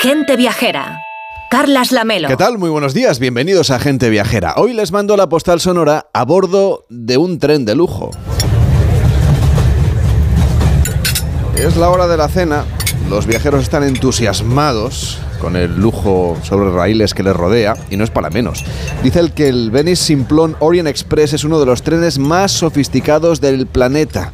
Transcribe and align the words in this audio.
Gente 0.00 0.36
viajera. 0.36 1.00
Carlas 1.50 1.90
Lamelo. 1.90 2.28
¿Qué 2.28 2.36
tal? 2.36 2.56
Muy 2.56 2.70
buenos 2.70 2.94
días, 2.94 3.18
bienvenidos 3.18 3.72
a 3.72 3.80
Gente 3.80 4.10
Viajera. 4.10 4.54
Hoy 4.56 4.72
les 4.72 4.92
mando 4.92 5.16
la 5.16 5.28
postal 5.28 5.58
sonora 5.58 6.06
a 6.12 6.24
bordo 6.24 6.84
de 6.88 7.16
un 7.16 7.40
tren 7.40 7.64
de 7.64 7.74
lujo. 7.74 8.12
Es 11.56 11.76
la 11.76 11.90
hora 11.90 12.06
de 12.06 12.16
la 12.16 12.28
cena, 12.28 12.64
los 13.10 13.26
viajeros 13.26 13.64
están 13.64 13.82
entusiasmados 13.82 15.18
con 15.40 15.56
el 15.56 15.78
lujo 15.78 16.36
sobre 16.42 16.70
raíles 16.70 17.14
que 17.14 17.22
les 17.22 17.34
rodea, 17.34 17.76
y 17.90 17.96
no 17.96 18.04
es 18.04 18.10
para 18.10 18.30
menos. 18.30 18.64
Dice 19.02 19.20
el 19.20 19.32
que 19.32 19.48
el 19.48 19.70
Venice 19.70 20.04
Simplon 20.04 20.56
Orient 20.60 20.88
Express 20.88 21.32
es 21.32 21.44
uno 21.44 21.60
de 21.60 21.66
los 21.66 21.82
trenes 21.82 22.18
más 22.18 22.52
sofisticados 22.52 23.40
del 23.40 23.66
planeta. 23.66 24.32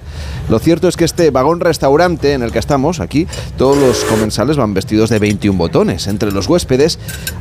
Lo 0.48 0.58
cierto 0.58 0.88
es 0.88 0.96
que 0.96 1.04
este 1.04 1.30
vagón 1.30 1.60
restaurante 1.60 2.34
en 2.34 2.42
el 2.42 2.52
que 2.52 2.58
estamos, 2.58 3.00
aquí, 3.00 3.26
todos 3.56 3.78
los 3.78 4.04
comensales 4.04 4.56
van 4.56 4.74
vestidos 4.74 5.08
de 5.08 5.18
21 5.18 5.56
botones. 5.56 6.06
Entre 6.06 6.32
los 6.32 6.48
huéspedes 6.48 6.98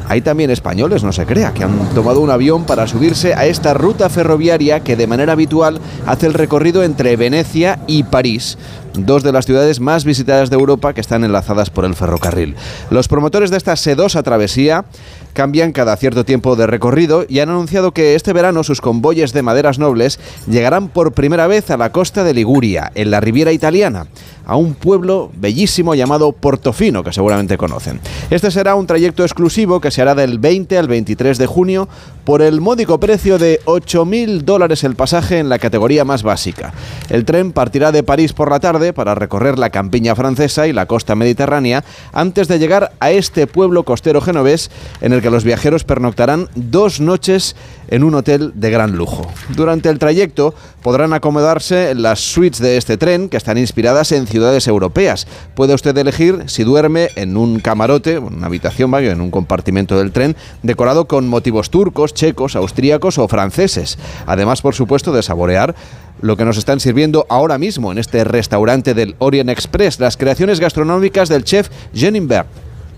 hay 0.08 0.22
también 0.22 0.52
españoles, 0.52 1.04
no 1.04 1.12
se 1.12 1.26
crea, 1.26 1.54
que 1.54 1.64
han 1.64 1.90
tomado 1.94 2.22
un 2.22 2.30
avión 2.30 2.64
para 2.66 2.88
subirse 2.88 3.34
a 3.34 3.46
esta 3.46 3.74
ruta 3.74 4.10
ferroviaria 4.10 4.82
que 4.82 4.96
de 4.96 5.08
manera 5.08 5.34
habitual 5.34 5.80
hace 6.06 6.28
el 6.28 6.34
recorrido 6.34 6.84
entre 6.84 7.16
Venecia 7.18 7.80
y 7.88 8.04
París, 8.04 8.58
dos 8.94 9.24
de 9.24 9.32
las 9.32 9.46
ciudades 9.46 9.80
más 9.80 10.06
visitadas 10.06 10.50
de 10.50 10.56
Europa 10.56 10.94
que 10.94 11.02
están 11.02 11.24
enlazadas 11.24 11.70
por 11.70 11.86
el 11.86 11.96
ferrocarril. 11.96 12.56
Los 12.90 13.08
promotores 13.08 13.52
de 13.54 13.58
esta 13.58 13.76
sedosa 13.76 14.24
travesía 14.24 14.86
cambian 15.34 15.72
cada 15.72 15.96
cierto 15.96 16.26
tiempo 16.26 16.56
de 16.56 16.68
recorrido 16.68 17.26
y 17.28 17.40
han 17.40 17.50
anunciado 17.50 17.92
que 17.92 18.16
este 18.16 18.34
verano 18.34 18.64
sus 18.64 18.82
convoyes 18.82 19.32
de 19.32 19.42
maderas 19.44 19.80
nobles 19.80 20.20
llegarán 20.48 20.90
por 20.90 21.14
primera 21.14 21.48
vez 21.48 21.70
a 21.70 21.78
la 21.78 21.92
costa 21.92 22.24
de 22.24 22.34
Liguria, 22.34 22.92
en 22.96 23.12
la 23.12 23.20
Riviera 23.20 23.52
italiana 23.52 24.08
a 24.46 24.56
un 24.56 24.74
pueblo 24.74 25.32
bellísimo 25.36 25.96
llamado 25.96 26.32
Portofino, 26.32 27.04
que 27.04 27.14
seguramente 27.14 27.58
conocen. 27.58 28.00
Este 28.30 28.52
será 28.52 28.76
un 28.76 28.88
trayecto 28.88 29.24
exclusivo 29.24 29.80
que 29.80 29.92
se 29.92 30.02
hará 30.02 30.16
del 30.16 30.40
20 30.40 30.78
al 30.78 30.88
23 30.88 31.38
de 31.38 31.46
junio 31.46 31.88
por 32.24 32.42
el 32.42 32.62
módico 32.62 33.00
precio 33.00 33.38
de 33.38 33.60
8.000 33.66 34.42
dólares 34.42 34.84
el 34.84 34.96
pasaje 34.96 35.40
en 35.40 35.50
la 35.50 35.60
categoría 35.60 36.06
más 36.06 36.24
básica. 36.24 36.74
El 37.10 37.26
tren 37.26 37.52
partirá 37.52 37.92
de 37.92 38.04
París 38.04 38.34
por 38.34 38.50
la 38.50 38.60
tarde 38.60 38.94
para 38.94 39.16
recorrer 39.16 39.60
la 39.60 39.70
campiña 39.70 40.16
francesa 40.16 40.68
y 40.68 40.74
la 40.74 40.86
costa 40.86 41.16
mediterránea 41.16 41.84
antes 42.12 42.48
de 42.48 42.60
llegar 42.60 42.94
a 43.00 43.12
este 43.12 43.48
pueblo 43.48 43.84
costero 43.84 44.22
genovés 44.22 44.72
en 45.02 45.14
el 45.14 45.22
que 45.22 45.30
los 45.30 45.44
viajeros 45.44 45.84
pernoctarán 45.84 46.50
dos 46.56 47.00
noches 47.00 47.56
en 47.94 48.04
un 48.04 48.16
hotel 48.16 48.54
de 48.56 48.72
gran 48.72 48.94
lujo. 48.94 49.22
Durante 49.50 49.88
el 49.88 50.00
trayecto 50.00 50.56
podrán 50.82 51.14
acomodarse 51.14 51.92
en 51.92 52.02
las 52.02 52.20
suites 52.20 52.60
de 52.60 52.78
este 52.78 52.98
tren 52.98 53.30
que 53.30 53.38
están 53.38 53.60
inspiradas 53.60 54.12
en 54.12 54.26
ciudades 54.26 54.68
europeas. 54.68 55.28
Puede 55.54 55.76
usted 55.76 55.96
elegir 55.96 56.42
si 56.48 56.64
duerme 56.64 57.10
en 57.16 57.38
un 57.38 57.60
camarote, 57.60 58.18
una 58.18 58.48
habitación, 58.48 58.90
vaya, 58.90 59.12
en 59.12 59.22
un 59.22 59.30
compartimento 59.30 59.96
del 59.96 60.12
tren, 60.12 60.36
decorado 60.64 61.06
con 61.06 61.28
motivos 61.28 61.70
turcos, 61.70 62.16
checos, 62.16 62.56
austríacos 62.56 63.20
o 63.20 63.28
franceses. 63.28 64.00
Además, 64.26 64.64
por 64.64 64.74
supuesto, 64.74 65.14
de 65.14 65.22
saborear 65.22 65.76
lo 66.20 66.36
que 66.36 66.46
nos 66.46 66.58
están 66.58 66.80
sirviendo 66.80 67.28
ahora 67.30 67.60
mismo 67.60 67.92
en 67.92 68.00
este 68.00 68.24
restaurante 68.24 68.96
del 68.96 69.16
Orient 69.20 69.52
Express, 69.52 70.00
las 70.00 70.18
creaciones 70.18 70.60
gastronómicas 70.60 71.30
del 71.30 71.44
chef 71.44 71.70
Jenenberg 71.94 72.48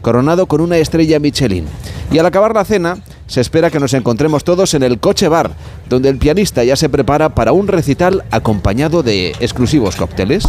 coronado 0.05 0.45
con 0.45 0.61
una 0.61 0.77
estrella 0.77 1.19
Michelin. 1.19 1.65
Y 2.11 2.19
al 2.19 2.27
acabar 2.27 2.53
la 2.53 2.63
cena, 2.63 2.99
se 3.25 3.41
espera 3.41 3.71
que 3.71 3.79
nos 3.79 3.95
encontremos 3.95 4.43
todos 4.43 4.75
en 4.75 4.83
el 4.83 4.99
coche 4.99 5.27
bar, 5.27 5.49
donde 5.89 6.09
el 6.09 6.19
pianista 6.19 6.63
ya 6.63 6.75
se 6.75 6.89
prepara 6.89 7.33
para 7.33 7.53
un 7.53 7.67
recital 7.67 8.23
acompañado 8.29 9.01
de 9.01 9.31
exclusivos 9.39 9.95
cócteles. 9.95 10.43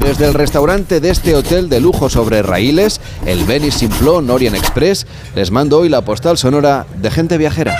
Desde 0.00 0.26
el 0.26 0.34
restaurante 0.34 0.98
de 0.98 1.10
este 1.10 1.36
hotel 1.36 1.68
de 1.68 1.78
lujo 1.78 2.10
sobre 2.10 2.42
raíles, 2.42 3.00
el 3.26 3.44
Venice 3.44 3.78
Simplon 3.78 4.28
Orient 4.28 4.56
Express, 4.56 5.06
les 5.36 5.52
mando 5.52 5.78
hoy 5.78 5.88
la 5.88 6.04
postal 6.04 6.36
sonora 6.36 6.86
de 7.00 7.12
gente 7.12 7.38
viajera. 7.38 7.76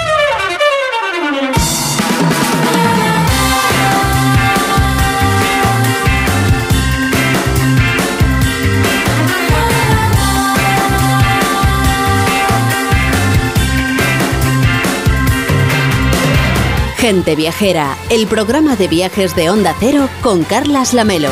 Gente 17.04 17.36
Viajera, 17.36 17.98
el 18.08 18.26
programa 18.26 18.76
de 18.76 18.88
viajes 18.88 19.36
de 19.36 19.50
Onda 19.50 19.74
Cero 19.78 20.08
con 20.22 20.42
Carlas 20.42 20.94
Lamelo. 20.94 21.28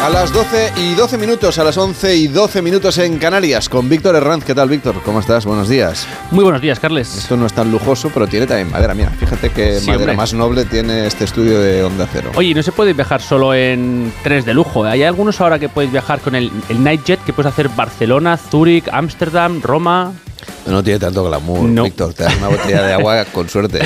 A 0.00 0.08
las 0.08 0.32
12 0.32 0.74
y 0.76 0.94
12 0.94 1.18
minutos, 1.18 1.58
a 1.58 1.64
las 1.64 1.76
11 1.76 2.14
y 2.14 2.28
12 2.28 2.62
minutos 2.62 2.98
en 2.98 3.18
Canarias, 3.18 3.68
con 3.68 3.88
Víctor 3.88 4.14
Herranz. 4.14 4.44
¿Qué 4.44 4.54
tal, 4.54 4.68
Víctor? 4.68 4.94
¿Cómo 5.04 5.18
estás? 5.18 5.44
Buenos 5.44 5.68
días. 5.68 6.06
Muy 6.30 6.44
buenos 6.44 6.62
días, 6.62 6.78
Carles. 6.78 7.16
Esto 7.16 7.36
no 7.36 7.46
es 7.46 7.52
tan 7.52 7.72
lujoso, 7.72 8.12
pero 8.14 8.28
tiene 8.28 8.46
también 8.46 8.70
madera. 8.70 8.94
Mira, 8.94 9.10
fíjate 9.10 9.50
qué 9.50 9.80
Sí, 9.80 9.86
madera 9.86 10.02
hombre. 10.04 10.16
más 10.16 10.34
noble 10.34 10.64
tiene 10.66 11.08
este 11.08 11.24
estudio 11.24 11.58
de 11.60 11.82
Onda 11.82 12.06
Cero. 12.12 12.30
Oye, 12.36 12.54
no 12.54 12.62
se 12.62 12.70
puede 12.70 12.92
viajar 12.92 13.20
solo 13.20 13.54
en 13.54 14.12
trenes 14.22 14.44
de 14.44 14.54
lujo. 14.54 14.84
Hay 14.84 15.02
algunos 15.02 15.40
ahora 15.40 15.58
que 15.58 15.68
puedes 15.68 15.90
viajar 15.90 16.20
con 16.20 16.36
el, 16.36 16.52
el 16.68 16.84
Nightjet, 16.84 17.24
que 17.24 17.32
puedes 17.32 17.52
hacer 17.52 17.68
Barcelona, 17.70 18.36
Zúrich, 18.36 18.86
Ámsterdam, 18.92 19.60
Roma. 19.60 20.12
No 20.66 20.82
tiene 20.82 20.98
tanto 20.98 21.24
glamour, 21.24 21.60
No. 21.68 21.82
Víctor. 21.84 22.14
Te 22.14 22.24
das 22.24 22.36
una 22.36 22.48
botella 22.48 22.82
de 22.82 22.92
agua 22.92 23.24
con 23.32 23.48
suerte. 23.48 23.80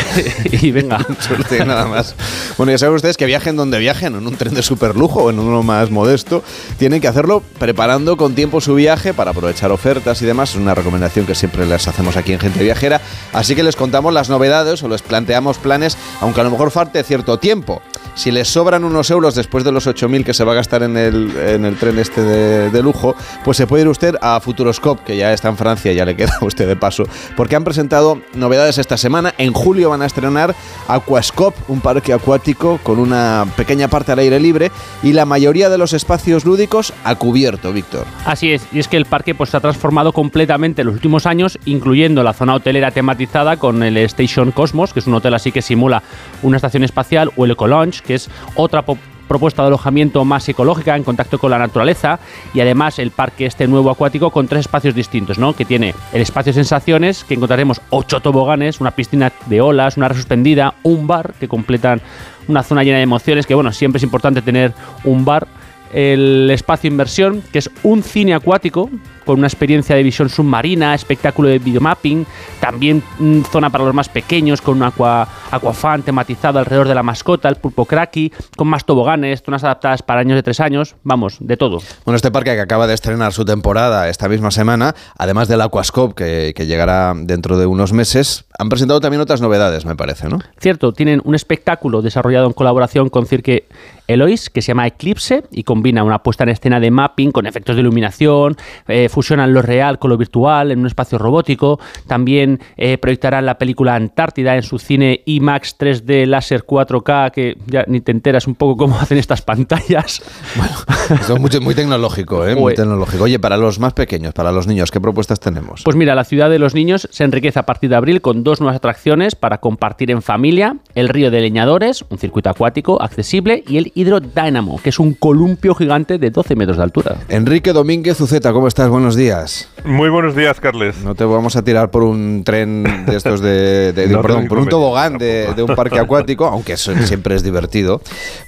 y 0.52 0.70
venga. 0.70 1.04
suerte 1.20 1.64
nada 1.64 1.86
más. 1.86 2.14
Bueno, 2.56 2.72
ya 2.72 2.78
saben 2.78 2.94
ustedes 2.96 3.16
que 3.16 3.26
viajen 3.26 3.56
donde 3.56 3.78
viajen, 3.78 4.14
en 4.14 4.26
un 4.26 4.36
tren 4.36 4.54
de 4.54 4.62
super 4.62 4.94
lujo 4.96 5.24
o 5.24 5.30
en 5.30 5.38
uno 5.38 5.62
más 5.62 5.90
modesto, 5.90 6.42
tienen 6.78 7.00
que 7.00 7.08
hacerlo 7.08 7.42
preparando 7.58 8.16
con 8.16 8.34
tiempo 8.34 8.60
su 8.60 8.74
viaje 8.74 9.14
para 9.14 9.30
aprovechar 9.30 9.72
ofertas 9.72 10.20
y 10.22 10.26
demás. 10.26 10.50
Es 10.50 10.56
una 10.56 10.74
recomendación 10.74 11.26
que 11.26 11.34
siempre 11.34 11.66
les 11.66 11.88
hacemos 11.88 12.16
aquí 12.16 12.32
en 12.32 12.40
Gente 12.40 12.62
Viajera. 12.62 13.00
Así 13.32 13.54
que 13.54 13.62
les 13.62 13.76
contamos 13.76 14.12
las 14.12 14.28
novedades 14.28 14.82
o 14.82 14.88
les 14.88 15.02
planteamos 15.02 15.58
planes, 15.58 15.96
aunque 16.20 16.40
a 16.40 16.44
lo 16.44 16.50
mejor 16.50 16.70
falte 16.70 17.02
cierto 17.02 17.38
tiempo. 17.38 17.80
Si 18.16 18.30
les 18.30 18.48
sobran 18.48 18.82
unos 18.82 19.10
euros 19.10 19.34
después 19.34 19.62
de 19.62 19.70
los 19.70 19.86
8.000 19.86 20.24
que 20.24 20.32
se 20.32 20.42
va 20.42 20.52
a 20.52 20.54
gastar 20.54 20.82
en 20.82 20.96
el, 20.96 21.36
en 21.36 21.66
el 21.66 21.76
tren 21.76 21.98
este 21.98 22.22
de, 22.22 22.82
lujo, 22.82 23.14
pues 23.44 23.58
se 23.58 23.66
puede 23.66 23.82
ir 23.82 23.88
usted 23.88 24.14
a 24.22 24.40
Futuroscope, 24.40 25.02
que 25.04 25.18
ya 25.18 25.34
está 25.34 25.50
en 25.50 25.58
Francia, 25.58 25.92
ya 25.92 26.06
le 26.06 26.16
queda 26.16 26.32
a 26.40 26.44
usted 26.46 26.66
de 26.66 26.76
paso, 26.76 27.04
porque 27.36 27.56
han 27.56 27.64
presentado 27.64 28.22
novedades 28.32 28.78
esta 28.78 28.96
semana. 28.96 29.34
En 29.36 29.52
julio 29.52 29.90
van 29.90 30.00
a 30.00 30.06
estrenar 30.06 30.54
Aquascope, 30.88 31.60
un 31.68 31.82
parque 31.82 32.14
acuático 32.14 32.80
con 32.82 33.00
una 33.00 33.44
pequeña 33.54 33.88
parte 33.88 34.12
al 34.12 34.18
aire 34.20 34.40
libre 34.40 34.72
y 35.02 35.12
la 35.12 35.26
mayoría 35.26 35.68
de 35.68 35.76
los 35.76 35.92
espacios 35.92 36.46
lúdicos 36.46 36.94
a 37.04 37.16
cubierto, 37.16 37.70
Víctor. 37.70 38.06
Así 38.24 38.50
es, 38.50 38.66
y 38.72 38.78
es 38.78 38.88
que 38.88 38.96
el 38.96 39.04
parque 39.04 39.34
pues, 39.34 39.50
se 39.50 39.58
ha 39.58 39.60
transformado 39.60 40.14
completamente 40.14 40.80
en 40.80 40.86
los 40.86 40.94
últimos 40.94 41.26
años, 41.26 41.58
incluyendo 41.66 42.22
la 42.22 42.32
zona 42.32 42.54
hotelera 42.54 42.90
tematizada 42.92 43.58
con 43.58 43.82
el 43.82 43.98
Station 43.98 44.52
Cosmos, 44.52 44.94
que 44.94 45.00
es 45.00 45.06
un 45.06 45.12
hotel 45.12 45.34
así 45.34 45.52
que 45.52 45.60
simula 45.60 46.02
una 46.42 46.56
estación 46.56 46.82
espacial, 46.82 47.30
o 47.36 47.44
el 47.44 47.50
Eco 47.50 47.66
Lounge, 47.66 48.05
que 48.06 48.14
es 48.14 48.30
otra 48.54 48.84
propuesta 49.26 49.62
de 49.62 49.68
alojamiento 49.68 50.24
más 50.24 50.48
ecológica 50.48 50.96
en 50.96 51.04
contacto 51.04 51.38
con 51.38 51.50
la 51.50 51.58
naturaleza 51.58 52.18
y 52.54 52.60
además 52.60 52.98
el 52.98 53.10
parque 53.10 53.46
este 53.46 53.66
nuevo 53.66 53.90
acuático 53.90 54.30
con 54.30 54.48
tres 54.48 54.60
espacios 54.60 54.94
distintos, 54.94 55.38
¿no? 55.38 55.54
Que 55.54 55.64
tiene 55.64 55.94
el 56.12 56.22
espacio 56.22 56.52
sensaciones, 56.52 57.24
que 57.24 57.34
encontraremos 57.34 57.80
ocho 57.90 58.20
toboganes, 58.20 58.80
una 58.80 58.92
piscina 58.92 59.32
de 59.46 59.60
olas, 59.60 59.96
una 59.96 60.08
red 60.08 60.16
suspendida, 60.16 60.74
un 60.82 61.06
bar 61.06 61.34
que 61.38 61.48
completan 61.48 62.00
una 62.48 62.62
zona 62.62 62.84
llena 62.84 62.98
de 62.98 63.02
emociones, 63.02 63.46
que 63.46 63.54
bueno, 63.54 63.72
siempre 63.72 63.98
es 63.98 64.04
importante 64.04 64.42
tener 64.42 64.72
un 65.04 65.24
bar 65.24 65.48
el 65.92 66.50
espacio 66.50 66.88
inversión, 66.88 67.42
que 67.52 67.58
es 67.58 67.70
un 67.82 68.02
cine 68.02 68.34
acuático 68.34 68.90
con 69.26 69.38
una 69.38 69.48
experiencia 69.48 69.96
de 69.96 70.02
visión 70.02 70.30
submarina, 70.30 70.94
espectáculo 70.94 71.48
de 71.48 71.58
videomapping, 71.58 72.24
también 72.60 73.02
mm, 73.18 73.42
zona 73.42 73.68
para 73.68 73.84
los 73.84 73.92
más 73.92 74.08
pequeños 74.08 74.62
con 74.62 74.76
un 74.76 74.84
aqua, 74.84 75.28
aquafan 75.50 76.02
tematizado 76.02 76.58
alrededor 76.58 76.88
de 76.88 76.94
la 76.94 77.02
mascota, 77.02 77.48
el 77.48 77.56
pulpo 77.56 77.84
cracky, 77.84 78.32
con 78.56 78.68
más 78.68 78.84
toboganes, 78.84 79.42
zonas 79.42 79.64
adaptadas 79.64 80.02
para 80.02 80.22
niños 80.22 80.36
de 80.36 80.42
tres 80.42 80.60
años, 80.60 80.94
vamos, 81.02 81.36
de 81.40 81.56
todo. 81.56 81.80
Bueno, 82.04 82.16
este 82.16 82.30
parque 82.30 82.54
que 82.54 82.60
acaba 82.60 82.86
de 82.86 82.94
estrenar 82.94 83.32
su 83.32 83.44
temporada 83.44 84.08
esta 84.08 84.28
misma 84.28 84.50
semana, 84.50 84.94
además 85.18 85.48
del 85.48 85.60
Aquascope 85.60 86.14
que, 86.14 86.54
que 86.54 86.66
llegará 86.66 87.12
dentro 87.14 87.58
de 87.58 87.66
unos 87.66 87.92
meses, 87.92 88.46
han 88.58 88.68
presentado 88.68 89.00
también 89.00 89.20
otras 89.20 89.40
novedades, 89.40 89.84
me 89.84 89.96
parece, 89.96 90.28
¿no? 90.28 90.38
Cierto, 90.58 90.92
tienen 90.92 91.20
un 91.24 91.34
espectáculo 91.34 92.00
desarrollado 92.00 92.46
en 92.46 92.52
colaboración 92.52 93.08
con 93.08 93.26
Cirque 93.26 93.66
Elois 94.06 94.50
que 94.50 94.62
se 94.62 94.68
llama 94.68 94.86
Eclipse 94.86 95.44
y 95.50 95.64
combina 95.64 96.04
una 96.04 96.22
puesta 96.22 96.44
en 96.44 96.50
escena 96.50 96.80
de 96.80 96.90
mapping 96.90 97.32
con 97.32 97.46
efectos 97.46 97.76
de 97.76 97.82
iluminación, 97.82 98.56
eh, 98.88 99.08
fusionan 99.16 99.54
lo 99.54 99.62
real 99.62 99.98
con 99.98 100.10
lo 100.10 100.18
virtual 100.18 100.72
en 100.72 100.80
un 100.80 100.86
espacio 100.86 101.16
robótico. 101.16 101.80
También 102.06 102.60
eh, 102.76 102.98
proyectarán 102.98 103.46
la 103.46 103.56
película 103.56 103.94
Antártida 103.94 104.56
en 104.56 104.62
su 104.62 104.78
cine 104.78 105.22
IMAX 105.24 105.78
3D 105.78 106.26
láser 106.26 106.66
4K, 106.66 107.30
que 107.30 107.56
ya 107.66 107.84
ni 107.86 108.02
te 108.02 108.12
enteras 108.12 108.46
un 108.46 108.56
poco 108.56 108.76
cómo 108.76 108.98
hacen 109.00 109.16
estas 109.16 109.40
pantallas. 109.40 110.22
Bueno, 110.54 110.74
esto 111.18 111.34
es 111.34 111.40
muy, 111.40 111.50
muy 111.60 111.74
tecnológico, 111.74 112.46
¿eh? 112.46 112.54
Muy 112.54 112.74
tecnológico. 112.74 113.24
Oye, 113.24 113.38
para 113.38 113.56
los 113.56 113.78
más 113.78 113.94
pequeños, 113.94 114.34
para 114.34 114.52
los 114.52 114.66
niños, 114.66 114.90
¿qué 114.90 115.00
propuestas 115.00 115.40
tenemos? 115.40 115.80
Pues 115.82 115.96
mira, 115.96 116.14
la 116.14 116.24
ciudad 116.24 116.50
de 116.50 116.58
los 116.58 116.74
niños 116.74 117.08
se 117.10 117.24
enriquece 117.24 117.58
a 117.58 117.64
partir 117.64 117.88
de 117.88 117.96
abril 117.96 118.20
con 118.20 118.44
dos 118.44 118.60
nuevas 118.60 118.76
atracciones 118.76 119.34
para 119.34 119.58
compartir 119.62 120.10
en 120.10 120.20
familia: 120.20 120.76
el 120.94 121.08
río 121.08 121.30
de 121.30 121.40
leñadores, 121.40 122.04
un 122.10 122.18
circuito 122.18 122.50
acuático 122.50 123.00
accesible, 123.00 123.64
y 123.66 123.78
el 123.78 123.92
Hydro 123.94 124.20
Dynamo, 124.20 124.78
que 124.82 124.90
es 124.90 124.98
un 124.98 125.14
columpio 125.14 125.74
gigante 125.74 126.18
de 126.18 126.28
12 126.30 126.54
metros 126.54 126.76
de 126.76 126.82
altura. 126.82 127.16
Enrique 127.30 127.72
Domínguez 127.72 128.20
Uceta, 128.20 128.52
¿cómo 128.52 128.68
estás? 128.68 128.90
Buenos 128.90 129.05
días. 129.14 129.68
Muy 129.84 130.08
buenos 130.08 130.34
días, 130.34 130.58
Carles. 130.58 130.96
No 131.04 131.14
te 131.14 131.24
vamos 131.24 131.54
a 131.54 131.62
tirar 131.62 131.90
por 131.90 132.02
un 132.02 132.42
tren 132.44 133.04
de 133.06 133.16
estos 133.16 133.40
de. 133.40 133.92
perdón, 133.94 134.48
por 134.48 134.58
un 134.58 134.68
tobogán 134.68 135.18
de, 135.18 135.54
un 135.58 135.76
parque 135.76 135.98
acuático, 135.98 136.46
aunque 136.46 136.72
eso 136.72 136.92
siempre 137.04 137.36
es 137.36 137.42
divertido. 137.42 138.00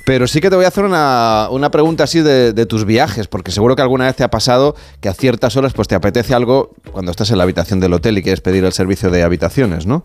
Pero 0.04 0.26
sí 0.26 0.40
que 0.40 0.50
te 0.50 0.56
voy 0.56 0.64
a 0.64 0.68
hacer 0.68 0.84
una, 0.84 1.68
pregunta 1.70 2.04
así 2.04 2.20
de, 2.20 2.52
de, 2.52 2.66
tus 2.66 2.84
viajes, 2.84 3.28
porque 3.28 3.52
seguro 3.52 3.76
que 3.76 3.82
alguna 3.82 4.06
vez 4.06 4.16
te 4.16 4.24
ha 4.24 4.30
pasado 4.30 4.74
que 5.00 5.08
a 5.08 5.14
ciertas 5.14 5.56
horas 5.56 5.74
pues 5.74 5.86
te 5.86 5.94
apetece 5.94 6.34
algo 6.34 6.70
cuando 6.90 7.10
estás 7.10 7.30
en 7.30 7.38
la 7.38 7.44
habitación 7.44 7.78
del 7.78 7.92
hotel 7.92 8.18
y 8.18 8.22
quieres 8.22 8.40
pedir 8.40 8.64
el 8.64 8.72
servicio 8.72 9.10
de 9.10 9.22
habitaciones, 9.22 9.86
¿no? 9.86 10.04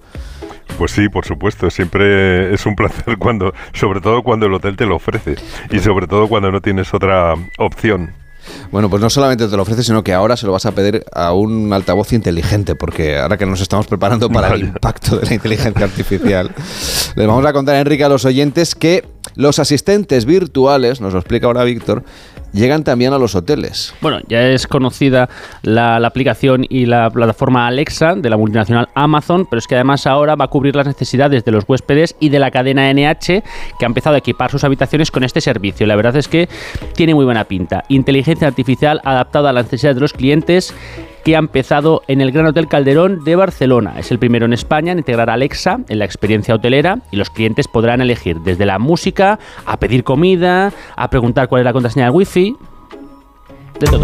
Pues 0.77 0.91
sí, 0.91 1.09
por 1.09 1.25
supuesto. 1.25 1.69
Siempre 1.69 2.53
es 2.53 2.65
un 2.65 2.75
placer 2.75 3.17
cuando, 3.17 3.53
sobre 3.73 4.01
todo 4.01 4.23
cuando 4.23 4.47
el 4.47 4.53
hotel 4.53 4.75
te 4.75 4.85
lo 4.85 4.95
ofrece 4.95 5.35
y 5.69 5.79
sobre 5.79 6.07
todo 6.07 6.27
cuando 6.27 6.51
no 6.51 6.61
tienes 6.61 6.93
otra 6.93 7.35
opción. 7.57 8.22
Bueno, 8.71 8.89
pues 8.89 9.01
no 9.01 9.09
solamente 9.09 9.47
te 9.47 9.55
lo 9.55 9.63
ofrece, 9.63 9.83
sino 9.83 10.03
que 10.03 10.13
ahora 10.13 10.37
se 10.37 10.45
lo 10.45 10.51
vas 10.51 10.65
a 10.65 10.71
pedir 10.71 11.03
a 11.13 11.33
un 11.33 11.71
altavoz 11.73 12.13
inteligente, 12.13 12.75
porque 12.75 13.17
ahora 13.17 13.37
que 13.37 13.45
nos 13.45 13.61
estamos 13.61 13.87
preparando 13.87 14.29
para 14.29 14.53
el 14.53 14.61
impacto 14.61 15.17
de 15.17 15.27
la 15.27 15.33
inteligencia 15.33 15.85
artificial, 15.85 16.51
les 17.15 17.27
vamos 17.27 17.45
a 17.45 17.53
contar, 17.53 17.75
Enrique, 17.75 18.03
a 18.03 18.09
los 18.09 18.25
oyentes 18.25 18.75
que 18.75 19.05
los 19.35 19.59
asistentes 19.59 20.25
virtuales, 20.25 21.01
nos 21.01 21.13
lo 21.13 21.19
explica 21.19 21.47
ahora 21.47 21.63
Víctor, 21.63 22.03
llegan 22.53 22.83
también 22.83 23.13
a 23.13 23.17
los 23.17 23.35
hoteles. 23.35 23.93
Bueno, 24.01 24.19
ya 24.27 24.47
es 24.47 24.67
conocida 24.67 25.29
la, 25.63 25.97
aplicación 25.97 26.65
y 26.69 26.85
la 26.85 27.09
plataforma 27.09 27.67
Alexa 27.67 28.15
de 28.15 28.29
la 28.29 28.37
multinacional 28.37 28.89
Amazon, 28.93 29.45
pero 29.45 29.59
es 29.59 29.67
que 29.67 29.75
además 29.75 30.05
ahora 30.07 30.35
va 30.35 30.45
a 30.45 30.47
cubrir 30.47 30.75
las 30.75 30.87
necesidades 30.87 31.43
de 31.43 31.51
los 31.51 31.65
huéspedes 31.67 32.15
y 32.19 32.29
de 32.29 32.39
la 32.39 32.51
cadena 32.51 32.93
NH 32.93 33.43
que 33.79 33.85
ha 33.85 33.85
empezado 33.85 34.15
a 34.15 34.19
equipar 34.19 34.51
sus 34.51 34.63
habitaciones 34.63 35.11
con 35.11 35.23
este 35.23 35.41
servicio. 35.41 35.87
La 35.87 35.95
verdad 35.95 36.15
es 36.15 36.27
que 36.27 36.47
tiene 36.95 37.15
muy 37.15 37.25
buena 37.25 37.45
pinta. 37.45 37.83
Inteligencia 37.89 38.47
artificial 38.47 39.01
adaptada 39.03 39.49
a 39.49 39.53
las 39.53 39.65
necesidades 39.65 39.95
de 39.95 40.01
los 40.01 40.13
clientes 40.13 40.73
que 41.23 41.35
ha 41.35 41.39
empezado 41.39 42.01
en 42.07 42.21
el 42.21 42.31
Gran 42.31 42.47
Hotel 42.47 42.67
Calderón 42.67 43.23
de 43.23 43.35
Barcelona. 43.35 43.95
Es 43.97 44.11
el 44.11 44.19
primero 44.19 44.45
en 44.45 44.53
España 44.53 44.91
en 44.91 44.99
integrar 44.99 45.29
Alexa 45.29 45.79
en 45.87 45.99
la 45.99 46.05
experiencia 46.05 46.55
hotelera 46.55 46.99
y 47.11 47.15
los 47.15 47.29
clientes 47.29 47.67
podrán 47.67 48.01
elegir 48.01 48.39
desde 48.41 48.65
la 48.65 48.79
música 48.79 49.39
a 49.65 49.77
pedir 49.77 50.03
comida, 50.03 50.71
a 50.95 51.09
preguntar 51.09 51.47
cuál 51.47 51.61
es 51.61 51.65
la 51.65 51.73
contraseña 51.73 52.05
del 52.05 52.15
wifi, 52.15 52.55
de 53.79 53.87
todo. 53.87 54.03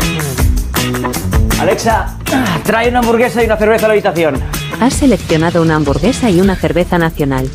Alexa, 1.59 2.17
trae 2.63 2.89
una 2.89 2.99
hamburguesa 2.99 3.43
y 3.43 3.45
una 3.45 3.57
cerveza 3.57 3.85
a 3.85 3.89
la 3.89 3.93
habitación. 3.93 4.35
Has 4.79 4.93
seleccionado 4.93 5.61
una 5.61 5.75
hamburguesa 5.75 6.29
y 6.29 6.39
una 6.39 6.55
cerveza 6.55 6.97
nacional. 6.97 7.49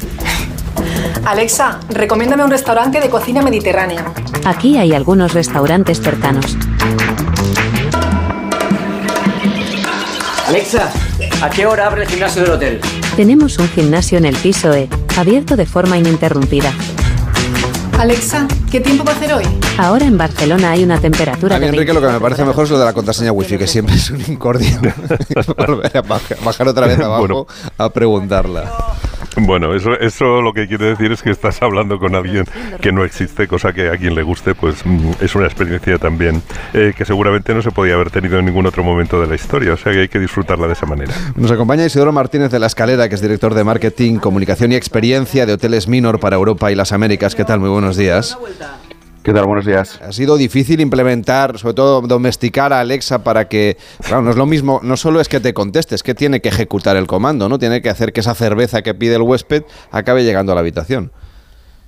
Alexa, 1.25 1.81
recomiéndame 1.89 2.45
un 2.45 2.51
restaurante 2.51 3.01
de 3.01 3.09
cocina 3.09 3.41
mediterránea. 3.41 4.05
Aquí 4.45 4.77
hay 4.77 4.93
algunos 4.93 5.33
restaurantes 5.33 6.03
cercanos. 6.03 6.59
Alexa, 10.55 10.89
¿a 11.43 11.51
qué 11.51 11.67
hora 11.67 11.89
abre 11.89 12.03
el 12.05 12.09
gimnasio 12.09 12.43
del 12.43 12.53
hotel? 12.53 12.81
Tenemos 13.17 13.59
un 13.59 13.67
gimnasio 13.71 14.19
en 14.19 14.25
el 14.25 14.37
piso 14.37 14.73
E, 14.73 14.89
abierto 15.17 15.57
de 15.57 15.67
forma 15.67 15.99
ininterrumpida. 15.99 16.73
Alexa, 17.99 18.47
¿qué 18.71 18.79
tiempo 18.79 19.03
va 19.03 19.11
a 19.11 19.17
hacer 19.17 19.33
hoy? 19.33 19.43
Ahora 19.79 20.07
en 20.07 20.17
Barcelona 20.17 20.71
hay 20.71 20.85
una 20.85 21.01
temperatura 21.01 21.57
a 21.57 21.59
mí, 21.59 21.67
Enrique, 21.67 21.93
lo 21.93 22.01
que 22.01 22.07
me 22.07 22.21
parece 22.21 22.45
mejor 22.45 22.67
es 22.67 22.71
lo 22.71 22.79
de 22.79 22.85
la 22.85 22.93
contraseña 22.93 23.33
wifi, 23.33 23.59
que 23.59 23.67
siempre 23.67 23.97
es 23.97 24.09
un 24.11 24.21
incordio. 24.29 24.69
Volver 25.57 25.97
a 25.97 26.03
bajar, 26.03 26.69
otra 26.69 26.87
vez 26.87 27.01
abajo 27.01 27.49
a 27.77 27.89
preguntarla. 27.89 28.71
Bueno, 29.37 29.75
eso, 29.75 29.99
eso 29.99 30.43
lo 30.43 30.53
que 30.53 30.67
quiere 30.69 30.87
decir 30.87 31.13
es 31.13 31.23
que 31.23 31.31
estás 31.31 31.63
hablando 31.63 31.99
con 31.99 32.15
alguien 32.15 32.45
que 32.81 32.93
no 32.93 33.05
existe, 33.05 33.49
cosa 33.49 33.73
que 33.73 33.89
a 33.89 33.97
quien 33.97 34.15
le 34.15 34.23
guste, 34.23 34.55
pues 34.55 34.85
mm, 34.85 35.13
es 35.21 35.35
una 35.35 35.47
experiencia 35.47 35.99
también 35.99 36.43
eh, 36.73 36.93
que 36.97 37.05
seguramente 37.05 37.55
no 37.55 37.63
se 37.63 37.71
podía 37.71 37.95
haber 37.95 38.11
tenido 38.11 38.39
en 38.39 38.45
ningún 38.45 38.67
otro 38.67 38.85
momento 38.85 39.21
de 39.21 39.27
la 39.27 39.35
historia, 39.35 39.73
o 39.73 39.77
sea 39.77 39.93
que 39.93 40.01
hay 40.01 40.09
que 40.09 40.19
disfrutarla 40.19 40.67
de 40.67 40.73
esa 40.75 40.87
manera. 40.87 41.13
Nos 41.37 41.51
acompaña 41.51 41.85
Isidoro 41.85 42.13
Martínez 42.13 42.51
de 42.51 42.59
la 42.59 42.67
Escalera, 42.67 43.09
que 43.09 43.15
es 43.15 43.21
director 43.21 43.55
de 43.55 43.65
Marketing, 43.65 44.17
Comunicación 44.17 44.73
y 44.73 44.77
Experiencia 44.77 45.47
de 45.47 45.55
Hoteles 45.55 45.89
Minor 45.89 46.21
para 46.21 46.37
Europa 46.37 46.71
y 46.71 46.75
las 46.75 46.93
Américas. 46.93 47.35
¿Qué 47.35 47.45
tal? 47.45 47.61
Muy 47.61 47.71
buenos 47.71 47.97
días. 47.97 48.39
¿Qué 49.25 49.33
tal? 49.33 49.47
Buenos 49.47 49.65
días. 49.65 50.03
Ha 50.03 50.13
sido 50.13 50.37
difícil 50.37 50.83
implementar, 50.83 51.59
sobre 51.59 51.73
todo 51.73 52.03
domesticar 52.03 52.75
a 52.75 52.81
Alexa 52.81 53.25
para 53.25 53.49
que, 53.49 53.79
claro, 54.03 54.21
no 54.21 54.31
es 54.31 54.37
lo 54.37 54.45
mismo, 54.45 54.81
no 54.83 54.99
solo 54.99 55.19
es 55.19 55.31
que 55.31 55.41
te 55.41 55.55
conteste, 55.55 55.95
es 55.95 56.03
que 56.03 56.15
tiene 56.15 56.43
que 56.43 56.51
ejecutar 56.51 56.99
el 56.99 57.07
comando, 57.07 57.49
¿no? 57.49 57.59
Tiene 57.59 57.81
que 57.81 57.89
hacer 57.89 58.13
que 58.13 58.21
esa 58.21 58.35
cerveza 58.35 58.83
que 58.83 58.93
pide 58.93 59.15
el 59.15 59.23
huésped 59.23 59.63
acabe 59.91 60.25
llegando 60.25 60.53
a 60.53 60.57
la 60.57 60.61
habitación. 60.61 61.11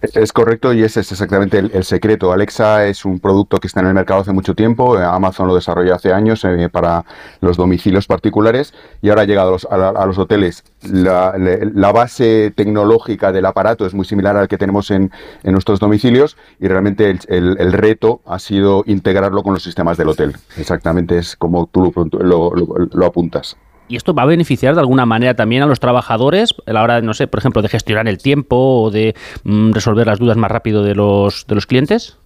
Es 0.03 0.33
correcto 0.33 0.75
y 0.75 0.83
ese 0.83 1.01
es 1.01 1.11
exactamente 1.11 1.59
el, 1.59 1.85
secreto. 1.85 2.31
Alexa 2.31 2.87
es 2.87 3.07
un 3.07 3.19
producto 3.19 3.59
que 3.59 3.67
está 3.67 3.81
en 3.81 3.87
el 3.87 3.95
mercado 3.95 4.21
hace 4.21 4.33
mucho 4.33 4.55
tiempo. 4.55 4.99
Eh, 4.99 5.05
Amazon 5.05 5.49
lo 5.49 5.55
desarrolló 5.55 5.95
hace 5.95 6.13
años 6.13 6.45
eh, 6.45 6.69
para 6.71 7.05
los 7.41 7.57
domicilios 7.57 8.07
particulares 8.07 8.75
y 9.01 9.09
ahora 9.09 9.23
ha 9.23 9.25
llegado 9.25 9.57
a 9.71 10.07
los, 10.07 10.19
hoteles. 10.19 10.65
La, 10.83 11.93
base 11.93 12.53
tecnológica 12.55 13.33
del 13.33 13.47
aparato 13.47 13.87
es 13.87 13.95
muy 13.95 14.05
similar 14.05 14.37
al 14.37 14.49
que 14.49 14.59
tenemos 14.59 14.91
en, 14.91 15.11
nuestros 15.45 15.81
domicilios 15.81 16.37
y 16.61 16.69
realmente 16.69 17.19
el, 17.29 17.73
reto 17.73 18.21
ha 18.27 18.39
sido 18.39 18.85
integrarlo 18.87 19.43
con 19.43 19.55
los 19.55 19.63
sistemas 19.63 19.97
del 19.97 20.11
hotel. 20.11 20.37
Exactamente 20.59 21.17
es 21.17 21.37
como 21.37 21.67
tú 21.67 21.93
lo 22.21 23.07
apuntas. 23.07 23.57
¿Y 23.89 23.97
esto 23.97 24.15
va 24.15 24.23
a 24.23 24.27
beneficiar 24.27 24.75
de 24.75 24.81
alguna 24.81 25.07
manera 25.07 25.35
también 25.35 25.63
a 25.63 25.67
los 25.67 25.81
trabajadores 25.81 26.55
a 26.67 26.73
la 26.73 26.83
hora, 26.83 27.01
no 27.01 27.15
sé, 27.15 27.27
por 27.27 27.39
ejemplo, 27.39 27.63
de 27.63 27.69
gestionar 27.69 28.09
el 28.09 28.19
tiempo 28.19 28.83
o 28.83 28.91
de 28.91 29.15
mm, 29.45 29.73
resolver 29.73 30.07
las 30.07 30.19
dudas 30.19 30.37
más 30.37 30.51
rápido 30.51 30.83
de 30.83 30.95
los, 30.95 31.47
de 31.47 31.55
los 31.55 31.67
clientes? 31.67 32.19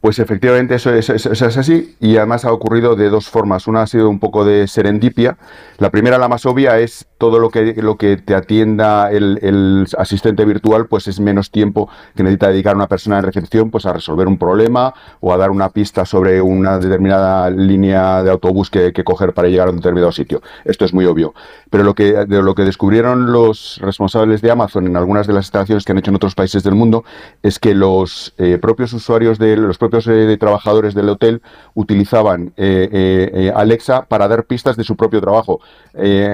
Pues 0.00 0.18
efectivamente 0.20 0.76
eso 0.76 0.94
es, 0.94 1.10
así 1.10 1.96
y 1.98 2.16
además 2.16 2.44
ha 2.44 2.52
ocurrido 2.52 2.94
de 2.94 3.08
dos 3.08 3.28
formas. 3.28 3.66
Una 3.66 3.82
ha 3.82 3.86
sido 3.86 4.08
un 4.08 4.20
poco 4.20 4.44
de 4.44 4.68
serendipia. 4.68 5.36
La 5.78 5.90
primera, 5.90 6.16
la 6.16 6.28
más 6.28 6.46
obvia, 6.46 6.78
es 6.78 7.06
todo 7.18 7.38
lo 7.38 7.50
que, 7.50 7.74
lo 7.74 7.96
que 7.96 8.16
te 8.16 8.34
atienda 8.34 9.10
el, 9.10 9.86
asistente 9.96 10.44
virtual, 10.44 10.86
pues 10.86 11.08
es 11.08 11.20
menos 11.20 11.50
tiempo 11.50 11.88
que 12.14 12.22
necesita 12.22 12.48
dedicar 12.48 12.76
una 12.76 12.88
persona 12.88 13.18
en 13.18 13.24
recepción 13.24 13.70
pues 13.70 13.86
a 13.86 13.92
resolver 13.92 14.28
un 14.28 14.38
problema 14.38 14.94
o 15.20 15.32
a 15.32 15.36
dar 15.36 15.50
una 15.50 15.70
pista 15.70 16.04
sobre 16.04 16.42
una 16.42 16.78
determinada 16.78 17.48
línea 17.50 18.22
de 18.22 18.30
autobús 18.30 18.70
que, 18.70 18.92
coger 19.04 19.32
para 19.34 19.48
llegar 19.48 19.68
a 19.68 19.70
un 19.70 19.76
determinado 19.76 20.10
sitio. 20.10 20.42
Esto 20.64 20.84
es 20.84 20.92
muy 20.92 21.04
obvio. 21.04 21.32
Pero 21.70 21.84
lo 21.84 21.94
que, 21.94 22.26
lo 22.28 22.54
que 22.54 22.64
descubrieron 22.64 23.30
los 23.32 23.78
responsables 23.80 24.42
de 24.42 24.50
Amazon 24.50 24.86
en 24.86 24.96
algunas 24.96 25.26
de 25.26 25.32
las 25.32 25.46
instalaciones 25.46 25.84
que 25.84 25.92
han 25.92 25.98
hecho 25.98 26.10
en 26.10 26.16
otros 26.16 26.34
países 26.34 26.64
del 26.64 26.74
mundo 26.74 27.04
es 27.42 27.58
que 27.58 27.74
los 27.74 28.34
eh, 28.38 28.58
propios 28.60 28.92
usuarios 28.92 29.38
de 29.38 29.56
los 29.56 29.78
propios 29.78 30.06
eh, 30.08 30.36
trabajadores 30.38 30.94
del 30.94 31.08
hotel 31.08 31.40
utilizaban 31.74 32.52
eh, 32.56 33.52
Alexa 33.54 34.06
para 34.06 34.26
dar 34.28 34.44
pistas 34.44 34.76
de 34.76 34.84
su 34.84 34.96
propio 34.96 35.20
trabajo. 35.20 35.60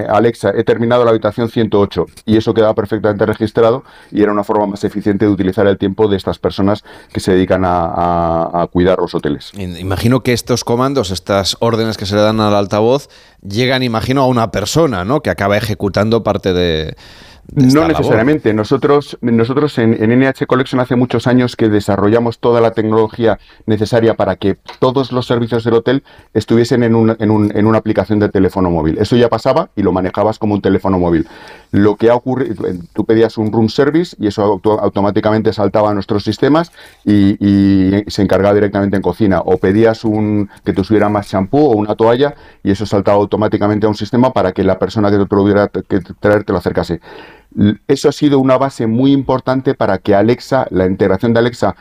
Alexa, 0.09 0.51
he 0.55 0.63
terminado 0.73 1.05
la 1.05 1.11
habitación 1.11 1.49
108 1.49 2.07
y 2.25 2.35
eso 2.35 2.51
quedaba 2.51 2.73
perfectamente 2.73 3.27
registrado 3.27 3.83
y 4.09 4.23
era 4.23 4.31
una 4.31 4.43
forma 4.43 4.65
más 4.65 4.83
eficiente 4.83 5.25
de 5.25 5.31
utilizar 5.31 5.67
el 5.67 5.77
tiempo 5.77 6.07
de 6.07 6.17
estas 6.17 6.39
personas 6.39 6.83
que 7.13 7.19
se 7.19 7.31
dedican 7.31 7.61
a, 7.63 8.67
cuidar 8.71 8.97
los 8.97 9.13
hoteles. 9.13 9.51
Imagino 9.53 10.23
que 10.23 10.33
estos 10.33 10.63
comandos, 10.63 11.11
estas 11.11 11.57
órdenes 11.59 11.95
que 11.95 12.07
se 12.07 12.15
le 12.15 12.21
dan 12.21 12.39
al 12.39 12.55
altavoz, 12.55 13.07
llegan, 13.47 13.83
imagino, 13.83 14.23
a 14.23 14.25
una 14.25 14.49
persona, 14.49 15.05
¿no? 15.05 15.21
Que 15.21 15.29
acaba 15.29 15.57
ejecutando 15.57 16.23
parte 16.23 16.53
de 16.53 16.95
no 17.51 17.87
necesariamente. 17.87 18.53
Nosotros, 18.53 19.17
nosotros 19.21 19.77
en, 19.77 19.91
NH 19.91 20.45
Collection 20.47 20.79
hace 20.79 20.95
muchos 20.95 21.27
años 21.27 21.55
que 21.55 21.69
desarrollamos 21.69 22.39
toda 22.39 22.61
la 22.61 22.71
tecnología 22.71 23.39
necesaria 23.65 24.15
para 24.15 24.35
que 24.37 24.57
todos 24.79 25.11
los 25.11 25.27
servicios 25.27 25.63
del 25.63 25.75
hotel 25.75 26.03
estuviesen 26.33 26.83
en, 26.83 26.95
un, 26.95 27.15
en, 27.19 27.31
un, 27.31 27.55
en 27.55 27.67
una 27.67 27.77
aplicación 27.77 28.19
de 28.19 28.29
teléfono 28.29 28.69
móvil. 28.69 28.97
Eso 28.97 29.15
ya 29.15 29.29
pasaba 29.29 29.69
y 29.75 29.83
lo 29.83 29.91
manejabas 29.91 30.39
como 30.39 30.53
un 30.55 30.61
teléfono 30.61 30.97
móvil. 30.99 31.27
Lo 31.71 31.95
que 31.95 32.09
ha 32.09 32.15
ocurrido, 32.15 32.65
tú 32.93 33.05
pedías 33.05 33.37
un 33.37 33.51
room 33.51 33.69
service 33.69 34.15
y 34.19 34.27
eso 34.27 34.61
automáticamente 34.63 35.53
saltaba 35.53 35.91
a 35.91 35.93
nuestros 35.93 36.23
sistemas 36.23 36.71
y, 37.03 37.33
se 38.07 38.21
encargaba 38.21 38.53
directamente 38.53 38.95
en 38.95 39.01
cocina. 39.01 39.41
O 39.45 39.57
pedías 39.57 40.03
un 40.03 40.49
que 40.63 40.73
te 40.73 40.81
tuviera 40.81 41.09
más 41.09 41.29
champú 41.29 41.57
o 41.57 41.71
una 41.71 41.95
toalla 41.95 42.35
y 42.63 42.71
eso 42.71 42.85
saltaba 42.85 43.17
automáticamente 43.17 43.85
a 43.85 43.89
un 43.89 43.95
sistema 43.95 44.33
para 44.33 44.51
que 44.51 44.63
la 44.63 44.79
persona 44.79 45.09
que 45.11 45.17
te 45.17 45.35
lo 45.35 45.43
hubiera 45.43 45.67
que 45.67 45.99
traer 46.19 46.43
te 46.43 46.51
lo 46.51 46.59
acercase. 46.59 46.99
Eso 47.87 48.09
ha 48.09 48.11
sido 48.11 48.39
una 48.39 48.57
base 48.57 48.87
muy 48.87 49.11
importante 49.11 49.75
para 49.75 49.97
que 49.99 50.15
Alexa, 50.15 50.67
la 50.69 50.85
integración 50.85 51.33
de 51.33 51.39
Alexa 51.39 51.75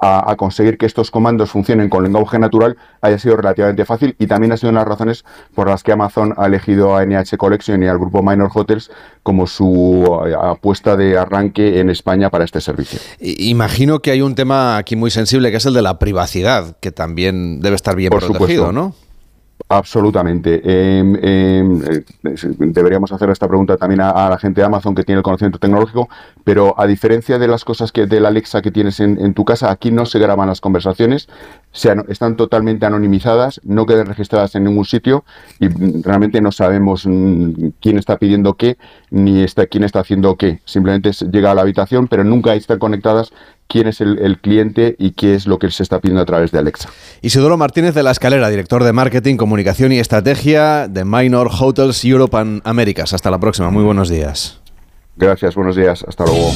a, 0.00 0.34
conseguir 0.36 0.78
que 0.78 0.86
estos 0.86 1.10
comandos 1.10 1.50
funcionen 1.50 1.88
con 1.88 2.02
lenguaje 2.02 2.38
natural 2.38 2.76
haya 3.00 3.18
sido 3.18 3.36
relativamente 3.36 3.84
fácil 3.84 4.16
y 4.18 4.26
también 4.26 4.52
ha 4.52 4.56
sido 4.56 4.70
una 4.70 4.80
de 4.80 4.86
las 4.86 4.98
razones 4.98 5.24
por 5.54 5.68
las 5.68 5.82
que 5.82 5.92
Amazon 5.92 6.34
ha 6.36 6.46
elegido 6.46 6.96
a 6.96 7.04
NH 7.04 7.36
Collection 7.36 7.82
y 7.82 7.86
al 7.86 7.98
grupo 7.98 8.22
Minor 8.22 8.50
Hotels 8.52 8.90
como 9.22 9.46
su 9.46 10.04
eh, 10.26 10.34
apuesta 10.34 10.96
de 10.96 11.16
arranque 11.16 11.80
en 11.80 11.90
España 11.90 12.30
para 12.30 12.44
este 12.44 12.60
servicio. 12.60 12.98
Imagino 13.20 14.00
que 14.00 14.10
hay 14.10 14.22
un 14.22 14.34
tema 14.34 14.76
aquí 14.76 14.96
muy 14.96 15.10
sensible 15.10 15.50
que 15.50 15.58
es 15.58 15.66
el 15.66 15.74
de 15.74 15.82
la 15.82 15.98
privacidad, 15.98 16.76
que 16.80 16.90
también 16.90 17.60
debe 17.60 17.76
estar 17.76 17.94
bien 17.94 18.10
protegido, 18.10 18.72
¿no? 18.72 18.94
Absolutamente. 19.68 20.60
Em, 20.62 21.16
em, 21.16 21.82
eh, 21.82 22.04
deberíamos 22.58 23.10
hacer 23.10 23.30
esta 23.30 23.48
pregunta 23.48 23.76
también 23.76 24.00
a, 24.00 24.30
la 24.30 24.38
gente 24.38 24.60
de 24.60 24.66
Amazon 24.66 24.94
que 24.94 25.02
tiene 25.02 25.18
el 25.18 25.24
conocimiento 25.24 25.58
tecnológico, 25.58 26.08
pero 26.44 26.78
a 26.78 26.86
diferencia 26.86 27.36
de 27.40 27.48
las 27.48 27.64
cosas 27.64 27.90
que 27.90 28.06
de 28.06 28.20
la 28.20 28.28
Alexa 28.28 28.62
que 28.62 28.70
tienes 28.70 29.00
en, 29.00 29.34
tu 29.34 29.44
casa, 29.44 29.72
aquí 29.72 29.90
no 29.90 30.06
se 30.06 30.20
graban 30.20 30.46
las 30.46 30.60
conversaciones, 30.60 31.28
están 31.72 32.36
totalmente 32.36 32.86
anonimizadas, 32.86 33.60
no 33.64 33.86
quedan 33.86 34.06
registradas 34.06 34.54
en 34.54 34.64
ningún 34.64 34.84
sitio 34.84 35.24
y 35.58 35.66
realmente 36.00 36.40
no 36.40 36.52
sabemos 36.52 37.04
mm, 37.04 37.70
quién 37.80 37.98
está 37.98 38.18
pidiendo 38.18 38.54
qué 38.54 38.78
ni 39.10 39.42
está, 39.42 39.66
quién 39.66 39.82
está 39.82 39.98
haciendo 39.98 40.36
qué. 40.36 40.60
Simplemente 40.64 41.10
llega 41.32 41.50
a 41.50 41.54
la 41.56 41.62
habitación, 41.62 42.06
pero 42.06 42.22
nunca 42.22 42.54
están 42.54 42.78
conectadas 42.78 43.32
quién 43.68 43.88
es 43.88 44.00
el, 44.00 44.38
cliente 44.40 44.96
y 44.98 45.12
qué 45.12 45.34
es 45.34 45.46
lo 45.46 45.58
que 45.58 45.70
se 45.70 45.82
está 45.82 46.00
pidiendo 46.00 46.22
a 46.22 46.26
través 46.26 46.52
de 46.52 46.58
Alexa. 46.58 46.88
Isidoro 47.22 47.56
Martínez 47.56 47.94
de 47.94 48.02
la 48.02 48.10
Escalera, 48.10 48.48
director 48.48 48.84
de 48.84 48.92
Marketing, 48.92 49.36
Comunicación 49.36 49.92
y 49.92 49.98
Estrategia 49.98 50.88
de 50.88 51.04
Minor 51.04 51.50
Hotels 51.58 52.04
Europe 52.04 52.36
and 52.36 52.62
Americas. 52.64 53.12
Hasta 53.12 53.30
la 53.30 53.38
próxima, 53.38 53.70
muy 53.70 53.82
buenos 53.82 54.08
días. 54.08 54.60
Gracias, 55.16 55.54
buenos 55.54 55.76
días, 55.76 56.04
hasta 56.06 56.24
luego. 56.24 56.52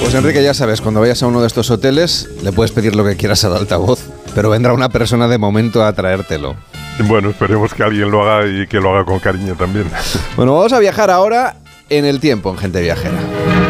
Pues 0.00 0.14
Enrique, 0.14 0.42
ya 0.42 0.54
sabes, 0.54 0.80
cuando 0.80 1.00
vayas 1.00 1.22
a 1.22 1.26
uno 1.26 1.40
de 1.40 1.48
estos 1.48 1.70
hoteles, 1.70 2.28
le 2.42 2.52
puedes 2.52 2.70
pedir 2.70 2.94
lo 2.94 3.04
que 3.04 3.16
quieras 3.16 3.44
al 3.44 3.56
altavoz, 3.56 4.08
pero 4.36 4.50
vendrá 4.50 4.72
una 4.72 4.88
persona 4.88 5.26
de 5.26 5.38
momento 5.38 5.84
a 5.84 5.92
traértelo. 5.92 6.54
Bueno, 7.04 7.30
esperemos 7.30 7.74
que 7.74 7.82
alguien 7.82 8.10
lo 8.10 8.28
haga 8.28 8.46
y 8.46 8.66
que 8.66 8.80
lo 8.80 8.94
haga 8.94 9.04
con 9.04 9.18
cariño 9.18 9.54
también. 9.54 9.86
Bueno, 10.36 10.54
vamos 10.54 10.72
a 10.72 10.78
viajar 10.78 11.10
ahora 11.10 11.56
en 11.88 12.04
el 12.04 12.20
tiempo 12.20 12.50
en 12.50 12.58
Gente 12.58 12.80
Viajera. 12.80 13.18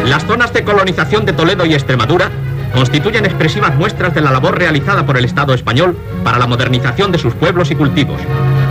Las 0.05 0.25
zonas 0.25 0.51
de 0.53 0.63
colonización 0.63 1.25
de 1.25 1.33
Toledo 1.33 1.65
y 1.65 1.73
Extremadura 1.73 2.29
constituyen 2.73 3.25
expresivas 3.25 3.75
muestras 3.75 4.13
de 4.13 4.21
la 4.21 4.31
labor 4.31 4.57
realizada 4.57 5.05
por 5.05 5.17
el 5.17 5.25
Estado 5.25 5.53
español 5.53 5.97
para 6.23 6.37
la 6.37 6.47
modernización 6.47 7.11
de 7.11 7.17
sus 7.17 7.33
pueblos 7.33 7.71
y 7.71 7.75
cultivos. 7.75 8.19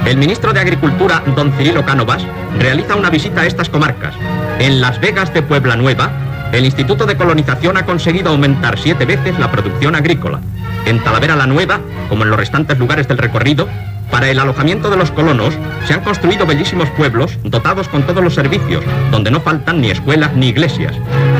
El 0.04 0.18
ministro 0.18 0.52
de 0.52 0.60
Agricultura, 0.60 1.22
don 1.34 1.52
Cirilo 1.52 1.84
Cánovas, 1.84 2.22
realiza 2.58 2.96
una 2.96 3.10
visita 3.10 3.42
a 3.42 3.46
estas 3.46 3.68
comarcas. 3.68 4.14
En 4.58 4.80
Las 4.80 5.00
Vegas 5.00 5.32
de 5.32 5.42
Puebla 5.42 5.76
Nueva, 5.76 6.10
el 6.52 6.64
Instituto 6.64 7.06
de 7.06 7.16
Colonización 7.16 7.76
ha 7.76 7.86
conseguido 7.86 8.30
aumentar 8.30 8.78
siete 8.78 9.04
veces 9.04 9.38
la 9.38 9.50
producción 9.50 9.96
agrícola. 9.96 10.40
En 10.84 11.02
Talavera 11.02 11.34
la 11.34 11.46
Nueva, 11.46 11.80
como 12.08 12.22
en 12.22 12.30
los 12.30 12.38
restantes 12.38 12.78
lugares 12.78 13.08
del 13.08 13.18
recorrido, 13.18 13.68
para 14.10 14.30
el 14.30 14.38
alojamiento 14.38 14.90
de 14.90 14.96
los 14.96 15.10
colonos 15.10 15.54
se 15.86 15.94
han 15.94 16.02
construido 16.02 16.46
bellísimos 16.46 16.88
pueblos 16.90 17.38
dotados 17.44 17.88
con 17.88 18.02
todos 18.06 18.22
los 18.22 18.34
servicios, 18.34 18.84
donde 19.10 19.30
no 19.30 19.40
faltan 19.40 19.80
ni 19.80 19.90
escuelas 19.90 20.34
ni 20.34 20.48
iglesias. 20.48 20.94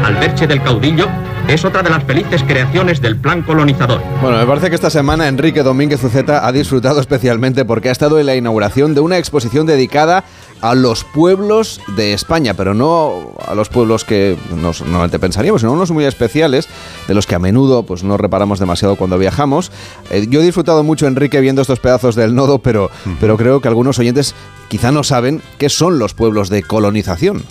Alberche 0.05 0.47
del 0.47 0.63
Caudillo 0.63 1.09
es 1.49 1.65
otra 1.65 1.83
de 1.83 1.91
las 1.91 2.03
felices 2.05 2.43
creaciones 2.43 3.01
del 3.01 3.17
plan 3.17 3.43
colonizador. 3.43 4.01
Bueno, 4.21 4.39
me 4.39 4.47
parece 4.47 4.69
que 4.69 4.75
esta 4.75 4.91
semana 4.91 5.29
Enrique 5.29 5.63
Domínguez 5.63 6.03
Uceta 6.03 6.47
ha 6.47 6.53
disfrutado 6.53 7.01
especialmente 7.01 7.65
porque 7.65 7.89
ha 7.89 7.93
estado 7.93 8.19
en 8.19 8.27
la 8.27 8.35
inauguración 8.35 8.95
de 8.95 9.01
una 9.01 9.19
exposición 9.19 9.67
dedicada 9.67 10.25
a 10.61 10.75
los 10.75 11.05
pueblos 11.05 11.81
de 11.97 12.13
España, 12.13 12.55
pero 12.55 12.75
no 12.75 13.33
a 13.47 13.55
los 13.55 13.69
pueblos 13.69 14.05
que 14.05 14.37
nos, 14.55 14.81
normalmente 14.83 15.19
pensaríamos, 15.19 15.61
sino 15.61 15.73
unos 15.73 15.91
muy 15.91 16.05
especiales, 16.05 16.69
de 17.09 17.15
los 17.15 17.27
que 17.27 17.35
a 17.35 17.39
menudo 17.39 17.85
pues, 17.85 18.05
no 18.05 18.17
reparamos 18.17 18.59
demasiado 18.59 18.97
cuando 18.97 19.19
viajamos. 19.19 19.71
Eh, 20.11 20.27
yo 20.29 20.41
he 20.41 20.45
disfrutado 20.45 20.83
mucho, 20.83 21.07
Enrique, 21.07 21.41
viendo 21.41 21.63
estos 21.63 21.81
pedazos 21.81 22.15
del 22.15 22.35
nodo, 22.35 22.59
pero, 22.59 22.91
pero 23.21 23.37
creo 23.37 23.61
que 23.61 23.69
algunos 23.69 23.99
oyentes 23.99 24.35
quizá 24.69 24.93
no 24.93 25.05
saben 25.05 25.43
qué 25.59 25.69
son 25.69 25.99
los 25.99 26.15
pueblos 26.15 26.49
de 26.49 26.63
colonización. 26.63 27.45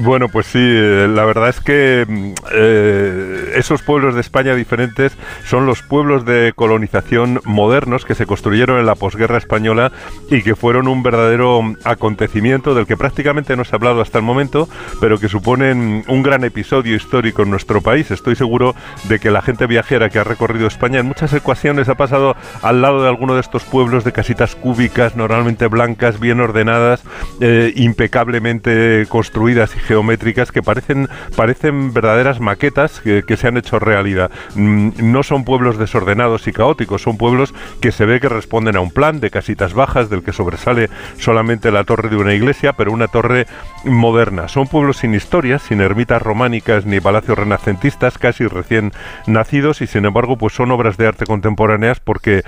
Bueno, 0.00 0.28
pues 0.28 0.46
sí, 0.46 0.60
eh, 0.60 1.08
la 1.08 1.24
verdad 1.24 1.48
es 1.48 1.60
que 1.60 2.04
mm, 2.06 2.32
eh, 2.52 3.52
esos 3.56 3.82
pueblos 3.82 4.14
de 4.14 4.20
España 4.20 4.54
diferentes 4.54 5.16
son 5.44 5.66
los 5.66 5.82
pueblos 5.82 6.24
de 6.24 6.52
colonización 6.54 7.40
modernos 7.44 8.04
que 8.04 8.14
se 8.14 8.24
construyeron 8.24 8.78
en 8.78 8.86
la 8.86 8.94
posguerra 8.94 9.38
española 9.38 9.90
y 10.30 10.42
que 10.42 10.54
fueron 10.54 10.86
un 10.86 11.02
verdadero 11.02 11.74
acontecimiento 11.82 12.76
del 12.76 12.86
que 12.86 12.96
prácticamente 12.96 13.56
no 13.56 13.64
se 13.64 13.74
ha 13.74 13.78
hablado 13.78 14.00
hasta 14.00 14.18
el 14.18 14.24
momento, 14.24 14.68
pero 15.00 15.18
que 15.18 15.28
suponen 15.28 16.04
un 16.06 16.22
gran 16.22 16.44
episodio 16.44 16.94
histórico 16.94 17.42
en 17.42 17.50
nuestro 17.50 17.80
país. 17.80 18.12
Estoy 18.12 18.36
seguro 18.36 18.76
de 19.08 19.18
que 19.18 19.32
la 19.32 19.42
gente 19.42 19.66
viajera 19.66 20.10
que 20.10 20.20
ha 20.20 20.24
recorrido 20.24 20.68
España 20.68 21.00
en 21.00 21.06
muchas 21.06 21.32
ecuaciones 21.32 21.88
ha 21.88 21.96
pasado 21.96 22.36
al 22.62 22.82
lado 22.82 23.02
de 23.02 23.08
alguno 23.08 23.34
de 23.34 23.40
estos 23.40 23.64
pueblos 23.64 24.04
de 24.04 24.12
casitas 24.12 24.54
cúbicas, 24.54 25.16
normalmente 25.16 25.66
blancas, 25.66 26.20
bien 26.20 26.40
ordenadas, 26.40 27.02
eh, 27.40 27.72
impecablemente 27.74 29.06
construidas 29.08 29.74
y 29.74 29.87
geométricas 29.88 30.52
que 30.52 30.62
parecen, 30.62 31.08
parecen 31.34 31.94
verdaderas 31.94 32.40
maquetas 32.40 33.00
que, 33.00 33.36
se 33.38 33.48
han 33.48 33.56
hecho 33.56 33.78
realidad. 33.78 34.30
Mm, 34.54 34.90
no 35.12 35.22
son 35.22 35.44
pueblos 35.44 35.78
desordenados 35.78 36.46
y 36.46 36.52
caóticos, 36.52 37.02
son 37.02 37.16
pueblos 37.16 37.54
que 37.80 37.90
se 37.90 38.04
ve 38.04 38.20
que 38.20 38.28
responden 38.28 38.76
a 38.76 38.80
un 38.80 38.90
plan 38.90 39.20
de 39.20 39.30
casitas 39.30 39.72
bajas 39.72 40.10
del 40.10 40.22
que 40.22 40.32
sobresale 40.32 40.90
solamente 41.18 41.70
la 41.70 41.84
torre 41.84 42.10
de 42.10 42.16
una 42.16 42.34
iglesia, 42.34 42.74
pero 42.74 42.92
una 42.92 43.08
torre 43.08 43.46
moderna. 43.84 44.48
Son 44.48 44.66
pueblos 44.66 44.98
sin 44.98 45.14
historias, 45.14 45.62
sin 45.62 45.80
ermitas 45.80 46.20
románicas 46.20 46.84
ni 46.84 47.00
palacios 47.00 47.38
renacentistas, 47.38 48.18
casi 48.18 48.46
recién 48.46 48.92
nacidos 49.26 49.80
y 49.80 49.86
sin 49.86 50.04
embargo 50.04 50.36
pues 50.36 50.52
son 50.52 50.70
obras 50.70 50.98
de 50.98 51.06
arte 51.06 51.24
contemporáneas 51.24 52.00
porque 52.00 52.42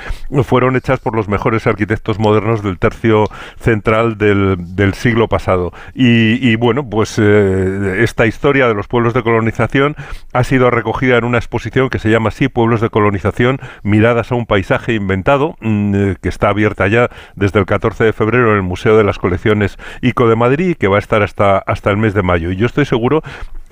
fueron 0.44 0.76
hechas 0.76 1.00
por 1.00 1.16
los 1.16 1.28
mejores 1.28 1.66
arquitectos 1.66 2.18
modernos 2.18 2.62
del 2.62 2.78
tercio 2.78 3.24
central 3.58 4.18
del, 4.18 4.94
siglo 4.94 5.28
pasado. 5.28 5.72
Y, 5.94 6.56
bueno, 6.56 6.88
pues 6.88 7.18
eh, 7.20 8.02
esta 8.02 8.26
historia 8.26 8.68
de 8.68 8.74
los 8.74 8.88
pueblos 8.88 9.14
de 9.14 9.22
colonización 9.22 9.96
ha 10.32 10.44
sido 10.44 10.70
recogida 10.70 11.16
en 11.16 11.24
una 11.24 11.38
exposición 11.38 11.90
que 11.90 11.98
se 11.98 12.10
llama 12.10 12.28
así 12.28 12.48
Pueblos 12.48 12.80
de 12.80 12.90
colonización, 12.90 13.58
miradas 13.82 14.32
a 14.32 14.34
un 14.34 14.46
paisaje 14.46 14.94
inventado, 14.94 15.56
mm, 15.60 15.94
eh, 15.94 16.16
que 16.20 16.28
está 16.28 16.48
abierta 16.48 16.88
ya 16.88 17.10
desde 17.34 17.58
el 17.58 17.66
14 17.66 18.04
de 18.04 18.12
febrero 18.12 18.50
en 18.50 18.56
el 18.56 18.62
Museo 18.62 18.96
de 18.96 19.04
las 19.04 19.18
Colecciones 19.18 19.78
ICO 20.00 20.28
de 20.28 20.36
Madrid 20.36 20.70
y 20.70 20.74
que 20.74 20.88
va 20.88 20.96
a 20.96 21.00
estar 21.00 21.22
hasta, 21.22 21.58
hasta 21.58 21.90
el 21.90 21.96
mes 21.96 22.14
de 22.14 22.22
mayo. 22.22 22.50
Y 22.50 22.56
yo 22.56 22.66
estoy 22.66 22.84
seguro 22.84 23.22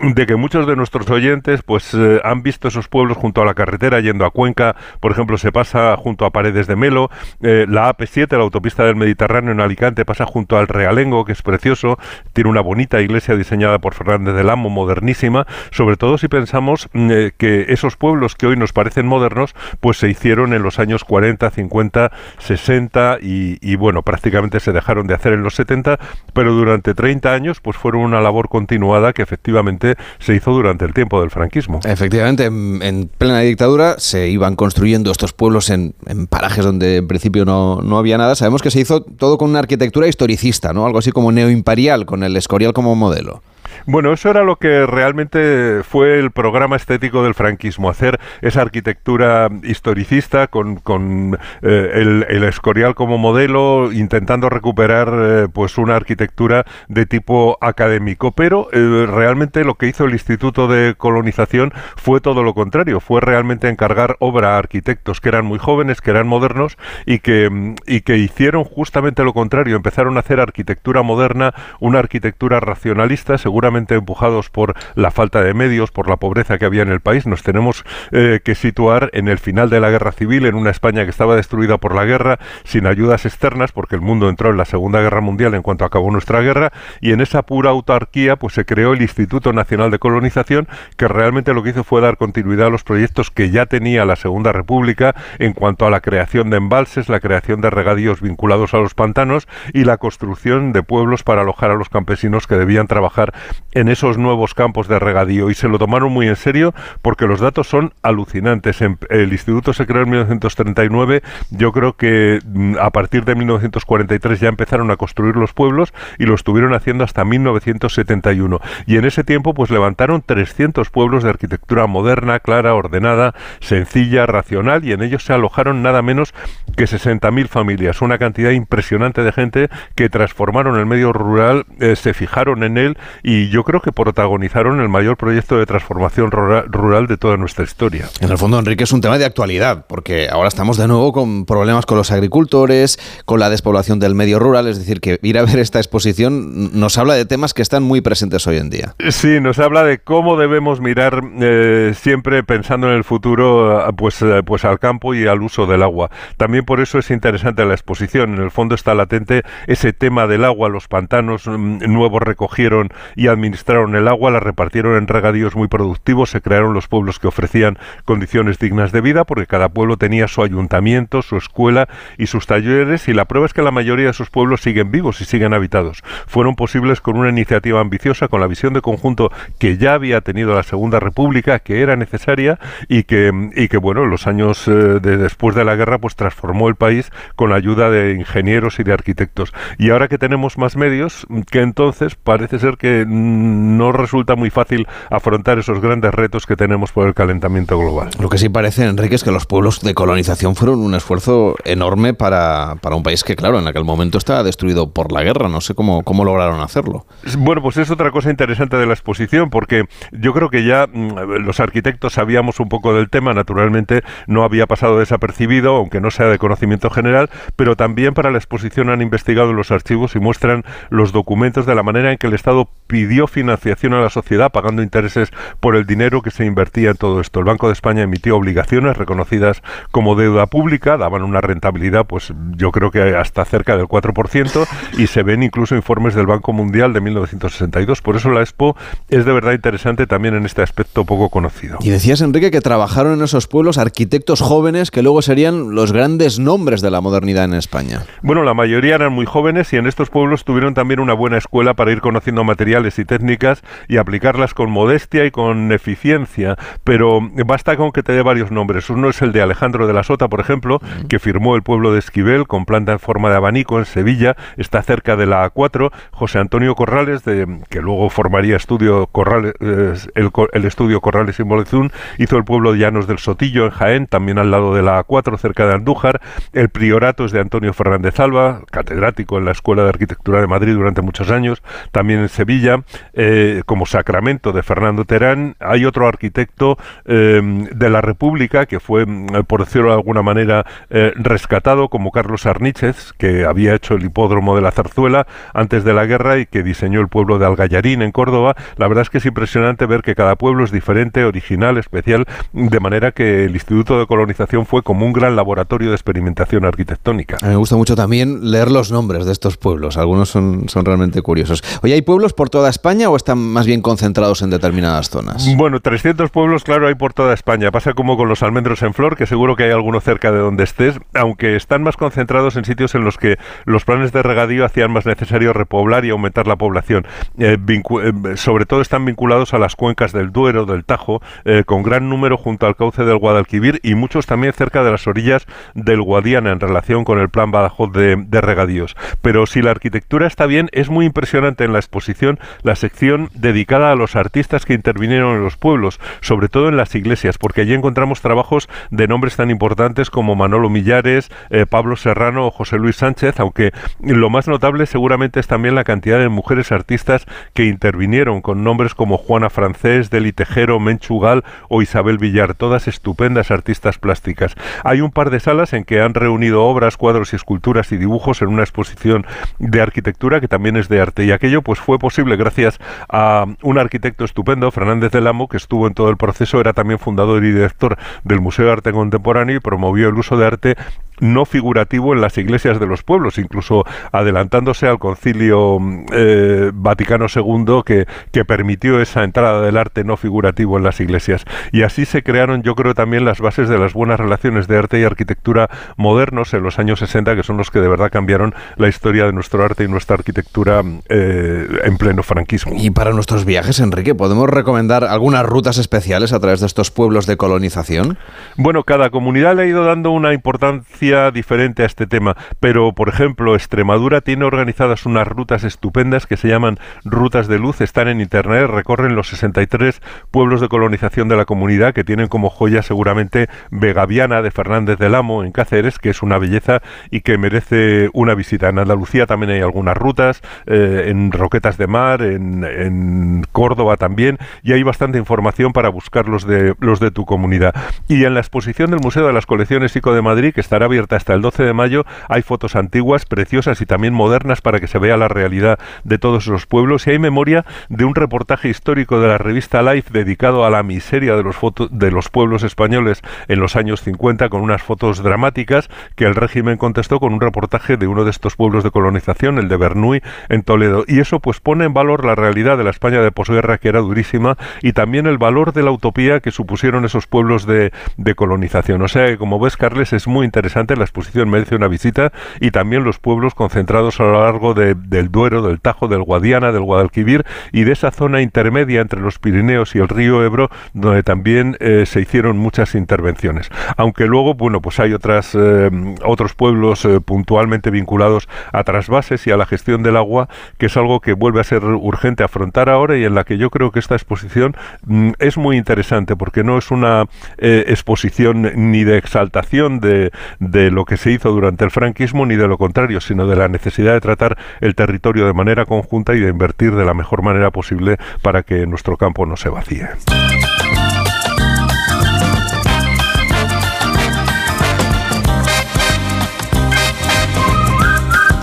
de 0.01 0.27
que 0.27 0.37
muchos 0.37 0.67
de 0.67 0.77
nuestros 0.77 1.09
oyentes 1.11 1.63
pues 1.63 1.93
eh, 1.95 2.21
han 2.25 2.43
visto 2.43 2.69
esos 2.69 2.89
pueblos 2.89 3.17
junto 3.17 3.43
a 3.43 3.45
la 3.45 3.55
carretera 3.55 4.01
yendo 4.01 4.25
a 4.25 4.31
Cuenca, 4.31 4.77
por 5.01 5.13
ejemplo, 5.13 5.39
se 5.39 5.53
pasa 5.53 5.97
junto 5.97 6.25
a 6.25 6.31
Paredes 6.31 6.67
de 6.67 6.77
Melo, 6.77 7.11
eh, 7.43 7.67
la 7.69 7.95
AP7, 7.95 8.37
la 8.37 8.45
autopista 8.45 8.85
del 8.85 8.97
Mediterráneo 8.97 9.53
en 9.53 9.61
Alicante 9.61 10.05
pasa 10.05 10.25
junto 10.25 10.57
al 10.57 10.69
Realengo, 10.69 11.25
que 11.25 11.33
es 11.33 11.43
precioso, 11.43 11.99
tiene 12.33 12.51
una 12.51 12.61
bonita 12.61 13.01
iglesia 13.01 13.37
diseñada 13.37 13.79
por 13.79 13.95
Fernández 13.95 14.35
del 14.35 14.51
Amo, 14.51 14.71
modernísima, 14.71 15.47
sobre 15.71 15.97
todo 15.97 16.19
si 16.19 16.29
pensamos 16.29 16.89
mm, 16.93 17.11
eh, 17.11 17.33
que 17.37 17.67
esos 17.69 17.97
pueblos 17.97 18.37
que 18.37 18.47
hoy 18.47 18.57
nos 18.57 18.73
parecen 18.73 19.07
modernos, 19.07 19.55
pues 19.81 19.99
se 19.99 20.09
hicieron 20.09 20.53
en 20.53 20.63
los 20.63 20.79
años 20.79 21.05
40, 21.05 21.51
50, 21.51 22.13
60 22.39 23.19
y, 23.21 23.77
bueno, 23.77 24.03
prácticamente 24.03 24.61
se 24.61 24.73
dejaron 24.73 25.07
de 25.07 25.15
hacer 25.15 25.33
en 25.33 25.43
los 25.43 25.55
70, 25.55 25.99
pero 26.33 26.53
durante 26.53 26.95
30 26.95 27.33
años 27.33 27.61
pues 27.61 27.77
fueron 27.77 28.03
una 28.03 28.21
labor 28.21 28.49
continuada 28.49 29.13
que 29.13 29.23
efectivamente 29.23 29.88
se 30.19 30.35
hizo 30.35 30.53
durante 30.53 30.85
el 30.85 30.95
tiempo 30.95 31.21
del 31.21 31.31
franquismo. 31.31 31.81
Efectivamente, 31.85 32.47
en, 32.47 33.11
plena 33.19 33.41
dictadura 33.41 33.97
se 33.99 34.29
iban 34.29 34.57
construyendo 34.57 35.11
estos 35.11 35.33
pueblos 35.33 35.71
en, 35.71 35.95
parajes 36.29 36.65
donde 36.65 36.97
en 36.97 37.09
principio 37.09 37.45
no, 37.45 37.81
no, 37.83 37.99
había 37.99 38.19
nada. 38.19 38.35
Sabemos 38.35 38.63
que 38.63 38.71
se 38.71 38.81
hizo 38.81 39.03
todo 39.03 39.39
con 39.39 39.51
una 39.51 39.61
arquitectura 39.61 40.09
historicista, 40.09 40.73
¿no? 40.73 40.87
Algo 40.87 40.99
así 40.99 41.13
como 41.13 41.33
neoimperial, 41.33 42.07
con 42.07 42.25
el 42.25 42.37
Escorial 42.37 42.73
como 42.73 42.95
modelo. 42.95 43.43
Bueno, 43.87 44.13
eso 44.13 44.31
era 44.31 44.43
lo 44.43 44.57
que 44.57 44.87
realmente 44.87 45.83
fue 45.83 46.19
el 46.19 46.31
programa 46.31 46.77
estético 46.77 47.23
del 47.23 47.35
franquismo, 47.35 47.91
hacer 47.91 48.19
esa 48.43 48.63
arquitectura 48.63 49.49
historicista 49.63 50.49
con, 50.49 51.39
eh, 51.63 51.91
el, 51.95 52.45
Escorial 52.49 52.95
como 52.95 53.19
modelo, 53.19 53.93
intentando 53.93 54.49
recuperar 54.49 55.13
eh, 55.13 55.49
pues 55.53 55.77
una 55.77 55.97
arquitectura 55.97 56.65
de 56.89 57.05
tipo 57.05 57.59
académico. 57.61 58.33
Pero 58.33 58.69
eh, 58.73 59.07
realmente 59.07 59.65
lo 59.65 59.75
que 59.75 59.87
hizo 59.87 60.05
el 60.05 60.13
Instituto 60.13 60.67
de 60.67 60.95
Colonización 60.97 61.73
fue 61.97 62.21
todo 62.21 62.43
lo 62.43 62.55
contrario, 62.55 63.01
fue 63.01 63.21
realmente 63.21 63.69
encargar 63.69 64.17
obra 64.19 64.55
a 64.55 64.59
arquitectos 64.59 65.21
que 65.21 65.29
eran 65.29 65.45
muy 65.45 65.59
jóvenes, 65.59 66.01
que 66.01 66.11
eran 66.11 66.27
modernos 66.27 66.79
y 67.05 67.19
que, 67.19 67.75
y 67.87 68.01
que 68.01 68.17
hicieron 68.17 68.65
justamente 68.65 69.25
lo 69.25 69.35
contrario, 69.35 69.77
empezaron 69.77 70.17
a 70.17 70.21
hacer 70.21 70.41
arquitectura 70.41 71.03
moderna, 71.03 71.55
una 71.81 71.99
arquitectura 71.99 72.61
racionalista, 72.61 73.37
seguramente 73.39 73.68
empujados 73.77 74.51
por 74.51 74.75
la 74.95 75.11
falta 75.11 75.43
de 75.43 75.55
medios, 75.55 75.91
por 75.91 76.09
la 76.09 76.17
pobreza 76.17 76.59
que 76.59 76.65
había 76.65 76.83
en 76.83 76.91
el 76.91 77.01
país, 77.01 77.27
nos 77.27 77.43
tenemos 77.43 77.85
eh, 78.13 78.41
que 78.45 78.55
situar 78.55 79.11
en 79.13 79.29
el 79.29 79.39
final 79.39 79.71
de 79.71 79.81
la 79.81 79.91
guerra 79.91 80.13
civil, 80.13 80.47
en 80.47 80.55
una 80.55 80.71
España 80.71 81.05
que 81.05 81.11
estaba 81.11 81.37
destruida 81.37 81.79
por 81.79 81.95
la 81.95 82.05
guerra, 82.05 82.39
sin 82.65 82.87
ayudas 82.87 83.27
externas, 83.27 83.73
porque 83.73 83.95
el 83.95 84.01
mundo 84.01 84.29
entró 84.29 84.51
en 84.51 84.57
la 84.57 84.65
Segunda 84.65 85.01
Guerra 85.01 85.21
Mundial 85.21 85.55
en 85.55 85.63
cuanto 85.63 85.85
acabó 85.85 86.11
nuestra 86.11 86.41
guerra, 86.41 86.73
y 87.01 87.13
en 87.13 87.21
esa 87.21 87.43
pura 87.43 87.71
autarquía 87.71 88.37
pues 88.37 88.55
se 88.55 88.65
creó 88.65 88.93
el 88.93 89.03
Instituto 89.03 89.53
Nacional 89.53 89.91
de 89.91 89.99
Colonización, 89.99 90.69
que 90.97 91.09
realmente 91.09 91.55
lo 91.55 91.63
que 91.63 91.71
hizo 91.71 91.85
fue 91.85 92.01
dar 92.01 92.17
continuidad 92.17 92.69
a 92.69 92.71
los 92.71 92.85
proyectos 92.85 93.31
que 93.31 93.51
ya 93.51 93.67
tenía 93.67 94.05
la 94.05 94.17
Segunda 94.17 94.53
República 94.53 95.15
en 95.39 95.53
cuanto 95.53 95.87
a 95.87 95.91
la 95.91 96.01
creación 96.01 96.51
de 96.51 96.57
embalses, 96.57 97.09
la 97.09 97.21
creación 97.21 97.61
de 97.61 97.71
regadíos 97.71 98.21
vinculados 98.21 98.75
a 98.75 98.79
los 98.79 98.95
pantanos 98.95 99.49
y 99.73 99.85
la 99.85 99.99
construcción 99.99 100.73
de 100.73 100.83
pueblos 100.83 101.23
para 101.23 101.43
alojar 101.43 101.71
a 101.71 101.75
los 101.75 101.89
campesinos 101.89 102.47
que 102.47 102.57
debían 102.57 102.87
trabajar 102.87 103.35
en 103.73 103.89
esos 103.89 104.19
nuevos 104.19 104.55
campos 104.55 104.89
de 104.89 104.99
regadío. 104.99 105.51
Y 105.51 105.55
se 105.55 105.69
lo 105.69 105.79
tomaron 105.79 106.13
muy 106.13 106.29
en 106.29 106.37
serio 106.37 106.75
porque 107.03 107.27
los 107.27 107.41
datos 107.41 107.69
son 107.69 107.93
alucinantes. 108.03 108.81
El 109.11 109.33
instituto 109.33 109.73
se 109.73 109.87
creó 109.87 110.03
en 110.03 110.11
1939. 110.11 111.23
Yo 111.51 111.73
creo 111.73 111.97
que 111.97 112.41
mm, 112.45 112.77
a 112.81 112.91
partir 112.91 113.25
de 113.25 113.35
1943 113.35 114.41
ya 114.41 114.49
empezaron 114.49 114.91
a 114.91 114.97
construir 114.97 115.37
los 115.37 115.53
pueblos 115.53 115.93
y 116.19 116.25
lo 116.27 116.35
estuvieron 116.35 116.75
haciendo 116.75 117.05
hasta 117.05 117.25
1971. 117.25 118.61
Y 118.87 118.97
en 118.97 119.05
ese 119.05 119.25
tiempo 119.25 119.55
pues 119.55 119.71
levantaron 119.71 120.23
300 120.23 120.91
pueblos 120.91 121.23
de 121.23 121.31
arquitectura 121.31 121.87
moderna, 121.87 122.41
clara, 122.41 122.75
ordenada, 122.75 123.35
sencilla, 123.61 124.27
racional 124.27 124.85
y 124.85 124.93
en 124.93 125.03
ellos 125.03 125.25
se 125.25 125.33
alojaron 125.33 125.83
nada 125.83 126.03
menos 126.03 126.35
que 126.77 126.85
60.000 126.85 127.49
familias. 127.49 128.03
Una 128.03 128.19
cantidad 128.19 128.51
impresionante 128.51 129.23
de 129.23 129.33
gente 129.33 129.69
que 129.95 130.09
transformaron 130.09 130.79
el 130.79 130.87
medio 130.87 131.13
rural, 131.13 131.67
eh, 131.81 131.97
se 131.97 132.15
fijaron 132.15 132.63
en 132.63 132.79
él 132.79 132.99
y 133.23 133.38
yo 133.49 133.63
creo 133.65 133.81
que 133.81 133.93
protagonizaron 133.93 134.81
el 134.81 134.89
mayor 134.89 135.17
proyecto 135.17 135.57
de 135.59 135.67
transformación 135.67 136.31
rural 136.31 137.07
de 137.07 137.17
toda 137.17 137.37
nuestra 137.37 137.65
historia. 137.65 138.09
En 138.21 138.31
el 138.31 138.39
fondo, 138.39 138.59
Enrique, 138.59 138.85
es 138.85 138.93
un 138.93 139.01
tema 139.01 139.19
de 139.19 139.25
actualidad, 139.25 139.87
porque 139.87 140.29
ahora 140.31 140.49
estamos 140.49 140.77
de 140.77 140.89
nuevo 140.89 141.13
con 141.13 141.47
problemas 141.47 141.87
con 141.87 141.97
los 141.97 142.11
agricultores, 142.11 142.99
con 143.25 143.41
la 143.41 143.51
despoblación 143.51 144.01
del 144.01 144.15
medio 144.15 144.39
rural, 144.39 144.67
es 144.67 144.79
decir, 144.79 145.01
que 145.01 145.19
ir 145.23 145.39
a 145.39 145.43
ver 145.43 145.59
esta 145.59 145.79
exposición 145.79 146.79
nos 146.79 146.99
habla 146.99 147.15
de 147.15 147.25
temas 147.25 147.55
que 147.55 147.63
están 147.63 147.83
muy 147.83 148.01
presentes 148.01 148.47
hoy 148.47 148.57
en 148.57 148.71
día. 148.71 148.95
Sí, 149.11 149.41
nos 149.41 149.59
habla 149.59 149.85
de 149.85 149.99
cómo 149.99 150.37
debemos 150.37 150.81
mirar 150.81 151.23
eh, 151.41 151.93
siempre 151.95 152.43
pensando 152.43 152.89
en 152.89 152.97
el 152.97 153.05
futuro 153.05 153.85
pues, 153.97 154.21
eh, 154.23 154.43
pues 154.45 154.65
al 154.65 154.79
campo 154.79 155.15
y 155.15 155.27
al 155.27 155.43
uso 155.43 155.67
del 155.67 155.83
agua. 155.83 156.11
También 156.37 156.65
por 156.65 156.81
eso 156.81 156.99
es 156.99 157.11
interesante 157.11 157.65
la 157.65 157.75
exposición. 157.75 158.35
En 158.35 158.43
el 158.43 158.51
fondo 158.51 158.75
está 158.75 158.95
latente 158.95 159.43
ese 159.67 159.93
tema 159.93 160.27
del 160.27 160.45
agua. 160.45 160.69
Los 160.69 160.89
pantanos 160.89 161.47
mm, 161.47 161.79
nuevos 161.87 162.23
recogieron 162.23 162.89
y 163.17 163.28
administraron 163.31 163.95
el 163.95 164.09
agua, 164.09 164.31
la 164.31 164.41
repartieron 164.41 164.97
en 164.97 165.09
regadíos 165.09 165.57
muy 165.57 165.69
productivos, 165.69 166.31
se 166.31 166.41
crearon 166.41 166.75
los 166.75 166.89
pueblos 166.89 167.19
que 167.19 167.29
ofrecían 167.29 167.79
condiciones 168.05 168.59
dignas 168.59 168.93
de 168.93 169.01
vida, 169.01 169.25
porque 169.25 169.47
cada 169.47 169.69
pueblo 169.69 169.97
tenía 169.97 170.29
su 170.29 170.43
ayuntamiento, 170.43 171.23
su 171.23 171.37
escuela 171.37 171.89
y 172.17 172.27
sus 172.27 172.47
talleres, 172.47 173.09
y 173.09 173.15
la 173.15 173.27
prueba 173.27 173.47
es 173.47 173.53
que 173.53 173.63
la 173.63 173.71
mayoría 173.71 174.07
de 174.07 174.11
esos 174.13 174.31
pueblos 174.31 174.63
siguen 174.63 174.91
vivos 174.91 175.21
y 175.21 175.25
siguen 175.25 175.55
habitados. 175.55 176.03
Fueron 176.27 176.55
posibles 176.55 177.01
con 177.01 177.17
una 177.17 177.31
iniciativa 177.31 177.81
ambiciosa, 177.81 178.29
con 178.29 178.41
la 178.41 178.47
visión 178.47 178.73
de 178.73 178.81
conjunto 178.81 179.31
que 179.59 179.77
ya 179.77 179.95
había 179.95 180.21
tenido 180.21 180.55
la 180.55 180.63
Segunda 180.63 181.01
República, 181.01 181.59
que 181.59 181.83
era 181.83 181.97
necesaria 181.97 182.59
y 182.89 183.05
que, 183.05 183.33
y 183.55 183.69
que 183.69 183.79
bueno, 183.79 184.07
los 184.07 184.27
años 184.27 184.67
eh, 184.69 184.71
de 184.71 185.17
después 185.17 185.55
de 185.55 185.65
la 185.65 185.77
guerra, 185.77 185.99
pues 185.99 186.17
transformó 186.17 186.69
el 186.69 186.75
país 186.75 187.11
con 187.37 187.51
la 187.51 187.57
ayuda 187.57 187.91
de 187.91 188.13
ingenieros 188.13 188.79
y 188.79 188.85
de 188.85 188.93
arquitectos. 188.93 189.53
Y 189.79 189.91
ahora 189.91 190.09
que 190.09 190.19
tenemos 190.19 190.59
más 190.59 190.77
medios, 190.77 191.27
que 191.51 191.61
entonces 191.61 192.15
parece 192.15 192.59
ser 192.59 192.77
que 192.77 193.05
no 193.19 193.93
resulta 193.93 194.37
muy 194.37 194.51
fácil 194.51 194.87
afrontar 195.11 195.59
esos 195.59 195.81
grandes 195.81 196.13
retos 196.13 196.47
que 196.47 196.57
tenemos 196.57 196.93
por 196.93 197.07
el 197.07 197.15
calentamiento 197.15 197.79
global. 197.79 198.11
Lo 198.21 198.29
que 198.29 198.39
sí 198.39 198.49
parece, 198.49 198.85
Enrique, 198.85 199.15
es 199.15 199.25
que 199.25 199.33
los 199.33 199.47
pueblos 199.47 199.81
de 199.81 199.95
colonización 199.95 200.55
fueron 200.55 200.81
un 200.81 200.95
esfuerzo 200.95 201.57
enorme 201.65 202.15
para, 202.15 202.77
para 202.81 202.97
un 202.97 203.03
país 203.03 203.25
que, 203.25 203.37
claro, 203.37 203.59
en 203.59 203.67
aquel 203.67 203.85
momento 203.85 204.19
estaba 204.19 204.43
destruido 204.43 204.91
por 204.93 205.13
la 205.13 205.23
guerra. 205.23 205.49
No 205.49 205.61
sé 205.61 205.75
cómo, 205.75 206.03
cómo 206.03 206.25
lograron 206.25 206.61
hacerlo. 206.61 207.07
Bueno, 207.39 207.63
pues 207.63 207.77
es 207.77 207.91
otra 207.91 208.11
cosa 208.11 208.31
interesante 208.31 208.77
de 208.77 208.87
la 208.87 208.93
exposición, 208.93 209.51
porque 209.51 209.85
yo 210.13 210.33
creo 210.33 210.51
que 210.51 210.65
ya 210.65 210.87
mm, 210.87 211.45
los 211.45 211.61
arquitectos 211.61 212.15
sabíamos 212.15 212.61
un 212.61 212.69
poco 212.69 212.95
del 212.95 213.11
tema, 213.11 213.35
naturalmente 213.35 214.03
no 214.27 214.45
había 214.45 214.67
pasado 214.67 214.99
desapercibido, 214.99 215.77
aunque 215.77 216.01
no 216.01 216.11
sea 216.11 216.27
de 216.27 216.39
conocimiento 216.39 216.91
general, 216.91 217.31
pero 217.57 217.77
también 217.77 218.15
para 218.15 218.31
la 218.31 218.39
exposición 218.39 218.91
han 218.91 219.03
investigado 219.03 219.53
los 219.53 219.71
archivos 219.71 220.15
y 220.17 220.21
muestran 220.21 220.65
los 220.91 221.13
documentos 221.13 221.67
de 221.67 221.75
la 221.75 221.83
manera 221.83 222.13
en 222.13 222.19
que 222.19 222.27
el 222.27 222.35
Estado 222.35 222.69
pidió 222.87 223.08
financiación 223.27 223.95
a 223.95 224.01
la 224.01 224.11
sociedad 224.11 224.51
pagando 224.53 224.83
intereses 224.83 225.31
por 225.61 225.77
el 225.77 225.87
dinero 225.87 226.23
que 226.23 226.31
se 226.31 226.45
invertía 226.45 226.91
en 226.91 226.97
todo 226.97 227.21
esto. 227.21 227.41
El 227.41 227.47
Banco 227.47 227.67
de 227.69 227.73
España 227.73 228.03
emitió 228.03 228.37
obligaciones 228.37 228.97
reconocidas 228.97 229.63
como 229.91 230.15
deuda 230.15 230.47
pública, 230.47 230.97
daban 230.97 231.23
una 231.23 231.41
rentabilidad, 231.41 232.07
pues 232.07 232.33
yo 232.57 232.71
creo 232.71 232.91
que 232.91 233.17
hasta 233.17 233.45
cerca 233.45 233.77
del 233.77 233.87
4%, 233.87 234.67
y 234.97 235.07
se 235.07 235.23
ven 235.23 235.43
incluso 235.43 235.75
informes 235.75 236.15
del 236.15 236.27
Banco 236.27 236.53
Mundial 236.53 236.93
de 236.93 237.01
1962. 237.01 238.03
Por 238.03 238.17
eso 238.17 238.31
la 238.31 238.41
Expo 238.41 238.77
es 239.09 239.25
de 239.25 239.33
verdad 239.33 239.53
interesante 239.53 240.07
también 240.07 240.35
en 240.35 240.45
este 240.45 240.63
aspecto 240.63 241.05
poco 241.05 241.29
conocido. 241.29 241.79
Y 241.81 241.91
decías, 241.91 242.21
Enrique, 242.21 242.51
que 242.51 242.61
trabajaron 242.61 243.15
en 243.15 243.25
esos 243.25 243.47
pueblos 243.47 243.79
arquitectos 243.79 244.41
jóvenes 244.41 244.91
que 244.91 245.03
luego 245.03 245.23
serían 245.23 245.75
los 245.75 245.93
grandes 245.93 246.39
nombres 246.39 246.81
de 246.81 246.91
la 246.91 247.01
modernidad 247.01 247.45
en 247.45 247.55
España. 247.55 248.03
Bueno, 248.23 248.43
la 248.43 248.55
mayoría 248.55 248.95
eran 248.95 249.13
muy 249.13 249.27
jóvenes 249.27 249.73
y 249.73 249.77
en 249.77 249.87
estos 249.87 250.11
pueblos 250.11 250.45
tuvieron 250.45 250.75
también 250.75 251.01
una 251.01 251.15
buena 251.15 251.39
escuela 251.39 251.75
para 251.75 251.93
ir 251.93 252.01
conociendo 252.01 252.45
materiales 252.45 252.98
y 252.99 253.05
técnicas 253.05 253.63
y 253.89 253.97
aplicarlas 253.97 254.55
con 254.55 254.71
modestia 254.71 255.25
y 255.25 255.31
con 255.31 255.73
eficiencia, 255.73 256.57
pero 256.85 257.21
basta 257.47 257.77
con 257.77 257.93
que 257.93 258.03
te 258.03 258.13
dé 258.13 258.23
varios 258.23 258.51
nombres. 258.51 258.91
Uno 258.91 259.09
es 259.09 259.23
el 259.23 259.33
de 259.33 259.43
Alejandro 259.43 259.87
de 259.87 259.93
la 259.93 260.03
Sota, 260.03 260.29
por 260.29 260.41
ejemplo, 260.41 260.81
que 261.09 261.19
firmó 261.19 261.57
el 261.57 261.63
pueblo 261.63 261.93
de 261.93 261.99
Esquivel 261.99 262.47
con 262.47 262.65
planta 262.65 262.93
en 262.93 262.99
forma 262.99 263.31
de 263.31 263.37
abanico 263.37 263.79
en 263.79 263.85
Sevilla, 263.85 264.37
está 264.57 264.83
cerca 264.83 265.17
de 265.17 265.27
la 265.27 265.51
A4. 265.51 265.91
José 266.13 266.39
Antonio 266.39 266.75
Corrales, 266.75 267.25
de, 267.25 267.47
que 267.71 267.81
luego 267.81 268.11
formaría 268.11 268.57
estudio 268.57 269.07
Corrales, 269.07 269.55
eh, 269.61 269.95
el, 270.15 270.65
estudio 270.65 271.01
Corrales 271.01 271.39
y 271.39 271.45
Molezún, 271.45 271.93
hizo 272.19 272.37
el 272.37 272.45
pueblo 272.45 272.73
de 272.73 272.79
Llanos 272.79 273.07
del 273.07 273.19
Sotillo 273.19 273.65
en 273.65 273.71
Jaén, 273.71 274.07
también 274.07 274.39
al 274.39 274.51
lado 274.51 274.75
de 274.75 274.83
la 274.83 275.05
A4, 275.05 275.39
cerca 275.39 275.67
de 275.67 275.75
Andújar. 275.75 276.21
El 276.53 276.69
priorato 276.69 277.25
es 277.25 277.33
de 277.33 277.41
Antonio 277.41 277.73
Fernández 277.73 278.19
Alba, 278.21 278.63
catedrático 278.71 279.39
en 279.39 279.45
la 279.45 279.53
Escuela 279.53 279.83
de 279.83 279.91
Arquitectura 279.91 280.41
de 280.41 280.47
Madrid 280.47 280.75
durante 280.75 281.03
muchos 281.03 281.31
años, 281.31 281.63
también 281.93 282.21
en 282.21 282.29
Sevilla, 282.29 282.83
eh, 283.13 283.63
como 283.67 283.87
sacramento 283.87 284.53
de 284.53 284.63
Fernando 284.63 285.05
Terán. 285.05 285.57
Hay 285.61 285.85
otro 285.85 286.07
arquitecto 286.07 286.79
eh, 287.05 287.41
de 287.73 287.91
la 287.91 288.01
República 288.01 288.67
que 288.67 288.81
fue, 288.81 289.07
mm, 289.07 289.45
por 289.47 289.65
decirlo 289.65 289.89
de 289.89 289.95
alguna 289.95 290.23
manera, 290.23 290.67
eh, 290.91 291.13
rescatado, 291.17 291.89
como 291.89 292.11
Carlos 292.11 292.47
Arníchez, 292.47 293.13
que 293.19 293.45
había 293.45 293.75
hecho 293.75 293.95
el 293.95 294.05
hipódromo 294.05 294.57
de 294.57 294.63
la 294.63 294.71
Zarzuela 294.71 295.27
antes 295.55 295.85
de 295.85 295.95
la 295.95 296.07
guerra 296.07 296.39
y 296.39 296.47
que 296.47 296.63
diseñó 296.63 297.01
el 297.01 297.09
pueblo 297.09 297.39
de 297.39 297.47
Algallarín 297.47 298.03
en 298.03 298.13
Córdoba. 298.13 298.57
La 298.77 298.89
verdad 298.89 299.03
es 299.03 299.11
que 299.11 299.19
es 299.19 299.27
impresionante 299.27 299.87
ver 299.87 300.03
que 300.03 300.15
cada 300.15 300.37
pueblo 300.37 300.65
es 300.65 300.71
diferente, 300.71 301.25
original, 301.25 301.79
especial, 301.79 302.27
de 302.53 302.81
manera 302.81 303.13
que 303.13 303.45
el 303.45 303.53
Instituto 303.53 303.99
de 303.99 304.07
Colonización 304.07 304.67
fue 304.67 304.83
como 304.83 305.07
un 305.07 305.13
gran 305.13 305.37
laboratorio 305.37 305.89
de 305.89 305.95
experimentación 305.95 306.65
arquitectónica. 306.65 307.39
Me 307.43 307.57
gusta 307.57 307.77
mucho 307.77 307.97
también 307.97 308.51
leer 308.51 308.71
los 308.71 308.91
nombres 308.93 309.27
de 309.27 309.33
estos 309.33 309.57
pueblos, 309.57 309.97
algunos 309.97 310.29
son, 310.29 310.69
son 310.69 310.85
realmente 310.85 311.23
curiosos. 311.23 311.63
Oye, 311.83 311.95
¿hay 311.95 312.03
pueblos 312.03 312.33
por 312.33 312.51
toda 312.51 312.69
España 312.79 313.11
o 313.11 313.17
están 313.17 313.39
más 313.39 313.67
bien 313.67 313.83
concentrados 313.83 314.41
en 314.41 314.51
determinadas 314.51 315.11
zonas? 315.11 315.45
Bueno, 315.57 315.81
300 315.81 316.31
pueblos, 316.31 316.63
claro, 316.63 316.87
hay 316.87 316.95
por 316.95 317.13
toda 317.13 317.35
España. 317.35 317.73
Pasa 317.73 317.93
como 317.93 318.17
con 318.17 318.29
los 318.29 318.45
almendros 318.45 318.83
en 318.83 318.95
flor, 318.95 319.17
que 319.17 319.27
seguro 319.27 319.57
que 319.57 319.65
hay 319.65 319.73
alguno 319.73 320.01
cerca 320.01 320.31
de 320.31 320.39
donde 320.39 320.63
estés, 320.63 320.97
aunque 321.13 321.57
están 321.57 321.83
más 321.83 321.97
concentrados 321.97 322.55
en 322.55 322.65
sitios 322.65 322.95
en 322.95 323.03
los 323.03 323.19
que 323.19 323.37
los 323.65 323.85
planes 323.85 324.13
de 324.13 324.23
regadío 324.23 324.65
hacían 324.65 324.93
más 324.93 325.07
necesario 325.07 325.53
repoblar 325.53 326.05
y 326.05 326.11
aumentar 326.11 326.47
la 326.47 326.55
población. 326.55 327.05
Eh, 327.37 327.59
eh, 327.69 328.37
sobre 328.37 328.65
todo 328.65 328.81
están 328.81 329.05
vinculados 329.05 329.55
a 329.55 329.59
las 329.59 329.75
cuencas 329.75 330.13
del 330.13 330.31
Duero, 330.31 330.65
del 330.65 330.85
Tajo, 330.85 331.21
eh, 331.45 331.65
con 331.67 331.83
gran 331.83 332.09
número 332.09 332.37
junto 332.37 332.67
al 332.67 332.77
cauce 332.77 333.03
del 333.03 333.19
Guadalquivir 333.19 333.81
y 333.83 333.97
muchos 333.97 334.27
también 334.27 334.53
cerca 334.53 334.85
de 334.85 334.93
las 334.93 335.09
orillas 335.09 335.47
del 335.75 336.01
Guadiana 336.01 336.53
en 336.53 336.61
relación 336.61 337.05
con 337.05 337.19
el 337.19 337.29
plan 337.29 337.51
Badajoz 337.51 337.91
de, 337.91 338.15
de 338.15 338.41
regadíos. 338.41 338.95
Pero 339.21 339.47
si 339.47 339.63
la 339.63 339.73
arquitectura 339.73 340.29
está 340.29 340.47
bien, 340.47 340.69
es 340.71 340.91
muy 340.91 341.07
impresionante 341.07 341.65
en 341.65 341.73
la 341.73 341.81
exposición 341.81 342.39
la 342.69 342.77
sección 342.77 343.31
dedicada 343.33 343.91
a 343.91 343.95
los 343.95 344.15
artistas 344.15 344.67
que 344.67 344.75
intervinieron 344.75 345.37
en 345.37 345.43
los 345.43 345.57
pueblos, 345.57 345.99
sobre 346.21 346.49
todo 346.49 346.69
en 346.69 346.77
las 346.77 346.95
iglesias, 346.95 347.39
porque 347.39 347.63
allí 347.63 347.73
encontramos 347.73 348.21
trabajos 348.21 348.69
de 348.91 349.09
nombres 349.09 349.37
tan 349.37 349.51
importantes 349.51 350.11
como 350.11 350.37
Manolo 350.37 350.69
Millares, 350.69 351.31
eh, 351.49 351.65
Pablo 351.65 351.97
Serrano 351.97 352.47
o 352.47 352.51
José 352.51 352.77
Luis 352.77 352.97
Sánchez, 352.97 353.41
aunque 353.41 353.73
lo 354.01 354.29
más 354.29 354.49
notable 354.49 354.85
seguramente 354.85 355.41
es 355.41 355.47
también 355.47 355.75
la 355.75 355.85
cantidad 355.85 356.19
de 356.19 356.29
mujeres 356.29 356.71
artistas 356.71 357.25
que 357.55 357.65
intervinieron 357.65 358.43
con 358.43 358.63
nombres 358.63 358.95
como 358.95 359.17
Juana 359.17 359.49
Francés, 359.49 360.11
Deli 360.11 360.33
Tejero, 360.33 360.79
Menchugal 360.79 361.45
o 361.71 361.81
Isabel 361.81 362.19
Villar, 362.19 362.53
todas 362.53 362.87
estupendas 362.87 363.51
artistas 363.51 363.97
plásticas. 363.97 364.55
Hay 364.85 365.01
un 365.01 365.11
par 365.11 365.31
de 365.31 365.41
salas 365.41 365.73
en 365.73 365.85
que 365.85 366.03
han 366.03 366.13
reunido 366.13 366.65
obras, 366.65 366.99
cuadros 366.99 367.33
y 367.33 367.37
esculturas 367.37 367.93
y 367.93 367.97
dibujos 367.97 368.43
en 368.43 368.49
una 368.49 368.63
exposición 368.63 369.27
de 369.59 369.81
arquitectura 369.81 370.43
que 370.43 370.49
también 370.49 370.77
es 370.77 370.91
de 370.91 371.01
arte 371.01 371.25
y 371.25 371.33
aquello 371.33 371.63
pues 371.63 371.79
fue 371.79 371.99
posible 371.99 372.37
gracias 372.37 372.48
gracias 372.49 372.79
a 373.11 373.45
un 373.63 373.79
arquitecto 373.79 374.25
estupendo, 374.25 374.71
Fernández 374.71 375.13
del 375.13 375.27
Amo, 375.27 375.49
que 375.49 375.59
estuvo 375.59 375.87
en 375.87 375.93
todo 375.93 376.09
el 376.09 376.17
proceso, 376.17 376.59
era 376.61 376.73
también 376.73 376.99
fundador 376.99 377.45
y 377.45 377.53
director 377.53 377.99
del 378.25 378.41
Museo 378.41 378.65
de 378.65 378.73
Arte 378.73 378.91
Contemporáneo 378.91 379.57
y 379.57 379.61
promovió 379.61 380.09
el 380.09 380.15
uso 380.15 380.39
de 380.39 380.47
arte 380.47 380.77
no 381.21 381.45
figurativo 381.45 382.15
en 382.15 382.21
las 382.21 382.39
iglesias 382.39 382.81
de 382.81 382.87
los 382.87 383.03
pueblos, 383.03 383.39
incluso 383.39 383.85
adelantándose 384.13 384.87
al 384.87 384.99
concilio 384.99 385.79
eh, 386.13 386.71
Vaticano 386.75 387.27
II 387.35 387.83
que, 387.85 388.07
que, 388.33 388.45
permitió 388.45 389.01
esa 389.01 389.25
entrada 389.25 389.61
del 389.63 389.77
arte 389.77 390.05
no 390.05 390.17
figurativo 390.17 390.79
en 390.79 390.85
las 390.85 391.01
iglesias. 391.01 391.45
Y 391.73 391.83
así 391.83 392.05
se 392.05 392.23
crearon, 392.23 392.63
yo 392.63 392.75
creo, 392.75 392.95
también 392.95 393.25
las 393.25 393.41
bases 393.41 393.69
de 393.69 393.79
las 393.79 393.93
buenas 393.93 394.19
relaciones 394.19 394.69
de 394.69 394.79
arte 394.79 395.01
y 395.01 395.05
arquitectura 395.05 395.69
modernos 395.97 396.55
en 396.55 396.63
los 396.63 396.79
años 396.79 397.01
60, 397.01 397.37
que 397.37 397.43
son 397.43 397.57
los 397.57 397.71
que 397.71 397.81
de 397.81 397.89
verdad 397.89 398.11
cambiaron 398.11 398.55
la 398.77 398.89
historia 398.89 399.27
de 399.27 399.33
nuestro 399.33 399.65
arte 399.65 399.85
y 399.85 399.89
nuestra 399.89 400.17
arquitectura 400.17 400.83
eh, 401.09 401.67
en 401.85 401.97
pleno 401.99 402.23
franquismo. 402.23 402.75
Y 402.77 402.91
para 402.91 403.13
nuestros 403.13 403.45
viajes, 403.45 403.81
Enrique, 403.81 404.15
¿podemos 404.15 404.49
recomendar 404.49 405.05
algunas 405.05 405.45
rutas 405.45 405.79
especiales 405.79 406.33
a 406.33 406.41
través 406.41 406.61
de 406.61 406.67
estos 406.67 406.91
pueblos 406.91 407.27
de 407.27 407.37
colonización? 407.37 408.19
Bueno, 408.57 408.85
cada 408.85 409.11
comunidad 409.11 409.57
le 409.57 409.63
ha 409.63 409.67
ido 409.67 409.85
dando 409.85 410.11
una 410.11 410.33
importancia 410.33 411.08
diferente 411.33 411.83
a 411.83 411.87
este 411.87 412.07
tema, 412.07 412.37
pero 412.61 412.93
por 412.93 413.09
ejemplo 413.09 413.55
Extremadura 413.55 414.21
tiene 414.21 414.45
organizadas 414.45 415.07
unas 415.07 415.27
rutas 415.27 415.65
estupendas 415.65 416.27
que 416.27 416.37
se 416.37 416.49
llaman 416.49 416.79
rutas 417.05 417.49
de 417.49 417.59
luz, 417.59 417.81
están 417.81 418.09
en 418.09 418.21
internet, 418.21 418.67
recorren 418.69 419.15
los 419.15 419.29
63 419.29 420.03
pueblos 420.31 420.61
de 420.61 420.69
colonización 420.69 421.29
de 421.29 421.37
la 421.37 421.45
comunidad 421.45 421.95
que 421.95 422.05
tienen 422.05 422.29
como 422.29 422.51
joya 422.51 422.83
seguramente 422.83 423.49
Vegaviana 423.71 424.43
de 424.43 424.51
Fernández 424.51 424.99
del 424.99 425.15
Amo 425.15 425.45
en 425.45 425.53
Cáceres, 425.53 425.99
que 425.99 426.11
es 426.11 426.23
una 426.23 426.39
belleza 426.39 426.83
y 427.11 427.21
que 427.23 427.39
merece 427.39 428.11
una 428.13 428.35
visita. 428.35 428.69
En 428.69 428.79
Andalucía 428.79 429.27
también 429.27 429.53
hay 429.53 429.61
algunas 429.61 429.97
rutas, 429.97 430.43
eh, 430.67 431.05
en 431.07 431.33
Roquetas 431.33 431.79
de 431.79 431.87
Mar, 431.87 432.23
en, 432.23 433.45
Córdoba 433.53 433.97
también, 433.97 434.39
y 434.63 434.73
hay 434.73 434.83
bastante 434.83 435.19
información 435.19 435.73
para 435.73 435.89
buscar 435.89 436.29
los 436.29 436.47
de, 436.47 436.75
los 436.81 437.01
de 437.01 437.11
tu 437.11 437.25
comunidad. 437.25 437.75
Y 438.09 438.25
en 438.25 438.35
la 438.35 438.41
exposición 438.41 438.91
del 438.91 439.01
Museo 439.01 439.27
de 439.27 439.33
las 439.33 439.47
Colecciones 439.47 439.95
ICO 439.97 440.13
de 440.13 440.23
Madrid, 440.23 440.53
que 440.53 440.61
estará 440.61 440.87
hasta 441.11 441.35
el 441.35 441.43
12 441.43 441.63
de 441.63 441.73
mayo. 441.73 442.05
Hay 442.29 442.43
fotos 442.43 442.77
antiguas, 442.77 443.25
preciosas 443.25 443.81
y 443.81 443.87
también 443.87 444.15
modernas 444.15 444.61
para 444.61 444.81
que 444.81 444.87
se 444.87 444.99
vea 444.99 445.17
la 445.17 445.29
realidad 445.29 445.79
de 446.05 446.19
todos 446.19 446.45
esos 446.45 446.67
pueblos. 446.67 447.07
Y 447.07 447.11
hay 447.11 447.19
memoria 447.19 447.65
de 447.89 448.05
un 448.05 448.15
reportaje 448.15 448.69
histórico 448.69 449.21
de 449.21 449.29
la 449.29 449.39
revista 449.39 449.83
Life 449.83 450.11
dedicado 450.13 450.65
a 450.65 450.71
la 450.71 450.83
miseria 450.83 451.37
de 451.37 451.43
los, 451.43 451.57
de 451.91 452.11
los 452.11 452.29
pueblos 452.29 452.63
españoles 452.63 453.23
en 453.49 453.61
los 453.61 453.77
años 453.77 454.03
50 454.03 454.49
con 454.49 454.61
unas 454.61 454.83
fotos 454.83 455.23
dramáticas 455.23 455.89
que 456.17 456.25
el 456.25 456.35
régimen 456.35 456.77
contestó 456.77 457.21
con 457.21 457.33
un 457.33 457.41
reportaje 457.41 457.97
de 457.97 458.07
uno 458.07 458.25
de 458.25 458.31
estos 458.31 458.57
pueblos 458.57 458.85
de 458.85 458.91
colonización, 458.91 459.59
el 459.59 459.69
de 459.69 459.77
Bernuy, 459.77 460.23
en 460.49 460.63
Toledo. 460.63 461.05
Y 461.07 461.21
eso 461.21 461.41
pues 461.41 461.61
pone 461.61 461.85
en 461.85 461.95
valor 461.95 462.25
la 462.25 462.35
realidad 462.35 462.79
de 462.79 462.85
la 462.85 462.91
España 462.91 463.21
de 463.21 463.33
posguerra 463.33 463.79
que 463.79 463.89
era 463.89 464.01
durísima 464.01 464.57
y 464.83 464.93
también 464.93 465.27
el 465.27 465.39
valor 465.39 465.73
de 465.73 465.83
la 465.83 465.91
utopía 465.91 466.41
que 466.41 466.51
supusieron 466.51 467.05
esos 467.05 467.27
pueblos 467.27 467.67
de, 467.67 467.93
de 468.17 468.35
colonización. 468.35 469.03
O 469.03 469.09
sea 469.09 469.27
que 469.27 469.39
como 469.39 469.59
ves, 469.59 469.77
Carles, 469.77 470.13
es 470.13 470.27
muy 470.27 470.45
interesante 470.45 470.88
la 470.97 471.05
exposición 471.05 471.49
merece 471.49 471.75
una 471.75 471.89
visita 471.89 472.33
y 472.61 472.71
también 472.71 473.05
los 473.05 473.19
pueblos 473.19 473.55
concentrados 473.55 474.21
a 474.21 474.25
lo 474.25 474.41
largo 474.45 474.75
del 474.75 475.31
Duero, 475.31 475.63
del 475.63 475.81
Tajo, 475.81 476.09
del 476.09 476.23
Guadiana, 476.23 476.73
del 476.73 476.83
Guadalquivir 476.83 477.45
y 477.73 477.85
de 477.85 477.93
esa 477.93 478.11
zona 478.11 478.43
intermedia 478.43 479.01
entre 479.01 479.21
los 479.21 479.39
Pirineos 479.39 479.95
y 479.95 479.99
el 479.99 480.09
río 480.09 480.45
Ebro, 480.45 480.71
donde 480.95 481.23
también 481.23 481.77
eh, 481.81 482.05
se 482.07 482.21
hicieron 482.21 482.59
muchas 482.59 482.95
intervenciones. 482.95 483.69
Aunque 483.97 484.27
luego, 484.27 484.55
bueno, 484.55 484.81
pues 484.81 485.01
hay 485.01 485.13
otras, 485.13 485.55
eh, 485.55 485.91
otros 486.25 486.55
pueblos 486.55 487.05
eh, 487.05 487.21
puntualmente 487.21 487.91
vinculados 487.91 488.49
a 488.73 488.85
trasvases 488.85 489.47
y 489.47 489.51
a 489.51 489.57
la 489.57 489.67
gestión 489.67 490.03
del 490.03 490.17
agua, 490.17 490.49
que 490.79 490.87
es 490.87 490.97
algo 490.97 491.21
que 491.21 491.33
vuelve 491.33 491.61
a 491.61 491.65
ser 491.65 491.85
urgente 491.85 492.45
afrontar 492.45 492.89
ahora 492.89 493.17
y 493.17 493.25
en 493.25 493.35
la 493.35 493.45
que 493.45 493.59
yo 493.59 493.71
creo 493.71 493.91
que 493.91 493.99
esta 493.99 494.15
exposición 494.15 494.77
mm, 495.07 495.33
es 495.39 495.57
muy 495.57 495.77
interesante 495.77 496.37
porque 496.37 496.65
no 496.65 496.79
es 496.79 496.91
una 496.91 497.25
exposición 497.59 498.91
ni 498.91 499.05
de 499.05 499.19
exaltación 499.19 500.01
de 500.01 500.31
de 500.59 500.78
lo 500.91 501.05
que 501.05 501.17
se 501.17 501.33
hizo 501.33 501.51
durante 501.51 501.85
el 501.85 501.91
franquismo 501.91 502.47
ni 502.47 502.57
de 502.57 502.69
lo 502.69 502.79
contrario, 502.79 503.21
sino 503.21 503.47
de 503.47 503.57
la 503.57 503.69
necesidad 503.69 504.13
de 504.13 504.21
tratar 504.21 504.57
el 504.81 504.95
territorio 504.95 505.47
de 505.47 505.53
manera 505.53 505.85
conjunta 505.85 506.35
y 506.35 506.41
de 506.41 506.49
invertir 506.49 506.95
de 506.95 507.05
la 507.05 507.15
mejor 507.15 507.43
manera 507.43 507.71
posible 507.71 508.17
para 508.43 508.63
que 508.63 508.87
nuestro 508.87 509.17
campo 509.17 509.47
no 509.47 509.57
se 509.57 509.69
vacíe. 509.69 510.09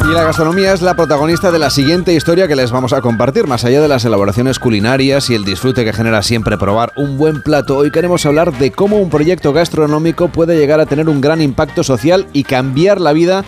Y 0.08 0.14
la 0.14 0.24
gastronomía 0.24 0.72
es 0.72 0.84
la 0.84 0.96
protagonista 0.96 1.52
de 1.52 1.58
la 1.58 1.72
siguiente 1.72 2.14
historia 2.14 2.48
que 2.48 2.56
les 2.56 2.70
vamos 2.70 2.94
a 2.94 3.02
compartir. 3.02 3.48
Más 3.48 3.66
allá 3.66 3.82
de 3.82 3.88
las 3.88 4.06
elaboraciones 4.06 4.60
culinarias 4.60 5.32
y 5.32 5.34
el 5.34 5.44
disfrute 5.44 5.84
que 5.84 5.94
genera 5.94 6.22
siempre 6.22 6.60
probar 6.60 6.92
un 6.96 7.18
buen 7.18 7.42
plato, 7.42 7.76
hoy 7.76 7.90
queremos 7.90 8.24
hablar 8.28 8.56
de 8.56 8.72
cómo 8.72 8.98
un 8.98 9.10
proyecto 9.10 9.52
gastronómico 9.52 10.28
puede 10.28 10.58
llegar 10.58 10.80
a 10.80 10.86
tener 10.86 11.10
un 11.10 11.22
gran 11.22 11.42
impacto 11.42 11.84
social 11.84 12.28
y 12.34 12.44
cambiar 12.44 13.02
la 13.02 13.14
vida 13.14 13.44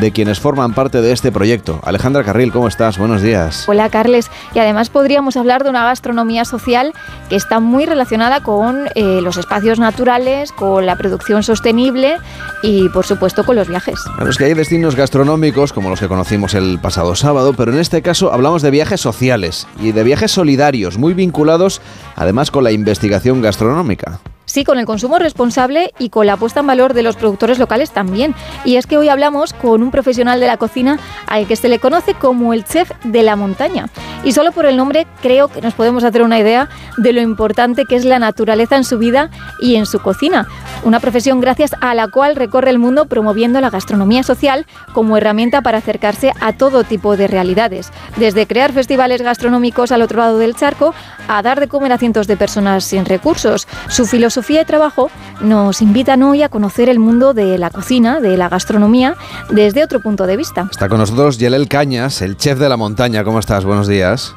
de 0.00 0.12
quienes 0.12 0.40
forman 0.40 0.74
parte 0.74 1.00
de 1.00 1.12
este 1.12 1.32
proyecto. 1.32 1.80
Alejandra 1.82 2.22
Carril, 2.22 2.52
¿cómo 2.52 2.68
estás? 2.68 2.98
Buenos 2.98 3.22
días. 3.22 3.68
Hola, 3.68 3.88
Carles. 3.88 4.30
Y 4.54 4.58
además 4.58 4.90
podríamos 4.90 5.36
hablar 5.36 5.64
de 5.64 5.70
una 5.70 5.84
gastronomía 5.84 6.44
social 6.44 6.92
que 7.28 7.36
está 7.36 7.60
muy 7.60 7.86
relacionada 7.86 8.42
con 8.42 8.88
eh, 8.94 9.20
los 9.22 9.36
espacios 9.38 9.78
naturales, 9.78 10.52
con 10.52 10.84
la 10.84 10.96
producción 10.96 11.42
sostenible 11.42 12.16
y, 12.62 12.88
por 12.90 13.06
supuesto, 13.06 13.44
con 13.44 13.56
los 13.56 13.68
viajes. 13.68 13.98
Claro, 14.16 14.30
es 14.30 14.36
que 14.36 14.44
hay 14.44 14.54
destinos 14.54 14.96
gastronómicos 14.96 15.72
como 15.72 15.88
los 15.88 16.00
que 16.00 16.08
conocimos 16.08 16.54
el 16.54 16.78
pasado 16.78 17.14
sábado, 17.14 17.54
pero 17.54 17.72
en 17.72 17.78
este 17.78 18.02
caso 18.02 18.32
hablamos 18.32 18.62
de 18.62 18.70
viajes 18.70 19.00
sociales 19.00 19.66
y 19.80 19.92
de 19.92 20.04
viajes 20.04 20.30
solidarios, 20.30 20.98
muy 20.98 21.14
vinculados 21.14 21.80
además 22.16 22.50
con 22.50 22.64
la 22.64 22.72
investigación 22.72 23.40
gastronómica. 23.40 24.20
Sí, 24.56 24.64
con 24.64 24.78
el 24.78 24.86
consumo 24.86 25.18
responsable 25.18 25.92
y 25.98 26.08
con 26.08 26.26
la 26.26 26.38
puesta 26.38 26.60
en 26.60 26.66
valor 26.66 26.94
de 26.94 27.02
los 27.02 27.16
productores 27.16 27.58
locales 27.58 27.90
también. 27.90 28.34
Y 28.64 28.76
es 28.76 28.86
que 28.86 28.96
hoy 28.96 29.10
hablamos 29.10 29.52
con 29.52 29.82
un 29.82 29.90
profesional 29.90 30.40
de 30.40 30.46
la 30.46 30.56
cocina 30.56 30.98
al 31.26 31.46
que 31.46 31.56
se 31.56 31.68
le 31.68 31.78
conoce 31.78 32.14
como 32.14 32.54
el 32.54 32.64
chef 32.64 32.90
de 33.04 33.22
la 33.22 33.36
montaña. 33.36 33.90
Y 34.24 34.32
solo 34.32 34.52
por 34.52 34.64
el 34.64 34.78
nombre 34.78 35.06
creo 35.20 35.48
que 35.48 35.60
nos 35.60 35.74
podemos 35.74 36.04
hacer 36.04 36.22
una 36.22 36.38
idea 36.38 36.70
de 36.96 37.12
lo 37.12 37.20
importante 37.20 37.84
que 37.84 37.96
es 37.96 38.06
la 38.06 38.18
naturaleza 38.18 38.76
en 38.76 38.84
su 38.84 38.96
vida 38.96 39.28
y 39.60 39.76
en 39.76 39.84
su 39.84 40.00
cocina. 40.00 40.48
Una 40.84 41.00
profesión 41.00 41.40
gracias 41.42 41.72
a 41.82 41.94
la 41.94 42.08
cual 42.08 42.34
recorre 42.34 42.70
el 42.70 42.78
mundo 42.78 43.04
promoviendo 43.04 43.60
la 43.60 43.68
gastronomía 43.68 44.22
social 44.22 44.64
como 44.94 45.18
herramienta 45.18 45.60
para 45.60 45.78
acercarse 45.78 46.32
a 46.40 46.54
todo 46.54 46.82
tipo 46.82 47.18
de 47.18 47.26
realidades. 47.26 47.90
Desde 48.16 48.46
crear 48.46 48.72
festivales 48.72 49.20
gastronómicos 49.20 49.92
al 49.92 50.00
otro 50.00 50.20
lado 50.20 50.38
del 50.38 50.56
charco 50.56 50.94
a 51.28 51.42
dar 51.42 51.60
de 51.60 51.68
comer 51.68 51.92
a 51.92 51.98
cientos 51.98 52.26
de 52.26 52.38
personas 52.38 52.84
sin 52.84 53.04
recursos. 53.04 53.68
Su 53.88 54.06
filosofía 54.06 54.45
Sofía 54.46 54.60
de 54.60 54.64
Trabajo 54.64 55.10
nos 55.40 55.82
invitan 55.82 56.22
hoy 56.22 56.44
a 56.44 56.48
conocer 56.48 56.88
el 56.88 57.00
mundo 57.00 57.34
de 57.34 57.58
la 57.58 57.68
cocina, 57.68 58.20
de 58.20 58.36
la 58.36 58.48
gastronomía, 58.48 59.16
desde 59.50 59.82
otro 59.82 59.98
punto 59.98 60.24
de 60.24 60.36
vista. 60.36 60.68
Está 60.70 60.88
con 60.88 60.98
nosotros 60.98 61.38
Yelel 61.38 61.66
Cañas, 61.66 62.22
el 62.22 62.36
chef 62.36 62.56
de 62.60 62.68
la 62.68 62.76
montaña. 62.76 63.24
¿Cómo 63.24 63.40
estás? 63.40 63.64
Buenos 63.64 63.88
días. 63.88 64.36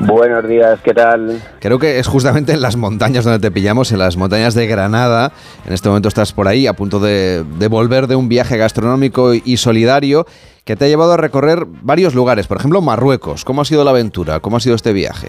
Buenos 0.00 0.48
días, 0.48 0.80
¿qué 0.82 0.94
tal? 0.94 1.40
Creo 1.60 1.78
que 1.78 2.00
es 2.00 2.08
justamente 2.08 2.50
en 2.50 2.60
las 2.60 2.74
montañas 2.74 3.22
donde 3.22 3.38
te 3.38 3.52
pillamos, 3.52 3.92
en 3.92 4.00
las 4.00 4.16
montañas 4.16 4.54
de 4.54 4.66
Granada. 4.66 5.30
En 5.64 5.74
este 5.74 5.88
momento 5.88 6.08
estás 6.08 6.32
por 6.32 6.48
ahí, 6.48 6.66
a 6.66 6.72
punto 6.72 6.98
de, 6.98 7.44
de, 7.56 7.68
volver 7.68 8.08
de 8.08 8.16
un 8.16 8.28
viaje 8.28 8.56
gastronómico 8.56 9.32
y 9.32 9.58
solidario 9.58 10.26
que 10.64 10.74
te 10.74 10.86
ha 10.86 10.88
llevado 10.88 11.12
a 11.12 11.16
recorrer 11.16 11.66
varios 11.66 12.16
lugares, 12.16 12.48
por 12.48 12.56
ejemplo 12.56 12.82
Marruecos. 12.82 13.44
¿Cómo 13.44 13.62
ha 13.62 13.64
sido 13.64 13.84
la 13.84 13.90
aventura? 13.90 14.40
¿Cómo 14.40 14.56
ha 14.56 14.60
sido 14.60 14.74
este 14.74 14.92
viaje? 14.92 15.28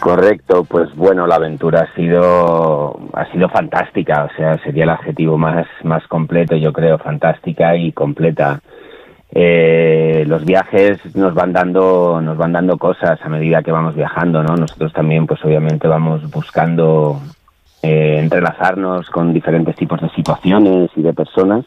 Correcto, 0.00 0.64
pues 0.64 0.94
bueno, 0.94 1.26
la 1.26 1.36
aventura 1.36 1.88
ha 1.88 1.94
sido 1.94 2.98
ha 3.14 3.30
sido 3.32 3.48
fantástica, 3.48 4.28
o 4.30 4.36
sea, 4.36 4.58
sería 4.58 4.84
el 4.84 4.90
adjetivo 4.90 5.38
más 5.38 5.66
más 5.84 6.06
completo, 6.06 6.54
yo 6.54 6.72
creo, 6.72 6.98
fantástica 6.98 7.76
y 7.76 7.92
completa. 7.92 8.60
Eh, 9.32 10.24
los 10.26 10.44
viajes 10.44 10.98
nos 11.16 11.34
van 11.34 11.52
dando 11.52 12.20
nos 12.20 12.36
van 12.36 12.52
dando 12.52 12.76
cosas 12.76 13.18
a 13.22 13.28
medida 13.28 13.62
que 13.62 13.72
vamos 13.72 13.94
viajando, 13.94 14.42
¿no? 14.42 14.54
Nosotros 14.56 14.92
también, 14.92 15.26
pues 15.26 15.42
obviamente 15.44 15.88
vamos 15.88 16.30
buscando 16.30 17.20
eh, 17.82 18.18
entrelazarnos 18.20 19.08
con 19.10 19.32
diferentes 19.32 19.76
tipos 19.76 20.00
de 20.00 20.10
situaciones 20.10 20.90
y 20.94 21.02
de 21.02 21.14
personas, 21.14 21.64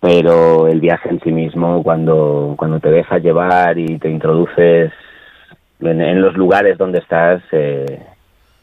pero 0.00 0.68
el 0.68 0.80
viaje 0.80 1.10
en 1.10 1.20
sí 1.20 1.32
mismo, 1.32 1.82
cuando 1.82 2.54
cuando 2.56 2.80
te 2.80 2.90
dejas 2.90 3.22
llevar 3.22 3.78
y 3.78 3.98
te 3.98 4.10
introduces 4.10 4.90
en, 5.80 6.20
los 6.20 6.36
lugares 6.36 6.78
donde 6.78 6.98
estás 6.98 7.42
eh, 7.52 8.02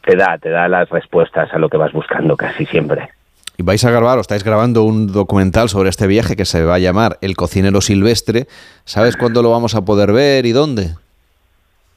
te 0.04 0.16
da, 0.16 0.38
te 0.38 0.50
da 0.50 0.68
las 0.68 0.88
respuestas 0.88 1.52
a 1.52 1.58
lo 1.58 1.68
que 1.68 1.76
vas 1.76 1.92
buscando 1.92 2.36
casi 2.36 2.66
siempre. 2.66 3.08
Y 3.56 3.62
vais 3.62 3.84
a 3.84 3.90
grabar, 3.90 4.18
o 4.18 4.20
estáis 4.20 4.42
grabando 4.42 4.82
un 4.82 5.12
documental 5.12 5.68
sobre 5.68 5.88
este 5.88 6.08
viaje 6.08 6.34
que 6.34 6.44
se 6.44 6.64
va 6.64 6.74
a 6.74 6.78
llamar 6.80 7.18
El 7.20 7.36
cocinero 7.36 7.80
silvestre. 7.80 8.46
¿Sabes 8.84 9.16
cuándo 9.16 9.42
lo 9.42 9.50
vamos 9.50 9.76
a 9.76 9.84
poder 9.84 10.12
ver 10.12 10.44
y 10.44 10.52
dónde? 10.52 10.90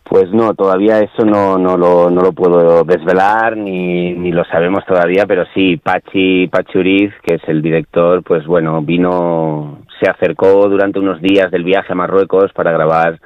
Pues 0.03 0.31
no, 0.31 0.53
todavía 0.53 0.99
eso 0.99 1.25
no, 1.25 1.57
no, 1.57 1.75
lo, 1.75 2.09
no 2.09 2.21
lo 2.21 2.31
puedo 2.31 2.83
desvelar 2.85 3.57
ni, 3.57 4.13
ni 4.13 4.31
lo 4.31 4.45
sabemos 4.45 4.85
todavía, 4.85 5.25
pero 5.25 5.43
sí, 5.53 5.75
Pachi, 5.77 6.47
Pachi 6.47 6.77
Uriz, 6.77 7.13
que 7.23 7.35
es 7.35 7.41
el 7.47 7.61
director, 7.61 8.23
pues 8.23 8.45
bueno, 8.45 8.81
vino, 8.81 9.79
se 9.99 10.09
acercó 10.09 10.69
durante 10.69 10.99
unos 10.99 11.21
días 11.21 11.51
del 11.51 11.65
viaje 11.65 11.91
a 11.91 11.95
Marruecos 11.95 12.53
para 12.53 12.71
grabar 12.71 13.19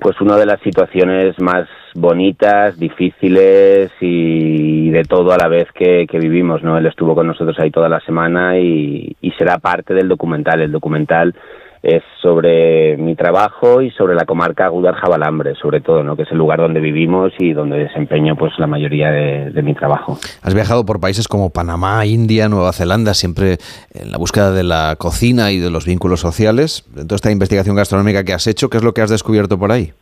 pues 0.00 0.20
una 0.20 0.36
de 0.36 0.46
las 0.46 0.60
situaciones 0.60 1.40
más 1.40 1.68
bonitas, 1.94 2.78
difíciles 2.78 3.90
y 4.00 4.90
de 4.90 5.02
todo 5.04 5.32
a 5.32 5.38
la 5.38 5.48
vez 5.48 5.66
que, 5.74 6.06
que 6.06 6.18
vivimos, 6.18 6.62
¿no? 6.62 6.78
Él 6.78 6.86
estuvo 6.86 7.14
con 7.14 7.26
nosotros 7.26 7.58
ahí 7.58 7.70
toda 7.70 7.88
la 7.88 8.00
semana 8.00 8.58
y, 8.58 9.16
y 9.20 9.30
será 9.32 9.58
parte 9.58 9.94
del 9.94 10.08
documental. 10.08 10.60
El 10.60 10.72
documental 10.72 11.34
es 11.82 12.02
sobre 12.20 12.96
mi 12.96 13.14
trabajo 13.14 13.82
y 13.82 13.90
sobre 13.92 14.14
la 14.14 14.24
comarca 14.24 14.68
Gudar-Jabalambre, 14.68 15.54
sobre 15.54 15.80
todo, 15.80 16.02
¿no? 16.02 16.16
que 16.16 16.22
es 16.22 16.32
el 16.32 16.38
lugar 16.38 16.58
donde 16.58 16.80
vivimos 16.80 17.32
y 17.38 17.52
donde 17.52 17.78
desempeño 17.78 18.36
pues 18.36 18.52
la 18.58 18.66
mayoría 18.66 19.10
de, 19.10 19.50
de, 19.50 19.62
mi 19.62 19.74
trabajo. 19.74 20.18
Has 20.42 20.54
viajado 20.54 20.84
por 20.84 21.00
países 21.00 21.28
como 21.28 21.50
Panamá, 21.50 22.04
India, 22.06 22.48
Nueva 22.48 22.72
Zelanda, 22.72 23.14
siempre 23.14 23.58
en 23.94 24.10
la 24.10 24.18
búsqueda 24.18 24.50
de 24.50 24.64
la 24.64 24.96
cocina 24.98 25.52
y 25.52 25.58
de 25.58 25.70
los 25.70 25.86
vínculos 25.86 26.20
sociales. 26.20 26.84
En 26.96 27.06
toda 27.06 27.16
esta 27.16 27.30
investigación 27.30 27.76
gastronómica 27.76 28.24
que 28.24 28.32
has 28.32 28.46
hecho, 28.46 28.68
¿qué 28.68 28.78
es 28.78 28.84
lo 28.84 28.92
que 28.92 29.02
has 29.02 29.10
descubierto 29.10 29.58
por 29.58 29.72
ahí? 29.72 29.92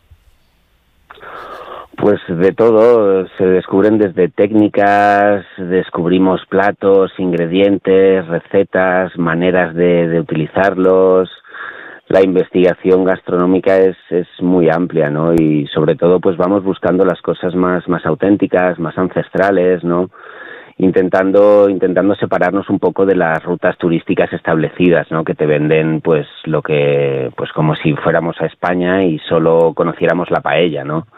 Pues 1.96 2.20
de 2.28 2.52
todo, 2.52 3.26
se 3.38 3.44
descubren 3.46 3.96
desde 3.96 4.28
técnicas, 4.28 5.46
descubrimos 5.56 6.42
platos, 6.46 7.10
ingredientes, 7.16 8.26
recetas, 8.26 9.16
maneras 9.16 9.74
de, 9.74 10.06
de 10.06 10.20
utilizarlos, 10.20 11.30
la 12.08 12.22
investigación 12.22 13.04
gastronómica 13.04 13.78
es, 13.78 13.96
es 14.10 14.28
muy 14.40 14.68
amplia, 14.70 15.10
¿no? 15.10 15.34
Y 15.34 15.66
sobre 15.74 15.96
todo, 15.96 16.20
pues 16.20 16.36
vamos 16.36 16.62
buscando 16.62 17.04
las 17.04 17.20
cosas 17.20 17.54
más, 17.54 17.88
más 17.88 18.06
auténticas, 18.06 18.78
más 18.78 18.96
ancestrales, 18.96 19.82
¿no? 19.82 20.10
Intentando, 20.78 21.68
intentando 21.68 22.14
separarnos 22.14 22.68
un 22.70 22.78
poco 22.78 23.06
de 23.06 23.16
las 23.16 23.42
rutas 23.42 23.76
turísticas 23.78 24.32
establecidas, 24.32 25.10
¿no? 25.10 25.24
Que 25.24 25.34
te 25.34 25.46
venden, 25.46 26.00
pues, 26.00 26.28
lo 26.44 26.62
que, 26.62 27.32
pues 27.36 27.50
como 27.52 27.74
si 27.74 27.94
fuéramos 27.94 28.36
a 28.40 28.46
España 28.46 29.02
y 29.02 29.18
solo 29.20 29.72
conociéramos 29.74 30.30
la 30.30 30.40
paella, 30.40 30.84
¿no? 30.84 31.08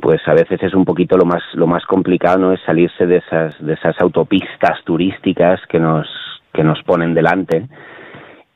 Pues 0.00 0.20
a 0.26 0.34
veces 0.34 0.62
es 0.62 0.74
un 0.74 0.84
poquito 0.84 1.16
lo 1.16 1.24
más, 1.24 1.42
lo 1.54 1.66
más 1.66 1.84
complicado, 1.86 2.38
¿no? 2.38 2.52
Es 2.52 2.60
salirse 2.66 3.06
de 3.06 3.18
esas, 3.18 3.54
de 3.64 3.72
esas 3.72 3.98
autopistas 4.00 4.84
turísticas 4.84 5.60
que 5.66 5.78
nos, 5.78 6.06
que 6.52 6.62
nos 6.62 6.82
ponen 6.82 7.14
delante 7.14 7.68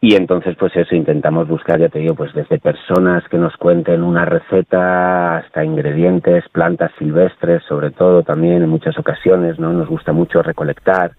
y 0.07 0.17
entonces, 0.17 0.55
pues 0.59 0.77
eso, 0.77 0.95
intentamos 0.95 1.49
buscar, 1.49 1.81
ya 1.81 1.89
te 1.89 1.99
digo, 1.99 2.15
pues 2.15 2.31
desde 2.35 2.59
personas 2.59 3.27
que 3.31 3.39
nos 3.39 3.57
cuenten 3.57 4.03
una 4.03 4.27
receta 4.27 5.39
hasta 5.39 5.65
ingredientes, 5.65 6.47
plantas 6.51 6.91
silvestres, 6.99 7.63
sobre 7.67 7.91
todo 7.91 8.23
también 8.23 8.63
en 8.63 8.69
muchas 8.69 8.99
ocasiones, 8.99 9.59
¿no? 9.59 9.73
Nos 9.73 9.89
gusta 9.89 10.13
mucho 10.13 10.43
recolectar 10.43 11.13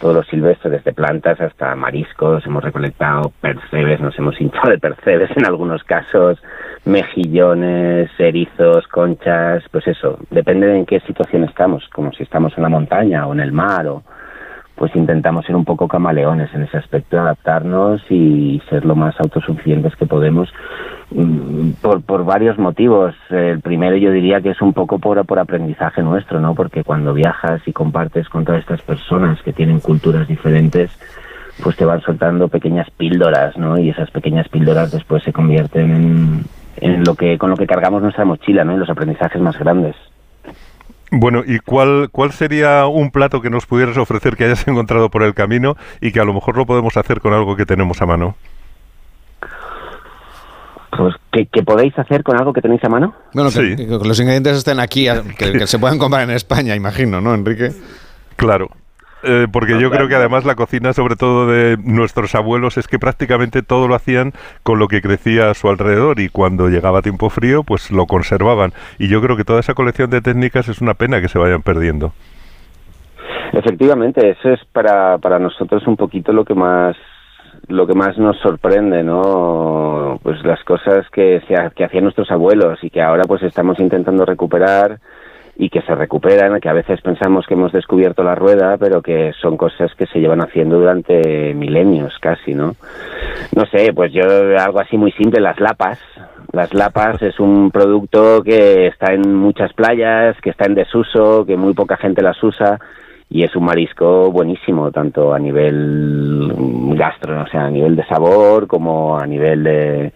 todo 0.00 0.14
lo 0.14 0.22
silvestre, 0.22 0.70
desde 0.70 0.94
plantas 0.94 1.42
hasta 1.42 1.76
mariscos, 1.76 2.46
hemos 2.46 2.64
recolectado 2.64 3.34
percebes, 3.38 4.00
nos 4.00 4.18
hemos 4.18 4.40
hinchado 4.40 4.70
de 4.70 4.78
percebes 4.78 5.30
en 5.36 5.44
algunos 5.44 5.84
casos, 5.84 6.42
mejillones, 6.86 8.08
erizos, 8.18 8.88
conchas, 8.88 9.62
pues 9.70 9.86
eso, 9.88 10.18
depende 10.30 10.68
de 10.68 10.78
en 10.78 10.86
qué 10.86 11.00
situación 11.00 11.44
estamos, 11.44 11.86
como 11.92 12.10
si 12.14 12.22
estamos 12.22 12.54
en 12.56 12.62
la 12.62 12.70
montaña 12.70 13.26
o 13.26 13.34
en 13.34 13.40
el 13.40 13.52
mar 13.52 13.86
o 13.88 14.02
pues 14.74 14.94
intentamos 14.96 15.44
ser 15.44 15.54
un 15.54 15.64
poco 15.64 15.86
camaleones 15.86 16.52
en 16.54 16.62
ese 16.62 16.78
aspecto, 16.78 17.18
adaptarnos 17.18 18.02
y 18.10 18.60
ser 18.68 18.84
lo 18.84 18.96
más 18.96 19.14
autosuficientes 19.20 19.94
que 19.96 20.06
podemos 20.06 20.52
mm, 21.10 21.72
por, 21.82 22.02
por 22.02 22.24
varios 22.24 22.58
motivos. 22.58 23.14
El 23.30 23.60
primero 23.60 23.96
yo 23.96 24.10
diría 24.10 24.40
que 24.40 24.50
es 24.50 24.62
un 24.62 24.72
poco 24.72 24.98
por, 24.98 25.24
por 25.26 25.38
aprendizaje 25.38 26.02
nuestro, 26.02 26.40
¿no? 26.40 26.54
Porque 26.54 26.84
cuando 26.84 27.14
viajas 27.14 27.60
y 27.66 27.72
compartes 27.72 28.28
con 28.28 28.44
todas 28.44 28.60
estas 28.60 28.82
personas 28.82 29.42
que 29.42 29.52
tienen 29.52 29.80
culturas 29.80 30.26
diferentes, 30.26 30.90
pues 31.62 31.76
te 31.76 31.84
van 31.84 32.00
soltando 32.00 32.48
pequeñas 32.48 32.90
píldoras, 32.90 33.56
¿no? 33.58 33.78
Y 33.78 33.90
esas 33.90 34.10
pequeñas 34.10 34.48
píldoras 34.48 34.90
después 34.90 35.22
se 35.22 35.32
convierten 35.32 35.90
en, 35.90 36.44
en 36.76 37.04
lo 37.04 37.14
que 37.14 37.36
con 37.38 37.50
lo 37.50 37.56
que 37.56 37.66
cargamos 37.66 38.02
nuestra 38.02 38.24
mochila, 38.24 38.64
¿no? 38.64 38.72
En 38.72 38.80
los 38.80 38.90
aprendizajes 38.90 39.40
más 39.40 39.58
grandes. 39.58 39.94
Bueno, 41.14 41.42
¿y 41.46 41.58
cuál, 41.58 42.08
cuál 42.10 42.32
sería 42.32 42.86
un 42.86 43.10
plato 43.10 43.42
que 43.42 43.50
nos 43.50 43.66
pudieras 43.66 43.98
ofrecer 43.98 44.34
que 44.36 44.44
hayas 44.46 44.66
encontrado 44.66 45.10
por 45.10 45.22
el 45.22 45.34
camino 45.34 45.76
y 46.00 46.10
que 46.10 46.20
a 46.20 46.24
lo 46.24 46.32
mejor 46.32 46.56
lo 46.56 46.64
podemos 46.66 46.96
hacer 46.96 47.20
con 47.20 47.34
algo 47.34 47.54
que 47.54 47.66
tenemos 47.66 48.00
a 48.00 48.06
mano? 48.06 48.34
Pues 50.96 51.14
que, 51.32 51.46
que 51.46 51.62
podéis 51.62 51.98
hacer 51.98 52.22
con 52.22 52.38
algo 52.38 52.52
que 52.52 52.60
tenéis 52.60 52.82
a 52.84 52.88
mano. 52.88 53.14
Bueno, 53.32 53.50
que, 53.50 53.76
Sí. 53.76 53.76
que 53.76 53.86
los 53.86 54.18
ingredientes 54.20 54.56
estén 54.58 54.78
aquí, 54.80 55.06
que, 55.38 55.52
que 55.52 55.66
se 55.66 55.78
puedan 55.78 55.98
comprar 55.98 56.22
en 56.22 56.30
España, 56.30 56.74
imagino, 56.74 57.20
¿no, 57.20 57.34
Enrique? 57.34 57.72
Claro. 58.36 58.68
Eh, 59.24 59.46
porque 59.52 59.80
yo 59.80 59.90
creo 59.90 60.08
que 60.08 60.16
además 60.16 60.44
la 60.44 60.56
cocina, 60.56 60.92
sobre 60.92 61.16
todo 61.16 61.46
de 61.46 61.76
nuestros 61.76 62.34
abuelos, 62.34 62.76
es 62.76 62.88
que 62.88 62.98
prácticamente 62.98 63.62
todo 63.62 63.86
lo 63.86 63.94
hacían 63.94 64.32
con 64.62 64.78
lo 64.78 64.88
que 64.88 65.00
crecía 65.00 65.50
a 65.50 65.54
su 65.54 65.68
alrededor 65.68 66.18
y 66.20 66.28
cuando 66.28 66.68
llegaba 66.68 67.02
tiempo 67.02 67.30
frío, 67.30 67.62
pues 67.62 67.90
lo 67.90 68.06
conservaban. 68.06 68.72
Y 68.98 69.08
yo 69.08 69.20
creo 69.22 69.36
que 69.36 69.44
toda 69.44 69.60
esa 69.60 69.74
colección 69.74 70.10
de 70.10 70.20
técnicas 70.20 70.68
es 70.68 70.80
una 70.80 70.94
pena 70.94 71.20
que 71.20 71.28
se 71.28 71.38
vayan 71.38 71.62
perdiendo. 71.62 72.12
Efectivamente, 73.52 74.30
eso 74.30 74.50
es 74.50 74.60
para, 74.72 75.18
para 75.18 75.38
nosotros 75.38 75.86
un 75.86 75.96
poquito 75.96 76.32
lo 76.32 76.44
que 76.44 76.54
más 76.54 76.96
lo 77.68 77.86
que 77.86 77.94
más 77.94 78.18
nos 78.18 78.38
sorprende, 78.40 79.04
¿no? 79.04 80.18
Pues 80.22 80.42
las 80.44 80.62
cosas 80.64 81.08
que, 81.10 81.40
que 81.76 81.84
hacían 81.84 82.04
nuestros 82.04 82.30
abuelos 82.30 82.82
y 82.82 82.90
que 82.90 83.00
ahora 83.00 83.22
pues 83.28 83.42
estamos 83.42 83.78
intentando 83.78 84.24
recuperar 84.24 84.98
y 85.56 85.68
que 85.68 85.82
se 85.82 85.94
recuperan, 85.94 86.60
que 86.60 86.68
a 86.68 86.72
veces 86.72 87.00
pensamos 87.02 87.46
que 87.46 87.54
hemos 87.54 87.72
descubierto 87.72 88.22
la 88.22 88.34
rueda, 88.34 88.76
pero 88.78 89.02
que 89.02 89.32
son 89.40 89.56
cosas 89.56 89.94
que 89.94 90.06
se 90.06 90.18
llevan 90.18 90.40
haciendo 90.40 90.78
durante 90.78 91.52
milenios 91.54 92.18
casi, 92.20 92.54
¿no? 92.54 92.74
No 93.54 93.66
sé, 93.66 93.92
pues 93.92 94.12
yo 94.12 94.24
algo 94.58 94.80
así 94.80 94.96
muy 94.96 95.12
simple, 95.12 95.40
las 95.40 95.60
lapas. 95.60 95.98
Las 96.52 96.72
lapas 96.72 97.20
es 97.22 97.38
un 97.38 97.70
producto 97.70 98.42
que 98.42 98.86
está 98.86 99.12
en 99.12 99.34
muchas 99.34 99.72
playas, 99.72 100.36
que 100.40 100.50
está 100.50 100.66
en 100.66 100.74
desuso, 100.74 101.44
que 101.44 101.56
muy 101.56 101.74
poca 101.74 101.96
gente 101.96 102.22
las 102.22 102.42
usa 102.42 102.78
y 103.28 103.44
es 103.44 103.56
un 103.56 103.64
marisco 103.64 104.30
buenísimo, 104.30 104.90
tanto 104.90 105.32
a 105.32 105.38
nivel 105.38 106.52
gastro, 106.94 107.42
o 107.42 107.46
sea, 107.46 107.64
a 107.64 107.70
nivel 107.70 107.96
de 107.96 108.04
sabor 108.04 108.66
como 108.66 109.18
a 109.18 109.26
nivel 109.26 109.64
de, 109.64 110.12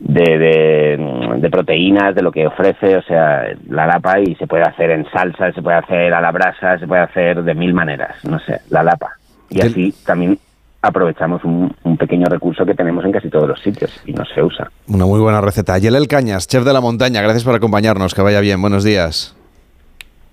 de, 0.00 0.38
de, 0.38 1.38
de 1.38 1.50
proteínas, 1.50 2.14
de 2.14 2.22
lo 2.22 2.32
que 2.32 2.46
ofrece, 2.46 2.96
o 2.96 3.02
sea, 3.02 3.44
la 3.68 3.86
lapa 3.86 4.20
y 4.20 4.34
se 4.36 4.46
puede 4.46 4.64
hacer 4.64 4.90
en 4.90 5.04
salsa, 5.10 5.52
se 5.52 5.62
puede 5.62 5.76
hacer 5.76 6.12
a 6.12 6.20
la 6.20 6.30
brasa, 6.32 6.78
se 6.78 6.86
puede 6.86 7.02
hacer 7.02 7.42
de 7.42 7.54
mil 7.54 7.74
maneras, 7.74 8.16
no 8.24 8.38
sé, 8.40 8.60
la 8.70 8.82
lapa. 8.82 9.12
Y 9.50 9.60
así 9.60 9.94
también 10.04 10.38
aprovechamos 10.82 11.44
un, 11.44 11.74
un 11.84 11.96
pequeño 11.96 12.26
recurso 12.26 12.66
que 12.66 12.74
tenemos 12.74 13.04
en 13.04 13.12
casi 13.12 13.30
todos 13.30 13.48
los 13.48 13.60
sitios 13.60 14.02
y 14.04 14.12
no 14.12 14.24
se 14.24 14.42
usa. 14.42 14.70
Una 14.88 15.06
muy 15.06 15.20
buena 15.20 15.40
receta. 15.40 15.78
Yelel 15.78 16.08
Cañas, 16.08 16.46
chef 16.46 16.64
de 16.64 16.72
la 16.72 16.80
montaña, 16.80 17.22
gracias 17.22 17.44
por 17.44 17.54
acompañarnos, 17.54 18.14
que 18.14 18.22
vaya 18.22 18.40
bien, 18.40 18.60
buenos 18.60 18.84
días. 18.84 19.34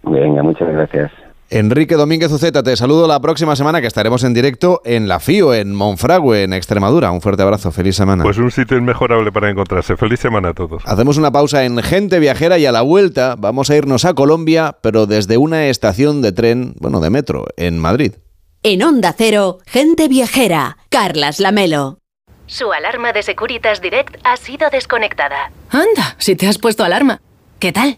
Venga, 0.03 0.43
muchas 0.43 0.67
gracias. 0.73 1.11
Enrique 1.53 1.95
Domínguez 1.95 2.31
Uceta, 2.31 2.63
te 2.63 2.77
saludo 2.77 3.09
la 3.09 3.19
próxima 3.19 3.57
semana 3.57 3.81
que 3.81 3.87
estaremos 3.87 4.23
en 4.23 4.33
directo 4.33 4.81
en 4.85 5.09
La 5.09 5.19
FIO, 5.19 5.53
en 5.53 5.75
Monfragüe, 5.75 6.43
en 6.43 6.53
Extremadura. 6.53 7.11
Un 7.11 7.19
fuerte 7.19 7.43
abrazo, 7.43 7.73
feliz 7.73 7.97
semana. 7.97 8.23
Pues 8.23 8.37
un 8.37 8.51
sitio 8.51 8.77
inmejorable 8.77 9.33
para 9.33 9.49
encontrarse. 9.49 9.97
Feliz 9.97 10.21
semana 10.21 10.51
a 10.51 10.53
todos. 10.53 10.81
Hacemos 10.85 11.17
una 11.17 11.29
pausa 11.29 11.65
en 11.65 11.83
Gente 11.83 12.19
Viajera 12.19 12.57
y 12.57 12.65
a 12.65 12.71
la 12.71 12.83
vuelta 12.83 13.35
vamos 13.37 13.69
a 13.69 13.75
irnos 13.75 14.05
a 14.05 14.13
Colombia, 14.13 14.77
pero 14.81 15.07
desde 15.07 15.35
una 15.35 15.65
estación 15.67 16.21
de 16.21 16.31
tren, 16.31 16.73
bueno, 16.79 17.01
de 17.01 17.09
metro, 17.09 17.45
en 17.57 17.79
Madrid. 17.79 18.13
En 18.63 18.81
Onda 18.81 19.13
Cero, 19.17 19.57
gente 19.65 20.07
viajera. 20.07 20.77
Carlas 20.87 21.41
Lamelo. 21.41 21.97
Su 22.45 22.71
alarma 22.71 23.11
de 23.11 23.23
Securitas 23.23 23.81
Direct 23.81 24.15
ha 24.23 24.37
sido 24.37 24.69
desconectada. 24.69 25.51
Anda, 25.69 26.15
si 26.17 26.37
te 26.37 26.47
has 26.47 26.57
puesto 26.57 26.85
alarma. 26.85 27.19
¿Qué 27.59 27.73
tal? 27.73 27.97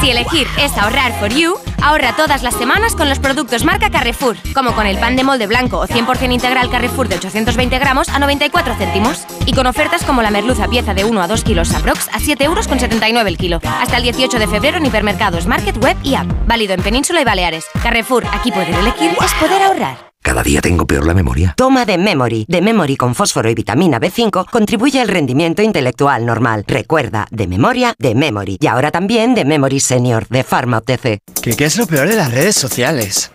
Si 0.00 0.10
elegir 0.10 0.46
es 0.58 0.76
ahorrar 0.76 1.12
for 1.18 1.30
you, 1.30 1.54
ahorra 1.82 2.14
todas 2.14 2.42
las 2.42 2.54
semanas 2.54 2.94
con 2.94 3.08
los 3.08 3.18
productos 3.18 3.64
marca 3.64 3.90
Carrefour, 3.90 4.36
como 4.54 4.72
con 4.72 4.86
el 4.86 4.98
pan 4.98 5.16
de 5.16 5.24
molde 5.24 5.46
blanco 5.46 5.78
o 5.78 5.86
100% 5.86 6.32
integral 6.32 6.70
Carrefour 6.70 7.08
de 7.08 7.16
820 7.16 7.78
gramos 7.78 8.08
a 8.08 8.18
94 8.18 8.76
céntimos. 8.76 9.26
Y 9.46 9.52
con 9.52 9.66
ofertas 9.66 10.04
como 10.04 10.22
la 10.22 10.30
merluza 10.30 10.68
pieza 10.68 10.94
de 10.94 11.04
1 11.04 11.22
a 11.22 11.26
2 11.26 11.44
kilos 11.44 11.74
aprox 11.74 12.08
a 12.12 12.20
7 12.20 12.44
euros 12.44 12.68
con 12.68 12.78
79 12.78 13.28
el 13.28 13.38
kilo. 13.38 13.60
Hasta 13.64 13.96
el 13.96 14.04
18 14.04 14.38
de 14.38 14.46
febrero 14.46 14.78
en 14.78 14.86
hipermercados, 14.86 15.46
market, 15.46 15.76
web 15.82 15.96
y 16.02 16.14
app. 16.14 16.28
Válido 16.46 16.74
en 16.74 16.82
Península 16.82 17.20
y 17.20 17.24
Baleares. 17.24 17.66
Carrefour, 17.82 18.24
aquí 18.32 18.52
poder 18.52 18.74
elegir 18.74 19.10
es 19.24 19.34
poder 19.34 19.62
ahorrar. 19.62 20.07
Cada 20.22 20.42
día 20.42 20.60
tengo 20.60 20.86
peor 20.86 21.06
la 21.06 21.14
memoria. 21.14 21.54
Toma 21.56 21.86
de 21.86 21.96
Memory. 21.96 22.44
De 22.48 22.60
Memory 22.60 22.96
con 22.96 23.14
fósforo 23.14 23.48
y 23.48 23.54
vitamina 23.54 23.98
B5 23.98 24.46
contribuye 24.50 25.00
al 25.00 25.08
rendimiento 25.08 25.62
intelectual 25.62 26.26
normal. 26.26 26.64
Recuerda, 26.66 27.26
de 27.30 27.46
memoria, 27.46 27.94
de 27.98 28.14
Memory. 28.14 28.58
Y 28.60 28.66
ahora 28.66 28.90
también 28.90 29.34
de 29.34 29.44
Memory 29.44 29.80
Senior, 29.80 30.26
de 30.28 30.44
Pharma 30.44 30.78
OTC. 30.78 31.20
¿Qué, 31.42 31.56
qué 31.56 31.64
es 31.64 31.76
lo 31.78 31.86
peor 31.86 32.08
de 32.08 32.16
las 32.16 32.30
redes 32.32 32.56
sociales? 32.56 33.30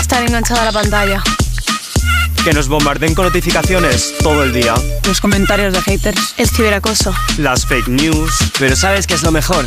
Estar 0.00 0.22
enganchada 0.24 0.62
a 0.62 0.64
la 0.66 0.72
pantalla. 0.72 1.22
Que 2.44 2.52
nos 2.52 2.68
bombarden 2.68 3.14
con 3.14 3.24
notificaciones 3.26 4.14
todo 4.22 4.42
el 4.42 4.52
día. 4.52 4.74
Los 5.06 5.20
comentarios 5.20 5.72
de 5.72 5.80
haters. 5.82 6.34
El 6.36 6.48
ciberacoso. 6.48 7.14
Las 7.38 7.64
fake 7.64 7.88
news. 7.88 8.32
Pero 8.58 8.74
¿sabes 8.76 9.06
qué 9.06 9.14
es 9.14 9.22
lo 9.22 9.30
mejor? 9.30 9.66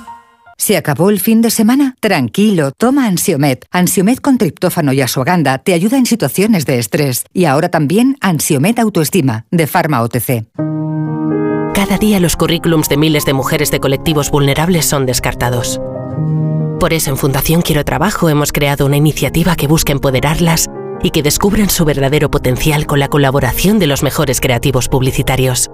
¿Se 0.61 0.77
acabó 0.77 1.09
el 1.09 1.19
fin 1.19 1.41
de 1.41 1.49
semana? 1.49 1.95
Tranquilo, 1.99 2.71
toma 2.71 3.07
Ansiomet. 3.07 3.65
Ansiomet 3.71 4.21
con 4.21 4.37
triptófano 4.37 4.93
y 4.93 5.01
asuaganda 5.01 5.57
te 5.57 5.73
ayuda 5.73 5.97
en 5.97 6.05
situaciones 6.05 6.67
de 6.67 6.77
estrés. 6.77 7.25
Y 7.33 7.45
ahora 7.45 7.69
también 7.69 8.15
Ansiomet 8.21 8.77
Autoestima, 8.77 9.47
de 9.49 9.65
Pharma 9.65 10.03
OTC. 10.03 10.45
Cada 11.73 11.97
día 11.97 12.19
los 12.19 12.35
currículums 12.35 12.89
de 12.89 12.97
miles 12.97 13.25
de 13.25 13.33
mujeres 13.33 13.71
de 13.71 13.79
colectivos 13.79 14.29
vulnerables 14.29 14.85
son 14.85 15.07
descartados. 15.07 15.81
Por 16.79 16.93
eso 16.93 17.09
en 17.09 17.17
Fundación 17.17 17.63
Quiero 17.63 17.83
Trabajo 17.83 18.29
hemos 18.29 18.51
creado 18.51 18.85
una 18.85 18.97
iniciativa 18.97 19.55
que 19.55 19.65
busca 19.65 19.93
empoderarlas 19.93 20.67
y 21.01 21.09
que 21.09 21.23
descubran 21.23 21.71
su 21.71 21.85
verdadero 21.85 22.29
potencial 22.29 22.85
con 22.85 22.99
la 22.99 23.07
colaboración 23.07 23.79
de 23.79 23.87
los 23.87 24.03
mejores 24.03 24.39
creativos 24.39 24.89
publicitarios. 24.89 25.71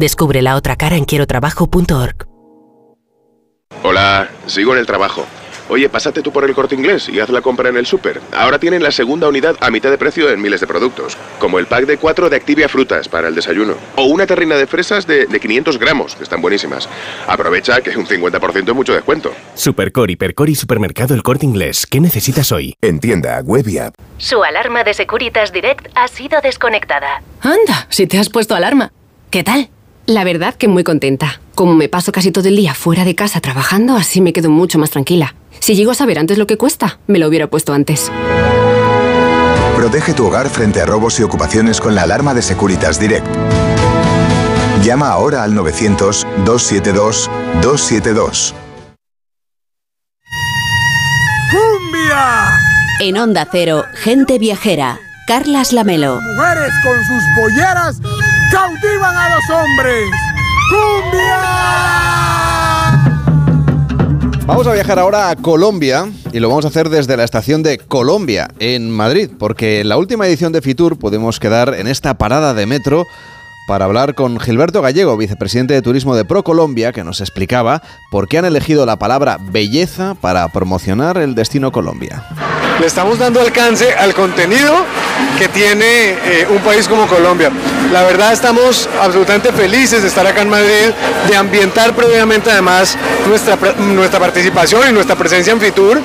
Descubre 0.00 0.42
la 0.42 0.56
otra 0.56 0.74
cara 0.74 0.96
en 0.96 1.04
quierotrabajo.org. 1.04 2.35
Hola, 3.82 4.28
sigo 4.46 4.72
en 4.72 4.80
el 4.80 4.86
trabajo. 4.86 5.26
Oye, 5.68 5.88
pásate 5.88 6.22
tú 6.22 6.30
por 6.30 6.44
el 6.44 6.54
corte 6.54 6.76
inglés 6.76 7.08
y 7.08 7.18
haz 7.18 7.28
la 7.28 7.40
compra 7.40 7.68
en 7.68 7.76
el 7.76 7.86
súper. 7.86 8.20
Ahora 8.32 8.60
tienen 8.60 8.84
la 8.84 8.92
segunda 8.92 9.28
unidad 9.28 9.56
a 9.60 9.70
mitad 9.70 9.90
de 9.90 9.98
precio 9.98 10.30
en 10.30 10.40
miles 10.40 10.60
de 10.60 10.66
productos, 10.68 11.16
como 11.40 11.58
el 11.58 11.66
pack 11.66 11.86
de 11.86 11.98
4 11.98 12.30
de 12.30 12.36
Activia 12.36 12.68
Frutas 12.68 13.08
para 13.08 13.26
el 13.26 13.34
desayuno, 13.34 13.74
o 13.96 14.04
una 14.04 14.26
terrina 14.26 14.54
de 14.54 14.68
fresas 14.68 15.08
de, 15.08 15.26
de 15.26 15.40
500 15.40 15.78
gramos, 15.78 16.14
que 16.14 16.22
están 16.22 16.40
buenísimas. 16.40 16.88
Aprovecha 17.26 17.80
que 17.80 17.96
un 17.98 18.06
50% 18.06 18.68
es 18.68 18.74
mucho 18.74 18.94
descuento. 18.94 19.32
Supercor, 19.54 20.08
Hipercor 20.08 20.48
y 20.48 20.54
Supermercado 20.54 21.14
El 21.14 21.24
Corte 21.24 21.46
Inglés. 21.46 21.84
¿Qué 21.86 22.00
necesitas 22.00 22.52
hoy? 22.52 22.74
En 22.80 23.00
tienda, 23.00 23.40
web 23.40 23.66
y 23.66 23.78
app. 23.78 23.94
Su 24.18 24.44
alarma 24.44 24.84
de 24.84 24.94
Securitas 24.94 25.52
Direct 25.52 25.88
ha 25.96 26.06
sido 26.06 26.40
desconectada. 26.40 27.22
Anda, 27.40 27.88
si 27.90 28.06
te 28.06 28.18
has 28.18 28.30
puesto 28.30 28.54
alarma. 28.54 28.92
¿Qué 29.30 29.42
tal? 29.42 29.70
La 30.06 30.22
verdad 30.22 30.54
que 30.54 30.68
muy 30.68 30.84
contenta. 30.84 31.40
Como 31.56 31.74
me 31.74 31.88
paso 31.88 32.12
casi 32.12 32.30
todo 32.30 32.46
el 32.48 32.54
día 32.54 32.74
fuera 32.74 33.04
de 33.04 33.16
casa 33.16 33.40
trabajando, 33.40 33.96
así 33.96 34.20
me 34.20 34.32
quedo 34.32 34.50
mucho 34.50 34.78
más 34.78 34.90
tranquila. 34.90 35.34
Si 35.58 35.74
llego 35.74 35.90
a 35.90 35.96
saber 35.96 36.20
antes 36.20 36.38
lo 36.38 36.46
que 36.46 36.56
cuesta, 36.56 37.00
me 37.08 37.18
lo 37.18 37.26
hubiera 37.26 37.48
puesto 37.48 37.72
antes. 37.72 38.12
Protege 39.74 40.14
tu 40.14 40.26
hogar 40.26 40.48
frente 40.48 40.80
a 40.80 40.86
robos 40.86 41.18
y 41.18 41.24
ocupaciones 41.24 41.80
con 41.80 41.96
la 41.96 42.02
alarma 42.02 42.34
de 42.34 42.42
Securitas 42.42 43.00
Direct. 43.00 43.26
Llama 44.84 45.08
ahora 45.08 45.42
al 45.42 45.54
900-272-272. 45.54 48.54
¡Cumbia! 51.50 52.60
En 53.00 53.18
Onda 53.18 53.48
Cero, 53.50 53.82
gente 53.94 54.38
viajera. 54.38 55.00
Carlas 55.26 55.72
Lamelo. 55.72 56.20
Mujeres 56.20 56.72
con 56.84 57.04
sus 57.04 57.24
polleras 57.36 58.00
cautivan 58.56 59.14
a 59.14 59.28
los 59.34 59.50
hombres. 59.50 60.08
¡Cumbia! 60.70 61.42
Vamos 64.46 64.66
a 64.66 64.72
viajar 64.72 64.98
ahora 64.98 65.28
a 65.28 65.36
Colombia 65.36 66.08
y 66.32 66.40
lo 66.40 66.48
vamos 66.48 66.64
a 66.64 66.68
hacer 66.68 66.88
desde 66.88 67.18
la 67.18 67.24
estación 67.24 67.62
de 67.62 67.76
Colombia, 67.76 68.48
en 68.58 68.90
Madrid, 68.90 69.30
porque 69.38 69.80
en 69.80 69.90
la 69.90 69.98
última 69.98 70.26
edición 70.26 70.52
de 70.52 70.62
Fitur 70.62 70.98
podemos 70.98 71.38
quedar 71.38 71.74
en 71.74 71.86
esta 71.86 72.16
parada 72.16 72.54
de 72.54 72.64
metro 72.64 73.04
para 73.68 73.84
hablar 73.84 74.14
con 74.14 74.40
Gilberto 74.40 74.80
Gallego, 74.80 75.18
vicepresidente 75.18 75.74
de 75.74 75.82
Turismo 75.82 76.14
de 76.14 76.24
ProColombia, 76.24 76.92
que 76.92 77.04
nos 77.04 77.20
explicaba 77.20 77.82
por 78.10 78.26
qué 78.26 78.38
han 78.38 78.46
elegido 78.46 78.86
la 78.86 78.98
palabra 78.98 79.38
belleza 79.50 80.14
para 80.14 80.48
promocionar 80.48 81.18
el 81.18 81.34
destino 81.34 81.72
Colombia. 81.72 82.24
Le 82.80 82.86
estamos 82.86 83.18
dando 83.18 83.40
alcance 83.40 83.94
al 83.94 84.12
contenido 84.12 84.84
que 85.38 85.48
tiene 85.48 86.10
eh, 86.10 86.46
un 86.50 86.58
país 86.58 86.86
como 86.88 87.06
Colombia. 87.06 87.50
La 87.92 88.02
verdad 88.02 88.32
estamos 88.32 88.88
absolutamente 89.00 89.52
felices 89.52 90.02
de 90.02 90.08
estar 90.08 90.26
acá 90.26 90.42
en 90.42 90.50
Madrid, 90.50 90.90
de 91.28 91.36
ambientar 91.36 91.94
previamente 91.94 92.50
además 92.50 92.96
nuestra, 93.28 93.56
nuestra 93.78 94.18
participación 94.18 94.82
y 94.90 94.92
nuestra 94.92 95.14
presencia 95.14 95.52
en 95.52 95.60
Fitur 95.60 96.00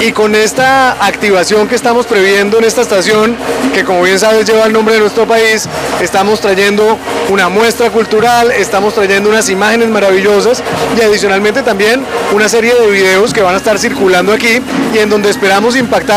y 0.00 0.12
con 0.12 0.34
esta 0.34 0.92
activación 1.04 1.68
que 1.68 1.74
estamos 1.74 2.06
previendo 2.06 2.58
en 2.58 2.64
esta 2.64 2.82
estación, 2.82 3.36
que 3.74 3.84
como 3.84 4.02
bien 4.02 4.18
sabes 4.18 4.46
lleva 4.46 4.64
el 4.64 4.72
nombre 4.72 4.94
de 4.94 5.00
nuestro 5.00 5.26
país, 5.26 5.68
estamos 6.00 6.40
trayendo 6.40 6.98
una 7.28 7.48
muestra 7.48 7.90
cultural, 7.90 8.50
estamos 8.50 8.94
trayendo 8.94 9.28
unas 9.28 9.48
imágenes 9.48 9.88
maravillosas 9.88 10.62
y 10.96 11.00
adicionalmente 11.02 11.62
también 11.62 12.04
una 12.32 12.48
serie 12.48 12.74
de 12.74 12.90
videos 12.90 13.32
que 13.32 13.42
van 13.42 13.54
a 13.54 13.58
estar 13.58 13.78
circulando 13.78 14.32
aquí 14.32 14.60
y 14.94 14.98
en 14.98 15.10
donde 15.10 15.30
esperamos 15.30 15.76
impactar 15.76 16.15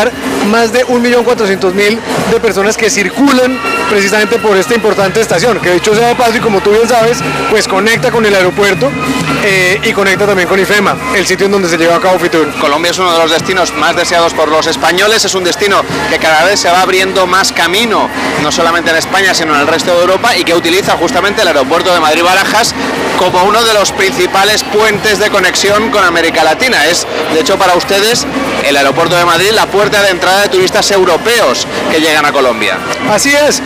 más 0.50 0.72
de 0.72 0.86
1.400.000 0.86 1.98
de 2.30 2.40
personas 2.40 2.76
que 2.76 2.88
circulan 2.88 3.58
precisamente 3.88 4.38
por 4.38 4.56
esta 4.56 4.74
importante 4.74 5.20
estación, 5.20 5.58
que 5.60 5.72
dicho 5.74 5.94
sea 5.94 6.08
de 6.08 6.14
paso 6.14 6.36
y 6.36 6.40
como 6.40 6.60
tú 6.60 6.70
bien 6.70 6.88
sabes, 6.88 7.18
pues 7.50 7.66
conecta 7.66 8.10
con 8.10 8.24
el 8.24 8.34
aeropuerto 8.34 8.90
eh, 9.44 9.80
y 9.82 9.92
conecta 9.92 10.26
también 10.26 10.48
con 10.48 10.58
IFEMA, 10.58 10.96
el 11.16 11.26
sitio 11.26 11.46
en 11.46 11.52
donde 11.52 11.68
se 11.68 11.76
lleva 11.76 11.96
a 11.96 12.00
cabo 12.00 12.18
Fitur. 12.18 12.52
Colombia 12.60 12.90
es 12.90 12.98
uno 12.98 13.12
de 13.12 13.18
los 13.18 13.30
destinos 13.30 13.74
más 13.74 13.96
deseados 13.96 14.32
por 14.34 14.48
los 14.48 14.66
españoles, 14.66 15.24
es 15.24 15.34
un 15.34 15.44
destino 15.44 15.82
que 16.10 16.18
cada 16.18 16.44
vez 16.44 16.60
se 16.60 16.70
va 16.70 16.82
abriendo 16.82 17.26
más 17.26 17.52
camino, 17.52 18.08
no 18.42 18.52
solamente 18.52 18.90
en 18.90 18.96
España, 18.96 19.34
sino 19.34 19.54
en 19.54 19.62
el 19.62 19.66
resto 19.66 19.92
de 19.94 20.00
Europa 20.00 20.36
y 20.36 20.44
que 20.44 20.54
utiliza 20.54 20.96
justamente 20.96 21.42
el 21.42 21.48
aeropuerto 21.48 21.92
de 21.92 22.00
Madrid-Barajas 22.00 22.74
como 23.18 23.44
uno 23.44 23.62
de 23.64 23.74
los 23.74 23.92
principales 23.92 24.64
puentes 24.64 25.18
de 25.18 25.30
conexión 25.30 25.90
con 25.90 26.04
América 26.04 26.44
Latina. 26.44 26.86
Es, 26.86 27.06
de 27.34 27.40
hecho, 27.40 27.58
para 27.58 27.74
ustedes 27.74 28.26
el 28.64 28.76
aeropuerto 28.76 29.16
de 29.16 29.24
Madrid 29.24 29.50
la 29.52 29.66
puerta 29.66 29.89
de 29.98 30.10
entrada 30.10 30.42
de 30.42 30.48
turistas 30.48 30.88
europeos 30.92 31.66
que 31.90 32.00
llegan 32.00 32.24
a 32.24 32.32
Colombia. 32.32 32.78
Así 33.10 33.34
es, 33.34 33.60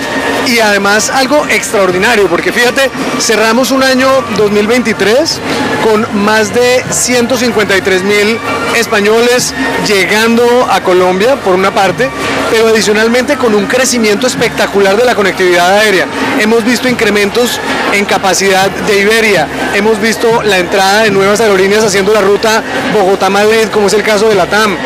y 0.47 0.59
además 0.59 1.11
algo 1.11 1.47
extraordinario, 1.51 2.27
porque 2.29 2.51
fíjate, 2.51 2.91
cerramos 3.21 3.71
un 3.71 3.83
año 3.83 4.09
2023 4.37 5.39
con 5.85 6.25
más 6.25 6.55
de 6.55 6.83
153 6.91 8.03
mil 8.05 8.39
españoles 8.75 9.53
llegando 9.87 10.67
a 10.71 10.81
Colombia, 10.81 11.37
por 11.37 11.55
una 11.55 11.73
parte, 11.73 12.09
pero 12.51 12.69
adicionalmente 12.69 13.37
con 13.37 13.55
un 13.55 13.67
crecimiento 13.67 14.27
espectacular 14.27 14.97
de 14.97 15.05
la 15.05 15.15
conectividad 15.15 15.79
aérea. 15.79 16.07
Hemos 16.41 16.65
visto 16.65 16.89
incrementos 16.89 17.61
en 17.93 18.07
capacidad 18.07 18.71
de 18.71 19.01
Iberia, 19.01 19.47
hemos 19.75 20.01
visto 20.01 20.43
la 20.43 20.59
entrada 20.59 21.03
de 21.03 21.11
nuevas 21.11 21.41
aerolíneas 21.41 21.85
haciendo 21.85 22.13
la 22.15 22.23
ruta 22.23 22.63
Bogotá-Madrid, 22.95 23.69
como 23.71 23.89
es 23.89 23.93
el 23.93 24.03
caso 24.03 24.29
de 24.29 24.35
la 24.35 24.47
TAM. 24.47 24.77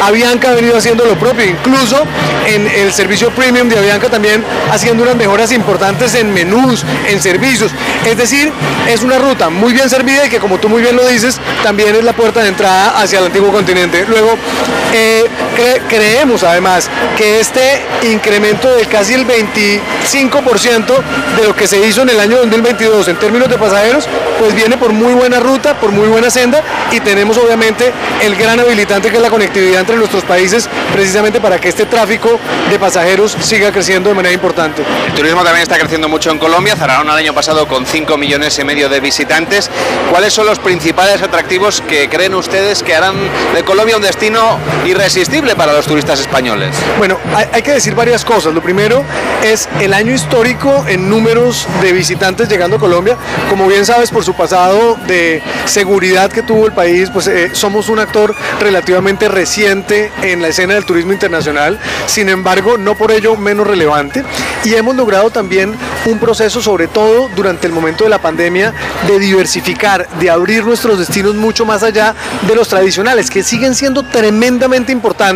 Avianca 0.00 0.50
ha 0.50 0.54
venido 0.54 0.76
haciendo 0.76 1.04
lo 1.04 1.18
propio, 1.18 1.44
incluso 1.44 2.04
en 2.46 2.66
el 2.66 2.92
servicio 2.92 3.30
premium 3.30 3.68
de 3.68 3.78
Avianca 3.78 4.08
también 4.08 4.42
haciendo 4.70 5.02
unas 5.02 5.16
mejoras 5.16 5.52
importantes 5.52 6.14
en 6.14 6.32
menús, 6.32 6.84
en 7.08 7.20
servicios. 7.20 7.72
Es 8.06 8.16
decir, 8.16 8.52
es 8.88 9.02
una 9.02 9.18
ruta 9.18 9.50
muy 9.50 9.72
bien 9.72 9.90
servida 9.90 10.26
y 10.26 10.30
que 10.30 10.38
como 10.38 10.58
tú 10.58 10.68
muy 10.68 10.82
bien 10.82 10.96
lo 10.96 11.06
dices, 11.06 11.38
también 11.62 11.94
es 11.94 12.04
la 12.04 12.12
puerta 12.12 12.42
de 12.42 12.48
entrada 12.48 13.00
hacia 13.00 13.18
el 13.18 13.26
antiguo 13.26 13.52
continente. 13.52 14.04
Luego, 14.08 14.36
eh, 14.92 15.24
creemos 15.88 16.42
además 16.42 16.88
que 17.16 17.40
este 17.40 17.82
incremento 18.02 18.74
de 18.74 18.86
casi 18.86 19.14
el 19.14 19.26
25% 19.26 20.86
de 21.36 21.44
lo 21.46 21.54
que 21.54 21.66
se 21.66 21.84
hizo 21.86 22.02
en 22.02 22.10
el 22.10 22.20
año 22.20 22.38
2022 22.38 23.08
en 23.08 23.16
términos 23.16 23.48
de 23.48 23.58
pasajeros, 23.58 24.06
pues 24.38 24.54
viene 24.54 24.76
por 24.76 24.92
muy 24.92 25.14
buena 25.14 25.40
ruta, 25.40 25.74
por 25.74 25.90
muy 25.90 26.08
buena 26.08 26.30
senda 26.30 26.62
y 26.90 27.00
tenemos 27.00 27.36
obviamente 27.36 27.92
el 28.22 28.36
gran 28.36 28.58
habilitante 28.60 29.10
que 29.10 29.16
es 29.16 29.22
la 29.22 29.30
conectividad 29.30 29.80
entre 29.80 29.96
nuestros 29.96 30.24
países 30.24 30.68
precisamente 30.92 31.40
para 31.40 31.60
que 31.60 31.68
este 31.68 31.86
tráfico 31.86 32.38
de 32.70 32.78
pasajeros 32.78 33.36
siga 33.40 33.72
creciendo 33.72 34.08
de 34.10 34.14
manera 34.14 34.34
importante. 34.34 34.82
El 35.06 35.14
turismo 35.14 35.42
también 35.42 35.62
está 35.62 35.78
creciendo 35.78 36.08
mucho 36.08 36.30
en 36.30 36.38
Colombia, 36.38 36.76
cerraron 36.76 37.08
el 37.08 37.16
año 37.16 37.34
pasado 37.34 37.66
con 37.66 37.86
5 37.86 38.16
millones 38.16 38.58
y 38.58 38.64
medio 38.64 38.88
de 38.88 39.00
visitantes. 39.00 39.70
¿Cuáles 40.10 40.32
son 40.32 40.46
los 40.46 40.58
principales 40.58 41.22
atractivos 41.22 41.80
que 41.82 42.08
creen 42.08 42.34
ustedes 42.34 42.82
que 42.82 42.94
harán 42.94 43.16
de 43.54 43.62
Colombia 43.64 43.96
un 43.96 44.02
destino 44.02 44.58
irresistible 44.86 45.39
para 45.56 45.72
los 45.72 45.86
turistas 45.86 46.20
españoles? 46.20 46.76
Bueno, 46.98 47.18
hay, 47.34 47.46
hay 47.52 47.62
que 47.62 47.72
decir 47.72 47.94
varias 47.94 48.24
cosas. 48.24 48.52
Lo 48.54 48.62
primero 48.62 49.02
es 49.42 49.68
el 49.80 49.94
año 49.94 50.12
histórico 50.12 50.84
en 50.86 51.08
números 51.08 51.66
de 51.80 51.92
visitantes 51.92 52.48
llegando 52.48 52.76
a 52.76 52.78
Colombia. 52.78 53.16
Como 53.48 53.66
bien 53.66 53.86
sabes 53.86 54.10
por 54.10 54.24
su 54.24 54.34
pasado 54.34 54.96
de 55.06 55.42
seguridad 55.64 56.30
que 56.30 56.42
tuvo 56.42 56.66
el 56.66 56.72
país, 56.72 57.10
pues 57.10 57.26
eh, 57.26 57.50
somos 57.54 57.88
un 57.88 57.98
actor 57.98 58.34
relativamente 58.60 59.28
reciente 59.28 60.12
en 60.22 60.42
la 60.42 60.48
escena 60.48 60.74
del 60.74 60.84
turismo 60.84 61.12
internacional, 61.12 61.78
sin 62.06 62.28
embargo 62.28 62.76
no 62.76 62.94
por 62.94 63.10
ello 63.10 63.36
menos 63.36 63.66
relevante. 63.66 64.22
Y 64.64 64.74
hemos 64.74 64.94
logrado 64.94 65.30
también 65.30 65.74
un 66.04 66.18
proceso, 66.18 66.60
sobre 66.60 66.86
todo 66.86 67.28
durante 67.34 67.66
el 67.66 67.72
momento 67.72 68.04
de 68.04 68.10
la 68.10 68.18
pandemia, 68.18 68.74
de 69.06 69.18
diversificar, 69.18 70.06
de 70.18 70.28
abrir 70.28 70.64
nuestros 70.64 70.98
destinos 70.98 71.34
mucho 71.34 71.64
más 71.64 71.82
allá 71.82 72.14
de 72.46 72.54
los 72.54 72.68
tradicionales, 72.68 73.30
que 73.30 73.42
siguen 73.42 73.74
siendo 73.74 74.02
tremendamente 74.02 74.92
importantes, 74.92 75.29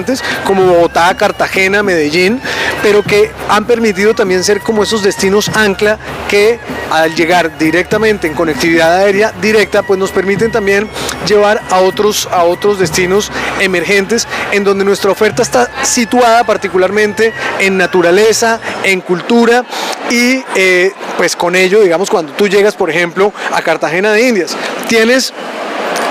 como 0.44 0.64
Bogotá, 0.64 1.14
Cartagena, 1.16 1.82
Medellín, 1.82 2.40
pero 2.82 3.02
que 3.02 3.30
han 3.48 3.64
permitido 3.64 4.14
también 4.14 4.42
ser 4.42 4.60
como 4.60 4.82
esos 4.82 5.02
destinos 5.02 5.48
ancla 5.54 5.98
que 6.28 6.58
al 6.90 7.14
llegar 7.14 7.56
directamente 7.58 8.26
en 8.26 8.34
conectividad 8.34 8.96
aérea 8.96 9.32
directa, 9.40 9.82
pues 9.82 9.98
nos 9.98 10.10
permiten 10.10 10.50
también 10.50 10.88
llevar 11.26 11.60
a 11.70 11.80
otros, 11.80 12.28
a 12.30 12.44
otros 12.44 12.78
destinos 12.78 13.30
emergentes 13.60 14.26
en 14.52 14.64
donde 14.64 14.84
nuestra 14.84 15.10
oferta 15.10 15.42
está 15.42 15.70
situada 15.82 16.44
particularmente 16.44 17.32
en 17.60 17.76
naturaleza, 17.76 18.60
en 18.82 19.00
cultura 19.00 19.64
y 20.10 20.44
eh, 20.54 20.92
pues 21.16 21.36
con 21.36 21.56
ello, 21.56 21.80
digamos, 21.80 22.10
cuando 22.10 22.32
tú 22.32 22.48
llegas, 22.48 22.74
por 22.74 22.90
ejemplo, 22.90 23.32
a 23.52 23.62
Cartagena 23.62 24.12
de 24.12 24.28
Indias, 24.28 24.56
tienes 24.88 25.32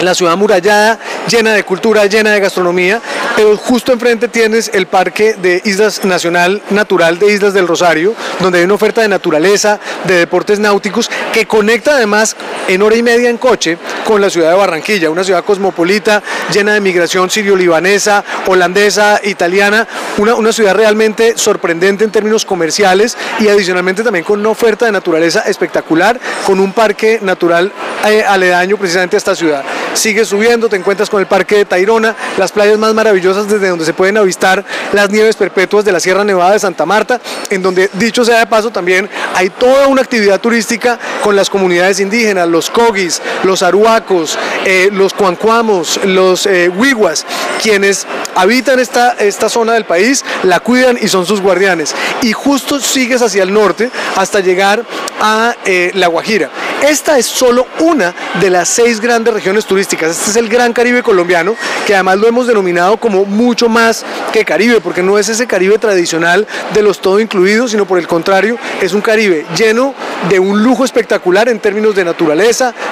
la 0.01 0.15
ciudad 0.15 0.36
murallada, 0.36 0.99
llena 1.27 1.53
de 1.53 1.63
cultura, 1.63 2.05
llena 2.05 2.31
de 2.31 2.39
gastronomía, 2.39 3.01
pero 3.36 3.57
justo 3.57 3.91
enfrente 3.91 4.27
tienes 4.27 4.69
el 4.73 4.88
Parque 4.88 5.36
de 5.36 5.61
Islas 5.65 6.03
Nacional 6.05 6.61
Natural 6.69 7.19
de 7.19 7.31
Islas 7.34 7.53
del 7.53 7.67
Rosario, 7.67 8.15
donde 8.39 8.59
hay 8.59 8.65
una 8.65 8.75
oferta 8.75 9.01
de 9.01 9.07
naturaleza, 9.07 9.79
de 10.05 10.15
deportes 10.15 10.59
náuticos, 10.59 11.09
que 11.31 11.45
conecta 11.45 11.95
además 11.95 12.36
en 12.68 12.82
hora 12.82 12.95
y 12.95 13.03
media 13.03 13.30
en 13.30 13.38
coche 13.38 13.78
con 14.05 14.22
la 14.22 14.30
ciudad 14.30 14.51
de 14.51 14.57
Barranquilla, 14.57 15.09
una 15.09 15.24
ciudad 15.24 15.43
cosmopolita, 15.43 16.22
llena 16.51 16.74
de 16.74 16.82
migración 16.82 17.30
sirio-libanesa, 17.30 18.24
holandesa, 18.47 19.20
italiana, 19.24 19.88
una, 20.18 20.36
una 20.36 20.51
ciudad 20.51 20.76
realmente 20.76 21.38
sorprendente 21.38 22.03
en 22.03 22.11
términos 22.11 22.45
comerciales 22.45 23.18
y 23.39 23.47
adicionalmente 23.47 24.03
también 24.03 24.26
con 24.26 24.39
una 24.39 24.49
oferta 24.49 24.86
de 24.86 24.91
naturaleza 24.91 25.41
espectacular, 25.41 26.20
con 26.45 26.59
un 26.59 26.74
parque 26.74 27.20
natural 27.22 27.72
eh, 28.05 28.24
aledaño 28.24 28.78
precisamente 28.78 29.16
a 29.16 29.20
esta 29.20 29.36
ciudad. 29.36 29.64
Sigues 29.93 30.28
subiendo, 30.28 30.70
te 30.70 30.76
encuentras 30.76 31.09
con 31.09 31.20
el 31.20 31.28
Parque 31.28 31.57
de 31.57 31.66
Tairona, 31.66 32.16
las 32.38 32.51
playas 32.51 32.78
más 32.78 32.93
maravillosas 32.93 33.47
desde 33.47 33.70
donde 33.70 33.86
se 33.86 33.93
pueden 33.93 34.18
avistar 34.18 34.64
las 34.91 35.09
nieves 35.09 35.36
perpetuas 35.36 35.86
de 35.86 35.91
la 35.91 35.99
Sierra 35.99 36.24
Nevada 36.24 36.51
de 36.51 36.59
Santa 36.59 36.86
Marta, 36.86 37.22
en 37.49 37.61
donde, 37.61 37.89
dicho 37.93 38.26
sea 38.26 38.39
de 38.39 38.47
paso, 38.47 38.72
también 38.72 39.09
hay 39.36 39.49
toda 39.49 39.88
una 39.88 40.01
actividad 40.01 40.39
turística 40.41 40.99
con 41.22 41.36
las 41.36 41.49
comunidades 41.49 41.99
indígenas, 41.99 42.47
los 42.54 42.70
cogis, 42.70 43.22
los 43.43 43.64
aruacos, 43.64 44.38
eh, 44.64 44.89
los 44.93 45.14
cuancuamos, 45.14 45.99
los 46.06 46.45
eh, 46.45 46.70
huiguas, 46.70 47.26
quienes 47.62 48.08
habitan 48.36 48.80
esta, 48.80 49.12
esta 49.14 49.49
zona 49.49 49.74
del 49.74 49.84
país, 49.84 50.24
la 50.43 50.62
cuidan 50.62 50.97
y 51.01 51.10
son 51.10 51.26
sus 51.26 51.41
guardianes. 51.41 51.93
Y 52.22 52.32
justo 52.32 52.80
sigues 52.80 53.22
hacia 53.22 53.43
el 53.43 53.54
norte 53.54 53.91
hasta 54.16 54.39
llegar 54.39 54.86
a 55.20 55.56
eh, 55.66 55.91
La 55.95 56.08
Guajira. 56.08 56.49
Esta 56.88 57.18
es 57.18 57.26
solo 57.26 57.66
una 57.80 58.14
de 58.41 58.49
las 58.49 58.70
seis 58.70 58.99
grandes 58.99 59.34
regiones 59.34 59.66
turísticas. 59.66 60.12
Este 60.12 60.32
es 60.32 60.36
el 60.36 60.49
Gran 60.49 60.74
Caribe 60.74 61.01
colombiano, 61.01 61.56
que 61.88 61.95
además 61.95 62.18
lo 62.18 62.28
hemos 62.28 62.45
denominado 62.45 62.97
como 62.97 63.26
mucho 63.26 63.70
más 63.70 64.06
que 64.32 64.45
Caribe, 64.45 64.82
porque 64.82 65.01
no 65.01 65.18
es 65.18 65.30
ese 65.30 65.47
Caribe 65.47 65.78
tradicional 65.80 66.45
de 66.74 66.82
los 66.82 66.99
todo 66.99 67.20
incluidos, 67.20 67.72
sino 67.72 67.86
por 67.86 67.99
el 67.99 68.08
contrario, 68.08 68.58
es 68.82 68.93
un 68.93 69.01
Caribe 69.01 69.45
lleno 69.56 69.95
de 70.30 70.39
un 70.39 70.62
lujo 70.62 70.86
espectacular 70.86 71.49
en 71.49 71.60
términos 71.60 71.95
de 71.95 72.04
naturaleza, 72.04 72.42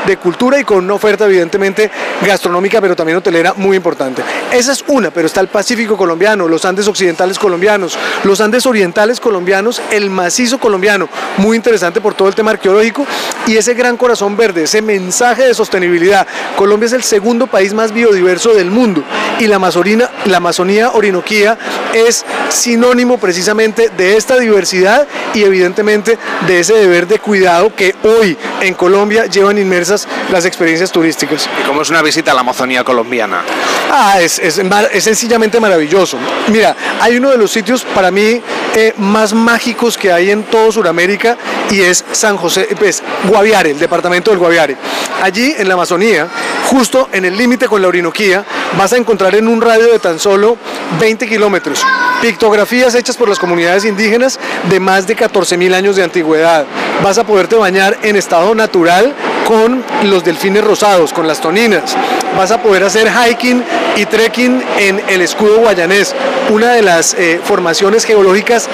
de 0.06 0.18
cultura 0.18 0.58
y 0.60 0.64
con 0.64 0.86
una 0.86 0.94
oferta 0.94 1.26
evidentemente 1.26 1.92
gastronómica, 2.26 2.80
pero 2.80 2.96
también 2.96 3.18
hotelera 3.18 3.54
muy 3.54 3.76
importante. 3.76 4.24
Esa 4.50 4.72
es 4.72 4.84
una, 4.88 5.12
pero 5.12 5.28
está 5.28 5.42
el 5.42 5.50
Pacífico 5.50 5.98
colombiano, 5.98 6.48
los 6.48 6.64
Andes 6.64 6.88
occidentales 6.88 7.38
colombianos, 7.38 7.98
los 8.24 8.40
Andes 8.40 8.66
orientales 8.66 9.20
colombianos, 9.20 9.82
el 9.92 10.10
macizo 10.10 10.58
colombiano, 10.58 11.10
muy 11.38 11.58
interesante 11.58 12.00
por 12.00 12.14
todo 12.14 12.30
el 12.30 12.36
tema 12.36 12.52
arqueológico 12.52 13.06
y 13.46 13.58
ese 13.58 13.74
gran 13.74 13.98
corazón 13.98 14.38
verde, 14.38 14.64
ese 14.64 14.82
mensaje 14.82 15.44
de 15.44 15.54
sostenibilidad. 15.54 16.26
Colombia 16.56 16.88
es 16.88 16.94
el 16.94 17.04
segundo 17.04 17.48
país 17.48 17.74
más 17.74 17.92
biodiverso 17.92 18.54
del 18.54 18.72
mundo 18.72 19.04
y 19.38 19.48
la 19.48 19.58
Amazonía, 19.58 20.10
la 20.26 20.38
Amazonía 20.38 20.92
orinoquía 20.92 21.58
es 21.94 22.26
sinónimo 22.50 23.18
precisamente 23.18 23.90
de 23.90 24.16
esta 24.16 24.40
diversidad 24.40 25.06
y 25.34 25.44
evidentemente 25.44 26.18
de 26.48 26.60
ese 26.60 26.74
deber 26.74 27.08
de 27.08 27.20
cuidado 27.20 27.76
que 27.76 27.96
hoy 28.04 28.38
en 28.62 28.74
Colombia 28.76 29.26
llevan 29.42 29.58
inmersas 29.58 30.08
las 30.30 30.46
experiencias 30.46 30.92
turísticas. 30.92 31.50
¿Y 31.60 31.64
cómo 31.66 31.82
es 31.82 31.90
una 31.90 32.04
visita 32.04 32.32
a 32.32 32.36
la 32.36 32.42
Amazonía 32.42 32.84
colombiana? 32.84 33.44
Ah, 33.90 34.22
es, 34.22 34.38
es, 34.38 34.62
es 34.94 35.04
sencillamente 35.04 35.60
maravilloso. 35.60 36.18
Mira, 36.50 36.76
hay 37.00 37.18
uno 37.18 37.32
de 37.32 37.38
los 37.38 37.52
sitios 37.52 37.84
para 37.84 38.12
mí 38.12 38.40
eh, 38.76 38.94
más 38.98 39.34
mágicos 39.34 39.98
que 39.98 40.12
hay 40.12 40.30
en 40.30 40.44
todo 40.44 40.72
Sudamérica 40.72 41.38
y 41.72 41.82
es 41.82 42.06
San 42.12 42.38
José, 42.38 42.68
pues 42.78 43.02
Guaviare, 43.28 43.72
el 43.72 43.80
departamento 43.80 44.30
del 44.30 44.40
Guaviare. 44.40 44.78
Allí 45.22 45.56
en 45.58 45.68
la 45.68 45.74
Amazonía, 45.74 46.28
justo 46.68 47.10
en 47.12 47.26
el 47.26 47.36
límite 47.36 47.68
con 47.68 47.82
la 47.82 47.88
Orinoquía, 47.88 48.46
vas 48.78 48.94
a 48.94 48.98
encontrar 48.98 49.34
en 49.36 49.48
un 49.48 49.60
radio 49.60 49.92
de 49.92 50.00
tan 50.00 50.20
solo 50.20 50.58
20 51.00 51.28
kilómetros 51.28 51.84
pictografías 52.22 52.94
hechas 52.94 53.18
por 53.18 53.28
las 53.28 53.40
comunidades 53.40 53.84
indígenas 53.84 54.40
de 54.70 54.80
más 54.80 55.08
de 55.08 55.18
14.000 55.18 55.74
años 55.74 55.96
de 55.96 56.04
antigüedad. 56.04 56.66
Vas 57.04 57.18
a 57.18 57.24
poderte 57.26 57.56
bañar 57.56 57.98
en 58.04 58.16
estado 58.16 58.54
natural 58.54 59.16
con 59.48 59.84
los 60.04 60.24
delfines 60.24 60.64
rosados, 60.64 61.14
con 61.14 61.28
las 61.28 61.42
toninas. 61.42 61.96
Vas 62.38 62.52
a 62.52 62.62
poder 62.62 62.84
hacer 62.84 63.10
hiking 63.12 63.64
y 63.96 64.06
trekking 64.06 64.64
en 64.80 65.02
el 65.10 65.22
escudo 65.22 65.58
guayanés, 65.60 66.16
una 66.50 66.72
de 66.74 66.82
las 66.82 67.14
eh, 67.14 67.40
formaciones 67.44 68.06
geológicas 68.06 68.70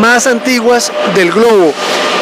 más 0.00 0.26
antiguas 0.26 0.92
del 1.14 1.30
globo. 1.30 1.72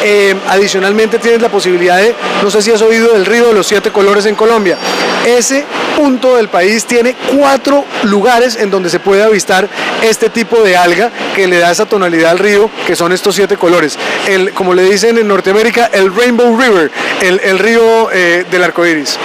Eh, 0.03 0.35
adicionalmente 0.49 1.17
tienes 1.17 1.41
la 1.41 1.49
posibilidad 1.49 1.97
de, 1.97 2.13
no 2.43 2.51
sé 2.51 2.61
si 2.61 2.71
has 2.71 2.81
oído 2.81 3.13
del 3.13 3.25
río 3.25 3.47
de 3.47 3.53
los 3.53 3.65
siete 3.65 3.91
colores 3.91 4.25
en 4.25 4.35
Colombia. 4.35 4.77
Ese 5.25 5.65
punto 5.95 6.35
del 6.35 6.49
país 6.49 6.85
tiene 6.85 7.15
cuatro 7.35 7.83
lugares 8.03 8.55
en 8.57 8.69
donde 8.69 8.89
se 8.89 8.99
puede 8.99 9.23
avistar 9.23 9.67
este 10.03 10.29
tipo 10.29 10.61
de 10.61 10.77
alga 10.77 11.09
que 11.35 11.47
le 11.47 11.59
da 11.59 11.71
esa 11.71 11.85
tonalidad 11.85 12.31
al 12.31 12.39
río, 12.39 12.69
que 12.87 12.95
son 12.95 13.11
estos 13.11 13.35
siete 13.35 13.57
colores. 13.57 13.99
El, 14.27 14.51
como 14.53 14.73
le 14.73 14.83
dicen 14.83 15.17
en 15.17 15.27
Norteamérica, 15.27 15.89
el 15.93 16.15
Rainbow 16.15 16.57
River, 16.57 16.91
el, 17.21 17.41
el 17.43 17.59
río 17.59 18.09
eh, 18.11 18.45
del 18.49 18.63
arco 18.63 18.85
iris. 18.85 19.19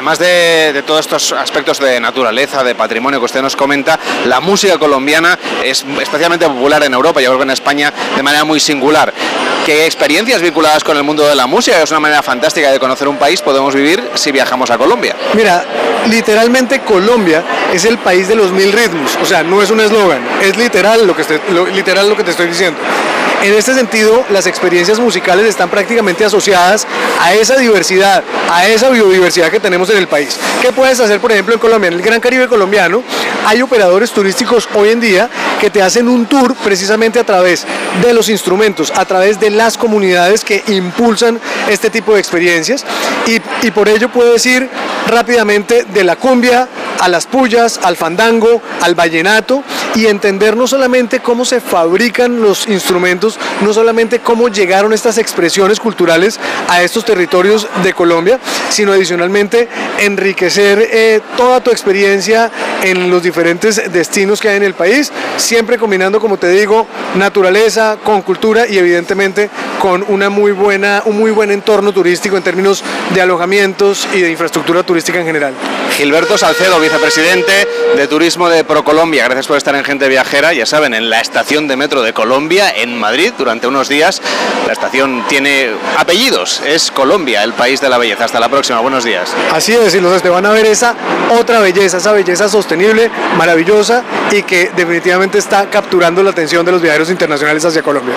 Además 0.00 0.18
de, 0.18 0.82
todos 0.86 1.00
estos 1.00 1.32
aspectos 1.32 1.78
de 1.78 2.00
naturaleza, 2.00 2.64
de 2.64 2.74
patrimonio 2.74 3.18
que 3.18 3.26
usted 3.26 3.42
nos 3.42 3.54
comenta, 3.54 4.00
la 4.24 4.40
música 4.40 4.78
colombiana 4.78 5.38
es 5.62 5.84
especialmente 6.00 6.46
popular 6.46 6.82
en 6.84 6.94
Europa, 6.94 7.20
yo 7.20 7.28
creo 7.28 7.40
que 7.40 7.44
en 7.44 7.50
España 7.50 7.92
de 8.16 8.22
manera 8.22 8.44
muy 8.44 8.60
singular. 8.60 9.12
¿Qué 9.66 9.84
experiencias 9.84 10.40
vinculadas 10.40 10.84
con 10.84 10.96
el 10.96 11.02
mundo 11.02 11.28
de 11.28 11.34
la 11.34 11.46
música? 11.46 11.82
Es 11.82 11.90
una 11.90 12.00
manera 12.00 12.22
fantástica 12.22 12.72
de 12.72 12.80
conocer 12.80 13.08
un 13.08 13.18
país, 13.18 13.42
podemos 13.42 13.74
vivir 13.74 14.02
si 14.14 14.32
viajamos 14.32 14.70
a 14.70 14.78
Colombia. 14.78 15.14
Mira, 15.34 15.66
literalmente 16.08 16.80
Colombia 16.80 17.44
es 17.70 17.84
el 17.84 17.98
país 17.98 18.26
de 18.26 18.36
los 18.36 18.52
mil 18.52 18.72
ritmos, 18.72 19.18
o 19.20 19.26
sea, 19.26 19.42
no 19.42 19.60
es 19.60 19.70
un 19.70 19.80
eslogan, 19.80 20.26
es 20.40 20.56
literal 20.56 21.06
lo, 21.06 21.14
que 21.14 21.24
literal 21.74 22.08
lo 22.08 22.16
que 22.16 22.24
te 22.24 22.30
estoy 22.30 22.46
diciendo. 22.46 22.80
En 23.42 23.54
este 23.54 23.72
sentido, 23.72 24.24
las 24.30 24.46
experiencias 24.46 24.98
musicales 24.98 25.46
están 25.46 25.70
prácticamente 25.70 26.26
asociadas 26.26 26.86
a 27.20 27.32
esa 27.32 27.56
diversidad, 27.56 28.22
a 28.50 28.66
esa 28.66 28.90
biodiversidad 28.90 29.50
que 29.50 29.58
tenemos 29.58 29.88
en 29.88 29.96
el 29.96 30.08
país. 30.08 30.38
¿Qué 30.60 30.72
puedes 30.72 31.00
hacer, 31.00 31.20
por 31.20 31.32
ejemplo, 31.32 31.54
en 31.54 31.60
Colombia? 31.60 31.88
En 31.88 31.94
el 31.94 32.02
Gran 32.02 32.20
Caribe 32.20 32.48
colombiano 32.48 33.02
hay 33.46 33.62
operadores 33.62 34.10
turísticos 34.10 34.68
hoy 34.74 34.90
en 34.90 35.00
día 35.00 35.30
que 35.58 35.70
te 35.70 35.80
hacen 35.80 36.06
un 36.08 36.26
tour 36.26 36.54
precisamente 36.56 37.18
a 37.18 37.24
través 37.24 37.66
de 38.02 38.12
los 38.12 38.28
instrumentos, 38.28 38.92
a 38.94 39.06
través 39.06 39.40
de 39.40 39.48
las 39.48 39.78
comunidades 39.78 40.44
que 40.44 40.62
impulsan 40.68 41.40
este 41.68 41.88
tipo 41.88 42.12
de 42.12 42.20
experiencias 42.20 42.84
y, 43.26 43.70
por 43.70 43.88
ello 43.88 44.10
puedes 44.10 44.44
ir 44.44 44.68
rápidamente 45.06 45.84
de 45.84 46.04
la 46.04 46.16
cumbia 46.16 46.68
a 47.00 47.08
las 47.08 47.26
pullas, 47.26 47.80
al 47.82 47.96
fandango, 47.96 48.62
al 48.80 48.94
vallenato 48.94 49.64
y 49.94 50.06
entender 50.06 50.56
no 50.56 50.66
solamente 50.66 51.20
cómo 51.20 51.44
se 51.44 51.60
fabrican 51.60 52.40
los 52.40 52.68
instrumentos, 52.68 53.38
no 53.62 53.72
solamente 53.72 54.20
cómo 54.20 54.48
llegaron 54.48 54.92
estas 54.92 55.18
expresiones 55.18 55.80
culturales 55.80 56.38
a 56.68 56.82
estos 56.82 57.04
territorios 57.04 57.66
de 57.82 57.92
Colombia, 57.92 58.38
sino 58.68 58.92
adicionalmente 58.92 59.68
enriquecer 59.98 60.88
eh, 60.90 61.20
toda 61.36 61.60
tu 61.60 61.70
experiencia 61.70 62.50
en 62.82 63.10
los 63.10 63.22
diferentes 63.22 63.92
destinos 63.92 64.40
que 64.40 64.48
hay 64.48 64.56
en 64.56 64.62
el 64.62 64.74
país, 64.74 65.10
siempre 65.36 65.78
combinando, 65.78 66.20
como 66.20 66.36
te 66.36 66.48
digo, 66.48 66.86
naturaleza 67.14 67.98
con 68.02 68.22
cultura 68.22 68.66
y 68.66 68.78
evidentemente 68.78 69.50
con 69.78 70.04
una 70.08 70.28
muy 70.28 70.52
buena, 70.52 71.02
un 71.06 71.18
muy 71.18 71.30
buen 71.30 71.50
entorno 71.50 71.92
turístico 71.92 72.36
en 72.36 72.42
términos 72.42 72.84
de 73.14 73.20
alojamientos 73.20 74.06
y 74.14 74.20
de 74.20 74.30
infraestructura 74.30 74.82
turística 74.82 75.18
en 75.18 75.26
general. 75.26 75.54
Gilberto 75.96 76.38
Salcedo, 76.38 76.80
vicepresidente 76.90 77.68
de 77.96 78.08
Turismo 78.08 78.48
de 78.48 78.64
Procolombia. 78.64 79.24
Gracias 79.24 79.46
por 79.46 79.56
estar 79.56 79.74
en 79.76 79.84
Gente 79.84 80.08
Viajera. 80.08 80.52
Ya 80.52 80.66
saben, 80.66 80.92
en 80.92 81.08
la 81.08 81.20
estación 81.20 81.68
de 81.68 81.76
metro 81.76 82.02
de 82.02 82.12
Colombia, 82.12 82.68
en 82.74 82.98
Madrid, 82.98 83.32
durante 83.38 83.68
unos 83.68 83.88
días. 83.88 84.20
La 84.66 84.72
estación 84.72 85.24
tiene 85.28 85.70
apellidos. 85.96 86.60
Es 86.66 86.90
Colombia, 86.90 87.44
el 87.44 87.52
país 87.52 87.80
de 87.80 87.88
la 87.88 87.96
belleza. 87.96 88.24
Hasta 88.24 88.40
la 88.40 88.48
próxima. 88.48 88.80
Buenos 88.80 89.04
días. 89.04 89.32
Así 89.52 89.72
es, 89.72 89.94
y 89.94 90.00
los 90.00 90.20
te 90.20 90.30
van 90.30 90.46
a 90.46 90.50
ver 90.50 90.66
esa 90.66 90.96
otra 91.38 91.60
belleza, 91.60 91.98
esa 91.98 92.12
belleza 92.12 92.48
sostenible, 92.48 93.08
maravillosa 93.36 94.02
y 94.32 94.42
que 94.42 94.72
definitivamente 94.74 95.38
está 95.38 95.70
capturando 95.70 96.24
la 96.24 96.30
atención 96.30 96.66
de 96.66 96.72
los 96.72 96.82
viajeros 96.82 97.08
internacionales 97.08 97.64
hacia 97.64 97.82
Colombia. 97.82 98.16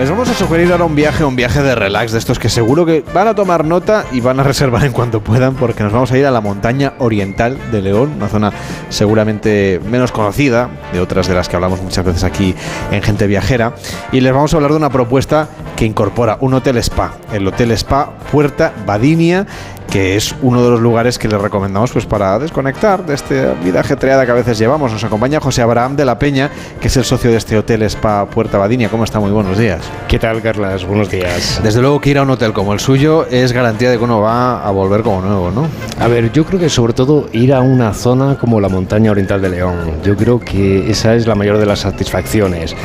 Les 0.00 0.08
vamos 0.08 0.30
a 0.30 0.32
sugerir 0.32 0.72
ahora 0.72 0.84
un 0.84 0.96
viaje, 0.96 1.24
un 1.24 1.36
viaje 1.36 1.62
de 1.62 1.74
relax, 1.74 2.12
de 2.12 2.18
estos 2.18 2.38
que 2.38 2.48
seguro 2.48 2.86
que 2.86 3.04
van 3.12 3.28
a 3.28 3.34
tomar 3.34 3.66
nota 3.66 4.06
y 4.10 4.20
van 4.20 4.40
a 4.40 4.42
reservar 4.42 4.82
en 4.86 4.92
cuanto 4.92 5.20
puedan, 5.20 5.56
porque 5.56 5.82
nos 5.82 5.92
vamos 5.92 6.10
a 6.10 6.16
ir 6.16 6.24
a 6.24 6.30
la 6.30 6.40
montaña 6.40 6.94
oriental 7.00 7.58
de 7.70 7.82
León, 7.82 8.14
una 8.16 8.28
zona 8.28 8.50
seguramente 8.88 9.78
menos 9.90 10.10
conocida 10.10 10.70
de 10.94 11.00
otras 11.00 11.28
de 11.28 11.34
las 11.34 11.50
que 11.50 11.56
hablamos 11.56 11.82
muchas 11.82 12.02
veces 12.02 12.24
aquí 12.24 12.54
en 12.90 13.02
Gente 13.02 13.26
Viajera, 13.26 13.74
y 14.10 14.22
les 14.22 14.32
vamos 14.32 14.54
a 14.54 14.56
hablar 14.56 14.70
de 14.70 14.78
una 14.78 14.88
propuesta 14.88 15.50
que 15.76 15.84
incorpora 15.84 16.38
un 16.40 16.54
hotel 16.54 16.78
spa, 16.78 17.16
el 17.34 17.46
Hotel 17.46 17.70
Spa 17.72 18.10
Puerta 18.32 18.72
Badinia, 18.86 19.46
que 19.90 20.16
es 20.16 20.34
uno 20.40 20.62
de 20.62 20.70
los 20.70 20.80
lugares 20.80 21.18
que 21.18 21.26
les 21.26 21.40
recomendamos 21.40 21.90
pues 21.90 22.06
para 22.06 22.38
desconectar 22.38 23.04
de 23.04 23.14
esta 23.14 23.54
vida 23.62 23.80
ajetreada 23.80 24.24
que 24.24 24.30
a 24.30 24.34
veces 24.34 24.56
llevamos. 24.58 24.92
Nos 24.92 25.02
acompaña 25.02 25.40
José 25.40 25.62
Abraham 25.62 25.96
de 25.96 26.04
la 26.04 26.18
Peña, 26.18 26.50
que 26.80 26.86
es 26.86 26.96
el 26.96 27.04
socio 27.04 27.30
de 27.30 27.36
este 27.36 27.58
hotel 27.58 27.82
Spa 27.82 28.26
Puerta 28.26 28.56
Badinia. 28.56 28.88
¿Cómo 28.88 29.04
está? 29.04 29.18
Muy 29.18 29.32
buenos 29.32 29.58
días. 29.58 29.80
¿Qué 30.06 30.18
tal, 30.18 30.40
Carlas? 30.42 30.86
Buenos 30.86 31.10
días. 31.10 31.60
Desde 31.62 31.80
luego 31.80 32.00
que 32.00 32.10
ir 32.10 32.18
a 32.18 32.22
un 32.22 32.30
hotel 32.30 32.52
como 32.52 32.72
el 32.72 32.80
suyo 32.80 33.26
es 33.26 33.52
garantía 33.52 33.90
de 33.90 33.98
que 33.98 34.04
uno 34.04 34.20
va 34.20 34.64
a 34.64 34.70
volver 34.70 35.02
como 35.02 35.20
nuevo, 35.22 35.50
¿no? 35.50 35.66
A 35.98 36.06
ver, 36.06 36.30
yo 36.32 36.44
creo 36.44 36.60
que 36.60 36.68
sobre 36.68 36.92
todo 36.92 37.28
ir 37.32 37.52
a 37.52 37.60
una 37.60 37.92
zona 37.92 38.38
como 38.38 38.60
la 38.60 38.68
montaña 38.68 39.10
oriental 39.10 39.42
de 39.42 39.48
León. 39.48 39.76
Yo 40.04 40.16
creo 40.16 40.38
que 40.38 40.88
esa 40.90 41.14
es 41.16 41.26
la 41.26 41.34
mayor 41.34 41.58
de 41.58 41.66
las 41.66 41.80
satisfacciones. 41.80 42.76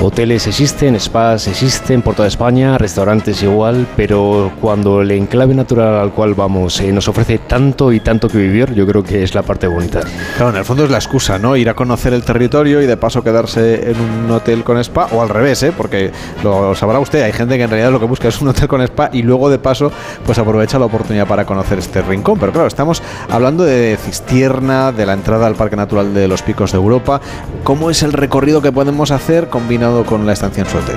Hoteles 0.00 0.46
existen, 0.46 0.98
spas 0.98 1.46
existen 1.46 2.00
por 2.00 2.14
toda 2.14 2.28
España, 2.28 2.78
restaurantes 2.78 3.42
igual, 3.42 3.86
pero 3.96 4.50
cuando 4.60 5.02
el 5.02 5.10
enclave 5.10 5.54
natural 5.54 5.94
al 5.94 6.12
cual 6.12 6.34
vamos 6.54 6.80
nos 6.80 7.08
ofrece 7.08 7.38
tanto 7.38 7.92
y 7.92 8.00
tanto 8.00 8.28
que 8.28 8.38
vivir, 8.38 8.74
yo 8.74 8.86
creo 8.86 9.02
que 9.02 9.22
es 9.22 9.34
la 9.34 9.42
parte 9.42 9.66
bonita. 9.66 10.00
Claro, 10.36 10.50
en 10.50 10.56
el 10.56 10.64
fondo 10.64 10.84
es 10.84 10.90
la 10.90 10.98
excusa, 10.98 11.38
¿no? 11.38 11.56
Ir 11.56 11.68
a 11.68 11.74
conocer 11.74 12.12
el 12.12 12.22
territorio 12.22 12.80
y 12.80 12.86
de 12.86 12.96
paso 12.96 13.22
quedarse 13.24 13.90
en 13.90 14.00
un 14.00 14.30
hotel 14.30 14.62
con 14.62 14.78
spa, 14.78 15.08
o 15.12 15.20
al 15.20 15.28
revés, 15.28 15.62
¿eh? 15.64 15.72
Porque 15.76 16.12
lo 16.42 16.74
sabrá 16.74 17.00
usted, 17.00 17.22
hay 17.22 17.32
gente 17.32 17.56
que 17.56 17.64
en 17.64 17.70
realidad 17.70 17.90
lo 17.90 17.98
que 17.98 18.06
busca 18.06 18.28
es 18.28 18.40
un 18.40 18.48
hotel 18.48 18.68
con 18.68 18.82
spa 18.82 19.10
y 19.12 19.22
luego 19.22 19.50
de 19.50 19.58
paso 19.58 19.90
pues 20.24 20.38
aprovecha 20.38 20.78
la 20.78 20.84
oportunidad 20.84 21.26
para 21.26 21.44
conocer 21.44 21.78
este 21.78 22.02
rincón. 22.02 22.38
Pero 22.38 22.52
claro, 22.52 22.68
estamos 22.68 23.02
hablando 23.28 23.64
de 23.64 23.98
Cistierna, 24.00 24.92
de 24.92 25.06
la 25.06 25.14
entrada 25.14 25.46
al 25.46 25.56
Parque 25.56 25.76
Natural 25.76 26.14
de 26.14 26.28
los 26.28 26.42
Picos 26.42 26.72
de 26.72 26.78
Europa. 26.78 27.20
¿Cómo 27.64 27.90
es 27.90 28.02
el 28.02 28.12
recorrido 28.12 28.62
que 28.62 28.70
podemos 28.70 29.10
hacer 29.10 29.48
combinado 29.48 30.04
con 30.04 30.26
la 30.26 30.32
estancia 30.32 30.62
en 30.62 30.70
su 30.70 30.78
hotel? 30.78 30.96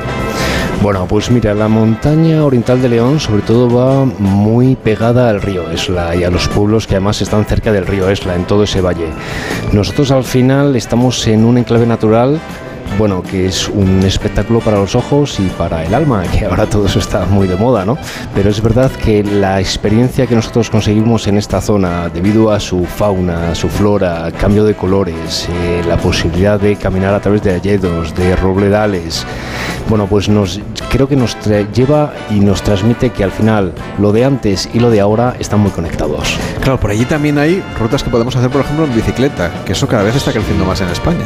Bueno, 0.81 1.05
pues 1.07 1.31
mira, 1.31 1.53
la 1.53 1.67
montaña 1.67 2.45
oriental 2.45 2.81
de 2.81 2.89
León 2.89 3.19
sobre 3.19 3.41
todo 3.41 3.69
va 3.69 4.05
muy 4.05 4.75
pegada 4.75 5.29
al 5.29 5.41
río 5.41 5.69
Esla 5.69 6.15
y 6.15 6.23
a 6.23 6.29
los 6.29 6.47
pueblos 6.47 6.85
que 6.87 6.95
además 6.95 7.21
están 7.21 7.45
cerca 7.45 7.71
del 7.71 7.87
río 7.87 8.09
Esla, 8.09 8.35
en 8.35 8.45
todo 8.45 8.63
ese 8.63 8.79
valle. 8.79 9.09
Nosotros 9.73 10.11
al 10.11 10.23
final 10.23 10.75
estamos 10.75 11.27
en 11.27 11.45
un 11.45 11.57
enclave 11.57 11.87
natural 11.87 12.39
bueno, 12.97 13.21
que 13.21 13.45
es 13.45 13.67
un 13.69 14.03
espectáculo 14.03 14.59
para 14.59 14.77
los 14.77 14.95
ojos 14.95 15.39
y 15.39 15.47
para 15.49 15.83
el 15.83 15.93
alma, 15.93 16.23
que 16.31 16.45
ahora 16.45 16.65
todo 16.65 16.85
eso 16.85 16.99
está 16.99 17.25
muy 17.25 17.47
de 17.47 17.55
moda, 17.55 17.85
¿no? 17.85 17.97
Pero 18.33 18.49
es 18.49 18.61
verdad 18.61 18.91
que 18.91 19.23
la 19.23 19.59
experiencia 19.59 20.27
que 20.27 20.35
nosotros 20.35 20.69
conseguimos 20.69 21.27
en 21.27 21.37
esta 21.37 21.61
zona, 21.61 22.09
debido 22.09 22.51
a 22.51 22.59
su 22.59 22.85
fauna, 22.85 23.55
su 23.55 23.69
flora, 23.69 24.31
cambio 24.31 24.63
de 24.63 24.75
colores, 24.75 25.47
eh, 25.49 25.81
la 25.87 25.97
posibilidad 25.97 26.59
de 26.59 26.75
caminar 26.75 27.13
a 27.13 27.19
través 27.19 27.43
de 27.43 27.53
alledos, 27.53 28.15
de 28.15 28.35
robledales, 28.35 29.25
bueno, 29.89 30.05
pues 30.07 30.27
nos, 30.27 30.59
creo 30.89 31.07
que 31.07 31.15
nos 31.15 31.37
lleva 31.73 32.13
y 32.29 32.39
nos 32.41 32.61
transmite 32.61 33.09
que 33.11 33.23
al 33.23 33.31
final 33.31 33.73
lo 33.99 34.11
de 34.11 34.25
antes 34.25 34.69
y 34.73 34.79
lo 34.79 34.89
de 34.89 34.99
ahora 34.99 35.35
están 35.39 35.61
muy 35.61 35.71
conectados. 35.71 36.37
Claro, 36.61 36.79
por 36.79 36.91
allí 36.91 37.05
también 37.05 37.37
hay 37.37 37.63
rutas 37.79 38.03
que 38.03 38.09
podemos 38.09 38.35
hacer, 38.35 38.49
por 38.49 38.61
ejemplo, 38.61 38.85
en 38.85 38.93
bicicleta, 38.93 39.63
que 39.65 39.71
eso 39.71 39.87
cada 39.87 40.03
vez 40.03 40.15
está 40.15 40.33
creciendo 40.33 40.65
más 40.65 40.81
en 40.81 40.89
España. 40.89 41.23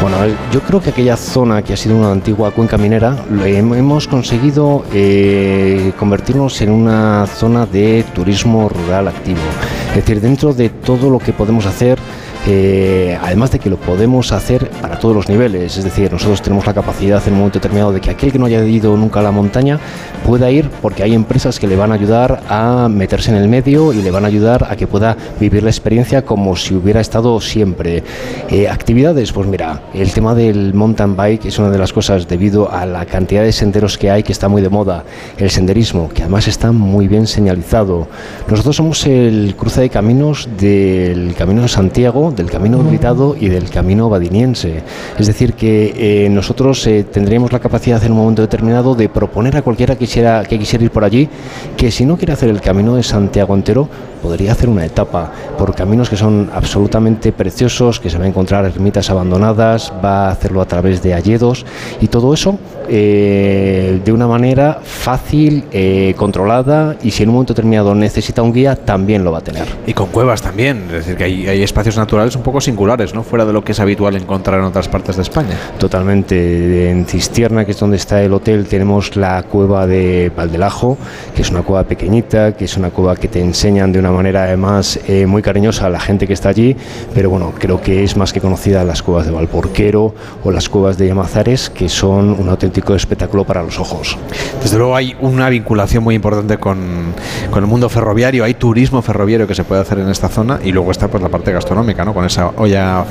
Bueno, 0.00 0.16
yo 0.52 0.60
creo 0.60 0.80
que 0.80 0.92
aquella 0.96 1.18
zona 1.18 1.60
que 1.60 1.74
ha 1.74 1.76
sido 1.76 1.94
una 1.94 2.10
antigua 2.10 2.52
cuenca 2.52 2.78
minera, 2.78 3.14
hemos 3.44 4.08
conseguido 4.08 4.82
eh, 4.94 5.92
convertirnos 5.98 6.58
en 6.62 6.70
una 6.70 7.26
zona 7.26 7.66
de 7.66 8.02
turismo 8.14 8.70
rural 8.70 9.08
activo. 9.08 9.42
Es 9.90 9.96
decir, 9.96 10.22
dentro 10.22 10.54
de 10.54 10.70
todo 10.70 11.10
lo 11.10 11.18
que 11.18 11.34
podemos 11.34 11.66
hacer, 11.66 11.98
eh, 12.46 13.18
además 13.20 13.50
de 13.50 13.58
que 13.58 13.68
lo 13.68 13.76
podemos 13.76 14.32
hacer 14.32 14.70
para 14.80 14.98
todos 14.98 15.14
los 15.14 15.28
niveles, 15.28 15.76
es 15.76 15.84
decir, 15.84 16.12
nosotros 16.12 16.42
tenemos 16.42 16.66
la 16.66 16.74
capacidad 16.74 17.22
en 17.26 17.32
un 17.32 17.40
momento 17.40 17.58
determinado 17.58 17.92
de 17.92 18.00
que 18.00 18.10
aquel 18.10 18.32
que 18.32 18.38
no 18.38 18.46
haya 18.46 18.64
ido 18.64 18.96
nunca 18.96 19.20
a 19.20 19.22
la 19.22 19.32
montaña 19.32 19.78
pueda 20.24 20.50
ir 20.50 20.70
porque 20.82 21.02
hay 21.02 21.14
empresas 21.14 21.58
que 21.58 21.66
le 21.66 21.76
van 21.76 21.92
a 21.92 21.94
ayudar 21.94 22.42
a 22.48 22.88
meterse 22.88 23.30
en 23.30 23.36
el 23.36 23.48
medio 23.48 23.92
y 23.92 24.02
le 24.02 24.10
van 24.10 24.24
a 24.24 24.28
ayudar 24.28 24.66
a 24.70 24.76
que 24.76 24.86
pueda 24.86 25.16
vivir 25.40 25.62
la 25.62 25.70
experiencia 25.70 26.22
como 26.22 26.56
si 26.56 26.74
hubiera 26.74 27.00
estado 27.00 27.40
siempre. 27.40 28.02
Eh, 28.48 28.68
actividades, 28.68 29.32
pues 29.32 29.48
mira, 29.48 29.82
el 29.94 30.12
tema 30.12 30.34
del 30.34 30.74
mountain 30.74 31.16
bike 31.16 31.46
es 31.46 31.58
una 31.58 31.70
de 31.70 31.78
las 31.78 31.92
cosas 31.92 32.28
debido 32.28 32.70
a 32.70 32.86
la 32.86 33.06
cantidad 33.06 33.42
de 33.42 33.52
senderos 33.52 33.98
que 33.98 34.10
hay 34.10 34.22
que 34.22 34.32
está 34.32 34.48
muy 34.48 34.62
de 34.62 34.68
moda. 34.68 35.04
El 35.38 35.50
senderismo, 35.50 36.08
que 36.08 36.22
además 36.22 36.48
está 36.48 36.72
muy 36.72 37.08
bien 37.08 37.26
señalizado. 37.26 38.08
Nosotros 38.48 38.76
somos 38.76 39.06
el 39.06 39.54
cruce 39.56 39.80
de 39.80 39.90
caminos 39.90 40.48
del 40.58 41.34
Camino 41.36 41.62
de 41.62 41.68
Santiago, 41.68 42.32
del 42.36 42.50
Camino 42.50 42.78
Olvidado 42.78 43.34
y 43.38 43.48
del 43.48 43.70
Camino 43.70 44.08
Badiniense. 44.08 44.82
Es 45.18 45.26
decir, 45.26 45.54
que 45.54 46.24
eh, 46.24 46.28
nosotros 46.28 46.86
eh, 46.86 47.04
tendríamos 47.10 47.52
la 47.52 47.60
capacidad 47.60 48.02
en 48.04 48.12
un 48.12 48.18
momento 48.18 48.42
determinado 48.42 48.94
de 48.94 49.08
proponer 49.08 49.56
a 49.56 49.62
cualquiera 49.62 49.94
que 49.94 50.00
quisiera, 50.00 50.44
que 50.44 50.58
quisiera 50.58 50.84
ir 50.84 50.90
por 50.90 51.04
allí 51.04 51.28
que 51.76 51.90
si 51.90 52.04
no 52.04 52.16
quiere 52.16 52.32
hacer 52.34 52.50
el 52.50 52.60
Camino 52.60 52.96
de 52.96 53.02
Santiago 53.02 53.54
entero, 53.54 53.88
podría 54.26 54.50
hacer 54.50 54.68
una 54.68 54.84
etapa 54.84 55.30
por 55.56 55.72
caminos 55.76 56.10
que 56.10 56.16
son 56.16 56.50
absolutamente 56.52 57.30
preciosos, 57.30 58.00
que 58.00 58.10
se 58.10 58.18
va 58.18 58.24
a 58.24 58.26
encontrar 58.26 58.64
ermitas 58.64 59.08
abandonadas, 59.08 59.92
va 60.04 60.26
a 60.26 60.30
hacerlo 60.32 60.60
a 60.60 60.64
través 60.66 61.00
de 61.00 61.14
alledos 61.14 61.64
y 62.00 62.08
todo 62.08 62.34
eso 62.34 62.58
eh, 62.88 64.00
de 64.04 64.12
una 64.12 64.26
manera 64.26 64.80
fácil, 64.82 65.64
eh, 65.72 66.14
controlada 66.16 66.96
y 67.02 67.10
si 67.10 67.22
en 67.22 67.28
un 67.28 67.36
momento 67.36 67.52
determinado 67.52 67.94
necesita 67.94 68.42
un 68.42 68.52
guía, 68.52 68.74
también 68.74 69.22
lo 69.22 69.30
va 69.30 69.38
a 69.38 69.40
tener. 69.42 69.66
Y 69.86 69.92
con 69.92 70.08
cuevas 70.08 70.42
también, 70.42 70.84
es 70.86 70.92
decir, 70.92 71.16
que 71.16 71.24
hay, 71.24 71.48
hay, 71.48 71.62
espacios 71.62 71.96
naturales 71.96 72.34
un 72.36 72.42
poco 72.42 72.60
singulares, 72.60 73.14
¿no? 73.14 73.22
Fuera 73.22 73.44
de 73.44 73.52
lo 73.52 73.62
que 73.62 73.72
es 73.72 73.80
habitual 73.80 74.16
encontrar 74.16 74.58
en 74.60 74.66
otras 74.66 74.88
partes 74.88 75.16
de 75.16 75.22
España. 75.22 75.56
Totalmente. 75.78 76.90
En 76.90 77.06
Cistierna, 77.06 77.64
que 77.64 77.72
es 77.72 77.78
donde 77.78 77.96
está 77.96 78.22
el 78.22 78.32
hotel, 78.32 78.66
tenemos 78.66 79.16
la 79.16 79.42
cueva 79.44 79.86
de 79.86 80.30
Valdelajo, 80.36 80.96
que 81.34 81.42
es 81.42 81.50
una 81.50 81.62
cueva 81.62 81.84
pequeñita, 81.84 82.56
que 82.56 82.66
es 82.66 82.76
una 82.76 82.90
cueva 82.90 83.16
que 83.16 83.28
te 83.28 83.40
enseñan 83.40 83.92
de 83.92 83.98
una 83.98 84.10
manera 84.16 84.44
además 84.44 84.98
eh, 85.06 85.26
muy 85.26 85.42
cariñosa 85.42 85.86
a 85.86 85.90
la 85.90 86.00
gente 86.00 86.26
que 86.26 86.32
está 86.32 86.48
allí, 86.48 86.76
pero 87.14 87.30
bueno, 87.30 87.52
creo 87.58 87.80
que 87.80 88.04
es 88.04 88.16
más 88.16 88.32
que 88.32 88.40
conocida 88.40 88.84
las 88.84 89.02
cuevas 89.02 89.26
de 89.26 89.32
Valporquero 89.32 90.14
o 90.44 90.50
las 90.50 90.68
cuevas 90.68 90.98
de 90.98 91.08
Yamazares, 91.08 91.70
que 91.70 91.88
son 91.88 92.30
un 92.38 92.48
auténtico 92.48 92.94
espectáculo 92.94 93.44
para 93.44 93.62
los 93.62 93.78
ojos. 93.78 94.18
Desde 94.62 94.78
luego 94.78 94.96
hay 94.96 95.16
una 95.20 95.48
vinculación 95.48 96.02
muy 96.02 96.14
importante 96.14 96.58
con, 96.58 97.14
con, 97.50 97.62
el 97.62 97.68
mundo 97.68 97.88
ferroviario, 97.88 98.44
hay 98.44 98.54
turismo 98.54 99.02
ferroviario 99.02 99.46
que 99.46 99.54
se 99.54 99.64
puede 99.64 99.80
hacer 99.80 99.98
en 99.98 100.08
esta 100.08 100.28
zona 100.28 100.58
y 100.64 100.72
luego 100.72 100.90
está 100.90 101.08
pues 101.08 101.22
la 101.22 101.28
parte 101.28 101.52
gastronómica, 101.52 102.04
¿no? 102.04 102.14
Con 102.14 102.24
esa 102.24 102.48
olla 102.56 103.04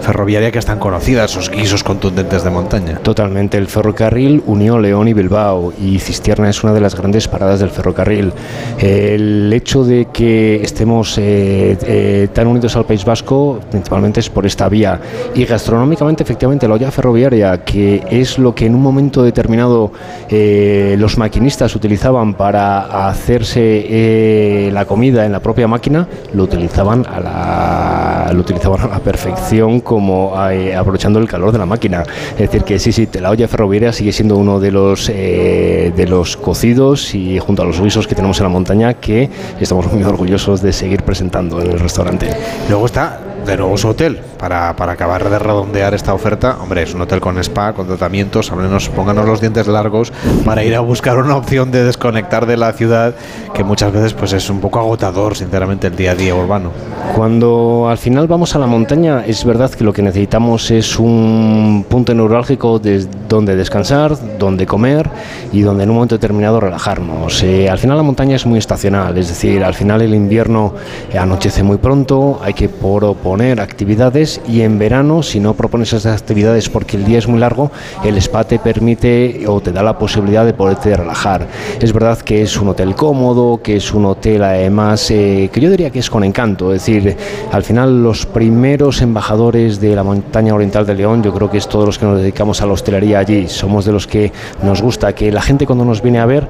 ferroviaria 0.00 0.50
que 0.50 0.58
es 0.58 0.66
tan 0.66 0.78
conocida, 0.78 1.24
esos 1.24 1.50
guisos 1.50 1.82
contundentes 1.82 2.44
de 2.44 2.50
montaña. 2.50 2.98
Totalmente, 2.98 3.58
el 3.58 3.66
ferrocarril 3.66 4.42
unió 4.46 4.78
León 4.78 5.08
y 5.08 5.12
Bilbao 5.12 5.72
y 5.80 5.98
Cistierna 5.98 6.48
es 6.48 6.62
una 6.62 6.72
de 6.72 6.80
las 6.80 6.94
grandes 6.94 7.28
paradas 7.28 7.60
del 7.60 7.70
ferrocarril. 7.70 8.32
El 8.78 9.52
hecho 9.52 9.84
de 9.84 10.06
que 10.12 10.51
estemos 10.56 11.16
eh, 11.18 11.76
eh, 11.86 12.28
tan 12.32 12.46
unidos 12.46 12.76
al 12.76 12.84
País 12.84 13.04
Vasco, 13.04 13.60
principalmente 13.70 14.20
es 14.20 14.28
por 14.28 14.44
esta 14.44 14.68
vía. 14.68 15.00
Y 15.34 15.44
gastronómicamente, 15.44 16.22
efectivamente, 16.22 16.66
la 16.66 16.74
olla 16.74 16.90
ferroviaria, 16.90 17.64
que 17.64 18.02
es 18.10 18.38
lo 18.38 18.54
que 18.54 18.66
en 18.66 18.74
un 18.74 18.82
momento 18.82 19.22
determinado 19.22 19.92
eh, 20.28 20.96
los 20.98 21.16
maquinistas 21.18 21.74
utilizaban 21.76 22.34
para 22.34 23.08
hacerse 23.08 24.70
la 24.72 24.84
comida 24.84 25.24
en 25.24 25.32
la 25.32 25.40
propia 25.40 25.68
máquina, 25.68 26.08
lo 26.34 26.44
utilizaban 26.44 27.06
a 27.06 27.20
la, 27.20 28.32
lo 28.32 28.40
utilizaban 28.40 28.80
a 28.80 28.88
la 28.88 28.98
perfección 28.98 29.80
como 29.80 30.34
aprovechando 30.36 31.18
el 31.18 31.28
calor 31.28 31.52
de 31.52 31.58
la 31.58 31.66
máquina. 31.66 32.02
Es 32.32 32.50
decir, 32.50 32.64
que 32.64 32.78
sí, 32.78 32.92
sí, 32.92 33.08
la 33.20 33.30
olla 33.30 33.46
ferroviaria 33.48 33.92
sigue 33.92 34.12
siendo 34.12 34.36
uno 34.36 34.60
de 34.60 34.72
los, 34.72 35.06
de 35.06 36.06
los 36.08 36.36
cocidos 36.36 37.14
y 37.14 37.38
junto 37.38 37.62
a 37.62 37.64
los 37.64 37.80
guisos 37.80 38.06
que 38.06 38.14
tenemos 38.14 38.38
en 38.38 38.44
la 38.44 38.50
montaña 38.50 38.94
que 38.94 39.30
estamos 39.60 39.92
muy 39.92 40.02
orgullosos 40.02 40.31
de 40.62 40.72
seguir 40.72 41.02
presentando 41.02 41.60
en 41.60 41.72
el 41.72 41.78
restaurante. 41.78 42.34
Luego 42.70 42.86
está 42.86 43.20
de 43.46 43.56
nuevo 43.56 43.76
su 43.76 43.88
hotel 43.88 44.20
para, 44.38 44.74
para, 44.76 44.92
acabar 44.92 45.28
de 45.28 45.38
redondear 45.38 45.94
esta 45.94 46.14
oferta. 46.14 46.58
Hombre, 46.60 46.82
es 46.82 46.94
un 46.94 47.00
hotel 47.00 47.20
con 47.20 47.38
spa, 47.38 47.72
con 47.72 47.86
tratamientos, 47.86 48.50
al 48.52 48.58
menos 48.58 48.88
pónganos 48.88 49.26
los 49.26 49.40
dientes 49.40 49.66
largos 49.66 50.12
para 50.44 50.64
ir 50.64 50.74
a 50.74 50.80
buscar 50.80 51.18
una 51.18 51.36
opción 51.36 51.70
de 51.70 51.84
desconectar 51.84 52.46
de 52.46 52.56
la 52.56 52.72
ciudad 52.72 53.14
que 53.54 53.64
muchas 53.64 53.92
veces 53.92 54.14
pues 54.14 54.32
es 54.32 54.48
un 54.50 54.60
poco 54.60 54.78
agotador, 54.78 55.36
sinceramente, 55.36 55.88
el 55.88 55.96
día 55.96 56.12
a 56.12 56.14
día 56.14 56.34
urbano. 56.34 56.70
Cuando 57.14 57.88
al 57.88 57.98
final 57.98 58.26
vamos 58.26 58.54
a 58.54 58.58
la 58.58 58.66
montaña, 58.66 59.24
es 59.26 59.44
verdad 59.44 59.70
que 59.70 59.84
lo 59.84 59.92
que 59.92 60.02
necesitamos 60.02 60.70
es 60.70 60.98
un 60.98 61.84
punto 61.88 62.14
neurálgico 62.14 62.78
de 62.78 63.06
donde 63.28 63.56
descansar, 63.56 64.16
donde 64.38 64.66
comer 64.66 65.08
y 65.52 65.62
donde 65.62 65.84
en 65.84 65.90
un 65.90 65.96
momento 65.96 66.14
determinado 66.14 66.60
relajarnos. 66.60 67.42
Eh, 67.42 67.68
al 67.68 67.78
final 67.78 67.96
la 67.96 68.02
montaña 68.02 68.36
es 68.36 68.46
muy 68.46 68.58
estacional, 68.58 69.16
es 69.18 69.28
decir, 69.28 69.62
al 69.62 69.74
final 69.74 70.02
el 70.02 70.14
invierno 70.14 70.74
anochece 71.18 71.62
muy 71.62 71.76
pronto, 71.76 72.40
hay 72.42 72.54
que 72.54 72.68
por 72.68 73.04
actividades 73.40 74.40
y 74.46 74.60
en 74.60 74.78
verano, 74.78 75.22
si 75.22 75.40
no 75.40 75.54
propones 75.54 75.92
esas 75.92 76.20
actividades 76.20 76.68
porque 76.68 76.98
el 76.98 77.04
día 77.04 77.18
es 77.18 77.26
muy 77.26 77.40
largo, 77.40 77.70
el 78.04 78.16
spa 78.18 78.44
te 78.44 78.58
permite 78.58 79.44
o 79.46 79.60
te 79.60 79.72
da 79.72 79.82
la 79.82 79.98
posibilidad 79.98 80.44
de 80.44 80.52
poderte 80.52 80.94
relajar. 80.94 81.46
Es 81.80 81.92
verdad 81.92 82.18
que 82.18 82.42
es 82.42 82.56
un 82.58 82.68
hotel 82.68 82.94
cómodo, 82.94 83.60
que 83.62 83.76
es 83.76 83.92
un 83.94 84.04
hotel 84.04 84.42
además 84.42 85.10
eh, 85.10 85.48
que 85.50 85.60
yo 85.60 85.70
diría 85.70 85.90
que 85.90 86.00
es 86.00 86.10
con 86.10 86.24
encanto, 86.24 86.74
es 86.74 86.84
decir, 86.84 87.16
al 87.50 87.62
final 87.62 88.02
los 88.02 88.26
primeros 88.26 89.00
embajadores 89.00 89.80
de 89.80 89.96
la 89.96 90.02
montaña 90.02 90.54
oriental 90.54 90.84
de 90.84 90.94
León, 90.94 91.22
yo 91.22 91.32
creo 91.32 91.50
que 91.50 91.58
es 91.58 91.68
todos 91.68 91.86
los 91.86 91.98
que 91.98 92.04
nos 92.04 92.18
dedicamos 92.18 92.60
a 92.60 92.66
la 92.66 92.74
hostelería 92.74 93.18
allí, 93.18 93.48
somos 93.48 93.86
de 93.86 93.92
los 93.92 94.06
que 94.06 94.30
nos 94.62 94.82
gusta 94.82 95.14
que 95.14 95.32
la 95.32 95.40
gente 95.40 95.64
cuando 95.64 95.84
nos 95.84 96.02
viene 96.02 96.20
a 96.20 96.26
ver 96.26 96.48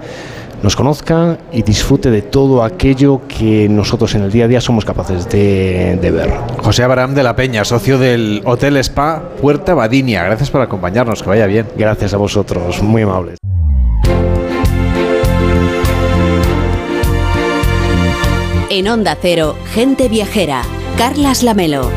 nos 0.63 0.77
conozca 0.77 1.39
y 1.53 1.63
disfrute 1.63 2.11
de 2.11 2.23
todo 2.23 2.63
aquello 2.63 3.23
que 3.27 3.69
nosotros 3.69 4.15
en 4.15 4.23
el 4.23 4.31
día 4.31 4.45
a 4.45 4.49
día 4.49 4.61
somos 4.61 4.85
capaces 4.85 5.29
de, 5.29 5.99
ver. 6.01 6.31
José 6.59 6.85
Abraham 6.85 7.15
de 7.15 7.23
la 7.23 7.35
Peña, 7.35 7.65
socio 7.65 7.99
del 7.99 8.43
Hotel 8.45 8.77
Spa 8.79 9.23
Puerta 9.41 9.75
Badinia. 9.75 10.25
Gracias 10.25 10.51
por 10.51 10.61
acompañarnos, 10.61 11.23
que 11.23 11.29
vaya 11.29 11.47
bien. 11.47 11.67
Gracias 11.77 12.15
a 12.15 12.17
vosotros, 12.17 12.83
muy 12.83 13.03
amables. 13.03 13.39
En 18.71 18.89
Onda 18.89 19.19
Cero, 19.21 19.57
Gente 19.75 20.09
Viajera, 20.09 20.63
Carlas 20.97 21.43
Lamelo. 21.43 21.91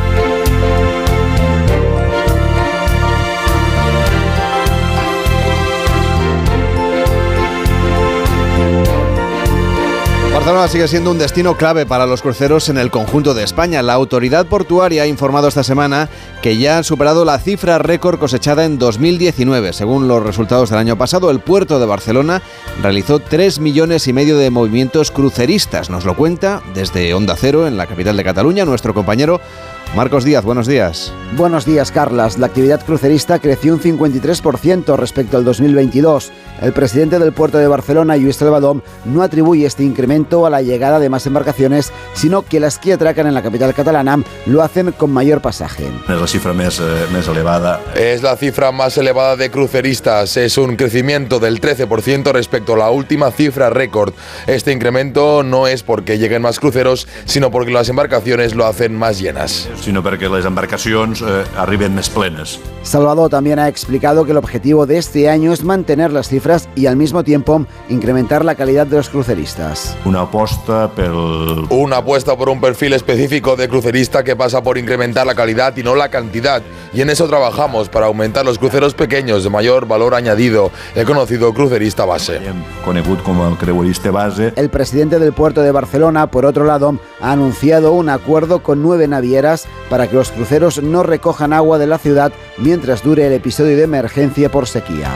Barcelona 10.46 10.68
sigue 10.68 10.88
siendo 10.88 11.10
un 11.10 11.18
destino 11.18 11.58
clave 11.58 11.88
para 11.88 12.06
los 12.06 12.22
cruceros 12.22 12.70
en 12.70 12.78
el 12.78 12.92
conjunto 12.92 13.34
de 13.34 13.44
España. 13.44 13.82
La 13.82 13.94
autoridad 13.94 14.46
portuaria 14.46 15.02
ha 15.02 15.08
informado 15.08 15.48
esta 15.48 15.64
semana 15.64 16.08
que 16.44 16.58
ya 16.58 16.78
han 16.78 16.84
superado 16.84 17.26
la 17.26 17.40
cifra 17.40 17.80
récord 17.80 18.20
cosechada 18.20 18.64
en 18.64 18.78
2019. 18.78 19.74
Según 19.74 20.08
los 20.08 20.22
resultados 20.22 20.70
del 20.70 20.78
año 20.78 21.00
pasado, 21.00 21.32
el 21.32 21.40
puerto 21.40 21.80
de 21.80 21.88
Barcelona 21.88 22.44
realizó 22.84 23.18
3 23.18 23.60
millones 23.60 24.08
y 24.08 24.14
medio 24.14 24.38
de 24.38 24.52
movimientos 24.52 25.10
cruceristas. 25.10 25.90
Nos 25.90 26.06
lo 26.06 26.16
cuenta 26.16 26.62
desde 26.76 27.16
Onda 27.16 27.36
Cero, 27.36 27.66
en 27.66 27.76
la 27.76 27.88
capital 27.88 28.16
de 28.16 28.24
Cataluña, 28.24 28.66
nuestro 28.66 28.94
compañero 28.94 29.42
Marcos 29.96 30.26
Díaz, 30.26 30.44
buenos 30.44 30.68
días. 30.68 31.14
Buenos 31.38 31.66
días, 31.66 31.90
Carlas. 31.90 32.38
La 32.38 32.48
actividad 32.48 32.86
crucerista 32.86 33.40
creció 33.40 33.74
un 33.74 33.80
53% 33.80 34.98
respecto 34.98 35.38
al 35.38 35.46
2022. 35.46 36.34
El 36.62 36.74
presidente 36.74 37.20
del 37.20 37.34
puerto 37.34 37.58
de 37.58 37.68
Barcelona, 37.68 38.18
Lluís 38.18 38.38
Salvador, 38.38 38.82
no 39.06 39.22
atribuye 39.22 39.66
este 39.66 39.84
incremento 39.84 40.46
a 40.46 40.50
la 40.50 40.62
llegada 40.62 41.00
de 41.00 41.10
más 41.10 41.26
embarcaciones, 41.28 41.92
sino 42.14 42.44
que 42.44 42.60
las 42.60 42.78
que 42.78 42.94
atracan 42.94 43.28
en 43.28 43.34
la 43.34 43.42
capital 43.42 43.74
catalana 43.74 44.24
lo 44.46 44.62
hacen 44.62 44.92
con 44.92 45.12
mayor 45.12 45.42
pasaje. 45.42 45.86
Es 46.08 46.20
la 46.22 46.28
cifra 46.28 46.54
más, 46.54 46.80
eh, 46.80 47.32
elevada. 47.32 47.82
Es 47.96 48.22
la 48.22 48.36
cifra 48.38 48.72
más 48.72 48.98
elevada 48.98 49.36
de 49.36 49.52
cruceristas. 49.52 50.38
Es 50.38 50.58
un 50.58 50.76
crecimiento 50.76 51.40
del 51.40 51.60
13% 51.60 52.32
respecto 52.32 52.74
a 52.74 52.78
la 52.78 52.90
última 52.90 53.32
cifra 53.32 53.70
récord. 53.70 54.14
Este 54.48 54.72
incremento 54.72 55.44
no 55.44 55.68
es 55.68 55.84
porque 55.84 56.18
lleguen 56.18 56.42
más 56.42 56.60
cruceros, 56.60 57.08
sino 57.26 57.52
porque 57.52 57.72
las 57.72 57.90
embarcaciones 57.90 58.56
lo 58.56 58.66
hacen 58.66 58.96
más 58.96 59.20
llenas 59.20 59.70
sino 59.82 60.02
porque 60.04 60.30
las 60.30 60.46
embarcaciones 60.46 61.22
eh, 61.22 61.44
arriben 61.58 61.96
más 61.96 62.10
plenas. 62.10 62.60
Salvador 62.84 63.30
también 63.30 63.60
ha 63.60 63.68
explicado 63.68 64.26
que 64.26 64.32
el 64.32 64.38
objetivo 64.38 64.86
de 64.86 64.98
este 64.98 65.30
año 65.30 65.54
es 65.54 65.64
mantener 65.64 66.12
las 66.12 66.28
cifras 66.30 66.45
y 66.76 66.86
al 66.86 66.96
mismo 66.96 67.24
tiempo 67.24 67.66
incrementar 67.90 68.46
la 68.46 68.56
calidad 68.56 68.86
de 68.86 68.98
los 68.98 69.10
cruceristas. 69.10 69.98
Una 70.06 70.22
apuesta 70.22 70.90
por... 70.90 71.74
Una 71.74 71.98
apuesta 71.98 72.36
por 72.36 72.50
un 72.50 72.62
perfil 72.62 72.94
específico 72.94 73.56
de 73.56 73.68
crucerista 73.68 74.24
que 74.24 74.36
pasa 74.36 74.62
por 74.62 74.78
incrementar 74.78 75.26
la 75.26 75.34
calidad 75.34 75.76
y 75.76 75.84
no 75.84 75.96
la 75.96 76.10
cantidad. 76.10 76.62
Y 76.94 77.02
en 77.02 77.10
eso 77.10 77.28
trabajamos 77.28 77.90
para 77.90 78.06
aumentar 78.06 78.46
los 78.46 78.60
cruceros 78.60 78.94
pequeños 78.94 79.44
de 79.44 79.50
mayor 79.50 79.88
valor 79.88 80.14
añadido, 80.14 80.72
el 80.94 81.06
conocido 81.06 81.54
crucerista 81.54 82.06
base. 82.06 82.40
Conegut 82.84 83.22
como 83.24 83.48
el 83.48 83.58
creuerista 83.58 84.12
base. 84.12 84.54
El 84.56 84.70
presidente 84.70 85.20
del 85.20 85.34
puerto 85.34 85.62
de 85.62 85.72
Barcelona, 85.72 86.28
por 86.28 86.46
otro 86.46 86.66
lado, 86.66 87.00
ha 87.20 87.32
anunciado 87.32 87.92
un 87.94 88.10
acuerdo 88.10 88.62
con 88.62 88.84
nueve 88.84 89.08
navieras 89.08 89.68
para 89.90 90.08
que 90.08 90.16
los 90.16 90.32
cruceros 90.32 90.82
no 90.82 91.04
recojan 91.04 91.54
agua 91.54 91.78
de 91.78 91.88
la 91.88 91.98
ciudad 91.98 92.32
mientras 92.58 93.04
dure 93.04 93.26
el 93.28 93.34
episodio 93.34 93.76
de 93.76 93.84
emergencia 93.84 94.52
por 94.52 94.68
sequía. 94.68 95.10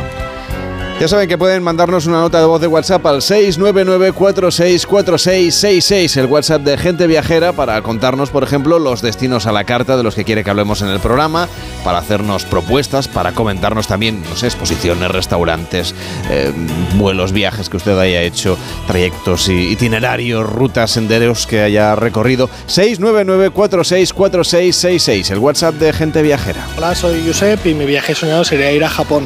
Ya 1.00 1.08
saben 1.08 1.30
que 1.30 1.38
pueden 1.38 1.64
mandarnos 1.64 2.08
una 2.08 2.20
nota 2.20 2.42
de 2.42 2.46
voz 2.46 2.60
de 2.60 2.68
WhatsApp 2.68 3.06
al 3.06 3.22
699464666, 3.22 6.18
el 6.18 6.26
WhatsApp 6.26 6.64
de 6.64 6.78
Gente 6.78 7.08
Viajera, 7.08 7.54
para 7.54 7.82
contarnos, 7.82 8.32
por 8.32 8.44
ejemplo, 8.44 8.80
los 8.80 9.02
destinos 9.02 9.48
a 9.48 9.54
la 9.54 9.64
carta 9.64 9.96
de 9.96 10.04
los 10.04 10.14
que 10.14 10.26
quiere 10.26 10.44
que 10.44 10.50
hablemos 10.50 10.82
en 10.82 10.90
el 10.90 11.00
programa, 11.00 11.48
para 11.86 12.00
hacernos 12.00 12.44
propuestas, 12.44 13.08
para 13.08 13.32
comentarnos 13.32 13.88
también, 13.88 14.22
no 14.30 14.36
sé, 14.36 14.48
exposiciones, 14.48 15.10
restaurantes, 15.10 15.96
eh, 16.30 16.52
vuelos, 16.96 17.32
viajes 17.32 17.70
que 17.70 17.78
usted 17.78 17.98
haya 17.98 18.22
hecho, 18.22 18.58
trayectos, 18.86 19.48
itinerarios, 19.48 20.52
rutas, 20.52 20.92
senderos 20.92 21.48
que 21.48 21.62
haya 21.62 21.96
recorrido. 21.96 22.50
699464666, 22.68 25.32
el 25.32 25.40
WhatsApp 25.40 25.76
de 25.76 25.94
Gente 25.94 26.22
Viajera. 26.22 26.68
Hola, 26.76 26.94
soy 26.94 27.24
Josep 27.26 27.66
y 27.68 27.74
mi 27.74 27.86
viaje 27.86 28.14
soñado 28.14 28.44
sería 28.44 28.74
ir 28.74 28.84
a 28.84 28.90
Japón, 28.90 29.24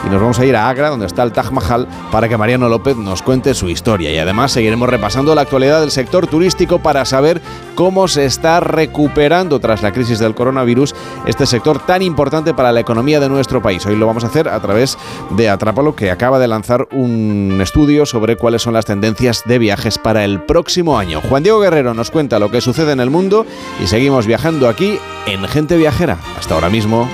y 0.06 0.10
nos 0.10 0.20
vamos 0.20 0.40
a 0.40 0.46
ir 0.46 0.56
a 0.56 0.68
Agra, 0.68 0.90
donde 0.90 1.06
está 1.06 1.24
el 1.24 1.32
Taj 1.32 1.52
Mahal, 1.52 1.88
para 2.12 2.28
que 2.28 2.38
Mariano 2.38 2.70
López 2.70 2.98
nos 2.98 3.11
cuente 3.22 3.54
su 3.54 3.70
historia. 3.70 4.12
Y 4.12 4.18
además 4.18 4.54
seguiremos 4.54 4.88
repasando 4.88 5.36
la 5.36 5.42
actualidad 5.42 5.82
del 5.82 5.92
sector 5.92 6.28
turístico 6.28 6.80
para 6.80 7.04
saber 7.04 7.42
cómo 7.76 8.08
se 8.08 8.26
está 8.26 8.60
recuperando 8.60 9.60
tras 9.60 9.82
la 9.82 9.92
crisis 9.92 10.20
del 10.20 10.36
coronavirus 10.36 10.96
este 11.26 11.46
sector 11.46 11.80
tan 11.80 12.02
importante 12.02 12.54
para 12.54 12.72
la 12.72 12.80
economía 12.80 13.20
de 13.20 13.28
nuestro 13.30 13.62
país. 13.62 13.86
Hoy 13.86 13.96
lo 13.98 14.08
vamos 14.08 14.24
a 14.24 14.28
hacer 14.28 14.48
a 14.48 14.60
través 14.62 14.98
de 15.32 15.50
Atrápalo, 15.50 15.96
que 15.96 16.12
acaba 16.12 16.40
de 16.40 16.48
lanzar 16.48 16.88
un 16.92 17.60
estudio 17.62 18.06
sobre 18.06 18.38
cuáles 18.38 18.62
son 18.62 18.74
las 18.74 18.86
tendencias 18.86 19.44
de 19.46 19.60
viajes 19.60 19.98
para 19.98 20.24
el 20.24 20.42
próximo 20.44 20.98
año. 20.98 21.22
Juan 21.22 21.44
Diego 21.44 21.60
Guerrero 21.60 21.94
nos 21.94 22.12
cuenta 22.12 22.40
lo 22.40 22.52
que 22.52 22.62
sucede 22.62 22.94
en 22.94 23.00
el 23.00 23.10
mundo 23.10 23.46
y 23.84 23.88
seguimos 23.88 24.28
viajando 24.28 24.70
aquí 24.70 25.00
en 25.26 25.44
Gente 25.48 25.78
Viajera. 25.78 26.18
Hasta 26.38 26.54
ahora 26.54 26.70
mismo. 26.70 27.10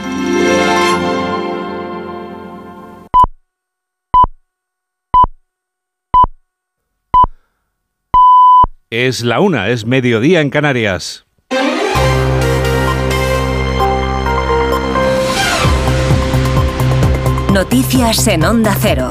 Es 8.89 9.21
la 9.25 9.41
una, 9.41 9.67
es 9.67 9.85
mediodía 9.85 10.39
en 10.39 10.49
Canarias. 10.49 11.25
Noticias 17.53 18.25
en 18.29 18.45
Onda 18.45 18.73
Cero. 18.79 19.09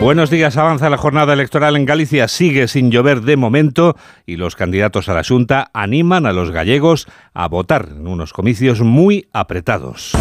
Buenos 0.00 0.30
días, 0.30 0.56
avanza 0.58 0.90
la 0.90 0.96
jornada 0.96 1.32
electoral 1.32 1.74
en 1.74 1.86
Galicia, 1.86 2.28
sigue 2.28 2.68
sin 2.68 2.92
llover 2.92 3.22
de 3.22 3.36
momento 3.36 3.96
y 4.26 4.36
los 4.36 4.54
candidatos 4.54 5.08
a 5.08 5.14
la 5.14 5.24
Junta 5.24 5.72
animan 5.74 6.26
a 6.26 6.32
los 6.32 6.52
gallegos 6.52 7.08
a 7.34 7.48
votar 7.48 7.88
en 7.90 8.06
unos 8.06 8.32
comicios 8.32 8.80
muy 8.80 9.28
apretados. 9.32 10.12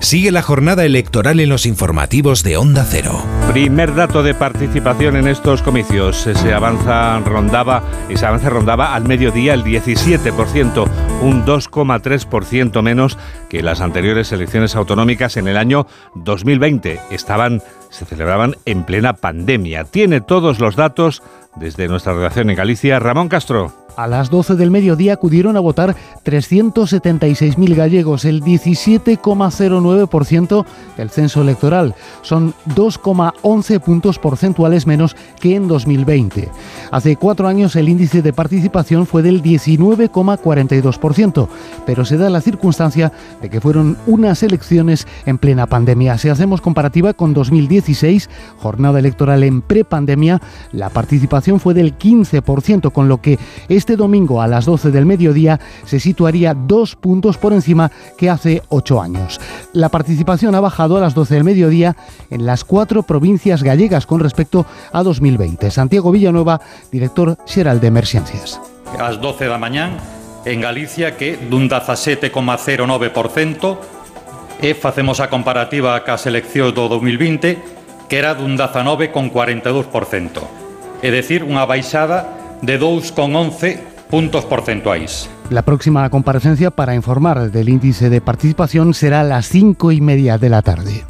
Sigue 0.00 0.30
la 0.30 0.42
jornada 0.42 0.84
electoral 0.84 1.40
en 1.40 1.48
los 1.48 1.66
informativos 1.66 2.44
de 2.44 2.56
Onda 2.56 2.86
Cero. 2.88 3.20
Primer 3.52 3.94
dato 3.94 4.22
de 4.22 4.32
participación 4.32 5.16
en 5.16 5.26
estos 5.26 5.60
comicios. 5.60 6.16
Se 6.16 6.54
avanza 6.54 7.18
rondaba 7.18 7.82
y 8.08 8.16
se 8.16 8.24
avanza 8.24 8.48
rondaba 8.48 8.94
al 8.94 9.04
mediodía 9.08 9.54
el 9.54 9.64
17%, 9.64 10.88
un 11.20 11.44
2,3% 11.44 12.80
menos 12.82 13.18
que 13.50 13.62
las 13.62 13.80
anteriores 13.80 14.30
elecciones 14.30 14.76
autonómicas 14.76 15.36
en 15.36 15.48
el 15.48 15.56
año 15.56 15.86
2020. 16.14 17.00
Estaban 17.10 17.60
se 17.90 18.04
celebraban 18.04 18.56
en 18.64 18.84
plena 18.84 19.14
pandemia. 19.14 19.84
Tiene 19.84 20.20
todos 20.20 20.60
los 20.60 20.76
datos 20.76 21.22
desde 21.56 21.88
nuestra 21.88 22.14
redacción 22.14 22.50
en 22.50 22.56
Galicia, 22.56 22.98
Ramón 22.98 23.28
Castro. 23.28 23.72
A 23.98 24.06
las 24.06 24.30
12 24.30 24.54
del 24.54 24.70
mediodía 24.70 25.14
acudieron 25.14 25.56
a 25.56 25.60
votar 25.60 25.96
376.000 26.24 27.74
gallegos, 27.74 28.24
el 28.24 28.44
17,09% 28.44 30.64
del 30.96 31.10
censo 31.10 31.42
electoral. 31.42 31.96
Son 32.22 32.54
2,11 32.76 33.80
puntos 33.80 34.20
porcentuales 34.20 34.86
menos 34.86 35.16
que 35.40 35.56
en 35.56 35.66
2020. 35.66 36.48
Hace 36.92 37.16
cuatro 37.16 37.48
años 37.48 37.74
el 37.74 37.88
índice 37.88 38.22
de 38.22 38.32
participación 38.32 39.04
fue 39.04 39.22
del 39.22 39.42
19,42%, 39.42 41.48
pero 41.84 42.04
se 42.04 42.18
da 42.18 42.30
la 42.30 42.40
circunstancia 42.40 43.10
de 43.42 43.50
que 43.50 43.60
fueron 43.60 43.96
unas 44.06 44.44
elecciones 44.44 45.08
en 45.26 45.38
plena 45.38 45.66
pandemia. 45.66 46.18
Si 46.18 46.28
hacemos 46.28 46.60
comparativa 46.60 47.14
con 47.14 47.34
2016, 47.78 48.28
jornada 48.58 48.98
electoral 48.98 49.42
en 49.44 49.62
prepandemia, 49.62 50.40
la 50.72 50.90
participación 50.90 51.60
fue 51.60 51.74
del 51.74 51.96
15%, 51.96 52.92
con 52.92 53.08
lo 53.08 53.20
que 53.20 53.38
este 53.68 53.96
domingo 53.96 54.42
a 54.42 54.46
las 54.46 54.64
12 54.64 54.90
del 54.90 55.06
mediodía 55.06 55.60
se 55.84 56.00
situaría 56.00 56.54
dos 56.54 56.96
puntos 56.96 57.38
por 57.38 57.52
encima 57.52 57.90
que 58.16 58.30
hace 58.30 58.62
ocho 58.68 59.00
años. 59.00 59.40
La 59.72 59.88
participación 59.88 60.54
ha 60.54 60.60
bajado 60.60 60.96
a 60.96 61.00
las 61.00 61.14
12 61.14 61.34
del 61.34 61.44
mediodía 61.44 61.96
en 62.30 62.46
las 62.46 62.64
cuatro 62.64 63.02
provincias 63.02 63.62
gallegas 63.62 64.06
con 64.06 64.20
respecto 64.20 64.66
a 64.92 65.02
2020. 65.02 65.70
Santiago 65.70 66.10
Villanueva, 66.10 66.60
director 66.90 67.36
xeral 67.46 67.80
de 67.80 67.88
Emergencias. 67.88 68.60
A 68.98 69.02
las 69.02 69.20
12 69.20 69.44
de 69.44 69.50
la 69.50 69.58
mañana 69.58 69.98
en 70.44 70.60
Galicia 70.60 71.16
que 71.16 71.36
dun 71.36 71.68
17,09% 71.68 73.78
e 74.60 74.74
facemos 74.74 75.22
a 75.22 75.30
comparativa 75.30 75.94
cas 76.02 76.26
eleccións 76.26 76.74
do 76.74 76.90
2020 76.90 77.78
que 78.08 78.16
era 78.16 78.34
dun 78.34 78.56
19,42%. 78.56 81.04
É 81.04 81.12
dicir, 81.14 81.46
unha 81.46 81.62
baixada 81.68 82.26
de 82.64 82.80
2,11 82.80 84.10
puntos 84.10 84.48
porcentuais. 84.48 85.30
La 85.50 85.62
próxima 85.62 86.08
comparecencia 86.10 86.70
para 86.70 86.94
informar 86.94 87.50
del 87.50 87.68
índice 87.68 88.10
de 88.10 88.20
participación 88.20 88.94
será 88.94 89.20
a 89.20 89.24
las 89.24 89.48
cinco 89.48 89.92
y 89.92 90.00
media 90.00 90.38
de 90.38 90.48
la 90.48 90.62
tarde. 90.62 91.04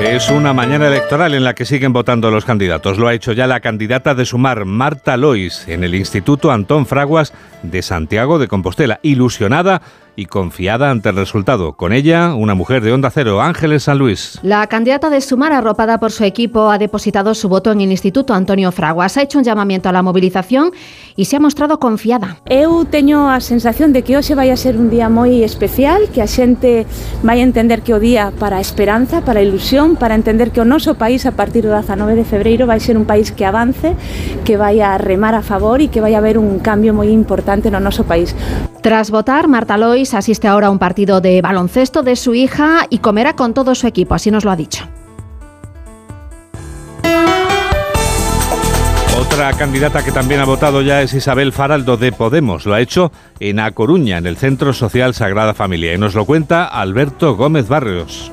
Es 0.00 0.30
una 0.30 0.52
mañana 0.52 0.86
electoral 0.86 1.34
en 1.34 1.42
la 1.42 1.54
que 1.54 1.64
siguen 1.64 1.92
votando 1.92 2.30
los 2.30 2.44
candidatos. 2.44 2.96
Lo 2.96 3.08
ha 3.08 3.14
hecho 3.14 3.32
ya 3.32 3.46
la 3.46 3.60
candidata 3.60 4.14
de 4.14 4.24
Sumar, 4.24 4.64
Marta 4.64 5.16
Lois, 5.16 5.66
en 5.66 5.84
el 5.84 5.94
Instituto 5.94 6.52
Antón 6.52 6.86
Fraguas 6.86 7.32
de 7.62 7.82
Santiago 7.82 8.38
de 8.38 8.46
Compostela, 8.46 9.00
ilusionada 9.02 9.82
y 10.16 10.26
confiada 10.26 10.90
ante 10.90 11.10
el 11.10 11.16
resultado. 11.16 11.74
Con 11.74 11.92
ella, 11.92 12.34
una 12.34 12.54
mujer 12.54 12.82
de 12.82 12.92
Onda 12.92 13.10
Cero, 13.10 13.42
Ángeles 13.42 13.84
San 13.84 13.98
Luis. 13.98 14.40
La 14.42 14.66
candidata 14.66 15.10
de 15.10 15.20
Sumar, 15.20 15.52
arropada 15.52 16.00
por 16.00 16.10
su 16.10 16.24
equipo, 16.24 16.70
ha 16.70 16.78
depositado 16.78 17.34
su 17.34 17.48
voto 17.48 17.70
en 17.70 17.82
el 17.82 17.90
Instituto 17.90 18.34
Antonio 18.34 18.72
Fraguas. 18.72 19.16
Ha 19.16 19.22
hecho 19.22 19.38
un 19.38 19.44
llamamiento 19.44 19.88
a 19.88 19.92
la 19.92 20.02
movilización 20.02 20.72
y 21.14 21.26
se 21.26 21.36
ha 21.36 21.40
mostrado 21.40 21.78
confiada. 21.78 22.38
Eu 22.48 22.88
teño 22.88 23.28
a 23.28 23.40
sensación 23.40 23.92
de 23.92 24.02
que 24.02 24.16
hoxe 24.16 24.34
vai 24.34 24.50
a 24.50 24.56
ser 24.56 24.80
un 24.80 24.88
día 24.88 25.08
moi 25.12 25.44
especial, 25.44 26.08
que 26.08 26.24
a 26.24 26.28
xente 26.28 26.88
vai 27.20 27.40
a 27.40 27.44
entender 27.44 27.84
que 27.84 27.92
o 27.92 28.00
día 28.00 28.32
para 28.40 28.56
a 28.56 28.62
esperanza, 28.64 29.20
para 29.20 29.40
a 29.40 29.44
ilusión, 29.44 30.00
para 30.00 30.16
entender 30.16 30.50
que 30.50 30.60
o 30.60 30.66
noso 30.66 30.96
país 30.96 31.28
a 31.28 31.36
partir 31.36 31.68
do 31.68 31.76
19 31.76 32.16
de 32.16 32.24
febreiro 32.24 32.64
vai 32.64 32.80
ser 32.80 32.96
un 32.96 33.04
país 33.04 33.28
que 33.30 33.44
avance, 33.44 33.92
que 34.48 34.56
vai 34.56 34.80
a 34.80 34.96
remar 34.96 35.36
a 35.36 35.44
favor 35.44 35.84
e 35.84 35.92
que 35.92 36.00
vai 36.00 36.16
a 36.16 36.18
haber 36.24 36.40
un 36.40 36.58
cambio 36.64 36.96
moi 36.96 37.12
importante 37.12 37.68
no 37.68 37.82
noso 37.82 38.08
país. 38.08 38.32
Tras 38.86 39.10
votar, 39.10 39.48
Marta 39.48 39.76
Lois 39.76 40.14
asiste 40.14 40.46
ahora 40.46 40.68
a 40.68 40.70
un 40.70 40.78
partido 40.78 41.20
de 41.20 41.42
baloncesto 41.42 42.04
de 42.04 42.14
su 42.14 42.34
hija 42.34 42.86
y 42.88 42.98
comerá 42.98 43.34
con 43.34 43.52
todo 43.52 43.74
su 43.74 43.88
equipo, 43.88 44.14
así 44.14 44.30
nos 44.30 44.44
lo 44.44 44.52
ha 44.52 44.54
dicho. 44.54 44.84
Otra 49.18 49.52
candidata 49.54 50.04
que 50.04 50.12
también 50.12 50.38
ha 50.38 50.44
votado 50.44 50.82
ya 50.82 51.02
es 51.02 51.14
Isabel 51.14 51.52
Faraldo 51.52 51.96
de 51.96 52.12
Podemos. 52.12 52.64
Lo 52.64 52.74
ha 52.74 52.80
hecho 52.80 53.10
en 53.40 53.58
A 53.58 53.72
Coruña, 53.72 54.18
en 54.18 54.26
el 54.28 54.36
Centro 54.36 54.72
Social 54.72 55.14
Sagrada 55.14 55.52
Familia. 55.52 55.92
Y 55.92 55.98
nos 55.98 56.14
lo 56.14 56.24
cuenta 56.24 56.66
Alberto 56.66 57.34
Gómez 57.34 57.66
Barrios. 57.66 58.30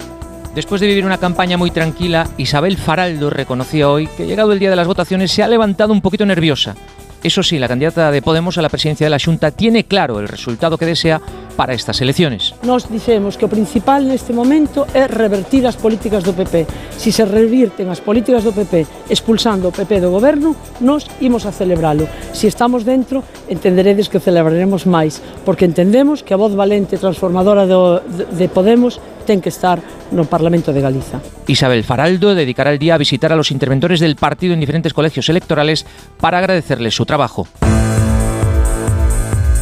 Después 0.53 0.81
de 0.81 0.85
vivir 0.85 1.03
una 1.03 1.17
campaña 1.17 1.57
muy 1.57 1.71
tranquila, 1.71 2.27
Isabel 2.37 2.77
Faraldo 2.77 3.31
reconoció 3.31 3.91
hoy 3.91 4.05
que 4.05 4.27
llegado 4.27 4.53
el 4.53 4.59
día 4.59 4.69
de 4.69 4.75
las 4.75 4.85
votaciones 4.85 5.31
se 5.31 5.41
ha 5.41 5.47
levantado 5.47 5.93
un 5.93 6.01
poquito 6.01 6.27
nerviosa. 6.27 6.75
Eso 7.23 7.41
sí, 7.41 7.57
la 7.57 7.69
candidata 7.69 8.11
de 8.11 8.21
Podemos 8.21 8.57
a 8.57 8.61
la 8.61 8.67
presidencia 8.67 9.05
de 9.05 9.09
la 9.09 9.17
Junta 9.17 9.51
tiene 9.51 9.85
claro 9.85 10.19
el 10.19 10.27
resultado 10.27 10.77
que 10.77 10.85
desea 10.85 11.21
para 11.55 11.73
estas 11.73 12.01
elecciones. 12.01 12.53
Nos 12.63 12.89
dicemos 12.89 13.37
que 13.37 13.45
o 13.45 13.51
principal 13.51 14.03
neste 14.03 14.33
momento 14.33 14.85
é 14.93 15.07
revertir 15.07 15.65
as 15.65 15.77
políticas 15.77 16.25
do 16.25 16.33
PP. 16.33 16.67
Si 16.97 17.13
se 17.13 17.23
revirten 17.23 17.89
as 17.89 18.01
políticas 18.01 18.43
do 18.43 18.51
PP 18.51 19.09
expulsando 19.09 19.69
o 19.69 19.75
PP 19.75 20.01
do 20.01 20.11
goberno, 20.11 20.55
nos 20.81 21.07
imos 21.21 21.45
a 21.45 21.51
celebralo. 21.53 22.09
Si 22.33 22.47
estamos 22.49 22.83
dentro, 22.83 23.23
entenderedes 23.47 24.09
que 24.09 24.19
celebraremos 24.19 24.85
máis, 24.89 25.21
porque 25.45 25.65
entendemos 25.65 26.25
que 26.25 26.33
a 26.33 26.41
voz 26.41 26.57
valente 26.57 26.97
e 26.97 27.01
transformadora 27.01 27.69
do, 27.69 28.01
de, 28.03 28.25
de 28.33 28.47
Podemos 28.49 28.99
ten 29.23 29.39
que 29.39 29.49
estar 29.49 29.79
no 30.11 30.27
Parlamento 30.27 30.75
de 30.75 30.81
Galiza. 30.83 31.23
Isabel 31.47 31.83
Faraldo 31.83 32.35
dedicará 32.35 32.71
el 32.71 32.79
día 32.79 32.95
a 32.95 33.01
visitar 33.01 33.31
a 33.31 33.39
los 33.39 33.51
interventores 33.51 33.99
del 33.99 34.15
partido 34.15 34.53
en 34.53 34.59
diferentes 34.59 34.93
colegios 34.93 35.29
electorales 35.29 35.85
para 36.19 36.37
agradecerles 36.39 36.93
su 36.93 37.05
trabajo. 37.05 37.47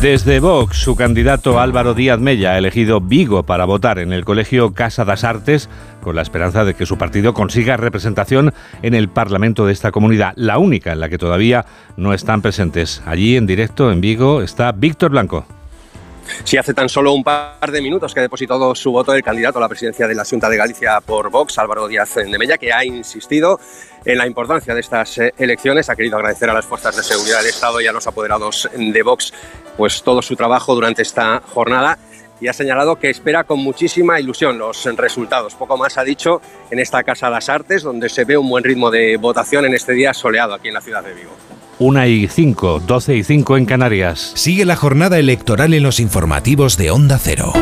Desde 0.02 0.39
Vox, 0.39 0.78
su 0.78 0.95
candidato 0.95 1.60
Álvaro 1.60 1.93
Díaz 1.93 2.20
Mella 2.20 2.54
ha 2.54 2.58
elegido 2.58 3.02
Vigo 3.02 3.43
para 3.43 3.66
votar 3.66 3.99
en 3.99 4.12
el 4.14 4.26
Colegio 4.26 4.74
Casa 4.74 5.06
das 5.06 5.24
Artes 5.24 5.70
con 6.02 6.16
la 6.16 6.24
esperanza 6.24 6.66
de 6.66 6.74
que 6.74 6.88
su 6.88 6.97
partido 6.97 7.36
consiga 7.36 7.78
representación 7.78 8.52
en 8.82 8.95
el 8.95 9.10
Parlamento 9.10 9.68
de 9.68 9.74
esta 9.74 9.91
comunidad, 9.91 10.34
la 10.38 10.58
única 10.58 10.91
en 10.91 11.02
la 11.02 11.10
que 11.10 11.20
todavía 11.20 11.68
no 11.97 12.16
están 12.16 12.41
presentes. 12.41 13.04
Allí 13.06 13.38
en 13.38 13.45
directo 13.45 13.91
en 13.91 14.02
Vigo 14.02 14.41
está 14.41 14.72
Víctor 14.72 15.12
Blanco. 15.12 15.45
Si 16.43 16.57
hace 16.57 16.73
tan 16.73 16.89
solo 16.89 17.13
un 17.13 17.23
par 17.23 17.71
de 17.71 17.82
minutos 17.82 18.13
que 18.13 18.19
ha 18.19 18.23
depositado 18.23 18.73
su 18.75 18.91
voto 18.91 19.13
el 19.13 19.23
candidato 19.23 19.57
a 19.57 19.61
la 19.61 19.69
presidencia 19.69 20.07
de 20.07 20.15
la 20.15 20.25
Junta 20.25 20.49
de 20.49 20.57
Galicia 20.57 20.99
por 21.01 21.29
Vox, 21.29 21.57
Álvaro 21.57 21.88
Díaz 21.88 22.15
de 22.15 22.38
Mella, 22.38 22.57
que 22.57 22.73
ha 22.73 22.84
insistido 22.84 23.59
en 24.05 24.17
la 24.17 24.27
importancia 24.27 24.73
de 24.73 24.82
estas 24.82 25.17
eh, 25.17 25.34
elecciones. 25.38 25.89
Ha 25.89 25.95
querido 25.95 26.17
agradecer 26.17 26.49
a 26.49 26.53
las 26.53 26.65
fuerzas 26.65 26.95
de 26.95 27.03
seguridad 27.03 27.39
del 27.39 27.49
Estado 27.49 27.82
y 27.82 27.88
a 27.88 27.91
los 27.91 28.07
apoderados 28.07 28.69
de 28.75 29.03
Vox 29.03 29.34
pues 29.77 30.03
todo 30.03 30.21
su 30.21 30.36
trabajo 30.36 30.75
durante 30.75 31.01
esta 31.01 31.41
jornada 31.53 31.97
y 32.41 32.47
ha 32.47 32.53
señalado 32.53 32.97
que 32.97 33.09
espera 33.09 33.43
con 33.45 33.59
muchísima 33.59 34.19
ilusión 34.19 34.57
los 34.57 34.83
resultados. 34.97 35.55
Poco 35.55 35.77
más 35.77 35.97
ha 35.97 36.03
dicho 36.03 36.41
en 36.71 36.79
esta 36.79 37.03
Casa 37.03 37.27
de 37.27 37.33
las 37.33 37.47
Artes, 37.47 37.83
donde 37.83 38.09
se 38.09 38.25
ve 38.25 38.35
un 38.35 38.49
buen 38.49 38.63
ritmo 38.63 38.89
de 38.89 39.15
votación 39.17 39.65
en 39.65 39.75
este 39.75 39.93
día 39.93 40.13
soleado 40.13 40.55
aquí 40.55 40.67
en 40.67 40.73
la 40.73 40.81
ciudad 40.81 41.03
de 41.03 41.13
Vigo. 41.13 41.31
1 41.79 42.05
y 42.07 42.27
5, 42.27 42.81
12 42.85 43.15
y 43.15 43.23
5 43.23 43.57
en 43.57 43.65
Canarias. 43.65 44.33
Sigue 44.35 44.65
la 44.65 44.75
jornada 44.75 45.17
electoral 45.17 45.73
en 45.73 45.83
los 45.83 45.99
informativos 45.99 46.77
de 46.77 46.91
Onda 46.91 47.17
Cero. 47.19 47.53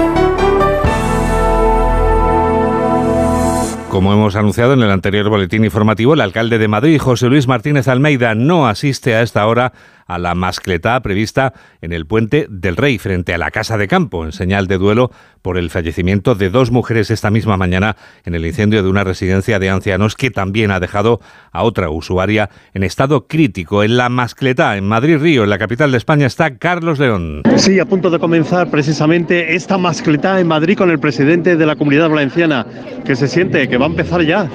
Como 3.89 4.13
hemos 4.13 4.36
anunciado 4.36 4.73
en 4.73 4.84
el 4.84 4.91
anterior 4.91 5.30
boletín 5.30 5.65
informativo, 5.65 6.13
el 6.13 6.21
alcalde 6.21 6.59
de 6.59 6.67
Madrid, 6.67 6.99
José 6.99 7.27
Luis 7.27 7.47
Martínez 7.47 7.88
Almeida, 7.88 8.36
no 8.36 8.67
asiste 8.67 9.15
a 9.15 9.23
esta 9.23 9.47
hora 9.47 9.73
a 10.10 10.18
la 10.18 10.36
mascletá 10.36 10.99
prevista 11.01 11.53
en 11.82 11.93
el 11.93 12.05
puente 12.05 12.47
del 12.49 12.76
Rey 12.76 12.97
frente 12.97 13.34
a 13.34 13.38
la 13.38 13.51
Casa 13.51 13.78
de 13.78 13.88
Campo, 13.88 14.26
en 14.26 14.34
señal 14.34 14.68
de 14.68 14.78
duelo 14.78 15.12
por 15.41 15.57
el 15.57 15.70
fallecimiento 15.70 16.36
de 16.36 16.49
dos 16.49 16.72
mujeres 16.72 17.12
esta 17.12 17.30
misma 17.30 17.55
mañana 17.55 17.95
en 18.26 18.36
el 18.36 18.45
incendio 18.45 18.84
de 18.84 18.89
una 18.89 19.03
residencia 19.03 19.60
de 19.60 19.70
ancianos 19.70 20.16
que 20.16 20.32
también 20.32 20.72
ha 20.72 20.80
dejado 20.80 21.22
a 21.51 21.64
otra 21.64 21.89
usuaria 21.89 22.49
en 22.74 22.84
estado 22.84 23.28
crítico. 23.28 23.84
En 23.84 23.95
la 23.95 24.10
mascletá, 24.10 24.76
en 24.78 24.88
Madrid 24.88 25.20
Río, 25.20 25.43
en 25.43 25.49
la 25.51 25.60
capital 25.60 25.91
de 25.91 25.97
España, 25.97 26.26
está 26.26 26.57
Carlos 26.57 26.99
León. 26.99 27.43
Sí, 27.55 27.80
a 27.80 27.86
punto 27.86 28.10
de 28.10 28.20
comenzar 28.20 28.70
precisamente 28.70 29.55
esta 29.55 29.78
mascletá 29.78 30.39
en 30.39 30.47
Madrid 30.47 30.78
con 30.78 30.89
el 30.89 30.99
presidente 30.99 31.55
de 31.55 31.66
la 31.66 31.76
Comunidad 31.76 32.10
Valenciana, 32.10 32.66
que 33.05 33.16
se 33.16 33.28
siente 33.28 33.70
que 33.70 33.78
va 33.78 33.86
a 33.86 33.89
empezar 33.89 34.24
ya. 34.24 34.49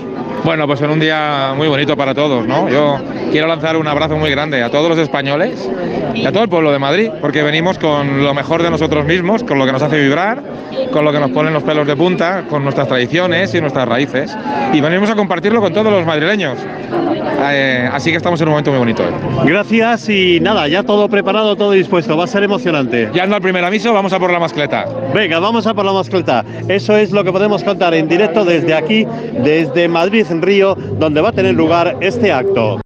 Bueno, 0.44 0.66
pues 0.66 0.82
en 0.82 0.90
un 0.90 1.00
día 1.00 1.54
muy 1.56 1.68
bonito 1.68 1.96
para 1.96 2.14
todos, 2.14 2.46
¿no? 2.46 2.68
Yo 2.68 2.98
quiero 3.32 3.46
lanzar 3.46 3.78
un 3.78 3.86
abrazo 3.86 4.16
muy 4.18 4.30
grande 4.30 4.62
a 4.62 4.70
todos 4.70 4.90
los 4.90 4.98
españoles 4.98 5.68
y 6.14 6.26
a 6.26 6.32
todo 6.32 6.42
el 6.42 6.50
pueblo 6.50 6.70
de 6.70 6.78
Madrid, 6.78 7.10
porque 7.22 7.42
venimos 7.42 7.78
con 7.78 8.22
lo 8.22 8.34
mejor 8.34 8.62
de 8.62 8.70
nosotros 8.70 9.06
mismos, 9.06 9.42
con 9.42 9.58
lo 9.58 9.64
que 9.64 9.72
nos 9.72 9.80
hace 9.80 9.98
vibrar, 9.98 10.42
con 10.92 11.04
lo 11.04 11.12
que 11.12 11.18
nos 11.18 11.30
ponen 11.30 11.54
los 11.54 11.62
pelos 11.62 11.86
de 11.86 11.96
punta, 11.96 12.44
con 12.48 12.62
nuestras 12.62 12.88
tradiciones 12.88 13.54
y 13.54 13.60
nuestras 13.62 13.88
raíces. 13.88 14.36
Y 14.74 14.82
venimos 14.82 15.08
a 15.08 15.14
compartirlo 15.14 15.62
con 15.62 15.72
todos 15.72 15.90
los 15.90 16.04
madrileños. 16.04 16.58
Eh, 17.46 17.88
así 17.92 18.10
que 18.10 18.16
estamos 18.16 18.40
en 18.40 18.48
un 18.48 18.52
momento 18.52 18.70
muy 18.70 18.78
bonito. 18.78 19.02
Gracias 19.44 20.08
y 20.08 20.40
nada, 20.40 20.68
ya 20.68 20.82
todo 20.82 21.08
preparado, 21.08 21.56
todo 21.56 21.72
dispuesto. 21.72 22.16
Va 22.16 22.24
a 22.24 22.26
ser 22.26 22.42
emocionante. 22.42 23.10
Ya 23.14 23.26
no 23.26 23.34
al 23.34 23.42
primer 23.42 23.64
aviso, 23.64 23.92
vamos 23.92 24.12
a 24.12 24.18
por 24.18 24.30
la 24.30 24.38
mascleta. 24.38 24.86
Venga, 25.14 25.38
vamos 25.38 25.66
a 25.66 25.74
por 25.74 25.84
la 25.84 25.92
mascleta. 25.92 26.44
Eso 26.68 26.96
es 26.96 27.12
lo 27.12 27.24
que 27.24 27.32
podemos 27.32 27.64
contar 27.64 27.94
en 27.94 28.08
directo 28.08 28.44
desde 28.44 28.74
aquí, 28.74 29.06
desde 29.42 29.88
Madrid 29.88 30.26
en 30.34 30.42
Río, 30.42 30.74
donde 30.74 31.20
va 31.20 31.30
a 31.30 31.32
tener 31.32 31.54
lugar 31.54 31.96
este 32.00 32.32
acto. 32.32 32.80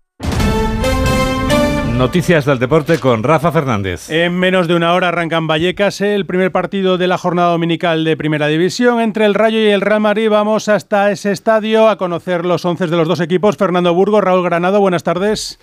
Noticias 1.98 2.44
del 2.44 2.60
deporte 2.60 3.00
con 3.00 3.24
Rafa 3.24 3.50
Fernández. 3.50 4.08
En 4.08 4.38
menos 4.38 4.68
de 4.68 4.76
una 4.76 4.94
hora 4.94 5.08
arrancan 5.08 5.48
Vallecas 5.48 6.00
el 6.00 6.26
primer 6.26 6.52
partido 6.52 6.96
de 6.96 7.08
la 7.08 7.18
jornada 7.18 7.50
dominical 7.50 8.04
de 8.04 8.16
Primera 8.16 8.46
División 8.46 9.00
entre 9.00 9.24
el 9.24 9.34
Rayo 9.34 9.58
y 9.58 9.66
el 9.66 9.80
Real 9.80 9.98
Madrid. 10.00 10.30
Vamos 10.30 10.68
hasta 10.68 11.10
ese 11.10 11.32
estadio 11.32 11.88
a 11.88 11.98
conocer 11.98 12.46
los 12.46 12.64
once 12.64 12.86
de 12.86 12.96
los 12.96 13.08
dos 13.08 13.18
equipos. 13.18 13.56
Fernando 13.56 13.92
Burgos, 13.94 14.22
Raúl 14.22 14.44
Granado, 14.44 14.78
buenas 14.78 15.02
tardes. 15.02 15.58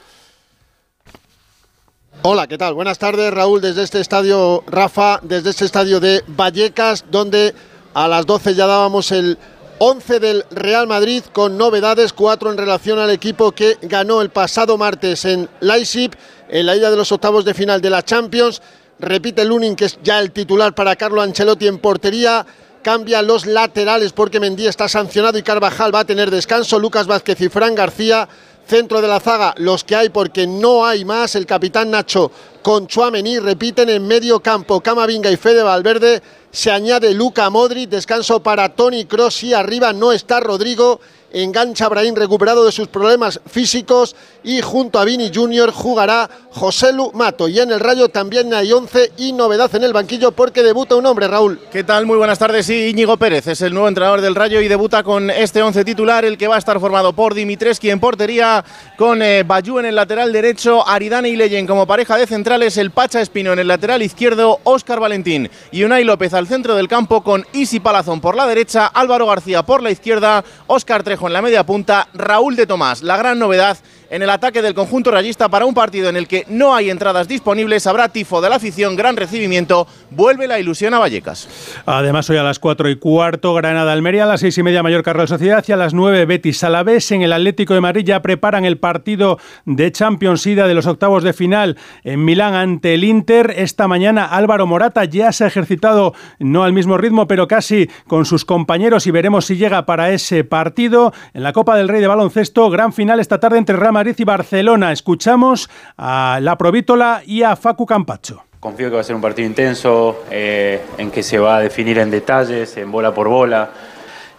Hola, 2.22 2.48
¿qué 2.48 2.58
tal? 2.58 2.74
Buenas 2.74 3.00
tardes, 3.00 3.34
Raúl, 3.34 3.62
desde 3.62 3.84
este 3.84 4.02
estadio, 4.02 4.62
Rafa, 4.68 5.22
desde 5.22 5.52
este 5.52 5.64
estadio 5.64 6.02
de 6.02 6.22
Vallecas, 6.28 7.06
donde 7.10 7.54
a 7.94 8.10
las 8.10 8.26
12 8.26 8.56
ya 8.56 8.68
dábamos 8.68 9.14
el 9.14 9.38
11 9.78 10.22
del 10.22 10.46
Real 10.52 10.88
Madrid 10.88 11.22
con 11.34 11.58
novedades, 11.58 12.14
cuatro 12.14 12.50
en 12.50 12.58
relación 12.58 12.98
al 12.98 13.10
equipo 13.10 13.52
que 13.52 13.78
ganó 13.82 14.22
el 14.22 14.30
pasado 14.30 14.78
martes 14.78 15.26
en 15.26 15.50
Leipzig 15.60 16.12
en 16.48 16.66
la 16.66 16.78
ida 16.78 16.90
de 16.90 16.96
los 16.96 17.12
octavos 17.12 17.44
de 17.44 17.54
final 17.54 17.82
de 17.82 17.90
la 17.90 18.02
Champions. 18.02 18.62
Repite 19.00 19.44
Lunin, 19.44 19.76
que 19.76 19.86
es 19.86 20.00
ya 20.02 20.20
el 20.22 20.32
titular 20.32 20.74
para 20.74 20.96
Carlo 20.96 21.22
Ancelotti 21.22 21.68
en 21.68 21.80
portería. 21.80 22.46
Cambia 22.82 23.22
los 23.22 23.46
laterales 23.46 24.14
porque 24.14 24.40
Mendí 24.40 24.66
está 24.66 24.88
sancionado 24.88 25.38
y 25.38 25.44
Carvajal 25.44 25.94
va 25.94 26.02
a 26.02 26.06
tener 26.06 26.32
descanso. 26.32 26.80
Lucas 26.80 27.08
Vázquez 27.08 27.42
y 27.42 27.50
Fran 27.50 27.76
García. 27.76 28.30
Centro 28.68 29.00
de 29.00 29.08
la 29.08 29.20
zaga, 29.20 29.54
los 29.58 29.84
que 29.84 29.96
hay 29.96 30.10
porque 30.10 30.48
no 30.48 30.86
hay 30.86 31.06
más. 31.06 31.36
El 31.36 31.46
capitán 31.46 31.92
Nacho 31.92 32.32
con 32.64 32.88
Chuamení 32.88 33.38
repiten 33.38 33.90
en 33.90 34.08
medio 34.08 34.40
campo. 34.40 34.82
Camavinga 34.82 35.30
y 35.30 35.38
Fede 35.38 35.62
Valverde 35.62 36.22
se 36.56 36.72
añade 36.72 37.14
Luca 37.14 37.50
Modric, 37.50 37.90
descanso 37.90 38.42
para 38.42 38.76
Tony 38.76 39.04
Cross 39.04 39.44
y 39.44 39.54
arriba 39.54 39.92
no 39.92 40.14
está 40.14 40.40
Rodrigo, 40.40 41.02
engancha 41.44 41.90
Brahim 41.90 42.16
recuperado 42.16 42.66
de 42.66 42.72
sus 42.72 42.88
problemas 42.88 43.42
físicos 43.46 44.16
y 44.44 44.62
junto 44.62 45.00
a 45.00 45.04
Vini 45.04 45.32
Junior 45.34 45.72
jugará 45.72 46.30
José 46.52 46.94
Lu 46.94 47.12
Mato. 47.14 47.50
Y 47.50 47.60
en 47.60 47.72
el 47.72 47.82
Rayo 47.82 48.08
también 48.08 48.54
hay 48.54 48.72
11 48.72 49.12
y 49.18 49.34
novedad 49.34 49.74
en 49.76 49.84
el 49.84 49.92
banquillo 49.92 50.32
porque 50.32 50.64
debuta 50.64 50.96
un 50.96 51.06
hombre, 51.06 51.28
Raúl. 51.28 51.60
¿Qué 51.72 51.84
tal? 51.84 52.06
Muy 52.06 52.18
buenas 52.18 52.40
tardes. 52.40 52.66
Sí, 52.66 52.88
Íñigo 52.88 53.18
Pérez 53.18 53.48
es 53.48 53.62
el 53.62 53.74
nuevo 53.74 53.90
entrenador 53.90 54.22
del 54.22 54.34
Rayo 54.34 54.62
y 54.62 54.70
debuta 54.70 55.04
con 55.04 55.30
este 55.30 55.62
11 55.62 55.84
titular, 55.84 56.24
el 56.24 56.38
que 56.38 56.48
va 56.48 56.56
a 56.56 56.60
estar 56.60 56.80
formado 56.80 57.12
por 57.12 57.34
Dimitreski 57.34 57.90
en 57.90 58.00
portería, 58.00 58.64
con 58.98 59.22
eh, 59.22 59.44
Bayú 59.44 59.80
en 59.80 59.88
el 59.88 59.96
lateral 59.96 60.32
derecho, 60.32 60.88
Aridane 60.88 61.28
y 61.28 61.36
Leyen 61.36 61.68
como 61.68 61.86
pareja 61.86 62.16
de 62.16 62.28
centrales, 62.28 62.78
el 62.78 62.92
Pacha 62.92 63.20
Espino 63.20 63.52
en 63.52 63.60
el 63.60 63.68
lateral 63.68 64.02
izquierdo, 64.02 64.62
Óscar 64.64 65.02
Valentín 65.02 65.50
y 65.72 65.84
Unai 65.84 66.06
López 66.06 66.34
al 66.34 66.48
centro 66.48 66.76
del 66.76 66.88
campo 66.88 67.24
con 67.24 67.46
Isi 67.52 67.82
Palazón 67.82 68.22
por 68.22 68.36
la 68.36 68.48
derecha, 68.48 68.88
Álvaro 68.88 69.28
García 69.28 69.64
por 69.64 69.84
la 69.84 69.92
izquierda, 69.92 70.46
Óscar 70.68 71.04
Trejo 71.04 71.25
en 71.28 71.34
la 71.34 71.42
media 71.42 71.66
punta, 71.66 72.08
Raúl 72.14 72.56
de 72.56 72.68
Tomás. 72.68 73.02
La 73.02 73.18
gran 73.18 73.40
novedad 73.40 73.78
en 74.10 74.22
el 74.22 74.30
ataque 74.30 74.62
del 74.62 74.74
conjunto 74.74 75.12
rayista 75.12 75.50
para 75.50 75.66
un 75.66 75.74
partido 75.74 76.10
en 76.10 76.16
el 76.16 76.28
que 76.28 76.46
no 76.48 76.76
hay 76.76 76.90
entradas 76.90 77.28
disponibles, 77.28 77.88
habrá 77.88 78.10
tifo 78.10 78.42
de 78.42 78.50
la 78.50 78.58
afición, 78.58 78.96
gran 78.96 79.16
recibimiento, 79.16 79.88
vuelve 80.12 80.48
la 80.48 80.60
ilusión 80.60 80.94
a 80.94 81.00
Vallecas. 81.00 81.48
Además, 81.86 82.30
hoy 82.30 82.38
a 82.38 82.44
las 82.44 82.60
4 82.60 82.90
y 82.90 82.98
cuarto, 82.98 83.54
Granada 83.54 83.94
Almería, 83.94 84.24
a 84.24 84.28
las 84.28 84.42
6 84.42 84.58
y 84.58 84.64
media 84.64 84.84
Mallorca 84.84 85.14
Real 85.14 85.28
Sociedad 85.28 85.64
y 85.68 85.72
a 85.72 85.78
las 85.78 85.94
9 85.94 86.26
Betis 86.26 86.60
Salavés 86.60 87.12
en 87.12 87.22
el 87.22 87.34
Atlético 87.34 87.74
de 87.74 87.82
Madrid 87.82 88.06
ya 88.06 88.22
preparan 88.22 88.66
el 88.66 88.78
partido 88.78 89.40
de 89.66 89.92
Champions 89.92 90.46
Ida 90.46 90.68
de 90.68 90.74
los 90.74 90.86
octavos 90.86 91.24
de 91.24 91.34
final 91.34 91.78
en 92.04 92.24
Milán 92.24 92.54
ante 92.54 92.94
el 92.94 93.04
Inter. 93.04 93.54
Esta 93.58 93.88
mañana 93.88 94.26
Álvaro 94.26 94.68
Morata 94.68 95.06
ya 95.06 95.32
se 95.32 95.44
ha 95.44 95.48
ejercitado, 95.48 96.14
no 96.40 96.64
al 96.64 96.74
mismo 96.74 96.98
ritmo, 96.98 97.28
pero 97.28 97.48
casi 97.48 97.90
con 98.08 98.26
sus 98.26 98.46
compañeros 98.46 99.08
y 99.08 99.12
veremos 99.12 99.46
si 99.46 99.58
llega 99.58 99.86
para 99.86 100.12
ese 100.12 100.44
partido. 100.44 101.14
En 101.34 101.44
la 101.44 101.54
Copa 101.54 101.76
del 101.76 101.88
Rey 101.88 102.02
de 102.02 102.08
Baloncesto, 102.08 102.70
gran 102.70 102.94
final 102.94 103.20
esta 103.20 103.40
tarde 103.40 103.58
entre 103.58 103.76
Real 103.76 103.95
Madrid 103.96 104.16
y 104.18 104.26
Barcelona. 104.26 104.92
Escuchamos 104.92 105.70
a 105.98 106.40
la 106.42 106.58
Provítola 106.58 107.22
y 107.26 107.44
a 107.44 107.56
Facu 107.56 107.86
Campacho. 107.86 108.44
Confío 108.60 108.90
que 108.90 108.96
va 108.96 109.00
a 109.00 109.06
ser 109.06 109.16
un 109.16 109.22
partido 109.22 109.48
intenso, 109.48 110.26
eh, 110.30 110.84
en 110.98 111.12
que 111.12 111.24
se 111.24 111.40
va 111.40 111.56
a 111.56 111.60
definir 111.62 111.98
en 112.00 112.12
detalles, 112.12 112.76
en 112.76 112.92
bola 112.92 113.14
por 113.14 113.30
bola. 113.30 113.70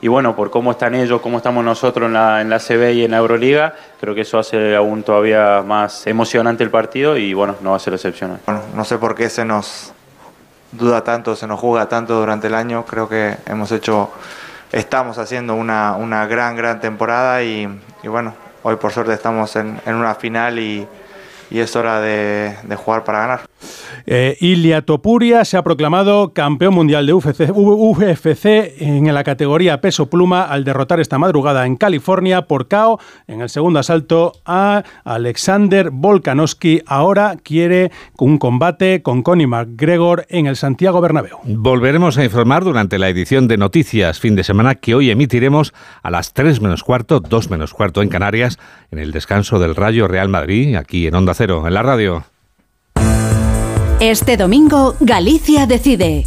Y 0.03 0.09
bueno, 0.09 0.37
por 0.37 0.51
cómo 0.51 0.73
están 0.73 0.95
ellos, 0.95 1.23
cómo 1.23 1.39
estamos 1.39 1.65
nosotros 1.65 2.07
en 2.09 2.13
la, 2.13 2.43
en 2.43 2.51
la 2.51 2.59
CB 2.59 2.93
y 2.97 3.05
en 3.05 3.13
la 3.13 3.17
Euroliga, 3.17 3.75
creo 3.99 4.15
que 4.15 4.21
eso 4.21 4.39
hace 4.39 4.77
aún 4.77 5.03
todavía 5.03 5.63
más 5.67 6.07
emocionante 6.07 6.63
el 6.63 6.69
partido 6.69 7.17
y 7.17 7.33
bueno, 7.33 7.57
no 7.63 7.71
va 7.71 7.77
a 7.77 7.81
ser 7.81 7.95
excepcional. 7.95 8.41
Bueno, 8.45 8.61
no 8.75 8.85
sé 8.85 8.99
por 8.99 9.15
qué 9.15 9.31
se 9.31 9.47
nos 9.47 9.95
duda 10.73 11.03
tanto, 11.03 11.35
se 11.35 11.47
nos 11.47 11.59
juega 11.59 11.89
tanto 11.89 12.21
durante 12.21 12.49
el 12.49 12.55
año. 12.55 12.85
Creo 12.85 13.09
que 13.09 13.39
hemos 13.47 13.73
hecho, 13.73 14.11
estamos 14.71 15.17
haciendo 15.17 15.55
una, 15.55 15.97
una 15.97 16.27
gran, 16.27 16.57
gran 16.57 16.79
temporada 16.79 17.43
y, 17.43 17.67
y 18.03 18.09
bueno, 18.09 18.35
hoy 18.69 18.75
por 18.75 18.91
suerte 18.91 19.12
estamos 19.12 19.55
en, 19.55 19.81
una 19.87 20.17
final 20.17 20.59
y, 20.59 20.85
y 21.51 21.61
es 21.61 21.77
hora 21.77 22.01
de, 22.01 22.57
de 22.63 22.77
jugar 22.77 23.05
para 23.05 23.21
ganar. 23.21 23.41
Eh, 24.07 24.37
Ilia 24.41 24.83
Topuria 24.83 25.45
se 25.45 25.57
ha 25.57 25.65
proclamado 25.65 26.33
campeón 26.33 26.75
mundial 26.75 27.07
de 27.07 27.13
UFC, 27.13 27.51
UFC, 27.51 28.47
en 28.81 29.13
la 29.13 29.25
categoría 29.25 29.81
peso 29.81 30.09
pluma 30.09 30.43
al 30.43 30.65
derrotar 30.65 31.01
esta 31.01 31.19
madrugada 31.19 31.67
en 31.67 31.77
California 31.77 32.43
por 32.43 32.69
KO 32.69 33.01
en 33.27 33.41
el 33.41 33.49
segundo 33.49 33.81
asalto 33.81 34.33
a 34.45 34.85
Alexander 35.05 35.91
Volkanovski. 35.91 36.83
Ahora 36.87 37.37
quiere 37.43 37.91
un 38.19 38.39
combate 38.39 39.03
con 39.03 39.23
Connie 39.23 39.47
McGregor 39.47 40.27
en 40.29 40.47
el 40.47 40.57
Santiago 40.57 41.01
Bernabéu. 41.01 41.39
Volveremos 41.45 42.17
a 42.19 42.25
informar 42.25 42.63
durante 42.63 42.99
la 42.99 43.09
edición 43.09 43.49
de 43.49 43.57
Noticias 43.57 44.21
fin 44.21 44.37
de 44.37 44.45
semana 44.45 44.77
que 44.77 44.95
hoy 44.95 45.11
emitiremos 45.11 45.75
a 46.03 46.11
las 46.11 46.33
3 46.33 46.61
menos 46.61 46.85
cuarto, 46.85 47.21
2 47.21 47.51
menos 47.51 47.75
cuarto 47.75 48.03
en 48.03 48.09
Canarias, 48.09 48.59
en 48.91 49.01
el 49.01 49.11
descanso 49.11 49.59
del 49.59 49.75
Rayo 49.75 50.07
Real 50.07 50.29
Madrid, 50.29 50.77
aquí 50.77 51.07
en 51.07 51.15
Onda 51.15 51.35
En 51.39 51.74
la 51.74 51.82
radio. 51.82 52.24
Este 54.01 54.39
domingo, 54.39 54.97
Galicia 55.01 55.66
decide. 55.66 56.24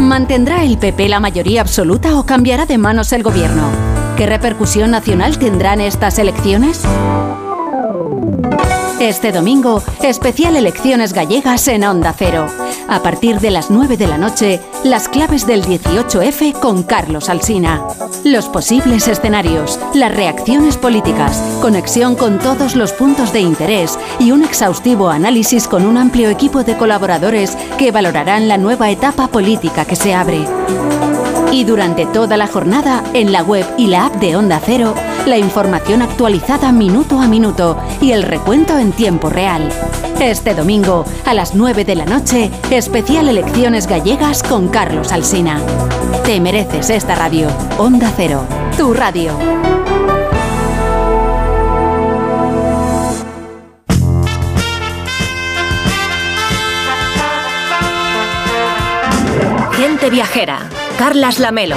¿Mantendrá 0.00 0.64
el 0.64 0.78
PP 0.78 1.10
la 1.10 1.20
mayoría 1.20 1.60
absoluta 1.60 2.18
o 2.18 2.24
cambiará 2.24 2.64
de 2.64 2.78
manos 2.78 3.12
el 3.12 3.22
gobierno? 3.22 3.68
¿Qué 4.16 4.24
repercusión 4.24 4.92
nacional 4.92 5.38
tendrán 5.38 5.82
estas 5.82 6.18
elecciones? 6.18 6.82
Este 9.06 9.30
domingo, 9.30 9.84
especial 10.02 10.56
elecciones 10.56 11.12
gallegas 11.12 11.68
en 11.68 11.84
Onda 11.84 12.12
Cero. 12.18 12.48
A 12.88 13.04
partir 13.04 13.38
de 13.38 13.52
las 13.52 13.70
9 13.70 13.96
de 13.96 14.08
la 14.08 14.18
noche, 14.18 14.60
las 14.82 15.08
claves 15.08 15.46
del 15.46 15.62
18F 15.62 16.58
con 16.58 16.82
Carlos 16.82 17.28
Alsina. 17.28 17.86
Los 18.24 18.48
posibles 18.48 19.06
escenarios, 19.06 19.78
las 19.94 20.12
reacciones 20.12 20.76
políticas, 20.76 21.40
conexión 21.62 22.16
con 22.16 22.40
todos 22.40 22.74
los 22.74 22.92
puntos 22.92 23.32
de 23.32 23.42
interés 23.42 23.96
y 24.18 24.32
un 24.32 24.42
exhaustivo 24.42 25.08
análisis 25.08 25.68
con 25.68 25.86
un 25.86 25.98
amplio 25.98 26.28
equipo 26.28 26.64
de 26.64 26.76
colaboradores 26.76 27.56
que 27.78 27.92
valorarán 27.92 28.48
la 28.48 28.58
nueva 28.58 28.90
etapa 28.90 29.28
política 29.28 29.84
que 29.84 29.94
se 29.94 30.14
abre. 30.14 30.44
Y 31.52 31.62
durante 31.62 32.06
toda 32.06 32.36
la 32.36 32.48
jornada, 32.48 33.04
en 33.14 33.30
la 33.30 33.44
web 33.44 33.66
y 33.78 33.86
la 33.86 34.06
app 34.06 34.16
de 34.16 34.34
Onda 34.34 34.60
Cero, 34.66 34.94
la 35.26 35.38
información 35.38 36.02
actualizada 36.02 36.72
minuto 36.72 37.20
a 37.20 37.26
minuto 37.26 37.76
y 38.00 38.12
el 38.12 38.22
recuento 38.22 38.78
en 38.78 38.92
tiempo 38.92 39.28
real. 39.28 39.68
Este 40.20 40.54
domingo, 40.54 41.04
a 41.24 41.34
las 41.34 41.54
9 41.54 41.84
de 41.84 41.96
la 41.96 42.04
noche, 42.04 42.50
especial 42.70 43.28
Elecciones 43.28 43.86
Gallegas 43.86 44.42
con 44.42 44.68
Carlos 44.68 45.12
Alsina. 45.12 45.60
Te 46.24 46.40
mereces 46.40 46.90
esta 46.90 47.14
radio. 47.14 47.48
Onda 47.78 48.12
Cero, 48.16 48.44
tu 48.76 48.94
radio. 48.94 49.32
Gente 59.72 60.10
viajera. 60.10 60.58
Carlas 60.98 61.38
Lamelo. 61.38 61.76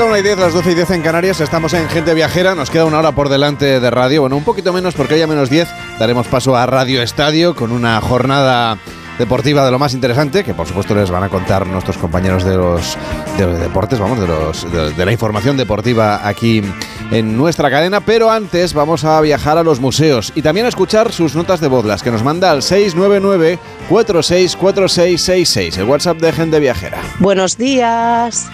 Es 0.00 0.06
la 0.06 0.12
1 0.12 0.18
y 0.18 0.22
10, 0.22 0.38
las 0.38 0.54
12 0.54 0.70
y 0.70 0.74
10 0.76 0.90
en 0.92 1.02
Canarias. 1.02 1.40
Estamos 1.42 1.74
en 1.74 1.86
Gente 1.90 2.14
Viajera. 2.14 2.54
Nos 2.54 2.70
queda 2.70 2.86
una 2.86 3.00
hora 3.00 3.12
por 3.12 3.28
delante 3.28 3.80
de 3.80 3.90
radio. 3.90 4.22
Bueno, 4.22 4.34
un 4.38 4.44
poquito 4.44 4.72
menos 4.72 4.94
porque 4.94 5.12
hoy 5.12 5.20
a 5.20 5.26
menos 5.26 5.50
10 5.50 5.68
daremos 5.98 6.26
paso 6.26 6.56
a 6.56 6.64
Radio 6.64 7.02
Estadio 7.02 7.54
con 7.54 7.70
una 7.70 8.00
jornada 8.00 8.78
deportiva 9.20 9.64
de 9.66 9.70
lo 9.70 9.78
más 9.78 9.92
interesante, 9.92 10.42
que 10.42 10.54
por 10.54 10.66
supuesto 10.66 10.94
les 10.94 11.10
van 11.10 11.22
a 11.22 11.28
contar 11.28 11.66
nuestros 11.66 11.98
compañeros 11.98 12.42
de 12.42 12.56
los, 12.56 12.96
de 13.36 13.46
los 13.46 13.60
deportes, 13.60 13.98
vamos, 14.00 14.18
de, 14.18 14.26
los, 14.26 14.96
de, 14.96 15.04
la 15.04 15.12
información 15.12 15.58
deportiva 15.58 16.26
aquí 16.26 16.62
en 17.10 17.36
nuestra 17.36 17.70
cadena. 17.70 18.00
Pero 18.00 18.30
antes 18.30 18.72
vamos 18.72 19.04
a 19.04 19.20
viajar 19.20 19.58
a 19.58 19.62
los 19.62 19.78
museos 19.78 20.32
y 20.34 20.42
también 20.42 20.64
a 20.64 20.70
escuchar 20.70 21.12
sus 21.12 21.36
notas 21.36 21.60
de 21.60 21.68
voz, 21.68 21.84
las 21.84 22.02
que 22.02 22.10
nos 22.10 22.24
manda 22.24 22.50
al 22.50 22.62
699 22.62 23.58
464666, 23.90 25.76
el 25.76 25.84
WhatsApp 25.84 26.18
de 26.18 26.32
Gente 26.32 26.58
Viajera. 26.58 27.02
Buenos 27.18 27.58
días. 27.58 28.48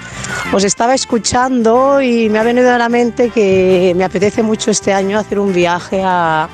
Os 0.53 0.65
estaba 0.65 0.95
escuchando 0.95 2.03
y 2.03 2.29
me 2.29 2.41
ha 2.41 2.43
venido 2.43 2.73
a 2.73 2.79
la 2.79 2.89
mente 2.89 3.31
que 3.31 3.95
me 3.97 4.05
apetece 4.05 4.43
mucho 4.43 4.73
este 4.73 4.93
año 4.93 5.19
hacer 5.19 5.39
un 5.39 5.53
viaje 5.53 6.03
a, 6.05 6.49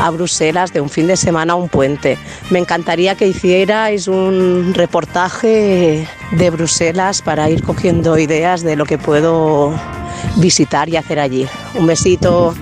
a 0.00 0.10
Bruselas 0.10 0.72
de 0.72 0.80
un 0.80 0.88
fin 0.88 1.06
de 1.06 1.16
semana 1.16 1.52
a 1.52 1.56
un 1.56 1.68
puente. 1.68 2.18
Me 2.50 2.58
encantaría 2.58 3.14
que 3.14 3.28
hicierais 3.28 4.08
un 4.08 4.72
reportaje 4.74 6.08
de 6.32 6.50
Bruselas 6.50 7.22
para 7.22 7.50
ir 7.50 7.62
cogiendo 7.62 8.18
ideas 8.18 8.62
de 8.62 8.76
lo 8.76 8.86
que 8.86 8.98
puedo 8.98 9.74
visitar 10.36 10.88
y 10.88 10.96
hacer 10.96 11.20
allí. 11.20 11.46
Un 11.74 11.86
besito. 11.86 12.54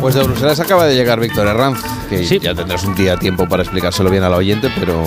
Pues 0.00 0.14
de 0.16 0.22
Bruselas 0.22 0.60
acaba 0.60 0.84
de 0.84 0.94
llegar 0.94 1.18
Víctor 1.18 1.46
Herranz, 1.46 1.80
que 2.10 2.22
ya 2.38 2.54
tendrás 2.54 2.84
un 2.84 2.94
día 2.94 3.16
tiempo 3.16 3.48
para 3.48 3.62
explicárselo 3.62 4.10
bien 4.10 4.22
al 4.22 4.34
oyente, 4.34 4.68
pero 4.78 5.04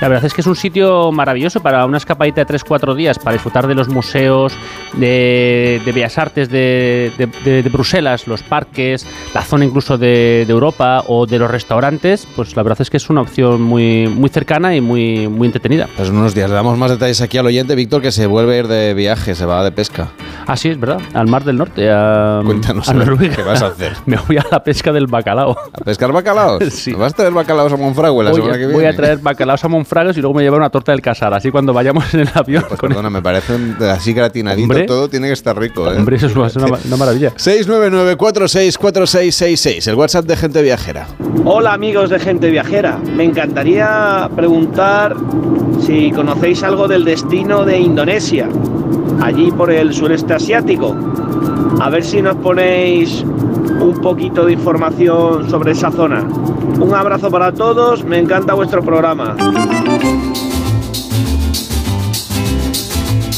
La 0.00 0.08
verdad 0.08 0.26
es 0.26 0.34
que 0.34 0.42
es 0.42 0.46
un 0.46 0.56
sitio 0.56 1.10
maravilloso 1.10 1.60
para 1.60 1.86
una 1.86 1.96
escapadita 1.96 2.44
de 2.44 2.54
3-4 2.54 2.94
días, 2.94 3.18
para 3.18 3.32
disfrutar 3.34 3.66
de 3.66 3.74
los 3.74 3.88
museos, 3.88 4.52
de, 4.94 5.80
de 5.84 5.92
Bellas 5.92 6.18
Artes 6.18 6.48
de, 6.50 7.12
de- 7.16 7.62
de- 7.62 7.68
Bruselas, 7.70 8.26
los 8.26 8.42
parques, 8.42 9.06
la 9.34 9.42
zona 9.42 9.64
incluso 9.64 9.96
de, 9.98 10.42
Europa 10.48 11.02
o 11.08 11.26
de 11.26 11.38
los 11.38 11.50
restaurantes. 11.50 12.26
Pues 12.36 12.56
la 12.56 12.62
verdad 12.62 12.80
es 12.82 12.90
que 12.90 12.96
es 12.98 13.08
una 13.10 13.20
opción 13.22 13.60
muy, 13.62 14.06
muy 14.08 14.28
cercana 14.28 14.74
y 14.76 14.80
muy, 14.80 15.28
muy 15.28 15.46
entretenida. 15.46 15.88
pues 15.96 16.08
en 16.08 16.16
unos 16.16 16.34
días 16.34 16.48
le 16.50 16.56
damos 16.56 16.76
más 16.78 16.90
detalles 16.90 17.20
aquí 17.22 17.38
al 17.38 17.46
oyente, 17.46 17.74
Víctor, 17.74 18.02
que 18.02 18.12
se 18.12 18.26
vuelve 18.26 18.56
a 18.56 18.58
ir 18.60 18.68
de 18.68 18.94
viaje, 18.94 19.34
se 19.34 19.46
va 19.46 19.64
de 19.64 19.72
pesca. 19.72 20.08
Ah, 20.46 20.56
sí, 20.56 20.68
es 20.68 20.78
verdad, 20.78 21.00
al 21.14 21.26
Mar 21.26 21.42
del 21.44 21.56
Norte, 21.56 21.90
a, 21.90 22.40
Cuéntanos, 22.44 22.88
a 22.88 22.94
Noruega. 22.94 23.34
¿qué 23.34 23.42
vas 23.42 23.62
a 23.62 23.68
hacer? 23.68 23.92
Me 24.06 24.16
voy 24.16 24.36
a 24.36 24.44
la 24.50 24.62
pesca 24.62 24.92
del 24.92 25.06
bacalao. 25.06 25.56
¿A 25.72 25.78
pescar 25.84 26.12
bacalaos? 26.12 26.62
¿Vas 26.96 27.12
a 27.12 27.16
traer 27.16 27.32
bacalaos 27.32 27.72
a 27.72 27.76
Monfragüe 27.76 28.22
la 28.24 28.30
Voy, 28.30 28.40
semana 28.42 28.58
que 28.58 28.66
voy 28.66 28.74
viene? 28.76 28.88
a 28.88 28.96
traer 28.96 29.18
bacalaos 29.18 29.64
a 29.64 29.68
Monfragos 29.86 30.16
y 30.16 30.20
luego 30.20 30.34
me 30.34 30.42
llevar 30.42 30.58
una 30.58 30.68
torta 30.70 30.90
del 30.90 31.00
casar. 31.00 31.32
Así 31.32 31.52
cuando 31.52 31.72
vayamos 31.72 32.12
en 32.12 32.20
el 32.20 32.28
avión. 32.34 32.64
Pues 32.66 32.80
perdona, 32.80 33.08
me 33.08 33.22
parece 33.22 33.54
un- 33.54 33.76
así 33.84 34.12
gratinadito 34.12 34.64
Hombre. 34.64 34.82
todo, 34.84 35.08
tiene 35.08 35.28
que 35.28 35.32
estar 35.32 35.56
rico, 35.56 35.88
¿eh? 35.92 35.96
Hombre, 35.96 36.16
eso 36.16 36.26
es 36.26 36.34
una, 36.34 36.48
una- 36.66 36.78
una 36.84 36.96
maravilla. 36.96 37.32
699-464666, 37.36 39.86
el 39.86 39.94
WhatsApp 39.94 40.24
de 40.26 40.36
Gente 40.36 40.60
Viajera. 40.62 41.06
Hola 41.44 41.72
amigos 41.74 42.10
de 42.10 42.18
Gente 42.18 42.50
Viajera, 42.50 42.98
me 42.98 43.22
encantaría 43.22 44.28
preguntar 44.34 45.14
si 45.86 46.10
conocéis 46.10 46.64
algo 46.64 46.88
del 46.88 47.04
destino 47.04 47.64
de 47.64 47.78
Indonesia, 47.78 48.48
allí 49.22 49.52
por 49.52 49.70
el 49.70 49.94
sureste 49.94 50.34
asiático. 50.34 50.96
A 51.80 51.90
ver 51.90 52.02
si 52.04 52.20
nos 52.22 52.34
ponéis 52.36 53.24
un 53.80 54.00
poquito 54.00 54.44
de 54.44 54.52
información 54.52 55.48
sobre 55.50 55.72
esa 55.72 55.90
zona. 55.90 56.22
Un 56.22 56.94
abrazo 56.94 57.30
para 57.30 57.52
todos, 57.52 58.04
me 58.04 58.18
encanta 58.18 58.54
vuestro 58.54 58.82
programa. 58.82 59.36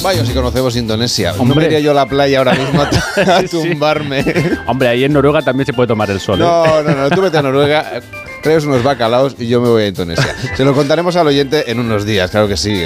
Vaya, 0.03 0.25
si 0.25 0.33
conocemos 0.33 0.77
Indonesia. 0.77 1.33
No 1.37 1.43
Hombre. 1.43 1.57
me 1.57 1.67
iría 1.67 1.81
yo 1.81 1.91
a 1.91 1.95
la 1.95 2.07
playa 2.07 2.39
ahora 2.39 2.55
mismo 2.55 2.83
a, 3.27 3.37
a 3.37 3.43
tumbarme. 3.43 4.25
Hombre, 4.67 4.89
ahí 4.89 5.05
en 5.05 5.13
Noruega 5.13 5.43
también 5.43 5.67
se 5.67 5.73
puede 5.73 5.89
tomar 5.89 6.09
el 6.11 6.21
sol. 6.21 6.39
¿eh? 6.41 6.45
No, 6.45 6.83
no, 6.83 6.95
no, 6.95 7.11
tú 7.11 7.21
vete 7.21 7.39
a 7.39 7.43
Noruega, 7.43 8.01
traes 8.43 8.65
unos 8.65 8.83
bacalaos 8.83 9.35
y 9.39 9.47
yo 9.49 9.61
me 9.61 9.69
voy 9.69 9.83
a 9.83 9.89
Indonesia. 9.89 10.35
Se 10.57 10.65
lo 10.65 10.75
contaremos 10.75 11.17
al 11.17 11.27
oyente 11.27 11.71
en 11.71 11.81
unos 11.81 12.05
días, 12.05 12.31
claro 12.31 12.49
que 12.49 12.57
sí. 12.57 12.83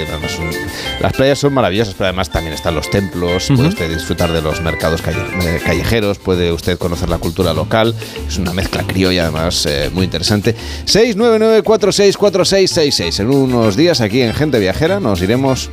las 0.99 1.13
playas 1.13 1.39
son 1.39 1.53
maravillosas, 1.53 1.93
pero 1.95 2.07
además 2.07 2.29
también 2.29 2.53
están 2.53 2.75
los 2.75 2.89
templos, 2.89 3.47
puede 3.47 3.69
usted 3.69 3.89
disfrutar 3.93 4.31
de 4.31 4.41
los 4.41 4.61
mercados 4.61 5.01
calle- 5.01 5.23
eh, 5.43 5.61
callejeros, 5.65 6.17
puede 6.19 6.51
usted 6.51 6.77
conocer 6.77 7.09
la 7.09 7.17
cultura 7.17 7.53
local, 7.53 7.95
es 8.27 8.37
una 8.37 8.53
mezcla 8.53 8.83
criolla 8.83 9.23
además 9.23 9.65
eh, 9.65 9.89
muy 9.93 10.05
interesante. 10.05 10.55
699-464666. 10.85 13.19
En 13.19 13.29
unos 13.29 13.75
días 13.75 14.01
aquí 14.01 14.21
en 14.21 14.33
Gente 14.33 14.59
Viajera 14.59 14.99
nos 14.99 15.21
iremos 15.21 15.69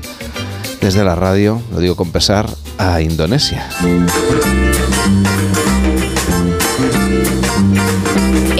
desde 0.80 1.04
la 1.04 1.14
radio, 1.14 1.60
lo 1.72 1.80
digo 1.80 1.94
con 1.96 2.10
pesar, 2.10 2.48
a 2.78 3.00
Indonesia. 3.02 3.68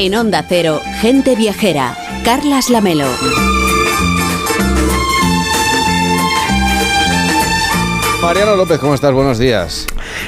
En 0.03 0.15
Onda 0.15 0.43
Cero, 0.49 0.81
Gente 1.03 1.37
Viajera. 1.37 1.95
Carlas 2.25 2.71
Lamelo. 2.71 3.07
Mariano 8.23 8.55
López, 8.55 8.79
¿cómo 8.79 8.95
estás? 8.95 9.13
Buenos 9.13 9.39
días. 9.39 9.87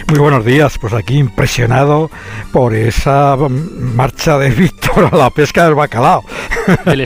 Muy 0.08 0.18
buenos 0.18 0.44
días, 0.44 0.78
pues 0.78 0.92
aquí 0.94 1.18
impresionado 1.18 2.10
por 2.50 2.74
esa 2.74 3.36
mm, 3.36 3.94
marcha 3.94 4.38
de 4.38 4.48
Víctor 4.54 5.10
a 5.12 5.16
la 5.16 5.30
pesca 5.30 5.64
del 5.64 5.74
bacalao. 5.74 6.24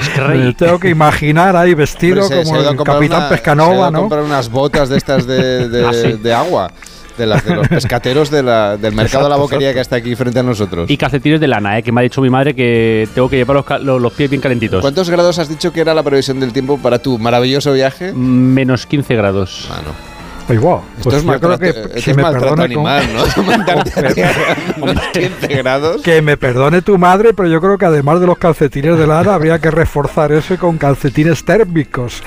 Screy. 0.03 0.39
Me 0.47 0.55
tengo 0.55 0.79
que 0.79 0.89
imaginar 0.89 1.57
ahí 1.57 1.75
vestido 1.75 2.23
Hombre, 2.23 2.39
se- 2.39 2.45
se 2.45 2.51
como 2.51 2.71
el 2.71 2.77
Capitán 2.85 3.19
una- 3.21 3.29
Pescanova, 3.29 3.91
¿no? 3.91 4.01
comprar 4.01 4.23
unas 4.23 4.49
botas 4.49 4.89
de 4.89 4.97
estas 4.97 5.27
de, 5.27 5.69
de- 5.69 5.87
Ah, 5.87 5.93
sí. 5.93 6.13
de 6.13 6.33
agua. 6.35 6.71
De, 7.17 7.27
las, 7.27 7.45
de 7.45 7.55
los 7.57 7.67
pescateros 7.69 8.31
de 8.31 8.43
la- 8.43 8.77
del 8.77 8.95
mercado 8.95 9.25
de 9.25 9.31
la 9.31 9.37
boquería 9.37 9.73
que 9.73 9.81
está 9.81 9.97
aquí 9.97 10.15
frente 10.15 10.39
a 10.39 10.43
nosotros. 10.43 10.91
Y 10.91 10.97
calcetines 10.97 11.41
de 11.41 11.49
lana, 11.49 11.79
¿eh? 11.79 11.83
que 11.83 11.93
me 11.93 12.01
ha 12.01 12.03
dicho 12.03 12.21
mi 12.21 12.29
madre 12.31 12.55
que 12.55 13.09
tengo 13.15 13.29
que 13.29 13.37
llevar 13.37 13.57
los, 13.57 13.83
los- 13.83 14.03
los 14.03 14.13
pies 14.13 14.29
bien 14.31 14.43
calentitos. 14.43 14.81
¿Cuántos 14.83 15.09
grados 15.09 15.39
has 15.39 15.49
dicho 15.49 15.73
que 15.73 15.81
era 15.81 15.95
la 15.95 16.03
previsión 16.03 16.41
del 16.41 16.53
tiempo 16.53 16.79
para 16.79 16.99
tu 16.99 17.19
maravilloso 17.19 17.73
viaje? 17.73 18.13
Menos 18.13 18.87
15 18.87 19.15
grados. 19.17 19.69
Ah, 19.71 19.81
no. 19.85 20.16
Igual. 20.49 20.81
Esto 20.99 21.11
Pues 21.11 21.17
es 21.17 21.25
yo 21.25 21.41
creo 21.41 21.59
que 21.59 21.69
esto 21.71 21.89
si 22.01 22.11
es 22.11 22.17
me 22.17 22.23
perdone 22.23 22.51
con- 22.51 22.61
animal, 22.61 23.05
¿no? 23.15 23.43
Mandarte 23.45 23.93
a 24.25 24.79
menos 24.79 25.03
15 25.13 25.47
grados. 25.49 26.03
Que 26.03 26.23
me 26.23 26.37
perdone 26.37 26.83
tu 26.83 26.99
madre, 26.99 27.35
pero 27.35 27.49
yo 27.49 27.61
creo 27.61 27.77
que 27.79 27.85
además 27.85 28.21
de 28.21 28.27
los 28.27 28.39
calcetines 28.39 28.99
de 28.99 29.07
lana, 29.07 29.35
habría 29.35 29.59
que 29.59 29.71
reforzar 29.71 30.33
eso 30.33 30.57
con 30.57 30.79
calcetines 30.79 31.45
térmicos, 31.45 32.23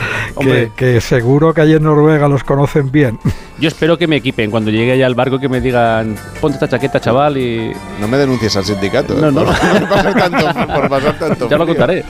que, 0.75 0.99
seguro 1.01 1.53
que 1.53 1.61
allí 1.61 1.73
en 1.75 1.83
Noruega 1.83 2.27
los 2.27 2.43
conocen 2.43 2.91
bien. 2.91 3.19
Yo 3.59 3.67
espero 3.67 3.97
que 3.97 4.07
me 4.07 4.17
equipen 4.17 4.51
cuando 4.51 4.71
llegue 4.71 4.93
allá 4.93 5.05
al 5.05 5.15
barco 5.15 5.37
que 5.39 5.49
me 5.49 5.59
digan, 5.59 6.15
ponte 6.39 6.55
esta 6.55 6.69
chaqueta, 6.69 6.99
chaval, 6.99 7.37
y... 7.37 7.71
No 7.99 8.07
me 8.07 8.17
denuncies 8.17 8.55
al 8.55 8.63
sindicato. 8.63 9.15
No, 9.15 9.27
¿eh? 9.27 9.31
no. 9.31 9.43
Por, 9.45 9.55
pasar 9.89 10.13
tanto, 10.13 10.73
por 10.73 10.89
pasar 10.89 11.19
tanto 11.19 11.49
Ya 11.49 11.57
lo 11.57 11.65
contaré. 11.67 12.05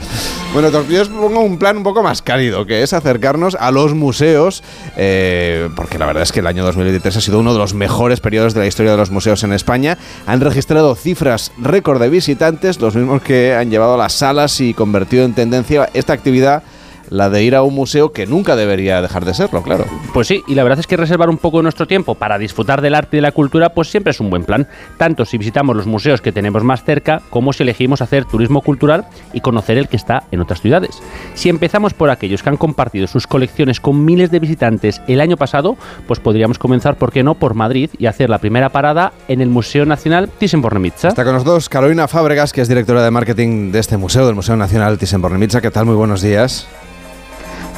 Bueno, 0.52 0.70
yo 0.88 1.02
os 1.02 1.08
pongo 1.08 1.40
un 1.40 1.58
plan 1.58 1.76
un 1.76 1.82
poco 1.82 2.02
más 2.02 2.22
cálido, 2.22 2.66
que 2.66 2.82
es 2.82 2.92
acercarnos 2.92 3.56
a 3.56 3.70
los 3.70 3.94
museos, 3.94 4.62
eh, 4.96 5.68
porque 5.74 5.98
la 6.00 6.06
verdad 6.06 6.22
es 6.22 6.32
que 6.32 6.40
el 6.40 6.46
año 6.46 6.64
2023 6.64 7.14
ha 7.14 7.20
sido 7.20 7.40
uno 7.40 7.52
de 7.52 7.58
los 7.58 7.74
mejores 7.74 8.20
periodos 8.20 8.54
de 8.54 8.60
la 8.60 8.66
historia 8.66 8.92
de 8.92 8.96
los 8.96 9.10
museos 9.10 9.44
en 9.44 9.52
España. 9.52 9.98
Han 10.26 10.40
registrado 10.40 10.94
cifras 10.94 11.52
récord 11.58 12.00
de 12.00 12.08
visitantes, 12.08 12.80
los 12.80 12.96
mismos 12.96 13.20
que 13.20 13.54
han 13.54 13.70
llevado 13.70 13.94
a 13.94 13.98
las 13.98 14.14
salas 14.14 14.62
y 14.62 14.72
convertido 14.72 15.26
en 15.26 15.34
tendencia 15.34 15.90
esta 15.92 16.14
actividad, 16.14 16.62
la 17.10 17.28
de 17.28 17.42
ir 17.42 17.54
a 17.54 17.62
un 17.62 17.74
museo 17.74 18.12
que 18.12 18.26
nunca 18.26 18.56
debería 18.56 19.02
dejar 19.02 19.24
de 19.24 19.34
serlo, 19.34 19.62
claro. 19.62 19.84
Pues 20.14 20.28
sí, 20.28 20.42
y 20.46 20.54
la 20.54 20.62
verdad 20.62 20.78
es 20.78 20.86
que 20.86 20.96
reservar 20.96 21.28
un 21.28 21.38
poco 21.38 21.62
nuestro 21.62 21.86
tiempo 21.86 22.14
para 22.14 22.38
disfrutar 22.38 22.80
del 22.80 22.94
arte 22.94 23.16
y 23.16 23.18
de 23.18 23.22
la 23.22 23.32
cultura, 23.32 23.70
pues 23.70 23.90
siempre 23.90 24.12
es 24.12 24.20
un 24.20 24.30
buen 24.30 24.44
plan. 24.44 24.66
Tanto 24.96 25.24
si 25.24 25.36
visitamos 25.36 25.76
los 25.76 25.86
museos 25.86 26.20
que 26.20 26.32
tenemos 26.32 26.64
más 26.64 26.84
cerca, 26.84 27.20
como 27.30 27.52
si 27.52 27.64
elegimos 27.64 28.00
hacer 28.00 28.24
turismo 28.24 28.62
cultural 28.62 29.06
y 29.32 29.40
conocer 29.40 29.76
el 29.76 29.88
que 29.88 29.96
está 29.96 30.24
en 30.30 30.40
otras 30.40 30.60
ciudades. 30.60 31.02
Si 31.34 31.48
empezamos 31.48 31.94
por 31.94 32.10
aquellos 32.10 32.42
que 32.42 32.48
han 32.48 32.56
compartido 32.56 33.06
sus 33.06 33.26
colecciones 33.26 33.80
con 33.80 34.04
miles 34.04 34.30
de 34.30 34.38
visitantes 34.38 35.02
el 35.08 35.20
año 35.20 35.36
pasado, 35.36 35.76
pues 36.06 36.20
podríamos 36.20 36.58
comenzar, 36.58 36.96
¿por 36.96 37.12
qué 37.12 37.22
no?, 37.22 37.34
por 37.34 37.54
Madrid 37.54 37.90
y 37.98 38.06
hacer 38.06 38.30
la 38.30 38.38
primera 38.38 38.68
parada 38.68 39.12
en 39.28 39.40
el 39.40 39.48
Museo 39.48 39.84
Nacional 39.84 40.30
Thyssen-Bornemisza. 40.38 41.08
Está 41.08 41.24
con 41.24 41.34
nosotros 41.34 41.68
Carolina 41.68 42.06
Fábregas, 42.06 42.52
que 42.52 42.60
es 42.60 42.68
directora 42.68 43.02
de 43.02 43.10
marketing 43.10 43.72
de 43.72 43.80
este 43.80 43.96
museo, 43.96 44.26
del 44.26 44.34
Museo 44.36 44.56
Nacional 44.56 44.98
Thyssen-Bornemisza. 44.98 45.60
¿Qué 45.60 45.70
tal? 45.70 45.86
Muy 45.86 45.96
buenos 45.96 46.22
días. 46.22 46.68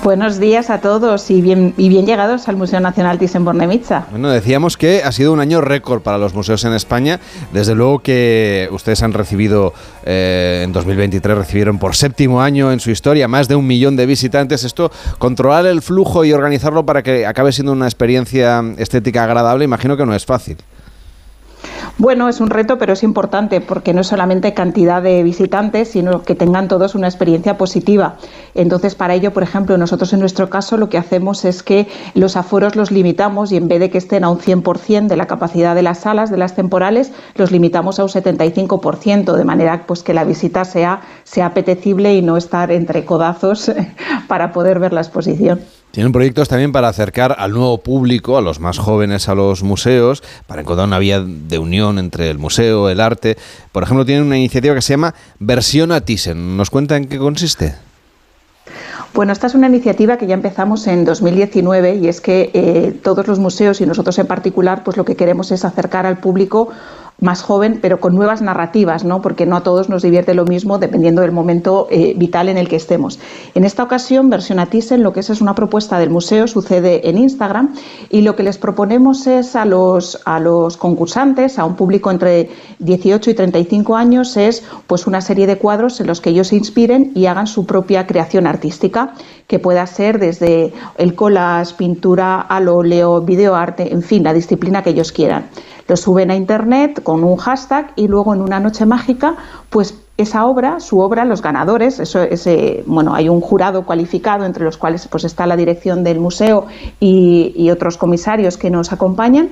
Buenos 0.03 0.41
días 0.41 0.69
a 0.69 0.81
todos 0.81 1.31
y 1.31 1.41
bien, 1.41 1.75
y 1.77 1.89
bien 1.89 2.07
llegados 2.07 2.49
al 2.49 2.57
Museo 2.57 2.81
Nacional 2.81 3.21
Thyssen-Bornemisza. 3.21 4.07
Bueno, 4.11 4.31
decíamos 4.31 4.77
que 4.77 5.01
ha 5.05 5.13
sido 5.13 5.33
un 5.33 5.39
año 5.39 5.61
récord 5.61 6.03
para 6.03 6.19
los 6.19 6.35
museos 6.35 6.65
en 6.65 6.73
España. 6.73 7.21
Desde 7.53 7.77
luego 7.77 8.01
que 8.01 8.69
ustedes 8.73 9.01
han 9.05 9.13
recibido, 9.13 9.73
eh, 10.05 10.63
en 10.65 10.73
2023 10.73 11.39
recibieron 11.39 11.79
por 11.79 11.95
séptimo 11.95 12.43
año 12.43 12.73
en 12.73 12.81
su 12.81 12.91
historia 12.91 13.29
más 13.29 13.47
de 13.47 13.55
un 13.55 13.65
millón 13.65 13.95
de 13.95 14.07
visitantes. 14.07 14.65
Esto, 14.65 14.91
controlar 15.19 15.67
el 15.67 15.83
flujo 15.83 16.25
y 16.25 16.33
organizarlo 16.33 16.85
para 16.85 17.05
que 17.05 17.25
acabe 17.25 17.53
siendo 17.53 17.71
una 17.71 17.87
experiencia 17.87 18.61
estética 18.79 19.23
agradable, 19.23 19.65
imagino 19.65 19.97
que 19.97 20.05
no 20.05 20.17
es 20.17 20.27
fácil. 20.27 20.57
Bueno, 21.99 22.29
es 22.29 22.41
un 22.41 22.51
reto, 22.51 22.79
pero 22.79 22.95
es 22.95 23.03
importante 23.03 23.61
porque 23.61 23.93
no 23.95 24.01
es 24.01 24.07
solamente 24.07 24.55
cantidad 24.55 25.03
de 25.03 25.23
visitantes, 25.23 25.89
sino 25.89 26.23
que 26.23 26.35
tengan 26.35 26.69
todos 26.69 26.95
una 26.95 27.07
experiencia 27.07 27.57
positiva. 27.57 28.17
Entonces, 28.55 28.95
para 28.95 29.15
ello, 29.15 29.33
por 29.33 29.43
ejemplo, 29.43 29.77
nosotros 29.77 30.13
en 30.13 30.21
nuestro 30.21 30.51
caso 30.51 30.77
lo 30.77 30.89
que 30.89 30.99
hacemos 30.99 31.45
es 31.45 31.63
que 31.63 31.89
los 32.15 32.37
aforos 32.37 32.77
los 32.77 32.91
limitamos 32.91 33.53
y 33.53 33.57
en 33.57 33.69
vez 33.69 33.81
de 33.81 33.91
que 33.91 33.99
estén 33.99 34.25
a 34.25 34.31
un 34.31 34.39
100% 34.39 35.07
de 35.07 35.17
la 35.17 35.27
capacidad 35.27 35.75
de 35.75 35.83
las 35.83 35.99
salas, 35.99 36.31
de 36.31 36.39
las 36.39 36.55
temporales, 36.55 37.13
los 37.35 37.51
limitamos 37.51 37.99
a 37.99 38.05
un 38.05 38.11
75%, 38.11 39.35
de 39.35 39.45
manera 39.45 39.85
pues, 39.87 40.03
que 40.03 40.15
la 40.15 40.25
visita 40.25 40.65
sea, 40.65 41.03
sea 41.25 41.47
apetecible 41.47 42.15
y 42.15 42.23
no 42.23 42.37
estar 42.37 42.73
entre 42.73 43.05
codazos 43.05 43.71
para 44.29 44.53
poder 44.53 44.79
ver 44.79 44.93
la 44.93 45.03
exposición. 45.03 45.61
Tienen 45.93 46.11
proyectos 46.11 46.49
también 46.49 46.73
para 46.73 46.89
acercar 46.89 47.37
al 47.39 47.53
nuevo 47.53 47.77
público, 47.77 48.39
a 48.39 48.41
los 48.41 48.61
más 48.61 48.79
jóvenes, 48.79 49.29
a 49.29 49.35
los 49.35 49.63
museos, 49.63 50.23
para 50.47 50.63
encontrar 50.63 50.89
una 50.89 50.99
vía 50.99 51.21
de 51.21 51.59
unión 51.59 51.99
entre 51.99 52.31
el 52.31 52.39
museo, 52.39 52.89
el 52.89 52.99
arte. 52.99 53.37
Por 53.73 53.83
ejemplo, 53.83 54.07
tienen 54.07 54.25
una 54.25 54.39
iniciativa 54.39 54.75
que 54.75 54.81
se 54.81 54.95
llama 54.95 55.15
Versión 55.39 55.93
a 55.93 56.01
Thyssen. 56.01 56.57
¿Nos 56.57 56.71
cuenta 56.71 56.97
en 56.97 57.09
qué 57.09 57.19
consiste? 57.19 57.75
Bueno, 59.13 59.35
esta 59.35 59.47
es 59.47 59.55
una 59.55 59.69
iniciativa 59.69 60.17
que 60.17 60.27
ya 60.27 60.33
empezamos 60.33 60.87
en 60.87 61.05
2019 61.05 61.97
y 61.97 62.09
es 62.09 62.23
que 62.23 62.51
eh, 62.55 62.99
todos 63.03 63.27
los 63.27 63.39
museos 63.39 63.83
y 63.83 63.87
nosotros 63.87 64.19
en 64.19 64.27
particular, 64.27 64.85
pues 64.85 64.97
lo 64.97 65.05
que 65.05 65.17
queremos 65.17 65.53
es 65.53 65.67
acercar 65.67 66.07
al 66.07 66.17
público 66.17 66.71
más 67.23 67.43
joven, 67.43 67.79
pero 67.81 68.01
con 68.01 68.15
nuevas 68.15 68.43
narrativas, 68.43 69.05
¿no? 69.05 69.23
porque 69.23 69.47
no 69.47 69.57
a 69.57 69.63
todos 69.63 69.89
nos 69.89 70.03
divierte 70.03 70.35
lo 70.35 70.45
mismo 70.45 70.79
dependiendo 70.79 71.23
del 71.23 71.31
momento 71.31 71.87
eh, 71.91 72.15
vital 72.17 72.49
en 72.49 72.59
el 72.59 72.69
que 72.69 72.77
estemos. 72.77 73.21
En 73.55 73.65
esta 73.65 73.85
ocasión, 73.85 74.29
Versión 74.29 74.59
Thyssen, 74.69 75.03
lo 75.03 75.13
que 75.13 75.21
es 75.21 75.31
es 75.31 75.41
una 75.41 75.55
propuesta 75.55 75.99
del 75.99 76.11
museo, 76.11 76.49
sucede 76.49 77.09
en 77.09 77.17
Instagram, 77.17 77.75
y 78.11 78.23
lo 78.23 78.35
que 78.35 78.43
les 78.43 78.59
proponemos 78.59 79.27
es 79.27 79.55
a 79.55 79.65
los, 79.65 80.21
a 80.25 80.41
los 80.41 80.77
concursantes, 80.77 81.59
a 81.59 81.65
un 81.65 81.77
público 81.77 82.11
entre 82.11 82.51
18 82.81 83.31
y 83.31 83.35
35 83.35 83.97
años, 83.97 84.37
es 84.37 84.65
pues 84.89 85.07
una 85.07 85.21
serie 85.21 85.47
de 85.47 85.59
cuadros 85.59 86.01
en 86.01 86.09
los 86.09 86.21
que 86.21 86.31
ellos 86.31 86.49
se 86.49 86.57
inspiren 86.57 87.13
y 87.15 87.27
hagan 87.27 87.47
su 87.47 87.67
propia 87.67 88.07
creación 88.07 88.49
artística, 88.49 89.15
que 89.47 89.61
pueda 89.61 89.87
ser 89.87 90.19
desde 90.19 90.73
el 90.99 91.15
collage, 91.15 91.75
pintura, 91.77 92.41
al 92.41 92.69
óleo, 92.69 93.21
videoarte, 93.21 93.93
en 93.93 94.03
fin, 94.03 94.25
la 94.25 94.35
disciplina 94.35 94.83
que 94.83 94.91
ellos 94.91 95.13
quieran 95.13 95.47
lo 95.89 95.97
suben 95.97 96.31
a 96.31 96.37
internet 96.37 97.03
con 97.03 97.25
un 97.25 97.37
hashtag 97.37 97.93
y 97.97 98.09
luego 98.09 98.35
en 98.35 98.41
una 98.41 98.61
noche 98.61 98.87
mágica, 98.87 99.37
pues 99.71 99.95
esa 100.17 100.47
obra, 100.47 100.81
su 100.81 101.01
obra, 101.01 101.25
los 101.25 101.43
ganadores, 101.43 101.99
eso 101.99 102.23
ese, 102.23 102.85
bueno, 102.87 103.15
hay 103.15 103.29
un 103.29 103.41
jurado 103.41 103.85
cualificado 103.85 104.45
entre 104.45 104.65
los 104.65 104.77
cuales 104.77 105.09
pues 105.09 105.25
está 105.25 105.47
la 105.47 105.57
dirección 105.57 106.05
del 106.05 106.21
museo 106.21 106.67
y, 107.01 107.71
otros 107.71 107.97
comisarios 107.97 108.59
que 108.59 108.69
nos 108.69 108.93
acompañan, 108.93 109.49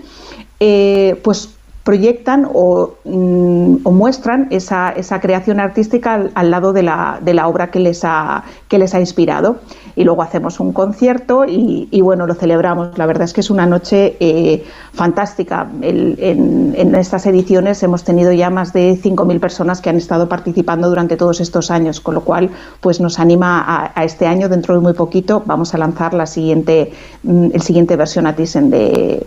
eh, 0.61 1.18
pues 1.24 1.55
proyectan 1.85 2.47
o, 2.53 2.95
mm, 3.05 3.78
o 3.85 3.91
muestran 3.91 4.49
esa, 4.51 4.91
esa, 4.91 5.20
creación 5.20 5.59
artística 5.59 6.14
al, 6.14 6.31
al 6.35 6.51
lado 6.51 6.72
de 6.74 6.83
la, 6.83 7.18
de 7.22 7.33
la, 7.33 7.49
obra 7.49 7.70
que 7.70 7.81
les, 7.81 8.05
ha, 8.05 8.45
que 8.68 8.78
les 8.78 8.95
ha 8.95 9.01
inspirado. 9.01 9.57
Y 10.01 10.05
luego 10.05 10.23
hacemos 10.23 10.61
un 10.61 10.73
concierto 10.73 11.45
y, 11.47 12.01
bueno, 12.01 12.27
lo 12.27 12.33
celebramos. 12.33 12.97
La 12.97 13.05
verdad 13.05 13.25
es 13.25 13.35
que 13.35 13.43
es 13.43 13.51
una 13.51 13.67
noche 13.67 14.17
eh, 14.19 14.65
fantástica. 14.95 15.71
En, 15.83 16.95
estas 16.95 17.27
ediciones 17.27 17.83
hemos 17.83 18.03
tenido 18.03 18.33
ya 18.33 18.49
más 18.49 18.73
de 18.73 18.99
5.000 18.99 19.39
personas 19.41 19.83
que 19.83 19.91
han 19.91 19.99
estado 19.99 20.27
participando 20.27 20.89
durante 20.89 21.19
todos 21.19 21.43
estos 21.43 21.71
años, 21.71 22.01
con 22.01 22.15
lo 22.15 22.23
cual 22.23 22.49
pues 22.81 22.99
nos 22.99 23.19
anima 23.19 23.93
a, 23.95 24.05
este 24.05 24.27
año, 24.27 24.49
dentro 24.49 24.75
de 24.75 24.81
muy 24.81 24.95
poquito, 24.95 25.43
vamos 25.45 25.75
a 25.75 25.77
lanzar 25.77 26.15
la 26.15 26.25
siguiente, 26.25 26.93
mm, 27.23 27.49
el 27.53 27.61
siguiente 27.61 27.95
versión 27.97 28.27
a 28.27 28.35
Thyssen 28.35 28.71
de, 28.71 29.27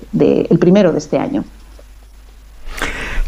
el 0.50 0.58
primero 0.58 0.92
de 0.92 0.98
este 0.98 1.20
año. 1.20 1.44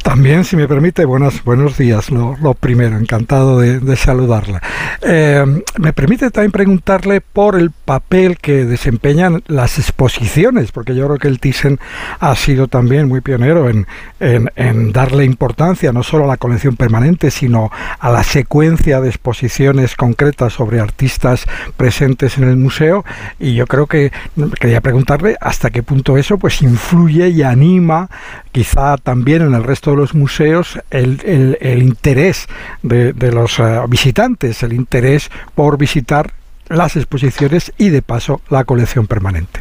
También, 0.06 0.45
si 0.45 0.56
me 0.56 0.68
permite, 0.68 1.03
buenos, 1.03 1.43
buenos 1.43 1.80
días, 1.80 2.12
lo, 2.12 2.53
primero, 2.53 2.95
encantado 2.95 3.60
de, 3.60 3.95
saludarla. 3.95 4.62
Eh, 5.01 5.43
me 5.80 5.93
permite 5.93 6.30
también 6.30 6.51
preguntarle 6.51 7.22
por 7.22 7.56
el 7.56 7.72
papel 7.72 8.38
que 8.38 8.66
desempeñan 8.66 9.41
las 9.47 9.80
exposiciones, 9.80 10.72
porque 10.72 10.95
yo 10.95 11.08
creo 11.08 11.18
que 11.18 11.28
el 11.28 11.39
Thyssen 11.39 11.80
ha 12.20 12.36
sido 12.36 12.68
también 12.68 13.08
muy 13.08 13.22
pionero 13.22 13.68
en, 13.68 13.88
en, 14.20 14.51
en, 14.56 14.91
darle 14.91 15.26
importancia 15.26 15.91
no 15.91 16.03
solo 16.03 16.26
a 16.26 16.28
la 16.28 16.38
colección 16.38 16.76
permanente, 16.76 17.32
sino 17.32 17.72
a 17.99 18.12
la 18.12 18.22
secuencia 18.22 19.01
de 19.01 19.10
exposiciones 19.10 19.95
concretas 19.95 20.53
sobre 20.53 20.80
artistas 20.80 21.47
presentes 21.78 22.38
en 22.38 22.43
el 22.43 22.58
museo. 22.58 23.03
Y 23.39 23.56
yo 23.56 23.66
creo 23.66 23.88
que 23.88 24.12
quería 24.60 24.82
preguntarle 24.82 25.36
hasta 25.41 25.72
qué 25.72 25.82
punto 25.82 26.16
eso 26.16 26.38
pues 26.38 26.62
influye 26.62 27.30
y 27.30 27.41
anima 27.41 28.08
quizá 28.56 28.95
también 28.95 29.41
en 29.41 29.53
el 29.53 29.66
resto 29.66 29.91
de 29.91 29.97
los 29.97 30.16
museos 30.16 30.80
el, 30.89 31.58
el, 31.60 31.84
interés 31.84 32.47
de, 32.84 33.12
de 33.12 33.34
los 33.34 33.60
uh, 33.60 33.86
visitantes, 33.89 34.64
el 34.64 34.72
interés 34.72 35.30
por 35.56 35.78
visitar 35.78 36.32
las 36.70 36.95
exposiciones 36.95 37.74
y 37.78 37.89
de 37.89 38.01
paso 38.01 38.39
la 38.49 38.64
colección 38.64 39.08
permanente. 39.08 39.59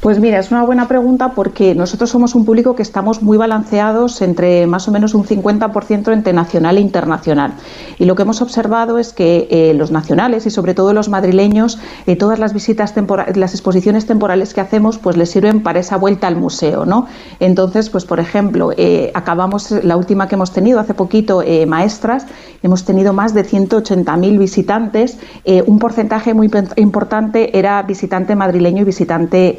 Pues 0.00 0.20
mira, 0.20 0.38
es 0.38 0.50
una 0.50 0.62
buena 0.62 0.88
pregunta 0.88 1.32
porque 1.32 1.74
nosotros 1.74 2.10
somos 2.10 2.34
un 2.34 2.44
público 2.44 2.76
que 2.76 2.82
estamos 2.82 3.22
muy 3.22 3.38
balanceados 3.38 4.20
entre 4.20 4.66
más 4.66 4.86
o 4.88 4.92
menos 4.92 5.14
un 5.14 5.24
50% 5.24 6.12
entre 6.12 6.32
nacional 6.34 6.76
e 6.76 6.80
internacional. 6.80 7.54
Y 7.98 8.04
lo 8.04 8.14
que 8.14 8.22
hemos 8.22 8.42
observado 8.42 8.98
es 8.98 9.14
que 9.14 9.48
eh, 9.50 9.74
los 9.74 9.90
nacionales 9.90 10.46
y 10.46 10.50
sobre 10.50 10.74
todo 10.74 10.92
los 10.92 11.08
madrileños, 11.08 11.78
eh, 12.06 12.14
todas 12.14 12.38
las 12.38 12.52
visitas 12.52 12.92
temporales, 12.92 13.38
las 13.38 13.54
exposiciones 13.54 14.06
temporales 14.06 14.52
que 14.52 14.60
hacemos, 14.60 14.98
pues 14.98 15.16
les 15.16 15.30
sirven 15.30 15.62
para 15.62 15.80
esa 15.80 15.96
vuelta 15.96 16.26
al 16.26 16.36
museo, 16.36 16.84
¿no? 16.84 17.06
Entonces, 17.40 17.88
pues 17.88 18.04
por 18.04 18.20
ejemplo, 18.20 18.72
eh, 18.76 19.10
acabamos 19.14 19.70
la 19.70 19.96
última 19.96 20.28
que 20.28 20.34
hemos 20.34 20.52
tenido 20.52 20.78
hace 20.78 20.92
poquito, 20.92 21.42
maestras, 21.66 22.26
hemos 22.62 22.84
tenido 22.84 23.12
más 23.12 23.32
de 23.32 23.44
180.000 23.44 24.38
visitantes, 24.38 25.18
un 25.66 25.78
porcentaje 25.78 26.34
muy 26.34 26.50
importante 26.76 27.58
era 27.58 27.82
visitante 27.82 28.34
madrileño 28.36 28.82
y 28.82 28.84
visitante 28.84 29.56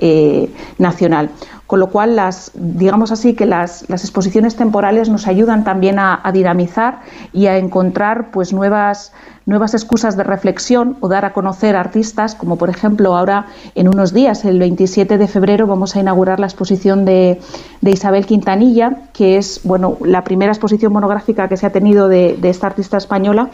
nacional. 0.78 1.30
Con 1.68 1.82
lo 1.82 1.88
cual, 1.88 2.16
las, 2.16 2.52
digamos 2.56 3.12
así, 3.12 3.34
que 3.34 3.45
las, 3.45 3.84
exposiciones 3.90 4.56
temporales 4.56 5.10
nos 5.10 5.28
ayudan 5.28 5.66
también 5.66 5.99
a, 5.99 6.22
dinamizar 6.34 7.02
y 7.34 7.48
a 7.48 7.58
encontrar 7.58 8.32
pues, 8.32 8.54
nuevas, 8.54 9.12
nuevas 9.45 9.74
excusas 9.74 10.16
de 10.16 10.24
reflexión 10.24 10.95
o 11.02 11.10
dar 11.10 11.26
a 11.26 11.34
conocer 11.34 11.76
artistas, 11.76 12.36
como 12.36 12.58
por 12.58 12.70
ejemplo 12.70 13.18
ahora 13.18 13.48
en 13.76 13.90
unos 13.90 14.14
días, 14.14 14.45
el 14.45 14.60
27 14.60 15.18
de 15.18 15.28
febrero, 15.28 15.68
vamos 15.68 15.94
a 15.98 15.99
inaugurar 15.99 16.40
la 16.40 16.48
exposición 16.48 17.04
de, 17.04 17.41
Isabel 17.82 18.26
Quintanilla, 18.26 19.10
que 19.14 19.38
es 19.38 19.60
bueno, 19.64 19.98
la 20.06 20.24
primera 20.24 20.54
exposición 20.54 20.94
monográfica 20.94 21.49
que 21.49 21.58
se 21.58 21.66
ha 21.66 21.72
tenido 21.72 22.08
de, 22.08 22.38
esta 22.44 22.68
artista 22.68 22.95
española 22.95 23.49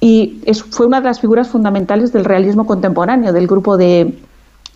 y 0.00 0.40
fue 0.70 0.86
una 0.86 1.00
de 1.00 1.06
las 1.06 1.20
figuras 1.20 1.48
fundamentales 1.48 2.12
del 2.12 2.24
realismo 2.24 2.66
contemporáneo, 2.66 3.32
del 3.32 3.46
grupo 3.46 3.76
de 3.76 4.18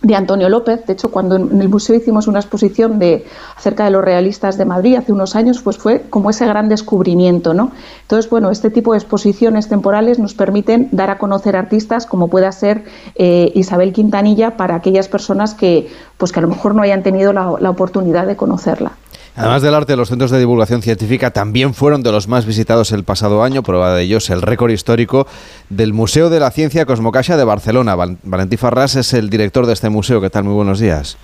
de 0.01 0.15
Antonio 0.15 0.47
López. 0.49 0.85
De 0.85 0.93
hecho, 0.93 1.11
cuando 1.11 1.35
en 1.35 1.61
el 1.61 1.69
museo 1.69 1.95
hicimos 1.95 2.27
una 2.27 2.39
exposición 2.39 2.99
de, 2.99 3.25
acerca 3.55 3.85
de 3.85 3.91
los 3.91 4.03
realistas 4.03 4.57
de 4.57 4.65
Madrid 4.65 4.95
hace 4.95 5.11
unos 5.11 5.35
años, 5.35 5.61
pues 5.61 5.77
fue 5.77 6.05
como 6.09 6.29
ese 6.29 6.45
gran 6.45 6.69
descubrimiento. 6.69 7.53
¿no? 7.53 7.71
Entonces, 8.03 8.29
bueno, 8.29 8.49
este 8.51 8.69
tipo 8.69 8.93
de 8.93 8.99
exposiciones 8.99 9.67
temporales 9.67 10.19
nos 10.19 10.33
permiten 10.33 10.89
dar 10.91 11.09
a 11.09 11.17
conocer 11.17 11.55
artistas 11.55 12.05
como 12.05 12.29
pueda 12.29 12.51
ser 12.51 12.85
eh, 13.15 13.51
Isabel 13.55 13.93
Quintanilla 13.93 14.57
para 14.57 14.75
aquellas 14.75 15.07
personas 15.07 15.53
que, 15.53 15.89
pues, 16.17 16.31
que 16.31 16.39
a 16.39 16.41
lo 16.41 16.47
mejor 16.47 16.75
no 16.75 16.81
hayan 16.81 17.03
tenido 17.03 17.33
la 17.33 17.69
oportunidad 17.69 18.25
de 18.25 18.35
conocerla. 18.35 18.98
Además 19.39 19.61
del 19.61 19.73
arte, 19.73 19.95
los 19.95 20.09
centros 20.09 20.31
de 20.31 20.39
divulgación 20.39 20.81
científica 20.81 21.31
también 21.31 21.73
fueron 21.73 22.03
de 22.03 22.11
los 22.11 22.27
más 22.27 22.45
visitados 22.45 22.91
el 22.91 23.05
pasado 23.05 23.41
año. 23.41 23.63
Prueba 23.63 23.93
de 23.93 24.03
ellos 24.03 24.29
el 24.29 24.41
récord 24.41 24.69
histórico 24.69 25.27
del 25.69 25.93
Museo 25.93 26.29
de 26.29 26.41
la 26.41 26.51
Ciencia 26.51 26.85
Cosmocaixa 26.85 27.37
de 27.37 27.45
Barcelona. 27.45 27.95
Valentí 27.95 28.57
Farrás 28.57 28.97
es 28.97 29.13
el 29.13 29.29
director 29.29 29.65
de 29.65 29.71
este 29.71 29.89
museo. 29.89 30.19
¿Qué 30.19 30.29
tal? 30.29 30.43
Muy 30.43 30.55
buenos 30.55 30.81
días. 30.81 31.17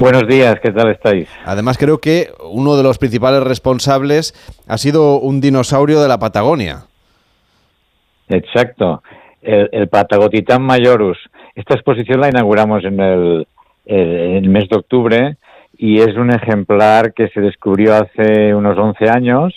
Buenos 0.00 0.26
días, 0.26 0.56
¿qué 0.60 0.72
tal 0.72 0.90
estáis? 0.90 1.28
Además, 1.44 1.78
creo 1.78 2.00
que 2.00 2.32
uno 2.50 2.76
de 2.76 2.82
los 2.82 2.98
principales 2.98 3.44
responsables 3.44 4.34
ha 4.66 4.76
sido 4.76 5.20
un 5.20 5.40
dinosaurio 5.40 6.02
de 6.02 6.08
la 6.08 6.18
Patagonia. 6.18 6.86
Exacto, 8.28 9.04
el, 9.40 9.68
el 9.70 9.88
Patagotitán 9.88 10.62
Majorus. 10.62 11.18
Esta 11.54 11.74
exposición 11.74 12.20
la 12.20 12.28
inauguramos 12.28 12.82
en 12.82 12.98
el, 12.98 13.46
en 13.84 14.36
el 14.44 14.48
mes 14.48 14.68
de 14.68 14.76
octubre 14.76 15.36
y 15.78 16.00
es 16.00 16.16
un 16.16 16.30
ejemplar 16.30 17.12
que 17.12 17.28
se 17.28 17.40
descubrió 17.40 17.94
hace 17.94 18.54
unos 18.54 18.78
11 18.78 19.10
años 19.10 19.54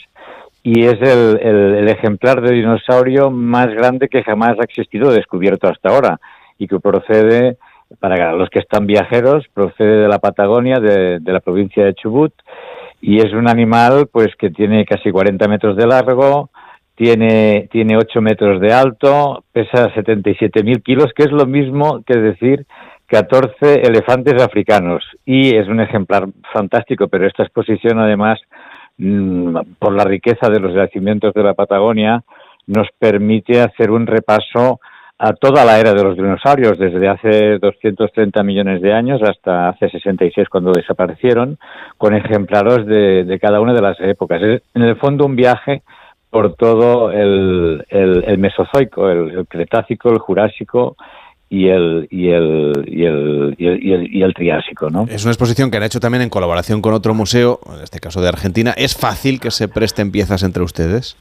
y 0.64 0.84
es 0.84 1.00
el, 1.02 1.88
ejemplar 1.88 2.42
de 2.42 2.54
dinosaurio 2.54 3.32
más 3.32 3.68
grande 3.68 4.10
que 4.10 4.24
jamás 4.24 4.60
ha 4.60 4.64
existido 4.64 5.12
descubierto 5.12 5.68
hasta 5.68 5.90
ahora 5.90 6.20
y 6.58 6.68
que 6.68 6.80
procede, 6.80 7.58
para 8.00 8.34
los 8.34 8.50
que 8.50 8.60
están 8.60 8.86
viajeros, 8.86 9.46
procede 9.54 10.02
de 10.02 10.08
la 10.10 10.20
Patagonia, 10.20 10.80
de, 10.80 11.22
la 11.24 11.40
provincia 11.40 11.86
de 11.86 11.94
Chubut 11.94 12.34
y 13.02 13.20
es 13.20 13.32
un 13.34 13.50
animal 13.50 14.10
pues 14.12 14.36
que 14.38 14.50
tiene 14.50 14.86
casi 14.86 15.12
40 15.12 15.48
metros 15.48 15.78
de 15.78 15.88
largo, 15.88 16.50
tiene, 16.96 17.70
tiene 17.72 17.96
8 17.96 18.22
metros 18.22 18.60
de 18.60 18.74
alto, 18.74 19.46
pesa 19.54 19.94
77.000 19.96 20.84
kilos, 20.84 21.14
que 21.16 21.24
es 21.24 21.32
lo 21.32 21.46
mismo 21.46 22.04
que 22.06 22.20
decir 22.20 22.66
14 23.10 23.82
elefantes 23.82 24.42
africanos 24.42 25.04
y 25.26 25.56
es 25.56 25.68
un 25.68 25.80
ejemplar 25.82 26.28
fantástico, 26.54 27.08
pero 27.08 27.26
esta 27.26 27.44
exposición 27.44 28.00
además, 28.00 28.40
mm, 28.98 29.58
por 29.80 29.94
la 29.94 30.04
riqueza 30.04 30.50
de 30.50 30.60
los 30.60 30.74
yacimientos 30.76 31.34
de 31.34 31.44
la 31.44 31.56
Patagonia, 31.56 32.24
nos 32.68 32.88
permite 33.00 33.62
hacer 33.62 33.90
un 33.90 34.06
repaso 34.06 34.80
a 35.18 35.34
toda 35.34 35.66
la 35.66 35.80
era 35.80 35.94
de 35.94 36.04
los 36.04 36.16
dinosaurios, 36.16 36.78
desde 36.78 37.08
hace 37.10 37.58
230 37.58 38.42
millones 38.44 38.82
de 38.82 38.94
años 38.94 39.22
hasta 39.22 39.70
hace 39.70 39.90
66 39.90 40.48
cuando 40.48 40.72
desaparecieron, 40.72 41.58
con 41.98 42.16
ejemplares 42.16 42.86
de, 42.86 43.40
cada 43.42 43.60
una 43.60 43.74
de 43.74 43.82
las 43.82 44.00
épocas. 44.00 44.42
Es 44.42 44.62
en 44.76 44.84
el 44.84 44.96
fondo 44.96 45.26
un 45.26 45.36
viaje 45.36 45.82
por 46.30 46.54
todo 46.54 47.12
el, 47.12 47.84
Mesozoico, 48.38 49.10
el 49.10 49.46
Cretácico, 49.48 50.10
el 50.10 50.20
Jurásico, 50.20 50.96
y 51.50 51.68
el, 51.68 52.08
y 52.12 52.30
el, 52.30 52.86
y 52.88 53.06
el, 53.06 53.56
y 53.58 54.22
el, 54.22 54.34
Triásico. 54.34 54.90
¿no? 54.90 55.06
Es 55.10 55.24
una 55.24 55.32
exposición 55.32 55.72
que 55.72 55.78
han 55.78 55.84
hecho 55.84 56.00
también 56.00 56.22
en 56.22 56.30
colaboración 56.30 56.82
con 56.82 56.94
otro 56.94 57.14
museo, 57.14 57.60
en 57.76 57.84
este 57.84 58.00
caso 58.00 58.22
de 58.22 58.30
Argentina. 58.30 58.74
¿Es 58.78 58.96
fácil 58.96 59.40
que 59.40 59.50
se 59.50 59.68
presten 59.68 60.12
piezas 60.12 60.44
entre 60.44 60.64
ustedes? 60.64 61.18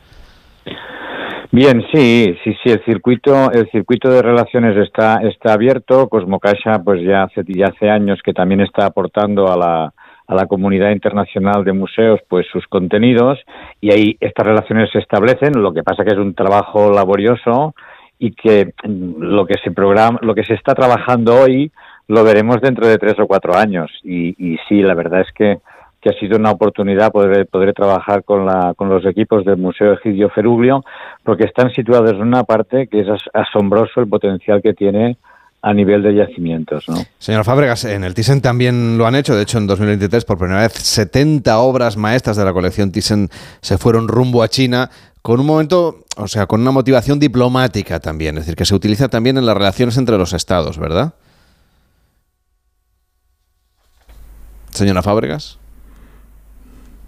Bien, 1.50 1.82
sí, 1.94 2.36
sí, 2.44 2.54
sí, 2.62 2.70
el 2.70 2.84
circuito, 2.84 3.50
el 3.50 3.70
circuito 3.70 4.10
de 4.10 4.20
relaciones 4.20 4.76
está, 4.76 5.22
está 5.22 5.54
abierto. 5.54 6.08
Cosmocaixa, 6.08 6.78
pues 6.84 7.00
ya 7.02 7.22
hace, 7.22 7.42
ya 7.46 7.68
hace 7.68 7.88
años 7.88 8.20
que 8.22 8.34
también 8.34 8.60
está 8.60 8.84
aportando 8.84 9.50
a 9.50 9.56
la, 9.56 9.94
a 10.26 10.34
la 10.34 10.46
comunidad 10.46 10.90
internacional 10.90 11.64
de 11.64 11.72
museos 11.72 12.20
pues 12.28 12.46
sus 12.52 12.66
contenidos 12.66 13.38
y 13.80 13.92
ahí 13.92 14.16
estas 14.20 14.46
relaciones 14.46 14.90
se 14.92 14.98
establecen. 14.98 15.62
Lo 15.62 15.72
que 15.72 15.82
pasa 15.82 16.04
que 16.04 16.12
es 16.12 16.18
un 16.18 16.34
trabajo 16.34 16.92
laborioso 16.92 17.74
y 18.18 18.32
que 18.32 18.72
lo 18.86 19.46
que 19.46 19.54
se 19.62 19.70
programa, 19.70 20.18
lo 20.22 20.34
que 20.34 20.44
se 20.44 20.54
está 20.54 20.74
trabajando 20.74 21.34
hoy 21.40 21.70
lo 22.08 22.24
veremos 22.24 22.60
dentro 22.60 22.86
de 22.86 22.98
tres 22.98 23.18
o 23.20 23.26
cuatro 23.26 23.56
años. 23.56 23.90
Y, 24.02 24.34
y 24.38 24.58
sí, 24.68 24.82
la 24.82 24.94
verdad 24.94 25.20
es 25.20 25.32
que, 25.32 25.58
ha 26.08 26.18
sido 26.18 26.38
una 26.38 26.52
oportunidad 26.52 27.12
poder, 27.12 27.46
poder 27.48 27.74
trabajar 27.74 28.24
con, 28.24 28.46
la, 28.46 28.72
con 28.74 28.88
los 28.88 29.04
equipos 29.04 29.44
del 29.44 29.58
Museo 29.58 29.92
Egidio 29.92 30.30
Feruglio, 30.30 30.82
porque 31.22 31.44
están 31.44 31.70
situados 31.72 32.12
en 32.12 32.22
una 32.22 32.44
parte 32.44 32.86
que 32.86 33.00
es 33.00 33.08
asombroso 33.34 34.00
el 34.00 34.08
potencial 34.08 34.62
que 34.62 34.72
tiene 34.72 35.18
a 35.60 35.74
nivel 35.74 36.02
de 36.02 36.14
yacimientos. 36.14 36.88
¿no? 36.88 36.96
Señor 37.18 37.44
Fábregas, 37.44 37.84
en 37.84 38.04
el 38.04 38.14
Thyssen 38.14 38.40
también 38.40 38.96
lo 38.96 39.06
han 39.06 39.16
hecho. 39.16 39.36
De 39.36 39.42
hecho, 39.42 39.58
en 39.58 39.66
2023, 39.66 40.24
por 40.24 40.38
primera 40.38 40.62
vez, 40.62 40.72
70 40.72 41.58
obras 41.58 41.96
maestras 41.96 42.36
de 42.36 42.44
la 42.44 42.52
colección 42.52 42.92
Thyssen 42.92 43.28
se 43.60 43.76
fueron 43.76 44.08
rumbo 44.08 44.42
a 44.42 44.48
China 44.48 44.88
con 45.28 45.40
un 45.40 45.44
momento, 45.44 46.06
o 46.16 46.26
sea, 46.26 46.46
con 46.46 46.62
una 46.62 46.70
motivación 46.70 47.18
diplomática 47.18 48.00
también, 48.00 48.38
es 48.38 48.44
decir, 48.46 48.56
que 48.56 48.64
se 48.64 48.74
utiliza 48.74 49.08
también 49.08 49.36
en 49.36 49.44
las 49.44 49.54
relaciones 49.54 49.98
entre 49.98 50.16
los 50.16 50.32
estados, 50.32 50.78
¿verdad? 50.78 51.12
Señora 54.72 55.02
Fábregas. 55.02 55.58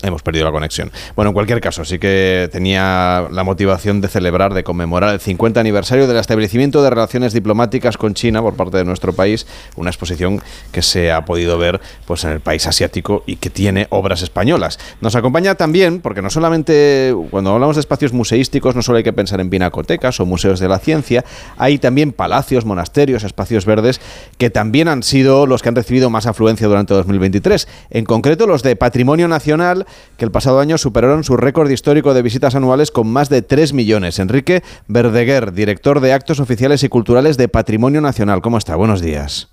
Hemos 0.03 0.23
perdido 0.23 0.47
la 0.47 0.53
conexión. 0.53 0.91
Bueno, 1.15 1.31
en 1.31 1.35
cualquier 1.35 1.61
caso, 1.61 1.85
sí 1.85 1.99
que 1.99 2.49
tenía 2.51 3.29
la 3.31 3.45
motivación 3.45 4.01
de 4.01 4.09
celebrar, 4.09 4.55
de 4.55 4.65
conmemorar 4.65 5.13
el 5.13 5.21
50 5.21 5.61
aniversario 5.61 6.07
del 6.07 6.17
establecimiento 6.17 6.83
de 6.83 6.89
relaciones 6.89 7.35
diplomáticas 7.35 7.99
con 7.99 8.15
China 8.15 8.41
por 8.41 8.55
parte 8.55 8.79
de 8.79 8.85
nuestro 8.85 9.13
país, 9.13 9.47
una 9.77 9.91
exposición 9.91 10.41
que 10.73 10.81
se 10.81 11.13
ha 11.13 11.27
podido 11.27 11.59
ver 11.59 11.81
pues 12.07 12.25
en 12.25 12.31
el 12.31 12.41
país 12.41 12.67
asiático 12.67 13.25
y 13.27 13.37
que 13.37 13.51
tiene 13.51 13.89
obras 13.91 14.23
españolas. 14.23 14.79
Nos 15.03 15.17
acompaña 15.17 15.55
también, 15.55 16.01
porque 16.01 16.23
no 16.23 16.31
solamente 16.31 17.15
cuando 17.31 17.53
hablamos 17.53 17.77
de 17.77 17.81
espacios 17.81 18.15
museísticos, 18.15 18.75
no 18.75 18.83
solo 18.83 18.99
hay 18.99 19.05
que 19.05 19.13
pensar 19.13 19.41
en 19.41 19.51
pinacotecas 19.51 20.19
o 20.21 20.27
museos 20.27 20.61
de 20.61 20.69
la 20.69 20.79
ciencia, 20.79 21.27
hay 21.59 21.79
también 21.79 22.13
palacios, 22.13 22.65
monasterios, 22.65 23.23
espacios 23.25 23.67
verdes 23.67 24.01
que 24.39 24.49
también 24.49 24.89
han 24.89 25.03
sido 25.03 25.45
los 25.45 25.63
que 25.63 25.69
han 25.69 25.77
recibido 25.77 26.09
más 26.09 26.27
afluencia 26.27 26.67
durante 26.69 26.95
2023. 26.95 27.69
En 27.91 28.07
concreto, 28.07 28.47
los 28.47 28.63
de 28.63 28.77
Patrimonio 28.77 29.29
Nacional 29.29 29.87
que 30.17 30.25
el 30.25 30.31
pasado 30.31 30.61
año 30.61 30.79
superaron 30.79 31.25
su 31.25 31.37
récord 31.37 31.71
histórico 31.71 32.15
de 32.15 32.23
visitas 32.23 32.55
anuales 32.55 32.91
con 32.91 33.07
más 33.09 33.29
de 33.29 33.43
3 33.43 33.73
millones. 33.73 34.19
Enrique 34.19 34.63
Verdeguer, 34.89 35.53
director 35.53 36.01
de 36.01 36.13
Actos 36.13 36.41
Oficiales 36.41 36.83
y 36.83 36.89
Culturales 36.89 37.37
de 37.37 37.49
Patrimonio 37.49 38.01
Nacional. 38.01 38.43
¿Cómo 38.43 38.59
está? 38.59 38.77
Buenos 38.77 39.01
días. 39.01 39.49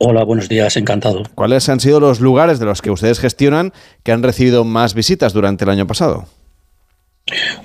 Hola, 0.00 0.22
buenos 0.22 0.48
días, 0.48 0.76
encantado. 0.76 1.24
¿Cuáles 1.34 1.68
han 1.68 1.80
sido 1.80 1.98
los 1.98 2.20
lugares 2.20 2.60
de 2.60 2.66
los 2.66 2.82
que 2.82 2.92
ustedes 2.92 3.18
gestionan 3.18 3.72
que 4.04 4.12
han 4.12 4.22
recibido 4.22 4.64
más 4.64 4.94
visitas 4.94 5.32
durante 5.32 5.64
el 5.64 5.70
año 5.70 5.88
pasado? 5.88 6.26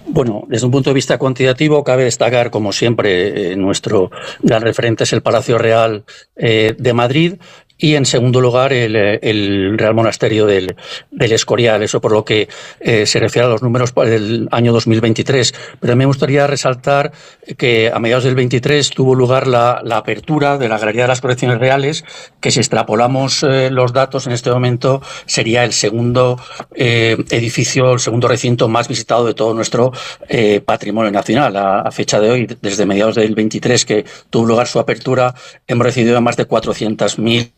Bueno, 0.08 0.44
desde 0.48 0.66
un 0.66 0.72
punto 0.72 0.90
de 0.90 0.96
vista 0.96 1.18
cuantitativo, 1.18 1.84
cabe 1.84 2.04
destacar, 2.04 2.50
como 2.50 2.72
siempre, 2.74 3.52
eh, 3.52 3.56
nuestro 3.56 4.12
gran 4.42 4.62
referente 4.62 5.06
es 5.06 5.14
el 5.14 5.22
Palacio 5.22 5.58
Real 5.58 6.06
eh, 6.36 6.76
de 6.78 6.94
Madrid 6.94 7.36
y 7.84 7.98
en 7.98 8.06
segundo 8.06 8.40
lugar 8.40 8.72
el, 8.72 9.78
Real 9.78 9.94
Monasterio 9.94 10.46
del, 10.46 10.74
Escorial, 11.20 11.84
eso 11.84 12.00
por 12.00 12.14
lo 12.14 12.24
que 12.24 12.48
eh, 12.80 13.06
se 13.06 13.20
refiere 13.20 13.46
a 13.46 13.50
los 13.50 13.62
números 13.62 13.94
del 13.94 14.48
año 14.52 14.72
2023. 14.72 15.54
Pero 15.82 15.98
me 15.98 16.06
gustaría 16.06 16.48
resaltar 16.48 17.12
que 17.58 17.92
a 17.94 18.00
mediados 18.00 18.24
del 18.24 18.36
23 18.36 18.90
tuvo 18.92 19.16
lugar 19.16 19.48
la, 19.48 19.84
apertura 19.98 20.58
de 20.58 20.70
la 20.70 20.78
Galería 20.78 21.02
de 21.02 21.08
las 21.10 21.20
Colecciones 21.20 21.60
Reales, 21.60 22.06
que 22.40 22.52
si 22.52 22.62
extrapolamos 22.62 23.44
eh, 23.44 23.70
los 23.70 23.92
datos 23.92 24.28
en 24.28 24.32
este 24.32 24.50
momento 24.50 25.02
sería 25.26 25.66
el 25.66 25.74
segundo 25.74 26.40
eh, 26.74 27.18
edificio, 27.32 27.92
el 27.92 28.00
segundo 28.00 28.30
recinto 28.30 28.70
más 28.70 28.88
visitado 28.88 29.26
de 29.26 29.34
todo 29.34 29.54
nuestro 29.54 29.92
patrimonio 30.66 31.12
nacional. 31.12 31.58
A, 31.58 31.92
fecha 31.92 32.22
de 32.22 32.30
hoy, 32.30 32.58
desde 32.62 32.86
mediados 32.86 33.16
del 33.16 33.36
23 33.36 33.84
que 33.84 34.06
tuvo 34.30 34.46
lugar 34.46 34.68
su 34.68 34.80
apertura, 34.80 35.36
hemos 35.68 35.86
recibido 35.86 36.22
más 36.22 36.38
de 36.38 36.48
400.000 36.48 37.52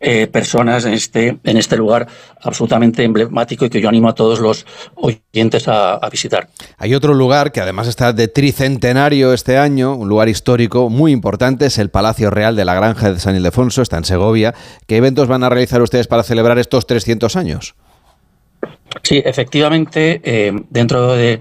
eh, 0.00 0.26
personas 0.26 0.84
en 0.84 0.94
este, 0.94 1.38
en 1.44 1.56
este 1.56 1.76
lugar 1.76 2.06
absolutamente 2.40 3.04
emblemático 3.04 3.64
y 3.64 3.70
que 3.70 3.80
yo 3.80 3.88
animo 3.88 4.08
a 4.08 4.14
todos 4.14 4.40
los 4.40 4.66
oyentes 4.94 5.68
a, 5.68 5.94
a, 5.94 6.08
visitar. 6.10 6.48
Hay 6.78 6.94
otro 6.94 7.14
lugar 7.14 7.52
que 7.52 7.60
además 7.60 7.88
está 7.88 8.12
de 8.12 8.28
tricentenario 8.28 9.32
este 9.32 9.58
año, 9.58 9.94
un 9.94 10.08
lugar 10.08 10.28
histórico 10.28 10.90
muy 10.90 11.12
importante, 11.12 11.66
es 11.66 11.78
el 11.78 11.90
Palacio 11.90 12.30
Real 12.30 12.56
de 12.56 12.64
la 12.64 12.74
Granja 12.74 13.12
de 13.12 13.20
San 13.20 13.36
Ildefonso, 13.36 13.82
está 13.82 13.98
en 13.98 14.04
Segovia. 14.04 14.54
¿Qué 14.86 14.96
eventos 14.96 15.28
van 15.28 15.44
a 15.44 15.48
realizar 15.48 15.82
ustedes 15.82 16.06
para 16.06 16.22
celebrar 16.22 16.58
estos 16.58 16.86
300 16.86 17.36
años? 17.36 17.74
Sí, 19.02 19.22
efectivamente, 19.24 20.20
eh, 20.22 20.52
dentro 20.70 21.14
de, 21.14 21.40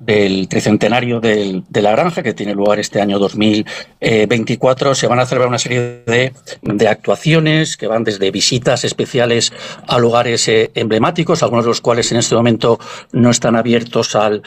del 0.00 0.48
tricentenario 0.48 1.20
del, 1.20 1.62
de 1.68 1.82
la 1.82 1.92
granja, 1.92 2.22
que 2.22 2.32
tiene 2.32 2.54
lugar 2.54 2.80
este 2.80 3.00
año 3.00 3.18
2024, 3.18 4.94
se 4.94 5.06
van 5.06 5.20
a 5.20 5.26
celebrar 5.26 5.48
una 5.48 5.58
serie 5.58 6.02
de, 6.06 6.32
de 6.62 6.88
actuaciones 6.88 7.76
que 7.76 7.86
van 7.86 8.02
desde 8.02 8.30
visitas 8.30 8.84
especiales 8.84 9.52
a 9.86 9.98
lugares 9.98 10.48
eh, 10.48 10.70
emblemáticos, 10.74 11.42
algunos 11.42 11.66
de 11.66 11.70
los 11.70 11.80
cuales 11.80 12.10
en 12.12 12.18
este 12.18 12.34
momento 12.34 12.78
no 13.12 13.30
están 13.30 13.56
abiertos 13.56 14.16
al, 14.16 14.42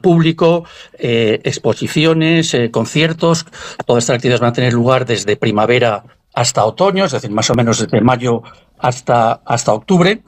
público, 0.00 0.64
eh, 0.98 1.40
exposiciones, 1.44 2.54
eh, 2.54 2.70
conciertos. 2.70 3.46
Todas 3.86 4.04
estas 4.04 4.16
actividades 4.16 4.40
van 4.40 4.50
a 4.50 4.54
tener 4.54 4.72
lugar 4.72 5.04
desde 5.04 5.36
primavera 5.36 6.04
hasta 6.34 6.64
otoño, 6.64 7.04
es 7.04 7.12
decir, 7.12 7.30
más 7.30 7.50
o 7.50 7.54
menos 7.54 7.78
desde 7.78 8.00
mayo 8.00 8.42
hasta, 8.78 9.40
hasta 9.44 9.72
octubre. 9.72 10.22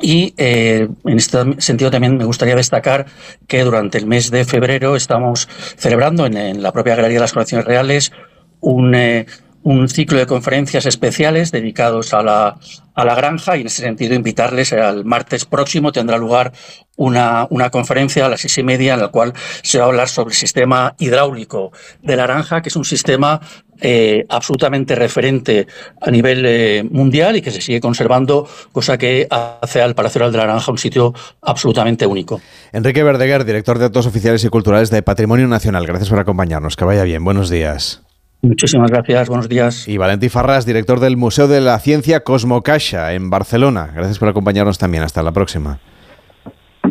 Y 0.00 0.32
eh, 0.36 0.88
en 1.04 1.16
este 1.16 1.60
sentido 1.60 1.90
también 1.90 2.16
me 2.16 2.24
gustaría 2.24 2.54
destacar 2.54 3.06
que 3.48 3.64
durante 3.64 3.98
el 3.98 4.06
mes 4.06 4.30
de 4.30 4.44
febrero 4.44 4.94
estamos 4.94 5.48
celebrando 5.76 6.26
en, 6.26 6.62
la 6.62 6.72
propia 6.72 6.94
Galería 6.94 7.16
de 7.16 7.22
las 7.22 7.32
Colecciones 7.32 7.66
Reales 7.66 8.12
un, 8.60 8.94
eh, 8.94 9.26
un 9.68 9.86
ciclo 9.90 10.18
de 10.18 10.26
conferencias 10.26 10.86
especiales 10.86 11.52
dedicados 11.52 12.14
a 12.14 12.22
la, 12.22 12.56
a 12.94 13.04
la 13.04 13.14
granja 13.14 13.58
y 13.58 13.60
en 13.60 13.66
ese 13.66 13.82
sentido 13.82 14.14
invitarles 14.14 14.72
al 14.72 15.04
martes 15.04 15.44
próximo 15.44 15.92
tendrá 15.92 16.16
lugar 16.16 16.54
una, 16.96 17.46
una 17.50 17.68
conferencia 17.68 18.24
a 18.24 18.30
las 18.30 18.40
seis 18.40 18.56
y 18.56 18.62
media 18.62 18.94
en 18.94 19.00
la 19.00 19.08
cual 19.08 19.34
se 19.62 19.76
va 19.76 19.84
a 19.84 19.88
hablar 19.88 20.08
sobre 20.08 20.30
el 20.30 20.36
sistema 20.36 20.94
hidráulico 20.98 21.70
de 22.02 22.16
la 22.16 22.22
granja, 22.22 22.62
que 22.62 22.70
es 22.70 22.76
un 22.76 22.86
sistema 22.86 23.42
eh, 23.82 24.24
absolutamente 24.30 24.94
referente 24.94 25.66
a 26.00 26.10
nivel 26.10 26.46
eh, 26.46 26.82
mundial 26.90 27.36
y 27.36 27.42
que 27.42 27.50
se 27.50 27.60
sigue 27.60 27.78
conservando, 27.78 28.48
cosa 28.72 28.96
que 28.96 29.28
hace 29.30 29.82
al 29.82 29.94
Palacio 29.94 30.20
Real 30.20 30.32
de 30.32 30.38
la 30.38 30.44
Granja 30.44 30.72
un 30.72 30.78
sitio 30.78 31.12
absolutamente 31.42 32.06
único. 32.06 32.40
Enrique 32.72 33.02
Verdeguer, 33.02 33.44
director 33.44 33.78
de 33.78 33.84
Actos 33.84 34.06
Oficiales 34.06 34.42
y 34.44 34.48
Culturales 34.48 34.88
de 34.88 35.02
Patrimonio 35.02 35.46
Nacional, 35.46 35.86
gracias 35.86 36.08
por 36.08 36.18
acompañarnos. 36.18 36.74
Que 36.74 36.86
vaya 36.86 37.02
bien. 37.02 37.22
Buenos 37.22 37.50
días. 37.50 38.07
Muchísimas 38.40 38.90
gracias, 38.90 39.28
buenos 39.28 39.48
días. 39.48 39.88
Y 39.88 39.96
Valentí 39.96 40.28
Farras, 40.28 40.64
director 40.64 41.00
del 41.00 41.16
Museo 41.16 41.48
de 41.48 41.60
la 41.60 41.78
Ciencia 41.80 42.20
Cosmocaixa 42.20 43.12
en 43.14 43.30
Barcelona. 43.30 43.90
Gracias 43.94 44.18
por 44.18 44.28
acompañarnos 44.28 44.78
también. 44.78 45.02
Hasta 45.02 45.22
la 45.22 45.32
próxima. 45.32 45.80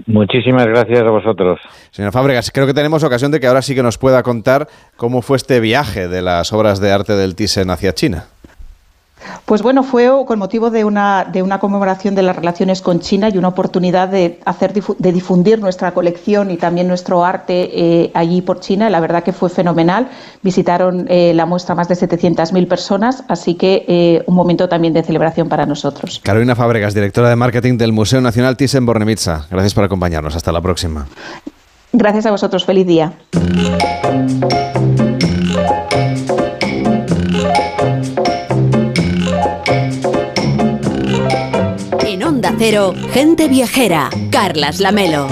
Muchísimas 0.05 0.65
gracias 0.67 1.01
a 1.01 1.09
vosotros. 1.09 1.59
Señora 1.91 2.11
Fábregas, 2.11 2.51
creo 2.51 2.67
que 2.67 2.73
tenemos 2.73 3.03
ocasión 3.03 3.31
de 3.31 3.39
que 3.39 3.47
ahora 3.47 3.61
sí 3.61 3.75
que 3.75 3.83
nos 3.83 3.97
pueda 3.97 4.23
contar 4.23 4.67
cómo 4.95 5.21
fue 5.21 5.37
este 5.37 5.59
viaje 5.59 6.07
de 6.07 6.21
las 6.21 6.53
obras 6.53 6.79
de 6.79 6.91
arte 6.91 7.13
del 7.13 7.35
Thyssen 7.35 7.69
hacia 7.69 7.93
China. 7.93 8.25
Pues 9.45 9.61
bueno, 9.61 9.83
fue 9.83 10.09
con 10.25 10.39
motivo 10.39 10.69
de 10.69 10.83
una, 10.83 11.25
de 11.25 11.41
una 11.41 11.59
conmemoración 11.59 12.15
de 12.15 12.21
las 12.21 12.35
relaciones 12.35 12.81
con 12.81 12.99
China 12.99 13.29
y 13.29 13.37
una 13.37 13.47
oportunidad 13.49 14.09
de, 14.09 14.39
hacer, 14.45 14.73
de 14.73 15.11
difundir 15.11 15.59
nuestra 15.59 15.93
colección 15.93 16.51
y 16.51 16.57
también 16.57 16.87
nuestro 16.87 17.25
arte 17.25 17.69
eh, 17.73 18.11
allí 18.13 18.41
por 18.41 18.59
China. 18.59 18.89
La 18.89 18.99
verdad 18.99 19.23
que 19.23 19.33
fue 19.33 19.49
fenomenal. 19.49 20.09
Visitaron 20.43 21.07
eh, 21.09 21.33
la 21.33 21.45
muestra 21.45 21.75
más 21.75 21.87
de 21.87 21.95
700.000 21.95 22.67
personas, 22.67 23.23
así 23.27 23.55
que 23.55 23.85
eh, 23.87 24.23
un 24.27 24.35
momento 24.35 24.69
también 24.69 24.93
de 24.93 25.03
celebración 25.03 25.49
para 25.49 25.65
nosotros. 25.65 26.19
Carolina 26.23 26.55
Fábregas, 26.55 26.93
directora 26.93 27.29
de 27.29 27.35
marketing 27.35 27.77
del 27.77 27.93
Museo 27.93 28.21
Nacional 28.21 28.57
Thyssen-Bornemisza. 28.57 29.47
Gracias 29.49 29.73
por 29.73 29.83
acompañarnos. 29.83 30.35
Hasta 30.35 30.51
la 30.51 30.61
próxima. 30.61 31.07
Gracias 31.93 32.25
a 32.25 32.31
vosotros. 32.31 32.65
Feliz 32.65 32.85
día. 32.85 33.13
Cero, 42.59 42.95
Gente 43.13 43.47
Viajera, 43.47 44.09
Carlas 44.31 44.79
Lamelo. 44.79 45.27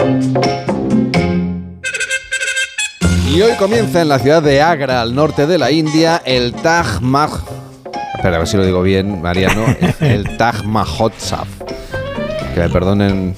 Y 3.33 3.41
hoy 3.41 3.53
comienza 3.57 4.01
en 4.01 4.09
la 4.09 4.19
ciudad 4.19 4.43
de 4.43 4.61
Agra, 4.61 5.01
al 5.01 5.15
norte 5.15 5.47
de 5.47 5.57
la 5.57 5.71
India, 5.71 6.21
el 6.23 6.53
Taj 6.53 7.01
Mahal. 7.01 7.41
Espera, 8.15 8.35
a 8.35 8.39
ver 8.39 8.47
si 8.47 8.57
lo 8.57 8.65
digo 8.65 8.83
bien, 8.83 9.21
Mariano. 9.21 9.65
El 9.99 10.37
Taj 10.37 10.63
Mahotsav. 10.63 11.47
Que 12.53 12.59
me 12.61 12.69
perdonen 12.69 13.35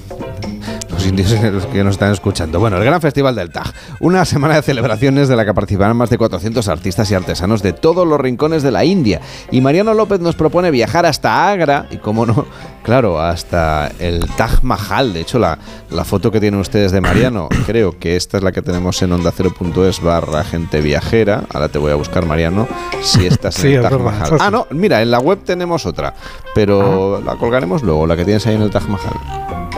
los 0.98 1.06
indios 1.06 1.32
que 1.72 1.84
nos 1.84 1.92
están 1.92 2.12
escuchando. 2.12 2.58
Bueno, 2.58 2.76
el 2.76 2.84
Gran 2.84 3.00
Festival 3.00 3.36
del 3.36 3.50
Taj. 3.50 3.70
Una 4.00 4.24
semana 4.24 4.56
de 4.56 4.62
celebraciones 4.62 5.28
de 5.28 5.36
la 5.36 5.44
que 5.44 5.54
participarán 5.54 5.96
más 5.96 6.10
de 6.10 6.18
400 6.18 6.66
artistas 6.66 7.08
y 7.10 7.14
artesanos 7.14 7.62
de 7.62 7.72
todos 7.72 8.04
los 8.04 8.20
rincones 8.20 8.64
de 8.64 8.72
la 8.72 8.84
India. 8.84 9.20
Y 9.52 9.60
Mariano 9.60 9.94
López 9.94 10.18
nos 10.18 10.34
propone 10.34 10.72
viajar 10.72 11.06
hasta 11.06 11.50
Agra 11.50 11.86
y, 11.92 11.98
cómo 11.98 12.26
no, 12.26 12.46
claro, 12.82 13.20
hasta 13.20 13.92
el 14.00 14.26
Taj 14.36 14.64
Mahal. 14.64 15.12
De 15.12 15.20
hecho, 15.20 15.38
la, 15.38 15.58
la 15.90 16.04
foto 16.04 16.32
que 16.32 16.40
tienen 16.40 16.58
ustedes 16.58 16.90
de 16.90 17.00
Mariano, 17.00 17.48
creo 17.66 17.96
que 17.96 18.16
esta 18.16 18.38
es 18.38 18.42
la 18.42 18.50
que 18.50 18.62
tenemos 18.62 19.00
en 19.00 19.12
onda 19.12 19.30
0.es 19.30 20.02
barra 20.02 20.42
gente 20.42 20.80
viajera. 20.80 21.44
Ahora 21.54 21.68
te 21.68 21.78
voy 21.78 21.92
a 21.92 21.94
buscar, 21.94 22.26
Mariano, 22.26 22.66
si 23.02 23.24
esta 23.24 23.50
es 23.50 23.54
Sí, 23.54 23.74
el 23.74 23.82
Taj 23.82 23.92
verdad, 23.92 24.04
Mahal. 24.04 24.38
Ah, 24.40 24.50
no, 24.50 24.66
mira, 24.70 25.00
en 25.00 25.12
la 25.12 25.20
web 25.20 25.38
tenemos 25.44 25.86
otra, 25.86 26.14
pero 26.56 27.20
la 27.24 27.36
colgaremos 27.36 27.84
luego, 27.84 28.04
la 28.04 28.16
que 28.16 28.24
tienes 28.24 28.44
ahí 28.48 28.56
en 28.56 28.62
el 28.62 28.70
Taj 28.70 28.88
Mahal. 28.88 29.77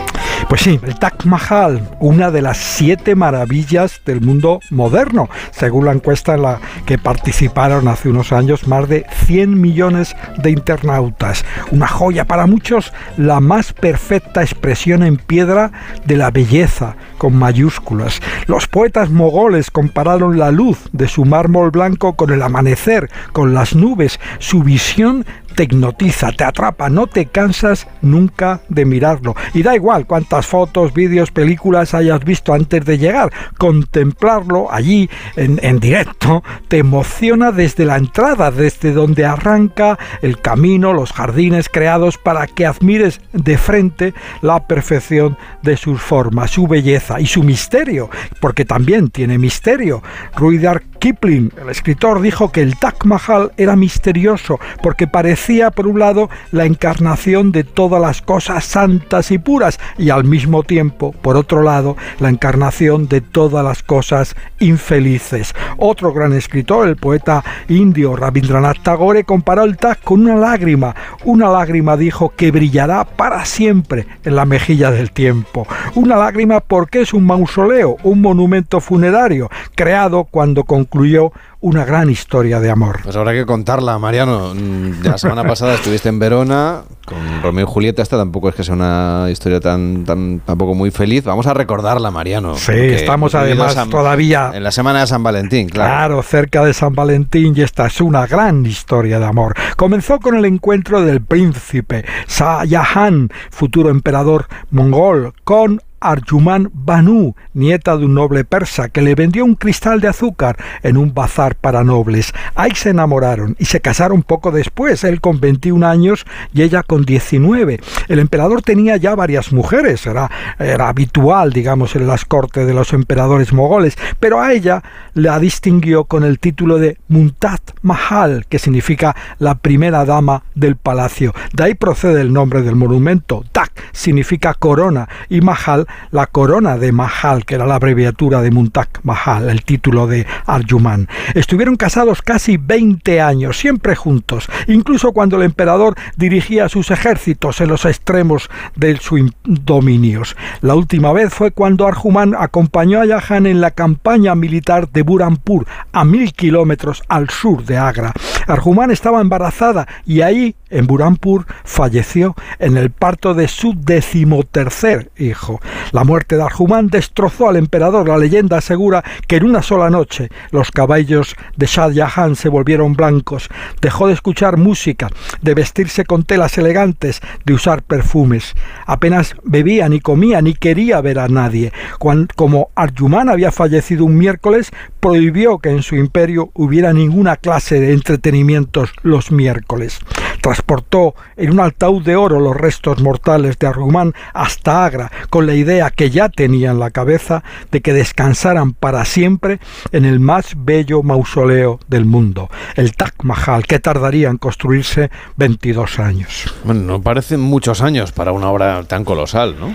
Pues 0.51 0.63
sí, 0.63 0.81
el 0.83 0.99
Taj 0.99 1.27
Mahal, 1.27 1.81
una 2.01 2.33
de 2.33 2.43
las 2.43 2.57
siete 2.57 3.15
maravillas 3.15 4.01
del 4.05 4.21
mundo 4.21 4.59
moderno, 4.71 5.29
según 5.53 5.85
la 5.85 5.93
encuesta 5.93 6.35
en 6.35 6.43
la 6.43 6.59
que 6.87 6.99
participaron 6.99 7.87
hace 7.87 8.09
unos 8.09 8.33
años 8.33 8.67
más 8.67 8.89
de 8.89 9.07
100 9.27 9.61
millones 9.61 10.17
de 10.39 10.51
internautas. 10.51 11.45
Una 11.71 11.87
joya 11.87 12.25
para 12.25 12.49
muchos, 12.49 12.93
la 13.17 13.39
más 13.39 13.73
perfecta 13.73 14.43
expresión 14.43 15.05
en 15.05 15.19
piedra 15.19 15.71
de 16.05 16.17
la 16.17 16.33
belleza, 16.33 16.97
con 17.17 17.37
mayúsculas. 17.37 18.21
Los 18.49 18.67
poetas 18.67 19.09
mogoles 19.09 19.71
compararon 19.71 20.37
la 20.37 20.51
luz 20.51 20.79
de 20.91 21.07
su 21.07 21.25
mármol 21.25 21.71
blanco 21.71 22.15
con 22.15 22.31
el 22.33 22.43
amanecer, 22.43 23.09
con 23.33 23.55
las 23.55 23.77
nubes. 23.77 24.19
Su 24.41 24.65
visión 24.65 25.25
te 25.55 25.65
hipnotiza, 25.65 26.33
te 26.33 26.45
atrapa, 26.45 26.89
no 26.89 27.07
te 27.07 27.27
cansas 27.27 27.87
nunca 28.03 28.61
de 28.69 28.85
mirarlo. 28.85 29.35
Y 29.55 29.63
da 29.63 29.75
igual 29.75 30.07
cuántas 30.07 30.47
fotos, 30.47 30.93
vídeos, 30.95 31.31
películas 31.31 31.95
hayas 31.95 32.25
visto 32.25 32.53
antes 32.53 32.85
de 32.85 32.99
llegar, 32.99 33.33
contemplarlo 33.59 34.73
allí 34.73 35.09
en, 35.37 35.59
en 35.63 35.81
directo 35.81 36.43
te 36.69 36.79
emociona 36.79 37.53
desde 37.53 37.85
la 37.85 37.97
entrada, 37.97 38.51
desde 38.51 38.93
donde 38.93 39.25
arranca 39.25 39.99
el 40.23 40.41
camino, 40.41 40.93
los 40.93 41.13
jardines 41.13 41.69
creados 41.69 42.19
para 42.19 42.47
que 42.47 42.67
admires 42.67 43.21
de 43.33 43.59
frente 43.59 44.15
la 44.43 44.67
perfección 44.67 45.37
de 45.63 45.77
sus 45.77 46.01
formas, 46.01 46.51
su 46.51 46.67
belleza 46.67 47.21
y 47.21 47.27
su 47.27 47.43
misterio, 47.43 48.11
porque 48.41 48.65
también 48.65 49.11
tiene 49.11 49.39
misterio. 49.39 50.03
Rudyard 50.37 50.83
Kipling, 51.01 51.51
el 51.61 51.71
escritor, 51.71 52.21
dijo 52.21 52.53
que 52.53 52.61
el 52.61 52.77
Taj 52.77 53.05
Mahal 53.05 53.53
era 53.57 53.75
misterioso 53.75 54.61
porque 54.83 55.07
parecía, 55.07 55.40
por 55.75 55.87
un 55.87 55.99
lado, 55.99 56.29
la 56.53 56.65
encarnación 56.65 57.51
de 57.51 57.65
todas 57.65 58.01
las 58.01 58.23
cosas 58.23 58.65
santas 58.65 59.31
y 59.31 59.39
puras 59.39 59.81
y 59.99 60.11
al 60.11 60.25
mismo 60.25 60.63
tiempo, 60.63 61.13
por 61.23 61.37
otro 61.37 61.63
lado, 61.63 61.97
la 62.21 62.29
encarnación 62.29 63.09
de 63.09 63.21
todas 63.21 63.65
las 63.65 63.83
cosas 63.83 64.37
infelices. 64.61 65.55
Otro 65.77 66.13
gran 66.13 66.35
escritor, 66.35 66.87
el 66.87 66.97
poeta 66.97 67.43
indio 67.69 68.15
Rabindranath 68.17 68.83
Tagore, 68.83 69.25
comparó 69.25 69.65
el 69.65 69.77
Taj 69.77 69.99
con 70.05 70.21
una 70.21 70.37
lágrima. 70.37 70.95
Una 71.25 71.49
lágrima, 71.49 71.97
dijo, 71.97 72.33
que 72.37 72.51
brillará 72.51 73.05
para 73.05 73.45
siempre 73.45 74.07
en 74.25 74.37
la 74.37 74.45
mejilla 74.45 74.91
del 74.91 75.11
tiempo. 75.11 75.67
Una 75.95 76.17
lágrima 76.17 76.61
porque 76.61 77.01
es 77.01 77.13
un 77.13 77.25
mausoleo, 77.25 77.97
un 78.05 78.21
monumento 78.21 78.81
funerario, 78.81 79.51
creado 79.75 80.25
cuando 80.25 80.65
concluyó 80.65 81.33
una 81.63 81.85
gran 81.85 82.09
historia 82.09 82.59
de 82.61 82.71
amor. 82.71 83.01
Pues 83.03 83.15
habrá 83.17 83.33
que 83.33 83.45
contarla, 83.45 83.99
Mariano. 83.99 84.55
Mm, 84.55 85.03
La 85.05 85.19
semana 85.19 85.45
pasada 85.47 85.75
estuviste 85.75 86.09
en 86.09 86.19
Verona 86.19 86.83
con 87.05 87.19
Romeo 87.43 87.67
y 87.67 87.71
Julieta. 87.71 88.03
Esta 88.03 88.17
tampoco 88.17 88.49
es 88.49 88.55
que 88.55 88.65
sea 88.65 88.75
una 88.75 89.27
historia 89.31 89.61
tan, 89.61 90.05
tan 90.05 90.41
tampoco 90.41 90.75
muy 90.75 90.91
feliz. 90.91 91.25
Vamos 91.25 91.47
a 91.47 91.55
recordarla, 91.55 92.11
Mariano. 92.11 92.55
Sí, 92.57 92.73
estamos 92.73 93.35
además 93.35 93.75
San- 93.75 93.91
todavía 93.91 94.53
en 94.55 94.63
la 94.65 94.71
semana 94.71 95.01
de 95.01 95.07
San 95.07 95.23
Valentín, 95.23 95.69
claro. 95.69 95.91
Claro, 95.91 96.23
cerca 96.23 96.65
de 96.65 96.73
San 96.73 96.95
Valentín 96.95 97.53
y 97.57 97.63
esta 97.63 97.87
es 97.87 98.01
una 98.01 98.27
gran 98.27 98.65
historia 98.65 99.19
de 99.19 99.27
amor. 99.27 99.55
Comenzó 99.77 100.19
con 100.19 100.35
el 100.37 100.45
encuentro 100.47 101.03
del 101.03 101.21
príncipe 101.23 102.05
Shah 102.29 102.65
Jahan, 102.69 103.29
futuro 103.51 103.91
emperador 103.91 104.47
mongol, 104.71 105.35
con 105.45 105.83
Arjuman 106.01 106.71
Banu, 106.73 107.35
nieta 107.55 107.97
de 107.97 108.07
un 108.07 108.15
noble 108.15 108.45
persa, 108.45 108.89
que 108.89 109.03
le 109.03 109.15
vendió 109.15 109.45
un 109.45 109.55
cristal 109.55 110.01
de 110.01 110.09
azúcar 110.09 110.57
en 110.83 110.97
un 110.97 111.15
bazar 111.15 111.55
para 111.55 111.85
nobles. 111.85 112.33
Ahí 112.55 112.73
se 112.75 112.91
enamoraron 112.91 113.57
y 113.59 113.67
se 113.67 113.81
casaron 113.81 114.23
poco 114.23 114.51
después, 114.51 115.05
él 115.05 115.21
con 115.21 115.41
21 115.41 115.87
años 115.87 116.25
y 116.53 116.63
ella 116.63 116.83
con 116.83 117.05
19. 117.05 117.81
El 118.09 118.19
emperador 118.19 118.63
tenía 118.63 118.97
ya 118.97 119.15
varias 119.15 119.53
mujeres, 119.53 120.07
era, 120.07 120.31
era 120.59 120.89
habitual, 120.89 121.53
digamos, 121.53 121.95
en 121.97 122.07
las 122.07 122.25
cortes 122.25 122.67
de 122.67 122.75
los 122.75 122.93
emperadores 122.93 123.53
mogoles, 123.53 123.97
pero 124.19 124.41
a 124.41 124.53
ella 124.53 124.83
la 125.15 125.39
distinguió 125.39 126.05
con 126.05 126.25
el 126.25 126.39
título 126.39 126.79
de 126.79 126.99
Muntat 127.09 127.61
Mahal, 127.83 128.47
que 128.49 128.59
significa 128.59 129.15
la 129.39 129.57
primera 129.57 130.05
dama 130.05 130.45
del 130.55 130.77
palacio. 130.77 131.35
De 131.53 131.65
ahí 131.65 131.75
procede 131.75 132.21
el 132.21 132.33
nombre 132.33 132.63
del 132.63 132.77
monumento. 132.77 133.45
Tak 133.53 133.71
significa 133.93 134.55
corona 134.55 135.09
y 135.29 135.41
Mahal 135.41 135.87
la 136.11 136.27
corona 136.27 136.79
de 136.79 136.93
Mahal, 136.93 137.45
que 137.45 137.55
era 137.55 137.67
la 137.67 137.77
abreviatura 137.77 138.41
de 138.41 138.51
Muntak 138.51 139.01
Mahal, 139.03 139.49
el 139.49 139.65
título 139.65 140.07
de 140.07 140.27
Arjuman. 140.47 141.09
Estuvieron 141.35 141.77
casados 141.77 142.23
casi 142.23 142.57
20 142.57 143.21
años, 143.21 143.59
siempre 143.59 143.97
juntos, 143.97 144.49
incluso 144.67 145.13
cuando 145.13 145.37
el 145.37 145.43
emperador 145.43 145.95
dirigía 146.17 146.69
sus 146.69 146.91
ejércitos 146.91 147.61
en 147.61 147.69
los 147.69 147.85
extremos 147.85 148.51
de 148.77 148.97
sus 148.97 149.21
dominios. 149.45 150.37
La 150.61 150.75
última 150.75 151.13
vez 151.13 151.33
fue 151.33 151.51
cuando 151.51 151.87
Arjuman 151.87 152.35
acompañó 152.39 153.01
a 153.01 153.07
Jahan 153.07 153.47
en 153.47 153.61
la 153.61 153.71
campaña 153.73 154.35
militar 154.35 154.91
de 154.91 155.03
Burampur, 155.03 155.67
a 155.93 156.05
mil 156.05 156.33
kilómetros 156.33 157.03
al 157.09 157.31
sur 157.31 157.65
de 157.65 157.77
Agra. 157.77 158.13
Arjuman 158.47 158.91
estaba 158.91 159.21
embarazada 159.21 159.87
y 160.05 160.23
ahí, 160.23 160.57
en 160.71 160.87
Burampur, 160.87 161.47
falleció 161.65 162.35
en 162.59 162.77
el 162.77 162.91
parto 162.91 163.35
de 163.35 163.49
su 163.49 163.75
decimotercer 163.77 165.11
hijo. 165.17 165.61
La 165.93 166.05
muerte 166.05 166.37
de 166.37 166.43
Arjumán 166.43 166.89
destrozó 166.89 167.49
al 167.49 167.57
emperador. 167.57 168.09
La 168.09 168.19
leyenda 168.19 168.59
asegura 168.59 169.05
que 169.27 169.37
en 169.37 169.45
una 169.45 169.63
sola 169.63 169.91
noche 169.91 170.29
los 170.51 170.71
caballos 170.71 171.37
de 171.57 171.67
Shah 171.67 171.93
Jahan 171.93 172.37
se 172.37 172.49
volvieron 172.49 172.95
blancos. 172.95 173.49
Dejó 173.81 174.07
de 174.07 174.15
escuchar 174.15 174.57
música, 174.57 175.09
de 175.43 175.55
vestirse 175.55 176.05
con 176.05 176.25
telas 176.25 176.59
elegantes, 176.59 177.21
de 177.45 177.55
usar 177.55 177.83
perfumes. 177.83 178.55
Apenas 178.87 179.35
bebía 179.45 179.89
ni 179.89 180.01
comía 180.01 180.43
ni 180.43 180.55
quería 180.55 181.01
ver 181.01 181.19
a 181.19 181.29
nadie. 181.29 181.73
Como 181.99 182.71
Arjumán 182.75 183.29
había 183.29 183.53
fallecido 183.53 184.05
un 184.05 184.17
miércoles, 184.17 184.71
prohibió 185.01 185.59
que 185.59 185.71
en 185.71 185.83
su 185.83 185.97
imperio 185.97 186.51
hubiera 186.55 186.93
ninguna 186.93 187.37
clase 187.37 187.81
de 187.81 187.93
entretenimientos 187.93 188.93
los 189.03 189.33
miércoles. 189.33 189.99
Transportó 190.41 191.15
en 191.37 191.51
un 191.51 191.61
altaúd 191.61 192.03
de 192.03 192.17
oro 192.17 192.41
los 192.41 192.57
restos 192.57 193.01
mortales 193.01 193.59
de 193.59 193.67
Arjumán 193.67 194.15
hasta 194.33 194.85
Agra, 194.85 195.11
con 195.29 195.47
la 195.47 195.55
idea 195.55 195.91
que 195.91 196.11
ya 196.11 196.29
tenía 196.29 196.71
en 196.71 196.81
la 196.81 196.91
cabeza 196.91 197.43
de 197.71 197.81
que 197.81 197.93
descansaran 197.93 198.73
para 198.73 199.05
siempre 199.05 199.61
en 199.93 200.05
el 200.05 200.21
más 200.21 200.55
bello 200.57 201.03
mausoleo 201.03 201.81
del 201.89 202.05
mundo, 202.05 202.49
el 202.77 202.95
Taj 202.95 203.13
Mahal, 203.23 203.67
que 203.67 203.79
tardaría 203.79 204.29
en 204.29 204.39
construirse 204.39 205.11
22 205.37 205.99
años. 205.99 206.55
Bueno, 206.65 206.81
no 206.83 207.03
parecen 207.03 207.41
muchos 207.41 207.83
años 207.83 208.13
para 208.13 208.33
una 208.33 208.49
obra 208.51 208.83
tan 208.85 209.05
colosal, 209.05 209.57
¿no? 209.59 209.75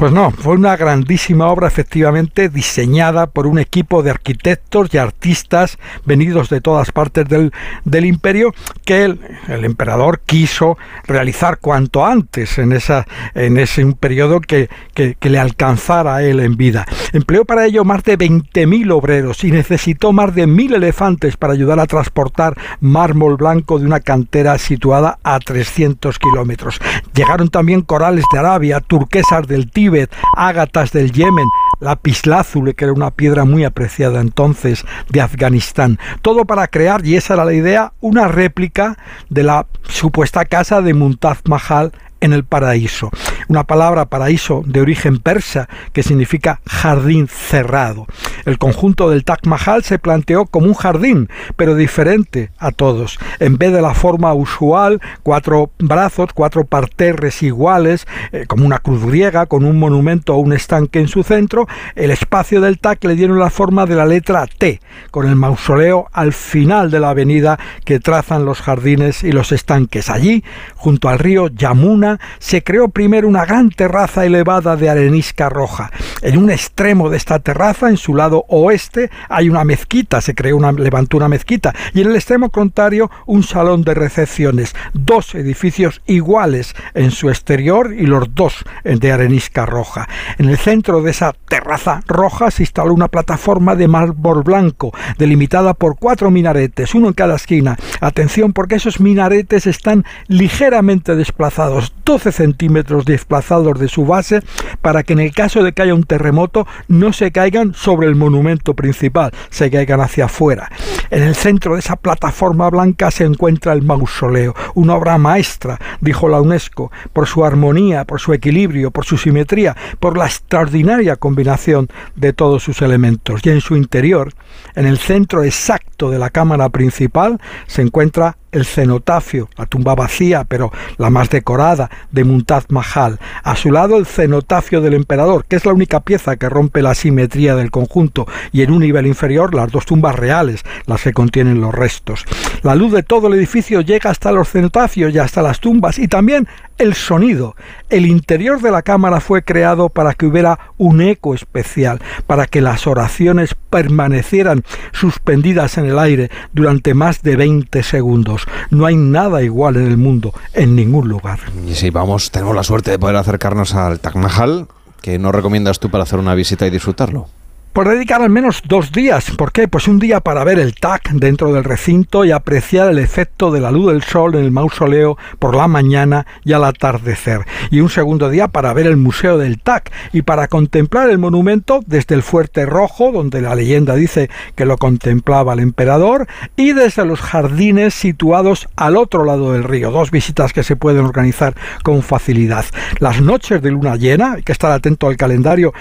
Pues 0.00 0.12
no, 0.12 0.30
fue 0.30 0.54
una 0.54 0.78
grandísima 0.78 1.48
obra 1.48 1.68
efectivamente 1.68 2.48
diseñada 2.48 3.26
por 3.26 3.46
un 3.46 3.58
equipo 3.58 4.02
de 4.02 4.08
arquitectos 4.08 4.88
y 4.94 4.96
artistas 4.96 5.76
venidos 6.06 6.48
de 6.48 6.62
todas 6.62 6.90
partes 6.90 7.28
del, 7.28 7.52
del 7.84 8.06
imperio 8.06 8.54
que 8.86 9.04
el, 9.04 9.20
el 9.48 9.66
emperador 9.66 10.22
quiso 10.24 10.78
realizar 11.06 11.58
cuanto 11.58 12.06
antes 12.06 12.56
en, 12.56 12.72
esa, 12.72 13.06
en 13.34 13.58
ese 13.58 13.84
un 13.84 13.92
periodo 13.92 14.40
que, 14.40 14.70
que, 14.94 15.16
que 15.20 15.28
le 15.28 15.38
alcanzara 15.38 16.14
a 16.14 16.22
él 16.22 16.40
en 16.40 16.56
vida. 16.56 16.86
Empleó 17.12 17.44
para 17.44 17.66
ello 17.66 17.84
más 17.84 18.02
de 18.02 18.16
20.000 18.16 18.90
obreros 18.92 19.44
y 19.44 19.50
necesitó 19.50 20.14
más 20.14 20.34
de 20.34 20.46
1.000 20.46 20.76
elefantes 20.76 21.36
para 21.36 21.52
ayudar 21.52 21.78
a 21.78 21.84
transportar 21.84 22.56
mármol 22.80 23.36
blanco 23.36 23.78
de 23.78 23.84
una 23.84 24.00
cantera 24.00 24.56
situada 24.56 25.18
a 25.22 25.38
300 25.40 26.18
kilómetros. 26.18 26.80
Llegaron 27.12 27.50
también 27.50 27.82
corales 27.82 28.24
de 28.32 28.38
Arabia, 28.38 28.80
turquesas 28.80 29.46
del 29.46 29.70
Tíbet, 29.70 29.89
ágatas 30.36 30.92
del 30.92 31.12
Yemen, 31.12 31.46
lapislázuli, 31.80 32.74
que 32.74 32.84
era 32.84 32.92
una 32.92 33.10
piedra 33.10 33.44
muy 33.44 33.64
apreciada 33.64 34.20
entonces 34.20 34.84
de 35.08 35.20
Afganistán. 35.20 35.98
Todo 36.22 36.44
para 36.44 36.68
crear, 36.68 37.04
y 37.04 37.16
esa 37.16 37.34
era 37.34 37.44
la 37.44 37.52
idea, 37.52 37.92
una 38.00 38.28
réplica 38.28 38.96
de 39.28 39.42
la 39.42 39.66
supuesta 39.82 40.44
casa 40.44 40.82
de 40.82 40.94
Muntaz 40.94 41.40
Mahal 41.46 41.92
en 42.20 42.32
el 42.32 42.44
paraíso. 42.44 43.10
Una 43.48 43.64
palabra 43.64 44.06
paraíso 44.06 44.62
de 44.66 44.80
origen 44.80 45.18
persa 45.18 45.68
que 45.92 46.02
significa 46.02 46.60
jardín 46.66 47.28
cerrado. 47.28 48.06
El 48.44 48.58
conjunto 48.58 49.10
del 49.10 49.24
Taj 49.24 49.40
Mahal 49.46 49.82
se 49.82 49.98
planteó 49.98 50.46
como 50.46 50.66
un 50.66 50.74
jardín, 50.74 51.28
pero 51.56 51.74
diferente 51.74 52.50
a 52.58 52.70
todos. 52.70 53.18
En 53.38 53.58
vez 53.58 53.72
de 53.72 53.82
la 53.82 53.94
forma 53.94 54.32
usual, 54.34 55.00
cuatro 55.22 55.70
brazos, 55.78 56.30
cuatro 56.34 56.64
parterres 56.64 57.42
iguales, 57.42 58.06
eh, 58.32 58.44
como 58.46 58.66
una 58.66 58.78
cruz 58.78 59.04
griega, 59.04 59.46
con 59.46 59.64
un 59.64 59.78
monumento 59.78 60.34
o 60.34 60.38
un 60.38 60.52
estanque 60.52 61.00
en 61.00 61.08
su 61.08 61.22
centro, 61.22 61.66
el 61.94 62.10
espacio 62.10 62.60
del 62.60 62.78
Taj 62.78 62.98
le 63.02 63.16
dieron 63.16 63.38
la 63.38 63.50
forma 63.50 63.86
de 63.86 63.94
la 63.94 64.06
letra 64.06 64.46
T, 64.46 64.80
con 65.10 65.26
el 65.26 65.36
mausoleo 65.36 66.08
al 66.12 66.32
final 66.32 66.90
de 66.90 67.00
la 67.00 67.10
avenida 67.10 67.58
que 67.84 68.00
trazan 68.00 68.44
los 68.44 68.60
jardines 68.60 69.22
y 69.22 69.32
los 69.32 69.52
estanques. 69.52 70.10
Allí, 70.10 70.44
junto 70.76 71.08
al 71.08 71.18
río 71.18 71.48
Yamuna, 71.48 72.09
se 72.38 72.62
creó 72.62 72.88
primero 72.88 73.28
una 73.28 73.44
gran 73.44 73.70
terraza 73.70 74.24
elevada 74.24 74.76
de 74.76 74.88
arenisca 74.88 75.48
roja. 75.48 75.90
En 76.22 76.38
un 76.38 76.50
extremo 76.50 77.10
de 77.10 77.16
esta 77.16 77.38
terraza, 77.38 77.88
en 77.88 77.96
su 77.96 78.14
lado 78.14 78.44
oeste, 78.48 79.10
hay 79.28 79.48
una 79.48 79.64
mezquita, 79.64 80.20
se 80.20 80.34
creó 80.34 80.56
una, 80.56 80.72
levantó 80.72 81.16
una 81.16 81.28
mezquita, 81.28 81.74
y 81.94 82.00
en 82.00 82.08
el 82.08 82.16
extremo 82.16 82.50
contrario 82.50 83.10
un 83.26 83.42
salón 83.42 83.82
de 83.82 83.94
recepciones, 83.94 84.74
dos 84.92 85.34
edificios 85.34 86.02
iguales 86.06 86.74
en 86.94 87.10
su 87.10 87.28
exterior 87.28 87.92
y 87.92 88.06
los 88.06 88.34
dos 88.34 88.64
de 88.84 89.12
arenisca 89.12 89.66
roja. 89.66 90.08
En 90.38 90.48
el 90.48 90.58
centro 90.58 91.02
de 91.02 91.10
esa 91.10 91.34
terraza 91.48 92.02
roja 92.06 92.50
se 92.50 92.62
instaló 92.62 92.94
una 92.94 93.08
plataforma 93.08 93.74
de 93.74 93.88
mármol 93.88 94.42
blanco, 94.42 94.92
delimitada 95.18 95.74
por 95.74 95.96
cuatro 95.98 96.30
minaretes, 96.30 96.94
uno 96.94 97.08
en 97.08 97.14
cada 97.14 97.36
esquina. 97.36 97.76
Atención 98.00 98.52
porque 98.52 98.76
esos 98.76 99.00
minaretes 99.00 99.66
están 99.66 100.04
ligeramente 100.28 101.16
desplazados, 101.16 101.92
12 102.10 102.32
centímetros 102.32 103.04
desplazados 103.04 103.78
de 103.78 103.86
su 103.86 104.04
base, 104.04 104.42
para 104.82 105.04
que 105.04 105.12
en 105.12 105.20
el 105.20 105.32
caso 105.32 105.62
de 105.62 105.72
que 105.72 105.82
haya 105.82 105.94
un 105.94 106.02
terremoto 106.02 106.66
no 106.88 107.12
se 107.12 107.30
caigan 107.30 107.72
sobre 107.72 108.08
el 108.08 108.16
monumento 108.16 108.74
principal, 108.74 109.30
se 109.48 109.70
caigan 109.70 110.00
hacia 110.00 110.24
afuera. 110.24 110.68
En 111.10 111.22
el 111.22 111.36
centro 111.36 111.74
de 111.74 111.80
esa 111.80 111.94
plataforma 111.94 112.68
blanca 112.68 113.12
se 113.12 113.22
encuentra 113.22 113.72
el 113.74 113.82
mausoleo, 113.82 114.56
una 114.74 114.96
obra 114.96 115.18
maestra, 115.18 115.78
dijo 116.00 116.28
la 116.28 116.40
UNESCO, 116.40 116.90
por 117.12 117.28
su 117.28 117.44
armonía, 117.44 118.04
por 118.04 118.18
su 118.18 118.32
equilibrio, 118.32 118.90
por 118.90 119.04
su 119.04 119.16
simetría, 119.16 119.76
por 120.00 120.18
la 120.18 120.26
extraordinaria 120.26 121.14
combinación 121.14 121.86
de 122.16 122.32
todos 122.32 122.64
sus 122.64 122.82
elementos. 122.82 123.40
Y 123.44 123.50
en 123.50 123.60
su 123.60 123.76
interior, 123.76 124.34
en 124.74 124.86
el 124.86 124.98
centro 124.98 125.44
exacto 125.44 126.10
de 126.10 126.18
la 126.18 126.30
cámara 126.30 126.70
principal, 126.70 127.40
se 127.68 127.82
encuentra 127.82 128.36
el 128.52 128.64
cenotafio, 128.64 129.48
la 129.56 129.66
tumba 129.66 129.94
vacía, 129.94 130.44
pero 130.44 130.72
la 130.98 131.10
más 131.10 131.30
decorada, 131.30 131.90
de 132.10 132.24
Muntaz 132.24 132.66
Mahal. 132.68 133.18
A 133.42 133.56
su 133.56 133.70
lado 133.70 133.96
el 133.96 134.06
cenotafio 134.06 134.80
del 134.80 134.94
emperador, 134.94 135.44
que 135.44 135.56
es 135.56 135.64
la 135.64 135.72
única 135.72 136.00
pieza 136.00 136.36
que 136.36 136.48
rompe 136.48 136.82
la 136.82 136.94
simetría 136.94 137.54
del 137.54 137.70
conjunto, 137.70 138.26
y 138.52 138.62
en 138.62 138.72
un 138.72 138.80
nivel 138.80 139.06
inferior 139.06 139.54
las 139.54 139.70
dos 139.70 139.86
tumbas 139.86 140.16
reales, 140.16 140.62
las 140.86 141.02
que 141.02 141.12
contienen 141.12 141.60
los 141.60 141.74
restos. 141.74 142.24
La 142.62 142.74
luz 142.74 142.92
de 142.92 143.02
todo 143.02 143.28
el 143.28 143.34
edificio 143.34 143.80
llega 143.80 144.10
hasta 144.10 144.32
los 144.32 144.50
cenotafios 144.50 145.14
y 145.14 145.18
hasta 145.18 145.42
las 145.42 145.60
tumbas, 145.60 145.98
y 145.98 146.08
también 146.08 146.48
el 146.80 146.94
sonido. 146.94 147.56
El 147.90 148.06
interior 148.06 148.60
de 148.60 148.70
la 148.70 148.82
cámara 148.82 149.20
fue 149.20 149.42
creado 149.42 149.90
para 149.90 150.14
que 150.14 150.26
hubiera 150.26 150.58
un 150.78 151.02
eco 151.02 151.34
especial, 151.34 152.00
para 152.26 152.46
que 152.46 152.62
las 152.62 152.86
oraciones 152.86 153.54
permanecieran 153.68 154.64
suspendidas 154.92 155.76
en 155.76 155.84
el 155.86 155.98
aire 155.98 156.30
durante 156.52 156.94
más 156.94 157.22
de 157.22 157.36
20 157.36 157.82
segundos. 157.82 158.39
No 158.70 158.86
hay 158.86 158.96
nada 158.96 159.42
igual 159.42 159.76
en 159.76 159.86
el 159.86 159.96
mundo, 159.96 160.32
en 160.52 160.76
ningún 160.76 161.08
lugar. 161.08 161.40
Y 161.66 161.74
si 161.74 161.90
vamos, 161.90 162.30
tenemos 162.30 162.54
la 162.54 162.62
suerte 162.62 162.90
de 162.90 162.98
poder 162.98 163.16
acercarnos 163.16 163.74
al 163.74 164.00
Taj 164.00 164.16
Mahal, 164.16 164.68
que 165.02 165.18
nos 165.18 165.34
recomiendas 165.34 165.80
tú 165.80 165.90
para 165.90 166.04
hacer 166.04 166.18
una 166.18 166.34
visita 166.34 166.66
y 166.66 166.70
disfrutarlo. 166.70 167.28
Por 167.72 167.88
dedicar 167.88 168.20
al 168.20 168.30
menos 168.30 168.62
dos 168.66 168.90
días. 168.90 169.30
¿Por 169.30 169.52
qué? 169.52 169.68
Pues 169.68 169.86
un 169.86 170.00
día 170.00 170.18
para 170.18 170.42
ver 170.42 170.58
el 170.58 170.74
TAC 170.74 171.10
dentro 171.12 171.52
del 171.52 171.62
recinto 171.62 172.24
y 172.24 172.32
apreciar 172.32 172.90
el 172.90 172.98
efecto 172.98 173.52
de 173.52 173.60
la 173.60 173.70
luz 173.70 173.92
del 173.92 174.02
sol 174.02 174.34
en 174.34 174.44
el 174.44 174.50
mausoleo 174.50 175.16
por 175.38 175.54
la 175.54 175.68
mañana 175.68 176.26
y 176.44 176.52
al 176.52 176.64
atardecer. 176.64 177.46
Y 177.70 177.78
un 177.78 177.88
segundo 177.88 178.28
día 178.28 178.48
para 178.48 178.72
ver 178.72 178.88
el 178.88 178.96
Museo 178.96 179.38
del 179.38 179.60
TAC 179.60 179.92
y 180.12 180.22
para 180.22 180.48
contemplar 180.48 181.10
el 181.10 181.18
monumento 181.18 181.78
desde 181.86 182.16
el 182.16 182.24
Fuerte 182.24 182.66
Rojo, 182.66 183.12
donde 183.12 183.40
la 183.40 183.54
leyenda 183.54 183.94
dice 183.94 184.30
que 184.56 184.64
lo 184.64 184.76
contemplaba 184.76 185.52
el 185.52 185.60
emperador, 185.60 186.26
y 186.56 186.72
desde 186.72 187.04
los 187.04 187.20
jardines 187.20 187.94
situados 187.94 188.68
al 188.74 188.96
otro 188.96 189.24
lado 189.24 189.52
del 189.52 189.62
río. 189.62 189.92
Dos 189.92 190.10
visitas 190.10 190.52
que 190.52 190.64
se 190.64 190.74
pueden 190.74 191.04
organizar 191.04 191.54
con 191.84 192.02
facilidad. 192.02 192.64
Las 192.98 193.20
noches 193.20 193.62
de 193.62 193.70
luna 193.70 193.94
llena, 193.94 194.32
hay 194.32 194.42
que 194.42 194.50
estar 194.50 194.72
atento 194.72 195.06
al 195.06 195.16
calendario, 195.16 195.72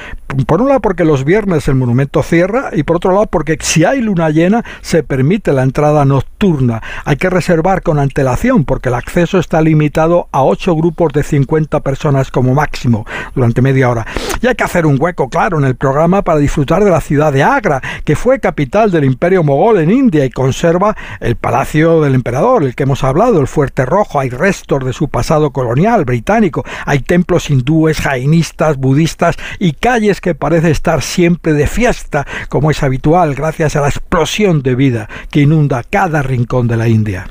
por 0.46 0.62
un 0.62 0.68
lado 0.68 0.82
porque 0.82 1.04
los 1.04 1.26
viernes 1.26 1.68
el 1.68 1.79
monumento 1.80 2.24
cierra 2.24 2.70
y 2.74 2.84
por 2.84 2.98
otro 2.98 3.12
lado 3.12 3.28
porque 3.28 3.58
si 3.62 3.86
hay 3.86 4.02
luna 4.02 4.30
llena 4.30 4.64
se 4.82 5.04
permite 5.04 5.54
la 5.54 5.64
entrada 5.64 6.06
nocturna. 6.06 6.82
Hay 7.06 7.18
que 7.18 7.30
reservar 7.30 7.82
con 7.82 8.00
antelación 8.00 8.66
porque 8.66 8.90
el 8.90 8.96
acceso 8.96 9.40
está 9.40 9.62
limitado 9.62 10.28
a 10.32 10.44
ocho 10.44 10.76
grupos 10.76 11.14
de 11.14 11.24
50 11.24 11.80
personas 11.82 12.32
como 12.32 12.54
máximo 12.54 13.06
durante 13.36 13.62
media 13.62 13.90
hora. 13.90 14.06
Y 14.42 14.48
hay 14.48 14.56
que 14.56 14.64
hacer 14.64 14.86
un 14.86 14.98
hueco 15.00 15.30
claro 15.30 15.58
en 15.58 15.66
el 15.66 15.76
programa 15.76 16.22
para 16.22 16.40
disfrutar 16.40 16.84
de 16.84 16.92
la 16.92 17.02
ciudad 17.02 17.34
de 17.34 17.44
Agra, 17.44 17.82
que 18.04 18.16
fue 18.16 18.40
capital 18.40 18.92
del 18.92 19.04
imperio 19.04 19.44
mogol 19.44 19.80
en 19.80 19.92
India 19.92 20.26
y 20.26 20.30
conserva 20.30 20.96
el 21.20 21.36
palacio 21.36 22.02
del 22.02 22.16
emperador, 22.16 22.64
el 22.64 22.76
que 22.76 22.84
hemos 22.84 23.04
hablado, 23.04 23.40
el 23.40 23.48
fuerte 23.48 23.86
rojo, 23.86 24.20
hay 24.20 24.30
restos 24.30 24.86
de 24.86 24.94
su 24.94 25.10
pasado 25.10 25.52
colonial 25.52 26.06
británico, 26.06 26.64
hay 26.86 27.00
templos 27.00 27.50
hindúes, 27.50 28.00
jainistas, 28.00 28.78
budistas 28.78 29.36
y 29.60 29.74
calles 29.74 30.22
que 30.22 30.36
parece 30.36 30.72
estar 30.72 31.02
siempre 31.02 31.54
de 31.54 31.68
fiesta, 31.70 32.28
como 32.50 32.72
es 32.72 32.84
habitual, 32.84 33.36
gracias 33.36 33.76
a 33.76 33.82
la 33.82 33.88
explosión 33.88 34.62
de 34.62 34.76
vida 34.76 35.10
que 35.32 35.42
inunda 35.42 35.84
cada 35.84 36.22
rincón 36.22 36.68
de 36.68 36.78
la 36.78 36.88
India. 36.90 37.28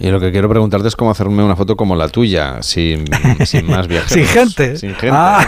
Y 0.00 0.08
lo 0.10 0.18
que 0.18 0.32
quiero 0.32 0.48
preguntarte 0.48 0.88
es 0.88 0.96
cómo 0.96 1.10
hacerme 1.10 1.44
una 1.44 1.54
foto 1.56 1.76
como 1.76 1.94
la 1.94 2.08
tuya, 2.08 2.62
sin, 2.62 3.04
más 3.68 3.86
viajeros. 3.88 4.10
sin 4.12 4.24
gente. 4.24 4.76
Sin 4.78 4.90
gente. 4.94 5.10
Ah, 5.12 5.46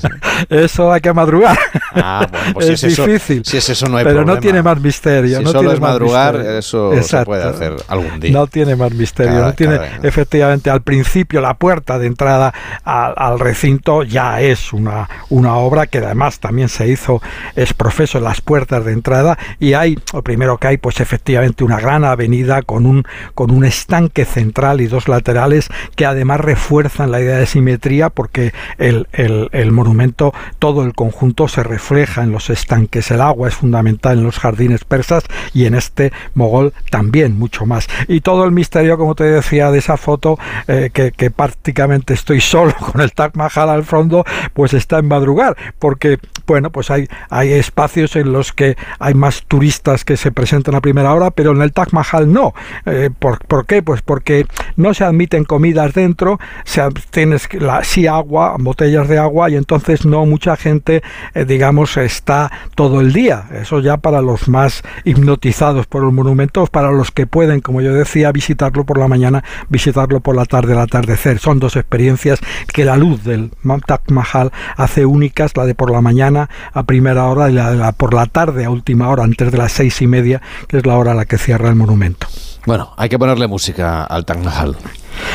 eso 0.48 0.90
hay 0.92 1.00
que 1.00 1.12
madrugar. 1.12 1.58
Ah, 1.94 2.26
bueno, 2.30 2.54
pues 2.54 2.68
es 2.70 2.80
si 2.80 2.86
es 2.86 2.96
difícil. 2.96 3.42
Eso, 3.42 3.50
si 3.50 3.56
es 3.58 3.68
eso 3.68 3.86
no 3.88 3.98
hay 3.98 4.04
pero 4.04 4.16
problema. 4.16 4.34
no 4.36 4.40
tiene 4.40 4.62
más 4.62 4.80
misterio. 4.80 5.38
Si 5.38 5.44
no 5.44 5.50
solo 5.50 5.60
tiene 5.60 5.74
es 5.74 5.80
más 5.80 5.90
madrugar, 5.90 6.34
misterio. 6.34 6.58
eso 6.58 7.02
se 7.02 7.24
puede 7.24 7.44
hacer 7.44 7.76
algún 7.88 8.20
día. 8.20 8.30
No 8.32 8.46
tiene 8.46 8.76
más 8.76 8.92
misterio. 8.92 9.32
Cada- 9.34 9.46
no 9.48 9.52
tiene, 9.54 9.76
cada- 9.76 10.08
efectivamente, 10.08 10.70
al 10.70 10.82
principio 10.82 11.40
la 11.40 11.54
puerta 11.54 11.98
de 11.98 12.06
entrada 12.06 12.54
al, 12.84 13.12
al 13.16 13.38
recinto 13.38 14.02
ya 14.02 14.40
es 14.40 14.72
una, 14.72 15.08
una 15.28 15.56
obra 15.56 15.86
que 15.86 15.98
además 15.98 16.40
también 16.40 16.68
se 16.68 16.88
hizo 16.88 17.20
es 17.54 17.74
profeso 17.74 18.18
en 18.18 18.24
las 18.24 18.40
puertas 18.40 18.84
de 18.84 18.92
entrada 18.92 19.38
y 19.58 19.74
hay, 19.74 19.98
lo 20.14 20.22
primero 20.22 20.56
que 20.58 20.68
hay, 20.68 20.76
pues 20.78 21.00
efectivamente 21.00 21.64
una 21.64 21.78
gran 21.80 22.04
avenida 22.04 22.62
con 22.62 22.86
un, 22.86 23.04
con 23.34 23.50
un 23.50 23.64
estanque 23.90 24.24
central 24.24 24.80
y 24.80 24.86
dos 24.86 25.08
laterales 25.08 25.68
que 25.96 26.06
además 26.06 26.38
refuerzan 26.38 27.10
la 27.10 27.20
idea 27.20 27.38
de 27.38 27.46
simetría 27.46 28.08
porque 28.08 28.52
el, 28.78 29.08
el, 29.10 29.72
monumento, 29.72 30.32
todo 30.60 30.84
el 30.84 30.94
conjunto 30.94 31.48
se 31.48 31.64
refleja 31.64 32.22
en 32.22 32.30
los 32.30 32.50
estanques. 32.50 33.10
El 33.10 33.20
agua 33.20 33.48
es 33.48 33.56
fundamental 33.56 34.18
en 34.18 34.24
los 34.24 34.38
jardines 34.38 34.84
persas 34.84 35.24
y 35.52 35.64
en 35.64 35.74
este 35.74 36.12
mogol 36.34 36.72
también 36.90 37.36
mucho 37.36 37.66
más. 37.66 37.88
Y 38.06 38.20
todo 38.20 38.44
el 38.44 38.52
misterio, 38.52 38.96
como 38.96 39.16
te 39.16 39.24
decía, 39.24 39.72
de 39.72 39.80
esa 39.80 39.96
foto, 39.96 40.38
eh, 40.68 40.90
que, 40.92 41.10
que 41.10 41.32
prácticamente 41.32 42.14
estoy 42.14 42.40
solo 42.40 42.72
con 42.92 43.00
el 43.00 43.12
Taj 43.12 43.32
Mahal 43.34 43.70
al 43.70 43.82
fondo, 43.82 44.24
pues 44.54 44.72
está 44.72 45.00
en 45.00 45.08
madrugar, 45.08 45.56
porque, 45.80 46.20
bueno, 46.46 46.70
pues 46.70 46.92
hay, 46.92 47.08
hay 47.28 47.54
espacios 47.54 48.14
en 48.14 48.32
los 48.32 48.52
que 48.52 48.76
hay 49.00 49.14
más 49.14 49.42
turistas 49.48 50.04
que 50.04 50.16
se 50.16 50.30
presentan 50.30 50.76
a 50.76 50.80
primera 50.80 51.12
hora, 51.12 51.32
pero 51.32 51.50
en 51.50 51.60
el 51.60 51.72
Taj 51.72 51.88
Mahal 51.90 52.32
no. 52.32 52.54
Eh, 52.86 53.10
¿por, 53.18 53.44
por 53.46 53.66
qué? 53.66 53.79
Pues 53.82 54.02
porque 54.02 54.46
no 54.76 54.94
se 54.94 55.04
admiten 55.04 55.44
comidas 55.44 55.92
dentro, 55.94 56.38
se, 56.64 56.82
tienes 57.10 57.52
la, 57.54 57.84
sí 57.84 58.06
agua, 58.06 58.56
botellas 58.58 59.08
de 59.08 59.18
agua, 59.18 59.50
y 59.50 59.56
entonces 59.56 60.04
no 60.06 60.26
mucha 60.26 60.56
gente, 60.56 61.02
eh, 61.34 61.44
digamos, 61.44 61.96
está 61.96 62.50
todo 62.74 63.00
el 63.00 63.12
día. 63.12 63.44
Eso 63.52 63.80
ya 63.80 63.96
para 63.96 64.22
los 64.22 64.48
más 64.48 64.82
hipnotizados 65.04 65.86
por 65.86 66.04
el 66.04 66.12
monumento, 66.12 66.66
para 66.66 66.92
los 66.92 67.10
que 67.10 67.26
pueden, 67.26 67.60
como 67.60 67.80
yo 67.80 67.92
decía, 67.92 68.32
visitarlo 68.32 68.84
por 68.84 68.98
la 68.98 69.08
mañana, 69.08 69.44
visitarlo 69.68 70.20
por 70.20 70.36
la 70.36 70.44
tarde, 70.44 70.72
al 70.72 70.80
atardecer. 70.80 71.38
Son 71.38 71.58
dos 71.58 71.76
experiencias 71.76 72.40
que 72.72 72.84
la 72.84 72.96
luz 72.96 73.24
del 73.24 73.50
Taj 73.86 74.00
Mahal 74.08 74.52
hace 74.76 75.06
únicas, 75.06 75.56
la 75.56 75.66
de 75.66 75.74
por 75.74 75.90
la 75.90 76.00
mañana 76.00 76.48
a 76.72 76.82
primera 76.84 77.26
hora 77.26 77.50
y 77.50 77.52
la 77.52 77.70
de 77.70 77.76
la 77.76 77.92
por 77.92 78.14
la 78.14 78.26
tarde 78.26 78.64
a 78.64 78.70
última 78.70 79.08
hora, 79.08 79.24
antes 79.24 79.50
de 79.52 79.58
las 79.58 79.72
seis 79.72 80.00
y 80.02 80.06
media, 80.06 80.40
que 80.68 80.78
es 80.78 80.86
la 80.86 80.96
hora 80.96 81.12
a 81.12 81.14
la 81.14 81.24
que 81.24 81.38
cierra 81.38 81.68
el 81.68 81.76
monumento. 81.76 82.26
Bueno, 82.66 82.92
hay 82.96 83.08
que 83.08 83.18
ponerle 83.18 83.46
música 83.46 83.69
al 83.78 84.24
Taj 84.24 84.38
Mahal. 84.42 84.74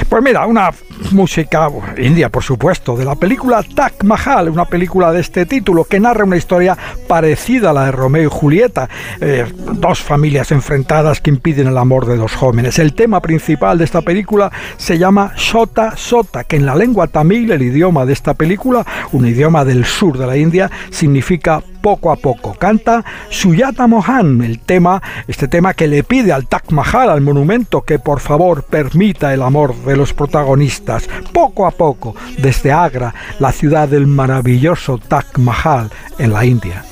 Pues 0.10 0.24
mira, 0.24 0.46
una 0.46 0.72
música 1.12 1.68
india, 1.98 2.30
por 2.30 2.44
supuesto, 2.44 2.96
de 2.96 3.06
la 3.06 3.16
película 3.16 3.64
Taj 3.64 4.04
Mahal, 4.04 4.50
una 4.50 4.66
película 4.66 5.12
de 5.12 5.22
este 5.22 5.46
título 5.46 5.84
que 5.84 6.00
narra 6.00 6.24
una 6.24 6.38
historia 6.38 6.78
parecida 7.08 7.70
a 7.70 7.74
la 7.74 7.86
de 7.86 7.92
Romeo 7.92 8.24
y 8.24 8.30
Julieta, 8.32 8.90
eh, 9.20 9.46
dos 9.74 10.00
familias 10.00 10.52
enfrentadas 10.52 11.22
que 11.22 11.30
impiden 11.30 11.68
el 11.68 11.78
amor 11.78 12.06
de 12.06 12.18
dos 12.18 12.34
jóvenes. 12.34 12.80
El 12.80 12.94
tema 12.94 13.20
principal 13.22 13.78
de 13.78 13.86
esta 13.86 14.02
película 14.02 14.52
se 14.78 14.98
llama 14.98 15.34
Sota 15.36 15.96
Sota, 15.98 16.44
que 16.44 16.56
en 16.56 16.66
la 16.66 16.76
lengua 16.76 17.08
tamil, 17.08 17.52
el 17.52 17.62
idioma 17.62 18.06
de 18.06 18.14
esta 18.14 18.34
película, 18.34 18.86
un 19.12 19.28
idioma 19.28 19.66
del 19.66 19.86
sur 19.86 20.18
de 20.18 20.28
la 20.28 20.38
India, 20.38 20.70
significa 20.90 21.62
poco 21.82 22.12
a 22.12 22.16
poco. 22.16 22.54
Canta 22.56 23.06
Suyata 23.30 23.86
Mohan, 23.86 24.42
el 24.42 24.60
tema, 24.60 25.02
este 25.28 25.48
tema 25.48 25.74
que 25.74 25.88
le 25.88 26.04
pide 26.04 26.34
al 26.34 26.48
Taj 26.48 26.72
Mahal, 26.72 27.10
al 27.10 27.22
monumento, 27.22 27.82
que 27.82 28.00
por 28.00 28.20
favor 28.20 28.64
permita 28.64 29.34
el 29.34 29.44
amor 29.44 29.65
de 29.74 29.96
los 29.96 30.14
protagonistas, 30.14 31.08
poco 31.32 31.66
a 31.66 31.72
poco, 31.72 32.16
desde 32.38 32.72
Agra, 32.72 33.14
la 33.40 33.52
ciudad 33.52 33.88
del 33.88 34.08
maravilloso 34.08 34.98
Taj 34.98 35.38
Mahal 35.38 35.90
en 36.18 36.34
la 36.34 36.46
India. 36.46 36.84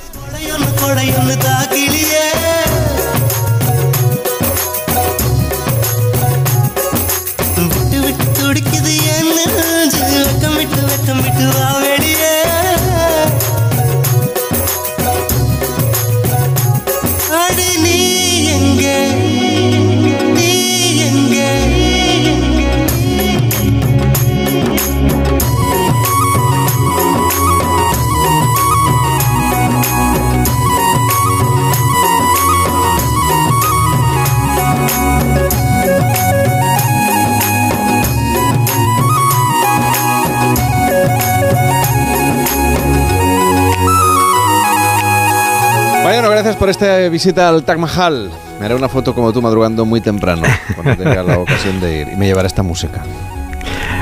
Gracias 46.44 46.60
por 46.60 46.70
esta 46.70 47.08
visita 47.08 47.48
al 47.48 47.64
Taj 47.64 47.78
Mahal. 47.78 48.30
Me 48.60 48.66
haré 48.66 48.76
una 48.76 48.90
foto 48.90 49.16
como 49.16 49.32
tú 49.32 49.42
madrugando 49.42 49.86
muy 49.86 50.02
temprano, 50.02 50.44
cuando 50.76 50.98
tenga 51.04 51.24
la 51.24 51.40
ocasión 51.40 51.80
de 51.80 52.02
ir. 52.02 52.08
Y 52.12 52.18
me 52.18 52.26
llevaré 52.26 52.48
esta 52.48 52.64
música. 52.64 53.02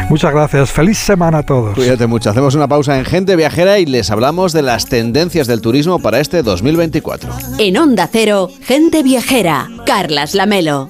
Muchas 0.10 0.34
gracias, 0.34 0.72
feliz 0.72 0.98
semana 0.98 1.40
a 1.40 1.44
todos. 1.44 1.76
Cuídate 1.76 2.08
mucho. 2.08 2.32
Hacemos 2.32 2.56
una 2.56 2.68
pausa 2.68 2.98
en 2.98 3.06
Gente 3.06 3.36
Viajera 3.36 3.78
y 3.78 3.86
les 3.86 4.10
hablamos 4.10 4.54
de 4.54 4.64
las 4.64 4.88
tendencias 4.88 5.46
del 5.46 5.62
turismo 5.62 6.00
para 6.00 6.20
este 6.20 6.42
2024. 6.42 7.32
En 7.60 7.78
Onda 7.78 8.10
Cero, 8.12 8.50
gente 8.64 9.04
viajera, 9.04 9.70
Carlas 9.86 10.34
Lamelo. 10.34 10.90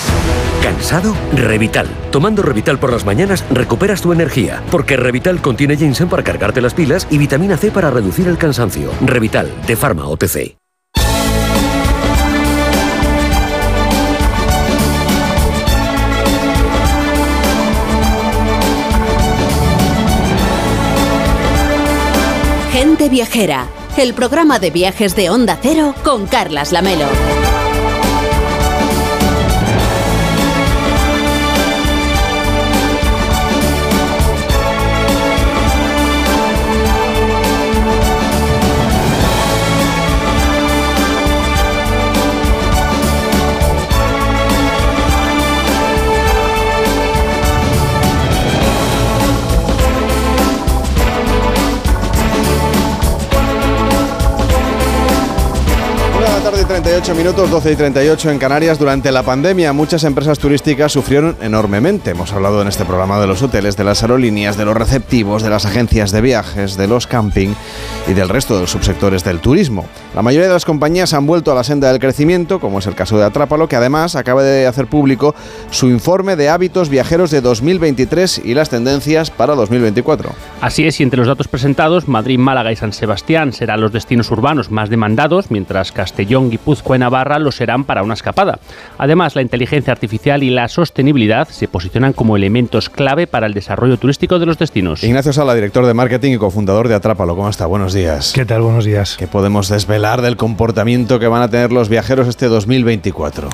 ¿Cansado? 0.71 1.13
Revital. 1.35 1.85
Tomando 2.11 2.41
Revital 2.41 2.79
por 2.79 2.93
las 2.93 3.05
mañanas 3.05 3.43
recuperas 3.51 4.01
tu 4.01 4.13
energía, 4.13 4.63
porque 4.71 4.95
Revital 4.95 5.41
contiene 5.41 5.75
ginseng 5.75 6.07
para 6.07 6.23
cargarte 6.23 6.61
las 6.61 6.73
pilas 6.73 7.07
y 7.11 7.17
vitamina 7.17 7.57
C 7.57 7.71
para 7.71 7.91
reducir 7.91 8.29
el 8.29 8.37
cansancio. 8.37 8.89
Revital, 9.01 9.51
de 9.67 9.75
Pharma 9.75 10.07
OTC. 10.07 10.55
Gente 22.71 23.09
Viajera, 23.09 23.67
el 23.97 24.13
programa 24.13 24.59
de 24.59 24.71
viajes 24.71 25.17
de 25.17 25.29
Onda 25.29 25.59
Cero 25.61 25.93
con 26.05 26.27
Carlas 26.27 26.71
Lamelo. 26.71 27.07
38 57.01 57.23
minutos, 57.23 57.49
12 57.49 57.71
y 57.71 57.75
38 57.75 58.29
en 58.29 58.37
Canarias. 58.37 58.77
Durante 58.77 59.11
la 59.11 59.23
pandemia, 59.23 59.73
muchas 59.73 60.03
empresas 60.03 60.37
turísticas 60.37 60.91
sufrieron 60.91 61.35
enormemente. 61.41 62.11
Hemos 62.11 62.31
hablado 62.31 62.61
en 62.61 62.67
este 62.67 62.85
programa 62.85 63.19
de 63.19 63.25
los 63.25 63.41
hoteles, 63.41 63.75
de 63.75 63.83
las 63.83 64.03
aerolíneas, 64.03 64.55
de 64.55 64.65
los 64.65 64.77
receptivos, 64.77 65.41
de 65.41 65.49
las 65.49 65.65
agencias 65.65 66.11
de 66.11 66.21
viajes, 66.21 66.77
de 66.77 66.87
los 66.87 67.07
camping 67.07 67.55
y 68.07 68.13
del 68.13 68.29
resto 68.29 68.53
de 68.53 68.61
los 68.61 68.69
subsectores 68.69 69.23
del 69.23 69.39
turismo. 69.39 69.87
La 70.13 70.21
mayoría 70.21 70.47
de 70.47 70.53
las 70.53 70.65
compañías 70.65 71.15
han 71.15 71.25
vuelto 71.25 71.51
a 71.51 71.55
la 71.55 71.63
senda 71.63 71.91
del 71.91 71.99
crecimiento, 71.99 72.59
como 72.59 72.77
es 72.77 72.85
el 72.85 72.93
caso 72.93 73.17
de 73.17 73.25
Atrápalo, 73.25 73.67
que 73.67 73.77
además 73.77 74.15
acaba 74.15 74.43
de 74.43 74.67
hacer 74.67 74.85
público 74.85 75.33
su 75.71 75.87
informe 75.87 76.35
de 76.35 76.49
hábitos 76.49 76.89
viajeros 76.89 77.31
de 77.31 77.41
2023 77.41 78.41
y 78.45 78.53
las 78.53 78.69
tendencias 78.69 79.31
para 79.31 79.55
2024. 79.55 80.33
Así 80.61 80.85
es, 80.85 80.99
y 80.99 81.03
entre 81.03 81.17
los 81.17 81.27
datos 81.27 81.47
presentados, 81.47 82.07
Madrid, 82.07 82.37
Málaga 82.37 82.71
y 82.71 82.75
San 82.75 82.93
Sebastián 82.93 83.53
serán 83.53 83.81
los 83.81 83.91
destinos 83.91 84.29
urbanos 84.29 84.69
más 84.69 84.91
demandados, 84.91 85.49
mientras 85.49 85.91
Castellón, 85.91 86.51
Guipúzcoa 86.51 86.90
y 86.95 86.99
Navarra 86.99 87.39
lo 87.39 87.51
serán 87.51 87.83
para 87.83 88.03
una 88.03 88.13
escapada. 88.13 88.59
Además, 88.97 89.35
la 89.35 89.41
inteligencia 89.41 89.91
artificial 89.93 90.43
y 90.43 90.49
la 90.49 90.67
sostenibilidad 90.67 91.47
se 91.47 91.67
posicionan 91.67 92.13
como 92.13 92.35
elementos 92.35 92.89
clave 92.89 93.27
para 93.27 93.47
el 93.47 93.53
desarrollo 93.53 93.97
turístico 93.97 94.39
de 94.39 94.45
los 94.45 94.57
destinos. 94.57 95.03
Ignacio 95.03 95.33
Sala, 95.33 95.55
director 95.55 95.85
de 95.85 95.93
marketing 95.93 96.33
y 96.33 96.37
cofundador 96.37 96.87
de 96.87 96.95
Atrápalo. 96.95 97.35
¿Cómo 97.35 97.49
está? 97.49 97.65
Buenos 97.65 97.93
días. 97.93 98.33
¿Qué 98.33 98.45
tal? 98.45 98.61
Buenos 98.61 98.85
días. 98.85 99.15
¿Qué 99.17 99.27
podemos 99.27 99.69
desvelar 99.69 100.21
del 100.21 100.37
comportamiento 100.37 101.19
que 101.19 101.27
van 101.27 101.41
a 101.41 101.49
tener 101.49 101.71
los 101.71 101.89
viajeros 101.89 102.27
este 102.27 102.47
2024? 102.47 103.49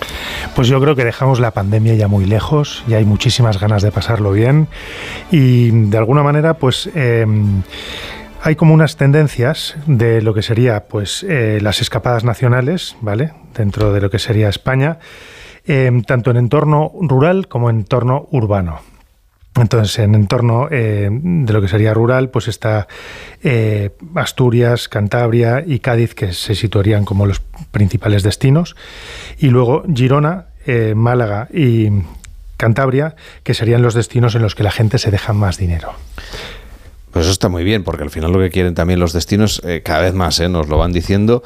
Pues 0.56 0.68
yo 0.68 0.80
creo 0.82 0.96
que 0.96 1.06
dejamos 1.06 1.40
la 1.40 1.52
pandemia 1.52 1.96
ya 1.96 2.08
muy 2.08 2.26
lejos, 2.26 2.84
ya 2.88 2.98
hay 2.98 3.06
muchísimas 3.06 3.60
ganas 3.60 3.82
de 3.82 3.92
pasarlo 3.92 4.32
bien 4.32 4.68
y 5.32 5.70
de 5.72 5.98
alguna 5.98 6.24
manera 6.24 6.56
pues... 6.56 6.90
eh, 6.96 7.26
hay 8.42 8.56
como 8.56 8.74
unas 8.74 8.98
tendencias 8.98 9.76
de 9.88 10.22
lo 10.22 10.34
que 10.34 10.42
sería 10.42 10.86
pues 10.86 11.24
eh, 11.24 11.60
las 11.62 11.82
escapadas 11.82 12.24
nacionales, 12.24 12.96
¿vale? 13.02 13.34
Dentro 13.56 13.94
de 13.94 14.02
lo 14.02 14.10
que 14.10 14.20
sería 14.20 14.50
España, 14.50 15.00
eh, 15.66 15.92
tanto 16.06 16.32
en 16.32 16.38
entorno 16.38 16.92
rural 17.02 17.48
como 17.48 17.70
en 17.70 17.78
entorno 17.78 18.28
urbano. 18.32 18.82
Entonces, 19.62 20.00
en 20.00 20.16
entorno 20.16 20.68
eh, 20.70 21.10
de 21.12 21.54
lo 21.54 21.62
que 21.62 21.68
sería 21.68 21.94
rural, 21.94 22.30
pues 22.30 22.48
está 22.48 22.88
eh, 23.44 23.92
Asturias, 24.16 24.88
Cantabria 24.88 25.64
y 25.66 25.80
Cádiz, 25.80 26.14
que 26.14 26.34
se 26.34 26.56
situarían 26.56 27.06
como 27.06 27.26
los 27.26 27.42
principales 27.72 28.24
destinos. 28.24 28.76
Y 29.40 29.50
luego 29.50 29.84
Girona, 29.94 30.48
eh, 30.66 30.94
Málaga 30.96 31.48
y 31.52 31.90
Cantabria, 32.58 33.16
que 33.44 33.54
serían 33.54 33.82
los 33.82 33.94
destinos 33.94 34.36
en 34.36 34.42
los 34.42 34.56
que 34.56 34.64
la 34.64 34.72
gente 34.72 34.98
se 34.98 35.12
deja 35.12 35.34
más 35.34 35.58
dinero. 35.58 35.94
Pues 37.12 37.26
eso 37.26 37.32
está 37.32 37.50
muy 37.50 37.64
bien, 37.64 37.84
porque 37.84 38.04
al 38.04 38.10
final 38.10 38.32
lo 38.32 38.40
que 38.40 38.50
quieren 38.50 38.76
también 38.76 39.00
los 39.00 39.14
destinos, 39.14 39.62
eh, 39.66 39.82
cada 39.84 40.02
vez 40.02 40.14
más, 40.14 40.40
eh, 40.40 40.50
nos 40.50 40.68
lo 40.68 40.78
van 40.78 40.92
diciendo, 40.92 41.44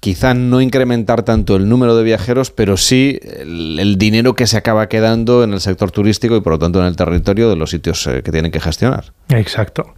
quizá 0.00 0.34
no 0.34 0.60
incrementar 0.60 1.22
tanto 1.22 1.56
el 1.56 1.68
número 1.68 1.94
de 1.96 2.02
viajeros, 2.02 2.50
pero 2.50 2.76
sí 2.76 3.20
el, 3.22 3.96
dinero 3.98 4.34
que 4.34 4.46
se 4.46 4.56
acaba 4.56 4.88
quedando 4.88 5.44
en 5.44 5.52
el 5.52 5.60
sector 5.60 5.90
turístico 5.90 6.36
y 6.36 6.40
por 6.40 6.54
lo 6.54 6.58
tanto 6.58 6.80
en 6.80 6.86
el 6.86 6.96
territorio 6.96 7.50
de 7.50 7.56
los 7.56 7.70
sitios 7.70 8.06
eh, 8.06 8.22
que 8.22 8.32
tienen 8.32 8.50
que 8.50 8.60
gestionar. 8.60 9.12
Exacto. 9.28 9.94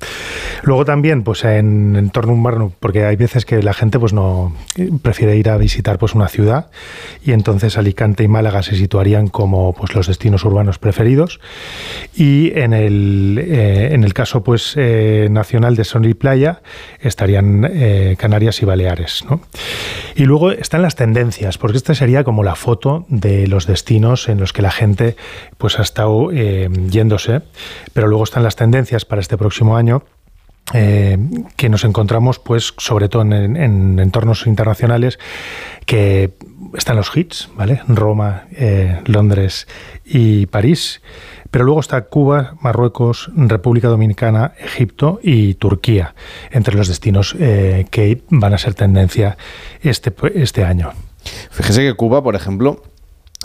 Luego 0.63 0.85
también, 0.85 1.23
pues 1.23 1.45
en 1.45 1.97
entorno 1.97 2.35
urbano, 2.35 2.73
porque 2.81 3.05
hay 3.05 3.17
veces 3.17 3.45
que 3.45 3.63
la 3.63 3.73
gente 3.75 3.99
pues 3.99 4.13
no 4.13 4.55
prefiere 5.03 5.37
ir 5.37 5.49
a 5.49 5.57
visitar 5.57 5.99
pues 5.99 6.15
una 6.15 6.29
ciudad 6.29 6.71
y 7.25 7.33
entonces 7.33 7.79
Alicante 7.79 8.25
y 8.25 8.29
Málaga 8.29 8.63
se 8.63 8.75
situarían 8.77 9.29
como 9.29 9.73
pues 9.73 9.95
los 9.95 10.09
destinos 10.09 10.45
urbanos 10.45 10.79
preferidos 10.79 11.41
y 12.15 12.59
en 12.59 12.73
el, 12.73 13.39
eh, 13.41 13.91
en 13.93 14.05
el 14.05 14.15
caso 14.15 14.43
pues 14.43 14.75
eh, 14.77 15.29
nacional 15.31 15.77
de 15.77 15.85
Sol 15.85 16.03
Playa 16.15 16.63
estarían 17.01 17.69
eh, 17.71 18.17
Canarias 18.19 18.61
y 18.63 18.65
Baleares, 18.65 19.25
¿no? 19.29 19.41
Y 20.15 20.25
luego 20.25 20.53
están 20.53 20.83
las 20.83 20.97
tendencias, 20.97 21.59
porque 21.59 21.77
esta 21.77 21.95
sería 21.95 22.25
como 22.25 22.43
la 22.43 22.55
foto 22.55 23.05
de 23.09 23.47
los 23.47 23.67
destinos 23.67 24.29
en 24.29 24.39
los 24.39 24.53
que 24.53 24.63
la 24.63 24.71
gente 24.71 25.17
pues 25.59 25.79
ha 25.79 25.83
estado 25.83 26.31
eh, 26.33 26.69
yéndose, 26.91 27.43
pero 27.93 28.07
luego 28.09 28.25
están 28.25 28.43
las 28.43 28.57
tendencias 28.57 29.05
para 29.05 29.21
este 29.21 29.37
próximo 29.37 29.77
año. 29.77 30.03
eh, 30.75 31.19
que 31.57 31.69
nos 31.69 31.85
encontramos, 31.85 32.39
pues, 32.39 32.73
sobre 32.79 33.09
todo 33.09 33.23
en, 33.23 33.57
en 33.57 33.99
entornos 33.99 34.47
internacionales, 34.47 35.19
que 35.87 36.31
están 36.75 36.97
los 36.97 37.15
hits, 37.15 37.51
¿vale? 37.57 37.83
Roma, 37.89 38.45
eh, 38.53 39.01
Londres 39.07 39.67
y 40.05 40.47
París. 40.47 41.03
Pero 41.53 41.67
luego 41.67 41.81
está 41.81 42.07
Cuba, 42.07 42.57
Marruecos, 42.63 43.31
República 43.37 43.89
Dominicana, 43.89 44.55
Egipto 44.59 45.21
y 45.23 45.53
Turquía, 45.55 46.15
entre 46.51 46.75
los 46.75 46.89
destinos 46.89 47.37
eh, 47.39 47.85
que 47.91 48.23
van 48.31 48.55
a 48.55 48.59
ser 48.59 48.73
tendencia 48.73 49.37
este, 49.83 50.15
este 50.35 50.65
año. 50.65 50.93
Fíjese 51.51 51.83
que 51.83 51.95
Cuba, 51.95 52.23
por 52.23 52.37
ejemplo, 52.37 52.83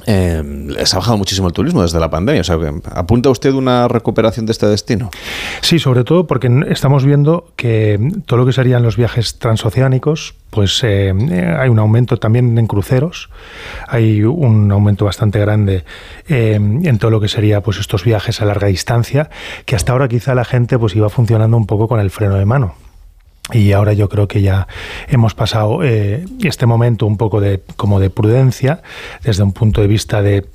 eh, 0.06 0.44
les 0.68 0.94
ha 0.94 0.98
bajado 0.98 1.18
muchísimo 1.18 1.48
el 1.48 1.54
turismo 1.54 1.82
desde 1.82 2.00
la 2.00 2.10
pandemia. 2.10 2.44
¿apunta 2.92 3.30
usted 3.30 3.54
una 3.54 3.88
recuperación 3.88 4.46
de 4.46 4.52
este 4.52 4.68
destino? 4.68 5.10
Sí, 5.62 5.80
sobre 5.80 6.04
todo 6.04 6.28
porque 6.28 6.50
estamos 6.70 7.06
viendo 7.06 7.52
que 7.56 8.00
todo 8.26 8.40
lo 8.40 8.46
que 8.46 8.54
serían 8.54 8.84
los 8.84 8.96
viajes 8.96 9.40
transoceánicos, 9.40 10.36
pues 10.50 10.82
eh, 10.84 11.14
hay 11.60 11.70
un 11.70 11.80
aumento 11.80 12.18
también 12.18 12.58
en 12.58 12.68
cruceros, 12.68 13.30
hay 13.88 14.24
un 14.24 14.72
aumento 14.72 15.06
bastante 15.06 15.40
grande 15.40 15.84
eh, 16.28 16.54
en 16.56 16.98
todo 17.00 17.12
lo 17.12 17.20
que 17.20 17.28
sería 17.28 17.62
pues 17.62 17.78
estos 17.80 18.04
viajes 18.04 18.42
a 18.42 18.46
larga 18.46 18.68
distancia, 18.68 19.30
que 19.66 19.76
hasta 19.76 19.92
ahora 19.92 20.08
quizá 20.08 20.36
la 20.36 20.46
gente 20.46 20.78
pues 20.80 20.96
iba 20.96 21.10
funcionando 21.10 21.58
un 21.58 21.66
poco 21.66 21.88
con 21.88 22.00
el 22.00 22.12
freno 22.12 22.36
de 22.36 22.46
mano. 22.46 22.87
Y 23.54 23.72
ahora 23.72 23.94
yo 23.94 24.10
creo 24.10 24.28
que 24.28 24.42
ya 24.42 24.68
hemos 25.08 25.34
pasado 25.34 25.84
eh, 25.84 26.26
este 26.44 26.66
momento 26.66 27.06
un 27.06 27.18
poco 27.18 27.40
de 27.40 27.62
como 27.78 28.00
de 28.00 28.10
prudencia 28.10 28.82
desde 29.24 29.44
un 29.44 29.54
punto 29.54 29.82
de 29.82 29.88
vista 29.88 30.22
de 30.22 30.46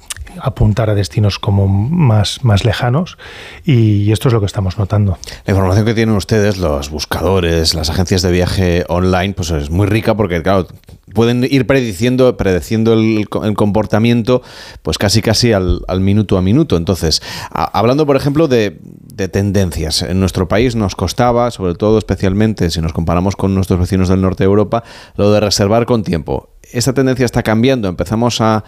apuntar 0.41 0.91
a 0.91 0.95
destinos 0.95 1.39
como 1.39 1.69
más, 1.69 2.45
más 2.45 2.65
lejanos 2.65 3.19
y 3.65 4.11
esto 4.13 4.29
es 4.29 4.35
lo 4.35 4.41
que 4.41 4.47
estamos 4.47 4.79
notando. 4.79 5.19
La 5.45 5.53
información 5.53 5.85
que 5.87 5.95
tienen 5.95 6.15
ustedes, 6.15 6.59
los 6.59 6.91
buscadores, 6.91 7.75
las 7.75 7.91
agencias 7.91 8.23
de 8.23 8.31
viaje 8.31 8.85
online, 8.89 9.35
pues 9.35 9.51
es 9.51 9.71
muy 9.71 9.87
rica 9.87 10.17
porque, 10.17 10.43
claro, 10.43 10.67
pueden 11.13 11.45
ir 11.49 11.67
prediciendo, 11.67 12.37
predeciendo 12.37 12.95
el, 12.95 13.29
comportamiento 13.29 14.43
pues 14.83 14.99
casi 14.99 15.23
casi 15.23 15.53
al, 15.53 15.83
minuto 16.01 16.37
a 16.37 16.43
minuto. 16.43 16.77
Entonces, 16.77 17.23
hablando, 17.51 18.07
por 18.07 18.17
ejemplo, 18.17 18.49
de, 18.49 18.79
de, 18.81 19.29
tendencias, 19.29 20.03
en 20.03 20.21
nuestro 20.21 20.49
país 20.49 20.75
nos 20.75 20.95
costaba, 20.95 21.51
sobre 21.51 21.75
todo 21.75 21.99
especialmente 21.99 22.71
si 22.71 22.81
nos 22.81 22.93
comparamos 22.93 23.37
con 23.37 23.55
nuestros 23.55 23.79
vecinos 23.79 24.09
del 24.09 24.21
norte 24.21 24.45
de 24.45 24.49
Europa, 24.49 24.83
lo 25.17 25.33
de 25.33 25.41
reservar 25.41 25.87
con 25.87 26.03
tiempo. 26.03 26.52
Esta 26.72 26.93
tendencia 26.93 27.24
está 27.24 27.43
cambiando, 27.43 27.89
empezamos 27.89 28.40
a, 28.40 28.64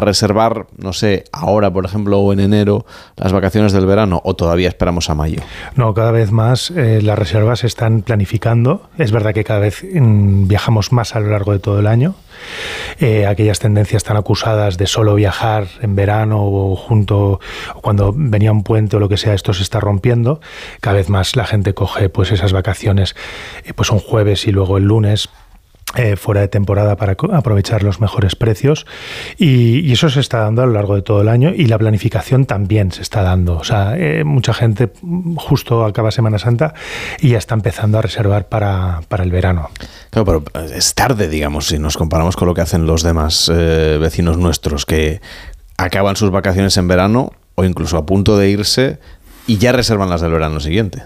reservar, 0.00 0.68
no 0.78 0.94
sé, 0.94 1.24
ahora, 1.32 1.70
por 1.70 1.84
ejemplo, 1.84 2.18
o 2.18 2.32
en 2.32 2.40
enero, 2.40 2.86
las 3.16 3.30
vacaciones 3.30 3.72
del 3.72 3.84
verano, 3.84 4.22
o 4.24 4.34
todavía 4.34 4.68
esperamos 4.68 5.10
a 5.10 5.14
mayo? 5.14 5.42
No, 5.74 5.92
cada 5.92 6.12
vez 6.12 6.30
más 6.30 6.70
eh, 6.70 7.02
las 7.02 7.18
reservas 7.18 7.58
se 7.58 7.66
están 7.66 8.00
planificando. 8.00 8.88
Es 8.96 9.12
verdad 9.12 9.34
que 9.34 9.44
cada 9.44 9.58
vez 9.58 9.84
mm, 9.84 10.46
viajamos 10.46 10.92
más 10.92 11.14
a 11.14 11.20
lo 11.20 11.28
largo 11.28 11.52
de 11.52 11.58
todo 11.58 11.78
el 11.78 11.88
año. 11.88 12.14
Eh, 13.00 13.26
aquellas 13.26 13.58
tendencias 13.58 14.04
tan 14.04 14.16
acusadas 14.16 14.78
de 14.78 14.86
solo 14.86 15.14
viajar 15.14 15.66
en 15.80 15.94
verano 15.94 16.42
o 16.42 16.76
junto 16.76 17.40
o 17.74 17.80
cuando 17.82 18.14
venía 18.16 18.52
un 18.52 18.62
puente 18.62 18.96
o 18.96 19.00
lo 19.00 19.08
que 19.08 19.16
sea, 19.16 19.34
esto 19.34 19.52
se 19.52 19.62
está 19.62 19.80
rompiendo. 19.80 20.40
Cada 20.80 20.96
vez 20.96 21.08
más 21.08 21.36
la 21.36 21.44
gente 21.44 21.74
coge 21.74 22.08
pues 22.08 22.32
esas 22.32 22.52
vacaciones 22.52 23.14
eh, 23.64 23.74
pues 23.74 23.90
un 23.90 23.98
jueves 23.98 24.46
y 24.46 24.52
luego 24.52 24.78
el 24.78 24.84
lunes 24.84 25.28
eh, 25.96 26.16
fuera 26.16 26.40
de 26.40 26.48
temporada 26.48 26.96
para 26.96 27.16
aprovechar 27.32 27.82
los 27.82 28.00
mejores 28.00 28.34
precios 28.34 28.86
y, 29.36 29.92
eso 29.92 30.08
se 30.08 30.20
está 30.20 30.38
dando 30.38 30.62
a 30.62 30.66
lo 30.66 30.72
largo 30.72 30.94
de 30.94 31.02
todo 31.02 31.20
el 31.20 31.28
año 31.28 31.52
y 31.54 31.66
la 31.66 31.76
planificación 31.76 32.46
también 32.46 32.92
se 32.92 33.02
está 33.02 33.22
dando. 33.22 33.58
O 33.58 33.64
sea, 33.64 33.94
eh, 33.98 34.24
mucha 34.24 34.54
gente 34.54 34.90
justo 35.36 35.84
acaba 35.84 36.10
Semana 36.10 36.38
Santa 36.38 36.72
y 37.20 37.30
ya 37.30 37.38
está 37.38 37.54
empezando 37.54 37.98
a 37.98 38.02
reservar 38.02 38.48
para, 38.48 39.02
para, 39.08 39.22
el 39.22 39.30
verano. 39.30 39.68
Claro, 40.08 40.42
pero 40.42 40.64
es 40.74 40.94
tarde, 40.94 41.28
digamos, 41.28 41.66
si 41.66 41.78
nos 41.78 41.98
comparamos 41.98 42.36
con 42.36 42.48
lo 42.48 42.54
que 42.54 42.62
hacen 42.62 42.86
los 42.86 43.02
demás 43.02 43.50
eh, 43.52 43.98
vecinos 44.00 44.38
nuestros 44.38 44.86
que 44.86 45.20
acaban 45.76 46.16
sus 46.16 46.30
vacaciones 46.30 46.74
en 46.78 46.88
verano 46.88 47.32
o 47.54 47.64
incluso 47.64 47.98
a 47.98 48.06
punto 48.06 48.38
de 48.38 48.48
irse 48.48 48.98
y 49.46 49.58
ya 49.58 49.72
reservan 49.72 50.08
las 50.08 50.22
del 50.22 50.32
verano 50.32 50.58
siguiente. 50.58 51.02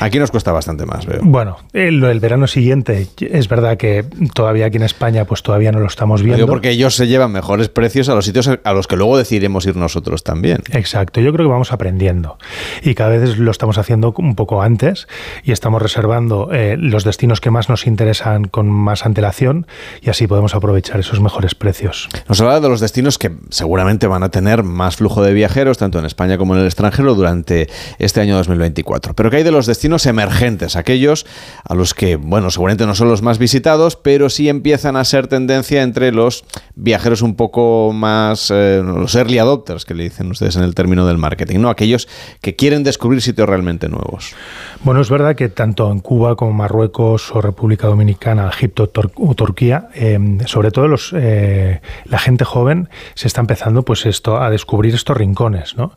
Aquí 0.00 0.18
nos 0.18 0.30
cuesta 0.30 0.52
bastante 0.52 0.86
más, 0.86 1.06
veo. 1.06 1.20
Bueno, 1.22 1.56
el, 1.72 2.02
el, 2.04 2.20
verano 2.20 2.46
siguiente 2.46 3.06
es 3.18 3.48
verdad 3.48 3.76
que 3.76 4.04
todavía 4.34 4.66
aquí 4.66 4.76
en 4.76 4.82
España 4.82 5.24
pues 5.24 5.42
todavía 5.42 5.72
no 5.72 5.80
lo 5.80 5.86
estamos 5.86 6.22
viendo. 6.22 6.36
Digo 6.36 6.48
porque 6.48 6.70
ellos 6.70 6.94
se 6.94 7.06
llevan 7.06 7.32
mejores 7.32 7.68
precios 7.68 8.08
a 8.08 8.14
los 8.14 8.24
sitios 8.24 8.48
a 8.62 8.72
los 8.72 8.86
que 8.86 8.96
luego 8.96 9.16
decidiremos 9.16 9.66
ir 9.66 9.76
nosotros 9.76 10.22
también. 10.22 10.58
Exacto, 10.72 11.20
yo 11.20 11.32
creo 11.32 11.46
que 11.46 11.52
vamos 11.52 11.72
aprendiendo 11.72 12.38
y 12.82 12.94
cada 12.94 13.10
vez 13.10 13.38
lo 13.38 13.50
estamos 13.50 13.78
haciendo 13.78 14.14
un 14.18 14.34
poco 14.34 14.62
antes 14.62 15.08
y 15.44 15.52
estamos 15.52 15.80
reservando 15.80 16.50
eh, 16.52 16.76
los 16.78 17.04
destinos 17.04 17.40
que 17.40 17.50
más 17.50 17.68
nos 17.68 17.86
interesan 17.86 18.44
con 18.44 18.68
más 18.68 19.06
antelación 19.06 19.66
y 20.02 20.10
así 20.10 20.26
podemos 20.26 20.54
aprovechar 20.54 21.00
esos 21.00 21.20
mejores 21.20 21.54
precios. 21.54 22.08
Nos 22.28 22.40
habla 22.40 22.60
de 22.60 22.68
los 22.68 22.80
destinos 22.80 23.18
que 23.18 23.32
seguramente 23.50 24.06
van 24.06 24.22
a 24.22 24.28
tener 24.30 24.62
más 24.62 24.96
flujo 24.96 25.22
de 25.22 25.32
viajeros 25.32 25.78
tanto 25.78 25.98
en 25.98 26.04
España 26.04 26.38
como 26.38 26.54
en 26.54 26.60
el 26.60 26.66
extranjero 26.66 27.14
durante 27.14 27.68
este 27.98 28.20
año 28.20 28.36
2024. 28.36 29.14
Pero 29.14 29.30
¿qué 29.30 29.38
hay 29.38 29.42
de 29.42 29.52
los 29.56 29.66
destinos 29.66 30.06
emergentes, 30.06 30.76
aquellos 30.76 31.26
a 31.64 31.74
los 31.74 31.94
que, 31.94 32.16
bueno, 32.16 32.50
seguramente 32.50 32.86
no 32.86 32.94
son 32.94 33.08
los 33.08 33.22
más 33.22 33.38
visitados, 33.38 33.96
pero 33.96 34.28
sí 34.28 34.48
empiezan 34.48 34.96
a 34.96 35.04
ser 35.04 35.26
tendencia 35.26 35.82
entre 35.82 36.12
los 36.12 36.44
viajeros 36.74 37.22
un 37.22 37.34
poco 37.34 37.92
más, 37.92 38.50
eh, 38.54 38.82
los 38.84 39.14
early 39.14 39.38
adopters, 39.38 39.84
que 39.84 39.94
le 39.94 40.04
dicen 40.04 40.30
ustedes 40.30 40.56
en 40.56 40.62
el 40.62 40.74
término 40.74 41.06
del 41.06 41.18
marketing, 41.18 41.60
¿no? 41.60 41.70
Aquellos 41.70 42.08
que 42.40 42.54
quieren 42.54 42.84
descubrir 42.84 43.22
sitios 43.22 43.48
realmente 43.48 43.88
nuevos. 43.88 44.34
Bueno, 44.82 45.00
es 45.00 45.10
verdad 45.10 45.34
que 45.34 45.48
tanto 45.48 45.90
en 45.90 46.00
Cuba 46.00 46.36
como 46.36 46.52
Marruecos 46.52 47.34
o 47.34 47.40
República 47.40 47.86
Dominicana, 47.86 48.48
Egipto 48.48 48.90
o 49.16 49.34
Turquía, 49.34 49.88
eh, 49.94 50.18
sobre 50.46 50.70
todo 50.70 50.88
los, 50.88 51.12
eh, 51.16 51.80
la 52.04 52.18
gente 52.18 52.44
joven 52.44 52.88
se 53.14 53.26
está 53.26 53.40
empezando 53.40 53.82
pues 53.82 54.06
esto 54.06 54.40
a 54.40 54.50
descubrir 54.50 54.94
estos 54.94 55.16
rincones, 55.16 55.76
¿no? 55.76 55.92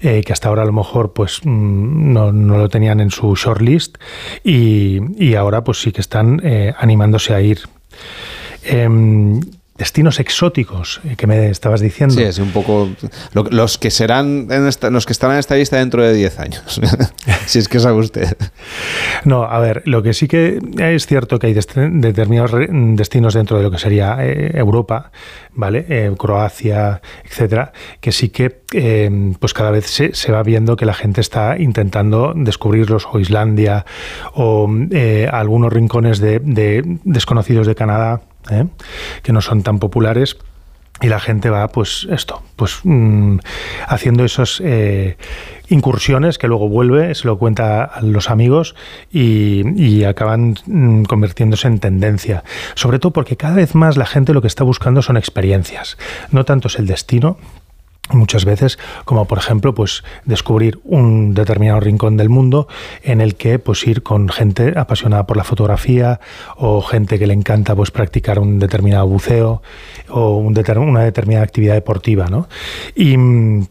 que 0.00 0.32
hasta 0.32 0.48
ahora 0.48 0.62
a 0.62 0.66
lo 0.66 0.72
mejor 0.72 1.12
pues 1.12 1.40
mm, 1.44 2.12
no, 2.12 2.32
no 2.32 2.58
lo 2.58 2.68
tenían 2.68 2.93
en 3.00 3.10
su 3.10 3.34
shortlist 3.34 3.96
y, 4.42 5.00
y 5.18 5.34
ahora 5.34 5.64
pues 5.64 5.80
sí 5.80 5.92
que 5.92 6.00
están 6.00 6.40
eh, 6.44 6.74
animándose 6.78 7.34
a 7.34 7.40
ir. 7.40 7.60
Em, 8.64 9.40
destinos 9.76 10.20
exóticos 10.20 11.00
eh, 11.04 11.16
que 11.16 11.26
me 11.26 11.50
estabas 11.50 11.80
diciendo. 11.80 12.14
Sí, 12.14 12.22
es 12.22 12.38
un 12.38 12.50
poco 12.50 12.88
los 13.32 13.78
que 13.78 13.90
serán 13.90 14.46
en 14.50 14.66
esta, 14.68 14.90
los 14.90 15.04
que 15.04 15.12
estarán 15.12 15.34
en 15.34 15.40
esta 15.40 15.56
lista 15.56 15.78
dentro 15.78 16.02
de 16.02 16.14
10 16.14 16.38
años. 16.38 16.80
si 17.46 17.58
es 17.58 17.68
que 17.68 17.80
sabe 17.80 17.98
usted. 17.98 18.36
No, 19.24 19.42
a 19.42 19.58
ver, 19.58 19.82
lo 19.86 20.02
que 20.02 20.14
sí 20.14 20.28
que 20.28 20.58
es 20.78 21.06
cierto 21.06 21.38
que 21.38 21.48
hay 21.48 21.54
determinados 21.54 22.52
destinos 22.96 23.34
dentro 23.34 23.56
de 23.56 23.64
lo 23.64 23.70
que 23.70 23.78
sería 23.78 24.16
eh, 24.20 24.52
Europa, 24.54 25.10
¿vale? 25.52 25.86
Eh, 25.88 26.12
Croacia, 26.16 27.02
etcétera, 27.24 27.72
que 28.00 28.12
sí 28.12 28.28
que 28.28 28.62
pues 29.38 29.54
cada 29.54 29.70
vez 29.70 29.86
se, 29.86 30.14
se, 30.14 30.32
va 30.32 30.42
viendo 30.42 30.74
que 30.76 30.84
la 30.84 30.94
gente 30.94 31.20
está 31.20 31.56
intentando 31.58 32.32
descubrirlos 32.34 33.06
o 33.10 33.20
Islandia 33.20 33.86
o 34.34 34.68
algunos 35.30 35.72
rincones 35.72 36.18
de, 36.18 36.40
de 36.40 36.82
desconocidos 37.04 37.68
de 37.68 37.76
Canadá 37.76 38.22
¿eh? 38.50 38.66
que 39.22 39.32
no 39.32 39.40
son 39.40 39.62
tan 39.62 39.78
populares 39.78 40.36
y 41.00 41.08
la 41.08 41.18
gente 41.18 41.50
va 41.50 41.66
pues 41.68 42.06
esto 42.10 42.42
pues 42.56 42.80
mm, 42.84 43.38
haciendo 43.88 44.24
esas 44.24 44.60
eh, 44.64 45.16
incursiones 45.68 46.38
que 46.38 46.46
luego 46.46 46.68
vuelve 46.68 47.14
se 47.14 47.26
lo 47.26 47.36
cuenta 47.36 47.84
a 47.84 48.00
los 48.00 48.30
amigos 48.30 48.76
y, 49.12 50.04
acaban 50.04 50.54
mm, 50.66 51.04
convirtiéndose 51.04 51.66
en 51.66 51.80
tendencia 51.80 52.44
sobre 52.74 52.98
todo 52.98 53.12
porque 53.12 53.36
cada 53.36 53.54
vez 53.54 53.74
más 53.74 53.96
la 53.96 54.06
gente 54.06 54.32
lo 54.32 54.40
que 54.40 54.46
está 54.46 54.62
buscando 54.62 55.02
son 55.02 55.16
experiencias 55.16 55.98
no 56.30 56.44
tanto 56.44 56.68
es 56.68 56.78
el 56.78 56.86
destino 56.86 57.38
muchas 58.10 58.44
veces, 58.44 58.78
como 59.04 59.26
por 59.26 59.38
ejemplo, 59.38 59.74
pues 59.74 60.04
descubrir 60.24 60.80
un 60.84 61.34
determinado 61.34 61.80
rincón 61.80 62.16
del 62.16 62.28
mundo 62.28 62.68
en 63.02 63.20
el 63.20 63.36
que 63.36 63.58
pues 63.58 63.86
ir 63.86 64.02
con 64.02 64.28
gente 64.28 64.74
apasionada 64.76 65.26
por 65.26 65.36
la 65.36 65.44
fotografía 65.44 66.20
o 66.56 66.82
gente 66.82 67.18
que 67.18 67.26
le 67.26 67.34
encanta 67.34 67.74
pues 67.74 67.90
practicar 67.90 68.38
un 68.38 68.58
determinado 68.58 69.06
buceo 69.06 69.62
o 70.08 70.36
un 70.36 70.54
una 70.54 71.00
determinada 71.00 71.44
actividad 71.44 71.74
deportiva, 71.74 72.26
¿no? 72.28 72.48
Y 72.94 73.16
mm, 73.16 73.66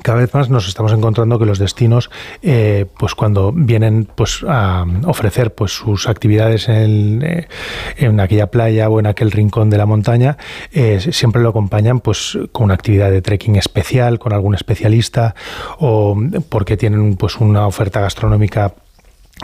cada 0.00 0.18
vez 0.18 0.32
más 0.32 0.48
nos 0.48 0.66
estamos 0.66 0.92
encontrando 0.92 1.38
que 1.38 1.44
los 1.44 1.58
destinos, 1.58 2.10
eh, 2.42 2.86
pues 2.98 3.14
cuando 3.14 3.52
vienen 3.52 4.08
pues, 4.14 4.44
a 4.48 4.86
ofrecer 5.04 5.54
pues, 5.54 5.72
sus 5.72 6.08
actividades 6.08 6.68
en, 6.68 7.22
eh, 7.22 7.48
en, 7.96 8.18
aquella 8.18 8.46
playa 8.46 8.88
o 8.88 8.98
en 9.00 9.06
aquel 9.06 9.30
rincón 9.30 9.68
de 9.68 9.76
la 9.76 9.86
montaña, 9.86 10.38
eh, 10.72 10.98
siempre 11.12 11.42
lo 11.42 11.50
acompañan 11.50 12.00
pues, 12.00 12.38
con 12.52 12.64
una 12.64 12.74
actividad 12.74 13.10
de 13.10 13.20
trekking 13.20 13.56
especial, 13.56 14.18
con 14.18 14.32
algún 14.32 14.54
especialista, 14.54 15.34
o 15.78 16.16
porque 16.48 16.76
tienen 16.76 17.16
pues, 17.16 17.36
una 17.36 17.66
oferta 17.66 18.00
gastronómica 18.00 18.74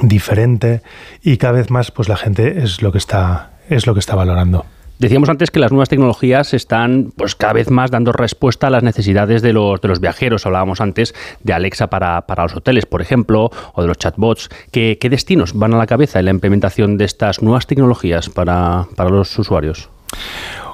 diferente 0.00 0.82
y 1.22 1.36
cada 1.36 1.54
vez 1.54 1.70
más 1.70 1.90
pues, 1.90 2.08
la 2.08 2.16
gente 2.16 2.62
es 2.62 2.80
lo 2.80 2.90
que 2.90 2.98
está, 2.98 3.50
es 3.68 3.86
lo 3.86 3.94
que 3.94 4.00
está 4.00 4.14
valorando. 4.14 4.64
Decíamos 4.98 5.28
antes 5.28 5.50
que 5.50 5.60
las 5.60 5.70
nuevas 5.70 5.88
tecnologías 5.88 6.54
están 6.54 7.12
pues 7.16 7.36
cada 7.36 7.52
vez 7.52 7.70
más 7.70 7.90
dando 7.90 8.12
respuesta 8.12 8.66
a 8.66 8.70
las 8.70 8.82
necesidades 8.82 9.42
de 9.42 9.52
los, 9.52 9.80
de 9.80 9.88
los 9.88 10.00
viajeros. 10.00 10.44
Hablábamos 10.44 10.80
antes 10.80 11.14
de 11.42 11.52
Alexa 11.52 11.88
para, 11.88 12.24
los 12.36 12.56
hoteles, 12.56 12.84
por 12.84 13.00
ejemplo, 13.00 13.50
o 13.74 13.82
de 13.82 13.88
los 13.88 13.98
chatbots. 13.98 14.48
¿Qué, 14.72 14.98
destinos 15.08 15.54
van 15.54 15.72
a 15.72 15.78
la 15.78 15.86
cabeza 15.86 16.18
en 16.18 16.24
la 16.24 16.32
implementación 16.32 16.98
de 16.98 17.04
estas 17.04 17.42
nuevas 17.42 17.66
tecnologías 17.66 18.28
para, 18.28 18.86
para 18.96 19.10
los 19.10 19.38
usuarios? 19.38 19.88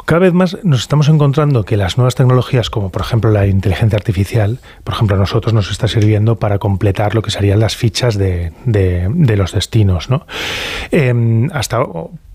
Cada 0.06 0.18
vez 0.20 0.34
más 0.34 0.58
nos 0.62 0.80
estamos 0.80 1.08
encontrando 1.08 1.64
que 1.64 1.78
las 1.78 1.96
nuevas 1.96 2.14
tecnologías, 2.14 2.68
como 2.68 2.90
por 2.90 3.00
ejemplo 3.02 3.30
la 3.30 3.46
inteligencia 3.46 3.96
artificial, 3.96 4.58
por 4.84 4.94
ejemplo 4.94 5.16
a 5.16 5.18
nosotros 5.18 5.54
nos 5.54 5.70
está 5.70 5.88
sirviendo 5.88 6.36
para 6.36 6.58
completar 6.58 7.14
lo 7.14 7.22
que 7.22 7.30
serían 7.30 7.58
las 7.58 7.74
fichas 7.74 8.18
de, 8.18 8.52
de, 8.66 9.36
los 9.36 9.52
destinos. 9.52 10.10
¿no? 10.10 10.26
Eh, 10.90 11.48
hasta 11.52 11.78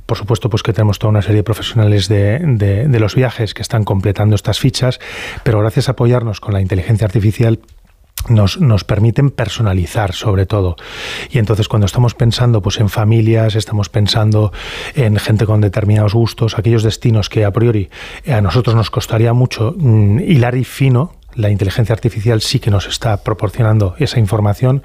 por 0.10 0.18
supuesto, 0.18 0.50
pues 0.50 0.64
que 0.64 0.74
tenemos 0.74 0.98
toda 0.98 1.12
una 1.12 1.22
serie 1.22 1.38
de 1.38 1.44
profesionales 1.44 2.08
de, 2.10 2.90
los 3.00 3.14
viajes 3.14 3.54
que 3.54 3.62
están 3.62 3.84
completando 3.84 4.36
estas 4.36 4.60
fichas, 4.60 5.00
pero 5.44 5.60
gracias 5.60 5.88
a 5.88 5.92
apoyarnos 5.92 6.42
con 6.42 6.56
la 6.56 6.62
inteligencia 6.62 7.06
artificial 7.06 7.60
nos, 8.28 8.60
nos, 8.60 8.84
permiten 8.84 9.30
personalizar 9.30 10.14
sobre 10.14 10.48
todo. 10.48 10.78
Y 11.30 11.38
entonces 11.38 11.68
cuando 11.68 11.86
estamos 11.86 12.16
pensando 12.16 12.64
pues, 12.64 12.80
en 12.80 12.90
familias, 12.90 13.54
estamos 13.56 13.90
pensando 13.90 14.52
en 14.96 15.16
gente 15.18 15.46
con 15.46 15.62
determinados 15.62 16.16
gustos, 16.16 16.58
aquellos 16.58 16.82
destinos 16.82 17.30
que 17.30 17.46
a 17.46 17.52
priori 17.52 17.92
a 18.28 18.42
nosotros 18.42 18.76
nos 18.76 18.90
costaría 18.90 19.34
mucho 19.34 19.76
mm, 19.78 20.22
hilar 20.22 20.56
y 20.56 20.64
fino, 20.64 21.14
la 21.36 21.52
inteligencia 21.52 21.94
artificial 21.94 22.42
sí 22.42 22.60
que 22.60 22.72
nos 22.72 22.88
está 22.88 23.18
proporcionando 23.24 23.94
esa 24.00 24.20
información 24.20 24.82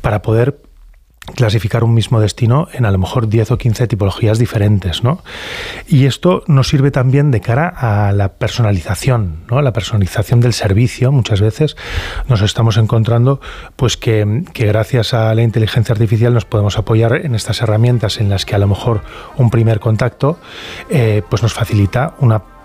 para 0.00 0.22
poder 0.22 0.65
clasificar 1.34 1.84
un 1.84 1.94
mismo 1.94 2.20
destino 2.20 2.68
en 2.72 2.84
a 2.86 2.90
lo 2.90 2.98
mejor 2.98 3.28
10 3.28 3.50
o 3.50 3.58
15 3.58 3.88
tipologías 3.88 4.38
diferentes, 4.38 5.02
¿no? 5.02 5.22
Y 5.86 6.06
esto 6.06 6.42
nos 6.46 6.68
sirve 6.68 6.90
también 6.90 7.30
de 7.30 7.40
cara 7.40 7.68
a 7.68 8.12
la 8.12 8.34
personalización, 8.34 9.44
¿no? 9.50 9.60
La 9.62 9.72
personalización 9.72 10.40
del 10.40 10.52
servicio, 10.52 11.12
muchas 11.12 11.40
veces 11.40 11.76
nos 12.28 12.42
estamos 12.42 12.76
encontrando 12.76 13.40
pues 13.76 13.96
que, 13.96 14.44
gracias 14.54 15.14
a 15.14 15.34
la 15.34 15.42
inteligencia 15.42 15.92
artificial 15.92 16.34
nos 16.34 16.44
podemos 16.44 16.78
apoyar 16.78 17.14
en 17.14 17.34
estas 17.34 17.60
herramientas 17.62 18.18
en 18.20 18.28
las 18.28 18.44
que 18.44 18.54
a 18.54 18.58
lo 18.58 18.66
mejor 18.66 19.02
un 19.36 19.50
primer 19.50 19.80
contacto 19.80 20.38
eh, 20.90 21.22
pues 21.28 21.42
nos 21.42 21.52
facilita 21.52 22.14
una 22.20 22.55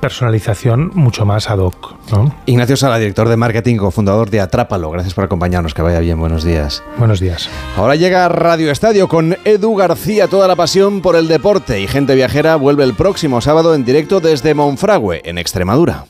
personalización 0.00 0.90
mucho 0.94 1.24
más 1.24 1.50
ad 1.50 1.58
hoc. 1.58 1.94
¿no? 2.12 2.34
Ignacio 2.46 2.76
Sala, 2.76 2.98
director 2.98 3.28
de 3.28 3.36
marketing, 3.36 3.76
cofundador 3.76 4.30
de 4.30 4.40
Atrápalo. 4.40 4.90
Gracias 4.90 5.14
por 5.14 5.24
acompañarnos. 5.24 5.74
Que 5.74 5.82
vaya 5.82 6.00
bien. 6.00 6.18
Buenos 6.18 6.44
días. 6.44 6.82
Buenos 6.98 7.20
días. 7.20 7.48
Ahora 7.76 7.96
llega 7.96 8.28
Radio 8.28 8.70
Estadio 8.70 9.08
con 9.08 9.36
Edu 9.44 9.74
García. 9.74 10.28
Toda 10.28 10.48
la 10.48 10.56
pasión 10.56 11.00
por 11.00 11.16
el 11.16 11.28
deporte 11.28 11.80
y 11.80 11.86
gente 11.86 12.14
viajera 12.14 12.56
vuelve 12.56 12.84
el 12.84 12.94
próximo 12.94 13.40
sábado 13.40 13.74
en 13.74 13.84
directo 13.84 14.20
desde 14.20 14.54
Monfragüe, 14.54 15.22
en 15.24 15.38
Extremadura. 15.38 16.04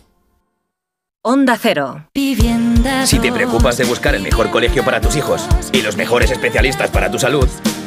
Onda 1.23 1.59
Cero. 1.61 2.07
Si 3.05 3.19
te 3.19 3.31
preocupas 3.31 3.77
de 3.77 3.85
buscar 3.85 4.15
el 4.15 4.23
mejor 4.23 4.51
colegio 4.51 4.83
para 4.83 5.03
tus 5.03 5.17
hijos 5.17 5.47
y 5.71 5.83
los 5.83 5.99
mejores 5.99 6.31
especialistas 6.31 6.89
para 6.91 7.11
tu 7.11 7.19
salud, 7.19 7.47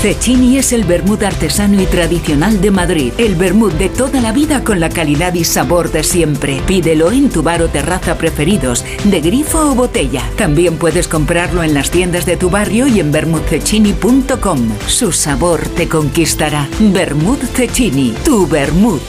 Cecchini 0.00 0.56
es 0.56 0.72
el 0.72 0.84
vermut 0.84 1.22
artesano 1.22 1.78
y 1.78 1.84
tradicional 1.84 2.62
de 2.62 2.70
Madrid. 2.70 3.12
El 3.18 3.34
vermut 3.34 3.74
de 3.74 3.90
toda 3.90 4.22
la 4.22 4.32
vida 4.32 4.64
con 4.64 4.80
la 4.80 4.88
calidad 4.88 5.34
y 5.34 5.44
sabor 5.44 5.92
de 5.92 6.04
siempre. 6.04 6.62
Pídelo 6.66 7.12
en 7.12 7.28
tu 7.28 7.42
bar 7.42 7.60
o 7.60 7.68
terraza 7.68 8.16
preferidos, 8.16 8.82
de 9.04 9.20
grifo 9.20 9.60
o 9.60 9.74
botella. 9.74 10.22
También 10.38 10.78
puedes 10.78 11.06
comprarlo 11.06 11.62
en 11.62 11.74
las 11.74 11.90
tiendas 11.90 12.24
de 12.24 12.38
tu 12.38 12.48
barrio 12.48 12.86
y 12.86 12.98
en 12.98 13.12
vermutcecchini.com. 13.12 14.78
Su 14.86 15.12
sabor 15.12 15.60
te 15.76 15.86
conquistará. 15.86 16.66
Vermut 16.78 17.42
Cecchini, 17.54 18.14
tu 18.24 18.46
vermut. 18.46 19.02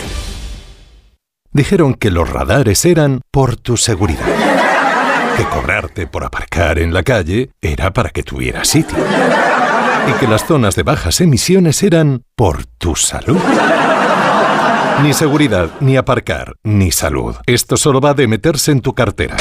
Dijeron 1.54 1.94
que 1.94 2.12
los 2.12 2.30
radares 2.30 2.84
eran 2.84 3.22
por 3.32 3.56
tu 3.56 3.78
seguridad. 3.78 4.28
Que 5.38 5.46
cobrarte 5.46 6.06
por 6.06 6.26
aparcar 6.26 6.80
en 6.80 6.94
la 6.94 7.04
calle 7.04 7.52
era 7.62 7.94
para 7.94 8.10
que 8.10 8.24
tuvieras 8.24 8.68
sitio. 8.68 8.98
Y 10.08 10.14
que 10.20 10.28
las 10.28 10.46
zonas 10.46 10.76
de 10.76 10.84
bajas 10.84 11.22
emisiones 11.22 11.82
eran 11.84 12.24
por 12.36 12.66
tu 12.66 12.96
salud. 12.96 13.40
Ni 15.04 15.14
seguridad, 15.14 15.70
ni 15.80 15.98
aparcar, 15.98 16.56
ni 16.64 16.92
salud. 16.92 17.36
Esto 17.46 17.78
solo 17.78 18.02
va 18.02 18.14
de 18.14 18.28
meterse 18.28 18.72
en 18.72 18.82
tu 18.82 18.94
cartera. 18.94 19.38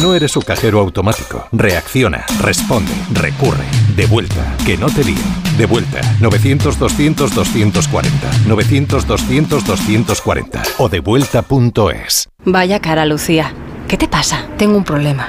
No 0.00 0.14
eres 0.14 0.32
su 0.32 0.42
cajero 0.42 0.80
automático. 0.80 1.46
Reacciona, 1.52 2.24
responde, 2.40 2.92
recurre. 3.12 3.64
De 3.94 4.06
vuelta, 4.06 4.54
que 4.64 4.76
no 4.76 4.88
te 4.88 5.04
lío. 5.04 5.16
De 5.56 5.66
vuelta, 5.66 6.00
900-200-240. 6.20 8.06
900-200-240. 8.46 10.62
O 10.78 10.88
devuelta.es. 10.88 12.28
Vaya 12.44 12.80
cara, 12.80 13.06
Lucía. 13.06 13.52
¿Qué 13.88 13.96
te 13.96 14.08
pasa? 14.08 14.46
Tengo 14.58 14.76
un 14.76 14.84
problema. 14.84 15.28